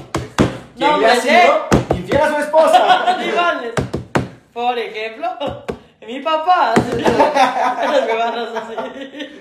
¿Quién 0.78 0.90
No, 0.90 0.98
le 1.00 1.06
ha 1.08 1.14
hombre, 1.14 1.22
sido 1.22 1.68
infiel 1.98 2.22
a 2.22 2.30
su 2.30 2.38
esposa? 2.38 3.04
Animales. 3.16 3.72
Por 4.54 4.78
ejemplo, 4.80 5.28
mi 6.08 6.20
papá. 6.22 6.74
Así. 6.76 6.94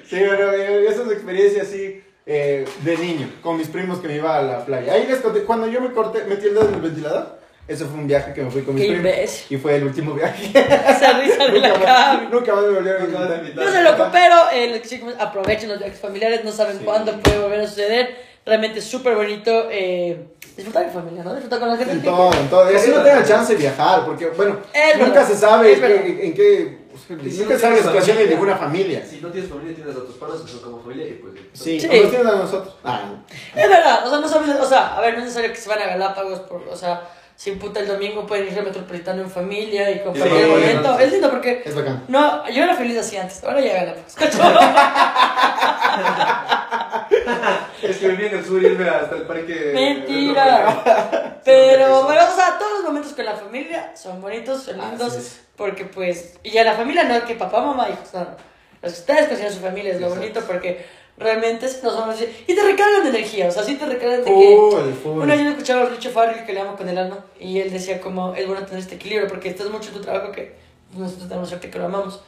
Sí, 0.08 0.16
pero 0.28 0.52
eh, 0.52 0.86
esas 0.88 1.10
experiencias 1.10 1.66
así 1.68 2.02
eh, 2.26 2.64
de 2.82 2.96
niño, 2.96 3.28
con 3.42 3.56
mis 3.56 3.68
primos 3.68 3.98
que 4.00 4.08
me 4.08 4.16
iba 4.16 4.36
a 4.36 4.42
la 4.42 4.64
playa. 4.64 4.92
Ahí 4.94 5.06
les 5.06 5.20
conté, 5.20 5.44
cuando 5.44 5.68
yo 5.68 5.80
me 5.80 5.92
corté, 5.92 6.24
metí 6.24 6.46
el 6.48 6.54
dedo 6.54 6.68
en 6.68 6.74
el 6.74 6.80
ventilador, 6.80 7.38
ese 7.68 7.84
fue 7.84 7.94
un 7.98 8.06
viaje 8.08 8.32
que 8.34 8.42
me 8.42 8.50
fui 8.50 8.62
con 8.62 8.74
mis 8.74 8.84
primos. 8.86 8.98
imbécil. 8.98 9.56
Y 9.56 9.60
fue 9.60 9.76
el 9.76 9.84
último 9.84 10.14
viaje. 10.14 10.50
Esa 10.52 11.12
risa 11.18 11.46
de 11.46 11.58
la 11.60 11.74
más, 11.78 12.22
nunca 12.30 12.54
más 12.54 12.64
me 12.64 12.70
volvieron 12.74 13.02
a 13.02 13.36
invitar. 13.36 13.64
No 13.64 13.70
se 13.72 13.82
loco, 13.82 14.08
pero 14.12 14.36
eh, 14.52 14.82
chicos, 14.84 15.14
aprovechen 15.18 15.68
los 15.68 15.78
viajes 15.78 16.00
familiares, 16.00 16.44
no 16.44 16.50
saben 16.52 16.78
cuándo 16.78 17.12
puede 17.20 17.38
volver 17.38 17.60
a 17.60 17.66
suceder. 17.68 18.29
Realmente 18.50 18.80
súper 18.80 19.14
bonito 19.14 19.68
eh, 19.70 20.26
disfrutar 20.56 20.82
en 20.82 20.90
familia, 20.90 21.22
¿no? 21.22 21.32
Disfrutar 21.34 21.60
con 21.60 21.68
la 21.68 21.76
gente. 21.76 21.92
En 21.92 22.00
que- 22.00 22.08
todo, 22.08 22.32
en 22.34 22.48
todo. 22.50 22.72
Y 22.72 22.74
así 22.74 22.90
no 22.90 23.00
tengan 23.00 23.24
chance 23.24 23.52
de 23.52 23.58
viajar, 23.60 24.04
porque, 24.04 24.26
bueno, 24.30 24.56
Es 24.72 24.98
nunca 24.98 25.20
verdad, 25.20 25.28
se 25.28 25.36
sabe 25.36 25.72
es 25.72 25.78
en 25.80 25.86
qué, 25.86 26.26
en 26.26 26.34
qué- 26.34 26.78
Y 27.24 27.30
si 27.30 27.38
nunca 27.42 27.54
no 27.54 27.60
se 27.60 27.60
sabe 27.60 27.76
la 27.76 27.80
tienes 27.80 27.82
situación 27.84 28.16
de 28.16 28.22
familia, 28.24 28.30
ninguna 28.30 28.56
familia. 28.56 29.06
Si 29.08 29.20
no 29.20 29.28
tienes 29.28 29.48
familia, 29.50 29.74
tienes 29.76 29.94
a 29.96 30.00
tus 30.04 30.16
padres 30.16 30.40
que 30.40 30.50
son 30.50 30.60
como 30.62 30.82
familia 30.82 31.06
y 31.06 31.12
pues. 31.12 31.34
Sí, 31.52 31.78
Sí. 31.80 31.88
tienen 31.88 32.26
a 32.26 32.32
nosotros. 32.34 32.74
Ah, 32.82 33.02
Es 33.54 33.68
verdad, 33.68 34.04
o 34.04 34.10
sea, 34.10 34.18
no 34.18 34.28
sabes, 34.28 34.50
o 34.60 34.66
sea, 34.66 34.96
a 34.96 35.00
ver, 35.00 35.12
no 35.12 35.18
es 35.20 35.24
necesario 35.26 35.50
que 35.52 35.56
se 35.60 35.68
van 35.68 35.82
a 35.82 35.86
Galápagos, 35.86 36.40
por, 36.40 36.62
o 36.68 36.76
sea, 36.76 37.02
si 37.36 37.52
puta 37.52 37.78
el 37.78 37.86
domingo 37.86 38.26
pueden 38.26 38.48
ir 38.52 38.58
al 38.58 38.64
metropolitano 38.64 39.22
en 39.22 39.30
familia 39.30 39.88
y 39.92 40.00
compartir 40.02 40.32
Sí, 40.32 40.38
el 40.42 40.48
momento. 40.50 40.90
no. 40.92 40.98
Es 40.98 41.12
lindo 41.12 41.30
porque, 41.30 41.62
es 41.64 41.74
bacán. 41.76 42.02
no, 42.08 42.48
yo 42.50 42.64
era 42.64 42.74
feliz 42.74 42.98
así 42.98 43.16
antes, 43.16 43.44
ahora 43.44 43.60
ya 43.60 43.74
Galápagos. 43.74 44.16
Es 47.82 47.98
que 47.98 48.08
viví 48.08 48.26
en 48.26 48.38
el 48.38 48.44
sur 48.44 48.62
y 48.62 48.66
irme 48.66 48.88
hasta 48.88 49.16
el 49.16 49.22
parque. 49.22 49.72
Mentira. 49.74 51.40
Pero, 51.44 52.04
bueno, 52.04 52.22
o 52.30 52.34
sea, 52.34 52.58
todos 52.58 52.72
los 52.78 52.84
momentos 52.84 53.12
con 53.12 53.24
la 53.24 53.34
familia 53.34 53.92
son 53.96 54.20
bonitos, 54.20 54.62
son 54.64 54.78
lindos, 54.78 55.40
porque 55.56 55.84
pues, 55.84 56.38
y 56.42 56.56
a 56.58 56.64
la 56.64 56.74
familia 56.74 57.04
no 57.04 57.24
que 57.24 57.34
papá, 57.34 57.62
mamá, 57.62 57.88
hijos, 57.88 58.12
no, 58.12 58.20
no. 58.20 58.50
Los 58.82 58.92
que 58.94 59.00
ustedes 59.00 59.28
consideran 59.28 59.54
su 59.54 59.60
familia 59.60 59.92
es 59.92 60.00
lo 60.00 60.06
Exacto. 60.06 60.20
bonito 60.20 60.40
porque 60.46 60.86
realmente 61.18 61.66
nos 61.82 61.94
vamos 61.94 62.16
a 62.16 62.18
decir, 62.18 62.44
y 62.46 62.54
te 62.54 62.62
recargan 62.62 63.02
de 63.02 63.10
energía, 63.10 63.48
o 63.48 63.50
sea, 63.50 63.62
sí 63.62 63.74
te 63.74 63.84
recargan 63.84 64.24
de 64.24 64.30
que... 64.30 65.08
Una 65.08 65.34
vez 65.34 65.44
yo 65.44 65.50
escuchaba 65.50 65.82
a 65.82 65.86
Richo 65.90 66.10
Farrell 66.10 66.46
que 66.46 66.54
le 66.54 66.60
amo 66.60 66.76
con 66.76 66.88
el 66.88 66.96
alma 66.96 67.24
y 67.38 67.58
él 67.58 67.70
decía 67.70 68.00
como 68.00 68.34
es 68.34 68.46
bueno 68.46 68.64
tener 68.64 68.80
este 68.80 68.94
equilibrio 68.94 69.28
porque 69.28 69.50
estás 69.50 69.68
mucho 69.68 69.88
en 69.88 69.96
tu 69.96 70.00
trabajo 70.00 70.32
que 70.32 70.54
nosotros 70.96 71.28
tenemos 71.28 71.50
suerte 71.50 71.70
que 71.70 71.78
lo 71.78 71.84
amamos 71.84 72.22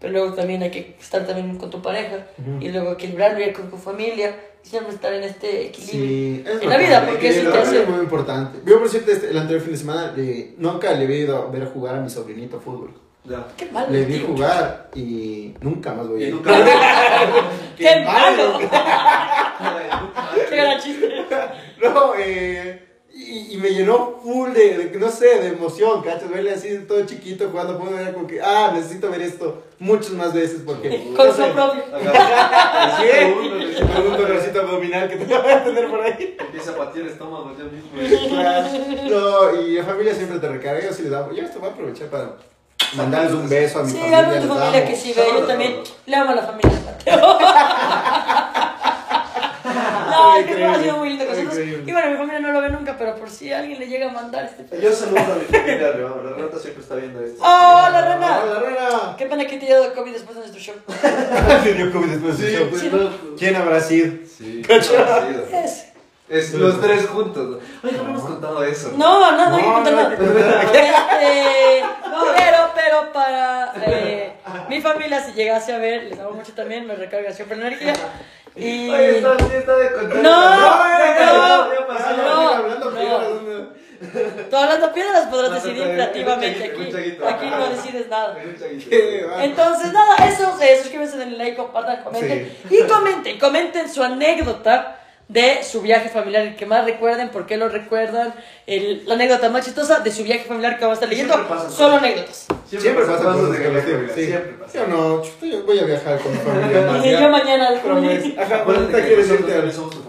pero 0.00 0.12
luego 0.12 0.34
también 0.34 0.62
hay 0.62 0.70
que 0.70 0.96
estar 1.00 1.26
también 1.26 1.56
con 1.58 1.70
tu 1.70 1.82
pareja 1.82 2.26
y 2.60 2.68
luego 2.68 2.92
equilibrarlo 2.92 3.44
y 3.44 3.52
con 3.52 3.68
tu 3.70 3.76
familia 3.76 4.34
y 4.64 4.68
siempre 4.68 4.94
estar 4.94 5.12
en 5.12 5.24
este 5.24 5.66
equilibrio 5.66 6.00
Sí, 6.06 6.44
es 6.46 6.62
en 6.62 6.68
la 6.68 6.76
vida 6.78 7.06
porque 7.06 7.28
eso 7.28 7.50
te 7.50 7.58
hace 7.58 7.82
es 7.82 7.88
muy 7.88 8.00
importante. 8.00 8.58
Yo, 8.64 8.78
por 8.78 8.88
cierto, 8.88 9.10
este, 9.10 9.30
el 9.30 9.38
anterior 9.38 9.62
fin 9.62 9.72
de 9.72 9.78
semana 9.78 10.14
nunca 10.56 10.92
le 10.92 11.04
había 11.04 11.16
ido 11.18 11.36
a 11.36 11.50
ver 11.50 11.66
jugar 11.66 11.96
a 11.96 12.00
mi 12.00 12.10
sobrinito 12.10 12.60
fútbol. 12.60 12.92
Ya. 13.24 13.46
qué 13.56 13.66
malo 13.66 13.88
Le 13.90 14.04
vi 14.04 14.18
tío. 14.18 14.26
jugar 14.28 14.90
y 14.94 15.54
nunca 15.60 15.92
más 15.92 16.08
voy 16.08 16.24
a 16.24 16.28
ir. 16.28 16.34
nunca. 16.34 16.50
qué 17.76 18.04
malo 18.04 18.58
Qué 18.58 18.68
qué 20.50 20.56
gran 20.56 20.80
chiste 20.80 21.08
No, 21.82 22.14
eh, 22.16 22.87
y, 23.30 23.54
y 23.54 23.56
me 23.58 23.70
llenó 23.70 24.18
full 24.22 24.52
de, 24.52 24.78
de, 24.88 24.98
no 24.98 25.10
sé, 25.10 25.40
de 25.40 25.48
emoción, 25.48 26.02
¿cachas? 26.02 26.28
Verle 26.30 26.52
así 26.54 26.78
todo 26.88 27.04
chiquito 27.06 27.48
jugando, 27.50 27.78
puedo 27.78 27.92
ver 27.96 28.12
como 28.14 28.26
que, 28.26 28.40
ah, 28.42 28.70
necesito 28.74 29.10
ver 29.10 29.22
esto 29.22 29.62
muchas 29.78 30.10
más 30.12 30.32
veces 30.32 30.62
porque... 30.64 31.12
con 31.16 31.26
no 31.26 31.32
su 31.32 31.42
sé, 31.42 31.48
propio. 31.50 31.82
Con 33.94 34.06
un 34.06 34.16
dolorcito 34.16 34.60
abdominal 34.60 35.08
que 35.08 35.16
te 35.16 35.32
va 35.38 35.52
a 35.52 35.64
tener 35.64 35.88
por 35.88 36.00
ahí. 36.02 36.36
Empieza 36.38 36.70
a 36.72 36.76
patear 36.76 37.06
el 37.06 37.12
estómago 37.12 37.52
ya 37.56 37.64
mismo. 37.64 38.28
Claro. 38.28 38.68
No, 39.08 39.60
y 39.60 39.74
la 39.74 39.84
familia 39.84 40.14
siempre 40.14 40.38
te 40.38 40.48
recarga. 40.48 40.80
Yo 40.84 40.92
sí 40.92 41.02
les 41.02 41.10
damos. 41.12 41.34
Yo 41.36 41.42
esto 41.44 41.60
voy 41.60 41.68
a 41.68 41.72
aprovechar 41.72 42.08
para 42.08 42.36
mandarles 42.96 43.32
un 43.32 43.48
beso 43.48 43.78
a 43.80 43.82
mi 43.84 43.90
sí 43.90 43.96
familia. 43.96 44.18
algo 44.18 44.32
de 44.32 44.40
tu 44.40 44.46
les 44.46 44.56
familia 44.56 44.78
amo. 44.80 44.88
que 44.88 44.96
sí 44.96 45.12
ve 45.14 45.22
yo 45.32 45.40
también 45.46 45.76
le 46.06 46.16
amo 46.16 46.30
a 46.30 46.34
la 46.34 46.42
familia 46.42 46.70
de 46.70 46.84
Mateo 46.84 47.38
No, 50.10 50.36
es 50.36 50.46
que 50.46 50.64
ha 50.64 50.82
sido 50.82 50.96
muy 50.98 51.08
lindo. 51.10 51.24
Increíble. 51.52 51.84
Y 51.86 51.92
bueno, 51.92 52.10
mi 52.10 52.16
familia 52.16 52.40
no 52.40 52.52
lo 52.52 52.60
ve 52.60 52.70
nunca, 52.70 52.96
pero 52.98 53.14
por 53.16 53.30
si 53.30 53.52
alguien 53.52 53.78
le 53.78 53.86
llega 53.86 54.08
a 54.08 54.12
mandar 54.12 54.44
este 54.44 54.64
pedo. 54.64 54.80
Yo 54.80 54.92
saludo 54.92 55.18
a 55.20 55.36
mi 55.36 55.44
familia, 55.44 55.92
Rebama. 55.92 56.22
La 56.30 56.36
rata 56.36 56.58
siempre 56.58 56.82
está 56.82 56.94
viendo 56.96 57.20
esto. 57.22 57.42
¡Oh, 57.42 57.88
la 57.92 58.00
rana! 58.02 58.40
¡Hola, 58.44 58.60
Rana! 58.60 59.16
Qué 59.16 59.26
pena 59.26 59.46
que 59.46 59.58
te 59.58 59.66
haya 59.66 59.78
dado 59.80 59.94
COVID 59.94 60.12
después 60.12 60.34
de 60.36 60.40
nuestro 60.48 60.60
show. 60.60 60.74
Le 61.64 61.74
dio 61.74 61.92
COVID 61.92 62.08
después 62.08 62.38
del 62.38 62.52
show. 62.56 62.68
sí. 62.78 62.90
¿Quién 63.38 63.56
habrá 63.56 63.80
sido? 63.80 64.12
Sí, 64.26 64.62
Cacho. 64.68 64.92
conocido. 64.94 65.44
Es. 65.52 65.84
Es 66.28 66.52
los 66.52 66.78
tres 66.78 67.06
juntos. 67.06 67.58
Oye, 67.82 67.92
no 67.96 68.02
hemos 68.02 68.22
contado 68.22 68.62
eso. 68.62 68.92
No, 68.98 69.30
no, 69.34 69.48
no, 69.48 69.56
hay 69.56 69.62
que 69.62 69.68
No, 69.68 69.74
contar 69.76 69.92
no 69.94 70.02
nada. 70.02 70.62
Este, 70.62 71.84
pero, 72.36 72.58
pero 72.74 73.12
para 73.14 73.72
eh, 73.86 74.32
mi 74.68 74.78
familia, 74.82 75.24
si 75.24 75.32
llegase 75.32 75.72
a 75.72 75.78
ver, 75.78 76.02
les 76.04 76.18
amo 76.18 76.32
mucho 76.32 76.52
también, 76.52 76.86
me 76.86 76.94
recarga 76.96 77.32
siempre 77.32 77.56
energía. 77.56 77.94
Y. 78.58 78.90
Oye, 78.90 79.18
está, 79.18 79.38
sí, 79.38 79.54
está 79.54 79.76
de 79.76 79.92
contar. 79.92 80.18
No, 80.18 80.56
no, 80.56 80.84
no, 81.16 81.76
no. 82.16 82.48
hablando 82.50 82.90
no. 82.90 83.78
Tú 84.48 84.56
hablando 84.56 84.92
piedras 84.92 85.26
podrás 85.26 85.50
No, 85.50 85.54
decidir 85.56 85.82
creativamente 85.82 86.64
aquí. 86.64 86.92
Aquí 87.26 87.50
no 87.50 87.68
decides 87.68 88.08
nada. 88.08 88.36
Entonces, 89.40 89.92
nada, 89.92 90.16
eso, 90.28 90.56
eh, 90.60 90.78
suscríbanse, 90.80 91.18
denle 91.18 91.36
like, 91.36 91.56
compartan, 91.56 92.04
comenten. 92.04 92.56
Y 92.70 92.82
comenten, 92.84 93.38
comenten 93.38 93.88
su 93.88 94.02
anécdota 94.02 95.00
de 95.28 95.62
su 95.62 95.82
viaje 95.82 96.08
familiar, 96.08 96.42
el 96.46 96.56
que 96.56 96.64
más 96.64 96.84
recuerden, 96.86 97.28
por 97.28 97.44
qué 97.46 97.58
lo 97.58 97.68
recuerdan, 97.68 98.32
el- 98.66 99.02
la 99.06 99.14
anécdota 99.14 99.50
más 99.50 99.64
chistosa 99.64 100.00
de 100.00 100.10
su 100.10 100.24
viaje 100.24 100.44
familiar 100.44 100.78
que 100.78 100.84
vamos 100.84 100.96
a 100.96 101.00
estar 101.00 101.08
leyendo. 101.10 101.34
Siempre 101.34 101.54
pasa. 101.56 101.70
Solo 101.70 101.96
anécdotas. 101.96 102.46
Siempre 102.68 103.04
pasa 103.04 103.22
cosas 103.24 103.50
de. 103.52 104.10
Sí. 104.14 104.26
Siempre 104.26 104.52
pasa. 104.52 104.78
Yo 104.78 104.86
no, 104.86 105.22
yo 105.42 105.62
voy 105.64 105.78
a 105.78 105.84
viajar 105.84 106.18
con 106.18 106.32
mi 106.32 106.38
familia. 106.44 107.06
Y 107.06 107.10
yo 107.20 107.28
mañana 107.28 107.68
al. 107.68 107.76
Ajá, 108.38 108.64
¿cuánta 108.64 108.96
que 109.02 109.06
quieres 109.06 109.28
irte 109.30 109.52
a 109.54 109.70
somos 109.72 109.90
tu. 109.90 110.07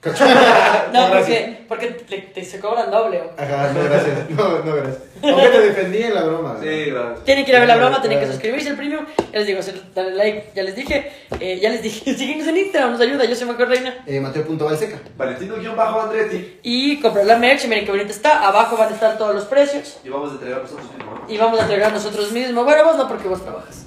No. 0.92 1.10
Porque, 1.10 1.64
porque 1.68 1.86
te, 1.88 2.18
te- 2.18 2.44
se 2.44 2.60
cobran 2.60 2.90
doble. 2.90 3.20
Ajá, 3.36 3.72
no, 3.72 3.82
gracias. 3.84 4.30
No, 4.30 4.58
no, 4.64 4.74
gracias. 4.76 4.98
Aunque 5.22 5.48
te 5.48 5.60
defendí 5.60 6.02
en 6.04 6.14
la 6.14 6.22
broma. 6.22 6.56
Sí, 6.62 6.84
gracias. 6.86 7.24
Tienen 7.24 7.44
que 7.44 7.50
ir 7.50 7.56
a 7.56 7.60
ver 7.60 7.68
la 7.68 7.76
broma, 7.76 8.00
tienen 8.00 8.20
que 8.20 8.26
suscribirse 8.28 8.70
al 8.70 8.76
premium. 8.76 9.04
Ya 9.32 9.38
les 9.40 9.46
digo, 9.48 9.60
darle 9.94 10.14
like, 10.14 10.50
ya 10.54 10.62
les 10.62 10.76
dije. 10.76 11.12
Eh, 11.40 11.58
ya 11.60 11.70
les 11.70 11.82
dije, 11.82 12.14
síguenos 12.16 12.46
en 12.46 12.56
Instagram, 12.58 12.92
nos 12.92 13.00
ayuda. 13.00 13.24
Yo 13.24 13.34
soy 13.34 13.48
Marco 13.48 13.64
Reina. 13.64 13.94
Eh, 14.06 14.20
Mateo.valseca. 14.20 14.98
Valentino-Andretti. 15.16 16.60
Y 16.62 17.00
comprar 17.00 17.26
la 17.26 17.36
merch, 17.36 17.66
miren 17.66 17.84
qué 17.84 17.90
bonita 17.90 18.10
está. 18.10 18.46
Abajo 18.46 18.76
van 18.76 18.90
a 18.92 18.94
estar 18.94 19.18
todos 19.18 19.34
los 19.34 19.44
precios. 19.44 19.98
Y 20.04 20.08
vamos 20.08 20.30
a 20.30 20.34
entregar 20.34 20.62
nosotros 20.62 20.86
mismos. 20.96 21.20
Y 21.28 21.36
vamos 21.38 21.58
a 21.58 21.62
entregar 21.62 21.92
nosotros 21.92 22.32
mismos. 22.32 22.64
Bueno, 22.64 22.84
vos 22.84 22.96
no, 22.96 23.08
porque 23.08 23.28
vos 23.28 23.42
trabajas. 23.42 23.84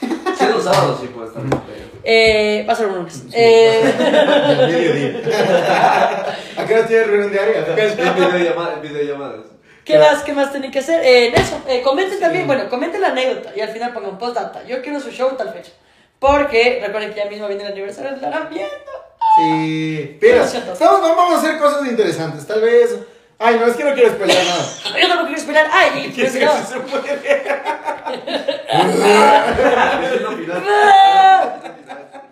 Sí, 0.00 0.44
los 0.52 0.64
sábados 0.64 0.98
sí 1.00 1.06
puede 1.08 1.28
estar. 1.28 1.42
Pero- 2.06 2.12
Eh, 2.12 2.64
va 2.68 2.72
a 2.72 2.76
ser 2.76 2.86
un 2.86 2.96
lunes. 2.96 3.22
Eh, 3.32 3.82
Mediodía. 4.58 5.22
¿A 6.56 6.64
qué 6.66 6.74
hora 6.74 6.86
tienes 6.86 7.06
reunión 7.08 7.32
diaria? 7.32 7.66
En 7.76 7.96
videollamada- 8.16 8.74
en 8.74 8.82
videollamadas. 8.82 9.46
¿Qué 9.84 9.98
más, 9.98 10.22
¿Qué 10.24 10.32
más 10.32 10.50
tienen 10.50 10.70
que 10.72 10.80
hacer? 10.80 11.00
Eh, 11.04 11.28
en 11.28 11.34
eso, 11.34 11.60
eh, 11.68 11.80
comenten 11.82 12.18
también, 12.18 12.46
bueno, 12.46 12.68
comenten 12.68 13.00
la 13.00 13.08
anécdota 13.08 13.50
y 13.54 13.60
al 13.60 13.68
final 13.68 13.92
pongan 13.92 14.18
postdata. 14.18 14.64
Yo 14.64 14.82
quiero 14.82 14.98
su 15.00 15.10
show 15.10 15.30
tal 15.36 15.52
fecha. 15.52 15.70
Porque 16.18 16.80
recuerden 16.84 17.10
que 17.12 17.18
ya 17.20 17.26
mismo 17.26 17.46
viene 17.46 17.62
el 17.64 17.72
aniversario, 17.72 18.12
estarán 18.14 18.48
viendo. 18.50 18.68
Sí. 19.36 20.18
Lo 20.22 20.46
siento. 20.46 20.72
estamos, 20.72 21.00
vamos 21.02 21.34
a 21.34 21.38
hacer 21.38 21.58
cosas 21.58 21.86
interesantes. 21.86 22.46
Tal 22.46 22.62
vez. 22.62 22.96
Ay, 23.38 23.58
no, 23.60 23.66
es 23.66 23.76
que 23.76 23.84
no 23.84 23.94
quiero 23.94 24.10
spoiler 24.10 24.44
nada. 24.44 24.64
Yo 25.00 25.08
tampoco 25.08 25.26
quiero 25.26 25.40
esperar. 25.40 25.68
Ay, 25.70 26.06
y 26.16 26.20
pues, 26.20 26.34
no. 26.40 26.52
Ah. 30.52 31.60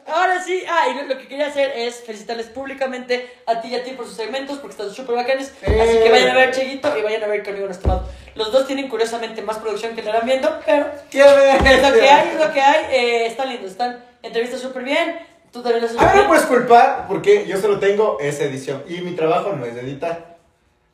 Ahora 0.06 0.40
sí, 0.40 0.62
ah, 0.68 0.84
y 0.88 1.08
lo, 1.08 1.18
que 1.18 1.26
quería 1.26 1.48
hacer 1.48 1.72
es 1.74 2.04
felicitarles 2.04 2.46
públicamente 2.46 3.28
a 3.46 3.60
ti 3.60 3.68
y 3.68 3.74
a 3.74 3.82
ti 3.82 3.90
por 3.92 4.06
sus 4.06 4.14
segmentos, 4.14 4.58
porque 4.58 4.72
están 4.72 4.94
súper 4.94 5.16
bacanes. 5.16 5.52
Eh. 5.62 5.80
Así 5.80 5.98
que 5.98 6.10
vayan 6.10 6.30
a 6.30 6.34
ver 6.34 6.54
Cheguito 6.54 6.96
y 6.96 7.02
vayan 7.02 7.24
a 7.24 7.26
ver 7.26 7.42
Conmigo 7.42 7.66
no 7.66 7.72
estimado. 7.72 8.08
Los 8.36 8.52
dos 8.52 8.66
tienen 8.66 8.88
curiosamente 8.88 9.42
más 9.42 9.58
producción 9.58 9.96
que 9.96 10.02
lo 10.02 10.10
harán 10.10 10.26
viendo, 10.26 10.60
pero 10.64 10.86
¿Qué 11.10 11.20
es 11.20 11.26
lo 11.26 11.92
que 11.92 12.08
hay, 12.08 12.28
es 12.32 12.40
lo 12.40 12.52
que 12.52 12.60
hay. 12.60 12.84
Eh, 12.90 13.26
están 13.26 13.48
lindos, 13.48 13.72
están 13.72 14.04
entrevistas 14.22 14.60
súper 14.60 14.84
bien. 14.84 15.18
Tú 15.50 15.62
también 15.62 15.82
lo 15.82 15.88
haces 15.88 16.00
A 16.00 16.06
mí 16.06 16.12
bien. 16.14 16.26
puedes 16.28 16.44
culpar 16.44 17.06
porque 17.08 17.46
yo 17.46 17.56
solo 17.58 17.78
tengo 17.78 18.18
esa 18.20 18.44
edición 18.44 18.84
y 18.88 19.00
mi 19.00 19.16
trabajo 19.16 19.52
no 19.54 19.64
es 19.64 19.76
editar. 19.76 20.33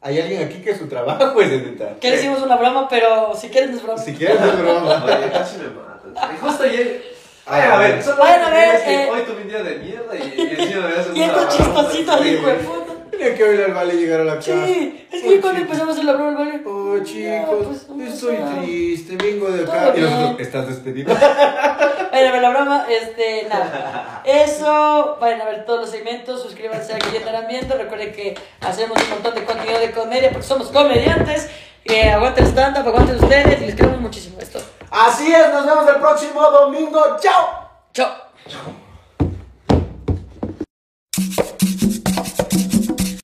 Hay 0.03 0.19
alguien 0.19 0.43
aquí 0.43 0.63
que 0.63 0.75
su 0.75 0.89
trabajo 0.89 1.39
es 1.43 1.53
editar. 1.53 1.97
Que 1.99 2.15
hicimos 2.15 2.41
una 2.41 2.57
broma, 2.57 2.89
pero 2.89 3.35
si 3.37 3.51
quieres 3.51 3.71
no 3.71 3.77
es 3.77 3.83
broma. 3.83 3.99
Si 3.99 4.15
quieres 4.15 4.41
es 4.41 4.59
broma. 4.59 5.05
Oye, 5.05 5.31
casi 5.31 5.59
me 5.59 5.69
matan. 5.69 6.35
Y 6.35 6.39
justo 6.39 6.63
ayer. 6.65 7.21
Vayan 7.47 7.73
a 7.73 7.79
ver, 7.79 8.03
solo 8.03 8.17
Vayan 8.19 8.43
a 8.45 8.51
ver, 8.51 8.81
eh. 8.87 9.09
hoy 9.13 9.23
tuve 9.23 9.43
un 9.43 9.49
día 9.49 9.63
de 9.63 9.77
mierda 9.77 10.15
y, 10.15 10.41
y 10.41 10.63
encima 10.63 10.87
me 10.87 10.95
hacen 10.95 11.17
Y 11.17 11.23
una 11.23 11.33
estos 11.33 11.57
chistositos, 11.57 12.27
hijo 12.27 12.47
de 12.47 12.55
puta. 12.55 12.90
Tenía 13.21 13.37
que 13.37 13.45
oír 13.45 13.61
al 13.63 13.75
vale 13.75 13.93
llegar 13.97 14.21
a 14.21 14.25
la 14.25 14.37
casa. 14.37 14.65
Sí, 14.65 15.07
es 15.13 15.23
Oh, 15.23 15.29
que 15.29 15.41
cuando 15.43 15.61
chicos. 15.61 15.61
empezamos 15.61 15.89
a 15.89 15.93
hacer 15.93 16.05
la 16.07 16.13
broma, 16.15 16.31
el 16.31 16.37
vale. 16.37 16.63
Oh, 16.67 16.97
Ya, 16.97 17.05
chicos, 17.05 17.67
pues, 17.87 18.09
estoy 18.15 18.39
nada. 18.39 18.63
triste, 18.63 19.17
vengo 19.17 19.51
de 19.51 19.63
acá. 19.65 19.93
Y 19.95 20.01
nosotros, 20.01 20.41
¿estás 20.41 20.69
despedido? 20.69 21.15
Ver 21.15 22.43
la 22.43 22.51
broma, 22.55 22.87
este, 22.89 23.47
nada. 23.51 24.23
Eso, 24.25 25.19
vayan 25.21 25.43
a 25.43 25.45
ver 25.45 25.67
todos 25.67 25.81
los 25.81 25.91
segmentos, 25.91 26.41
suscríbanse 26.43 26.95
a 26.95 26.99
que 26.99 27.11
ya 27.13 27.19
estarán 27.19 27.47
viendo. 27.47 27.77
Recuerden 27.77 28.13
que 28.13 28.35
hacemos 28.63 28.97
un 29.03 29.11
montón 29.11 29.35
de 29.35 29.45
contenido 29.45 29.79
de 29.81 29.91
comedia 29.91 30.31
porque 30.31 30.47
somos 30.47 30.69
comediantes. 30.69 31.51
Eh, 31.85 32.09
aguanten 32.11 32.45
el 32.45 32.51
stand-up, 32.51 32.89
aguanten 32.89 33.17
ustedes 33.17 33.61
y 33.61 33.67
les 33.67 33.75
queremos 33.75 34.01
muchísimo. 34.01 34.39
Esto. 34.41 34.61
Así 34.91 35.31
es, 35.31 35.53
nos 35.53 35.67
vemos 35.67 35.87
el 35.89 35.97
próximo 35.97 36.41
domingo. 36.51 37.03
¡Chao! 37.21 37.69
Chao. 37.93 38.11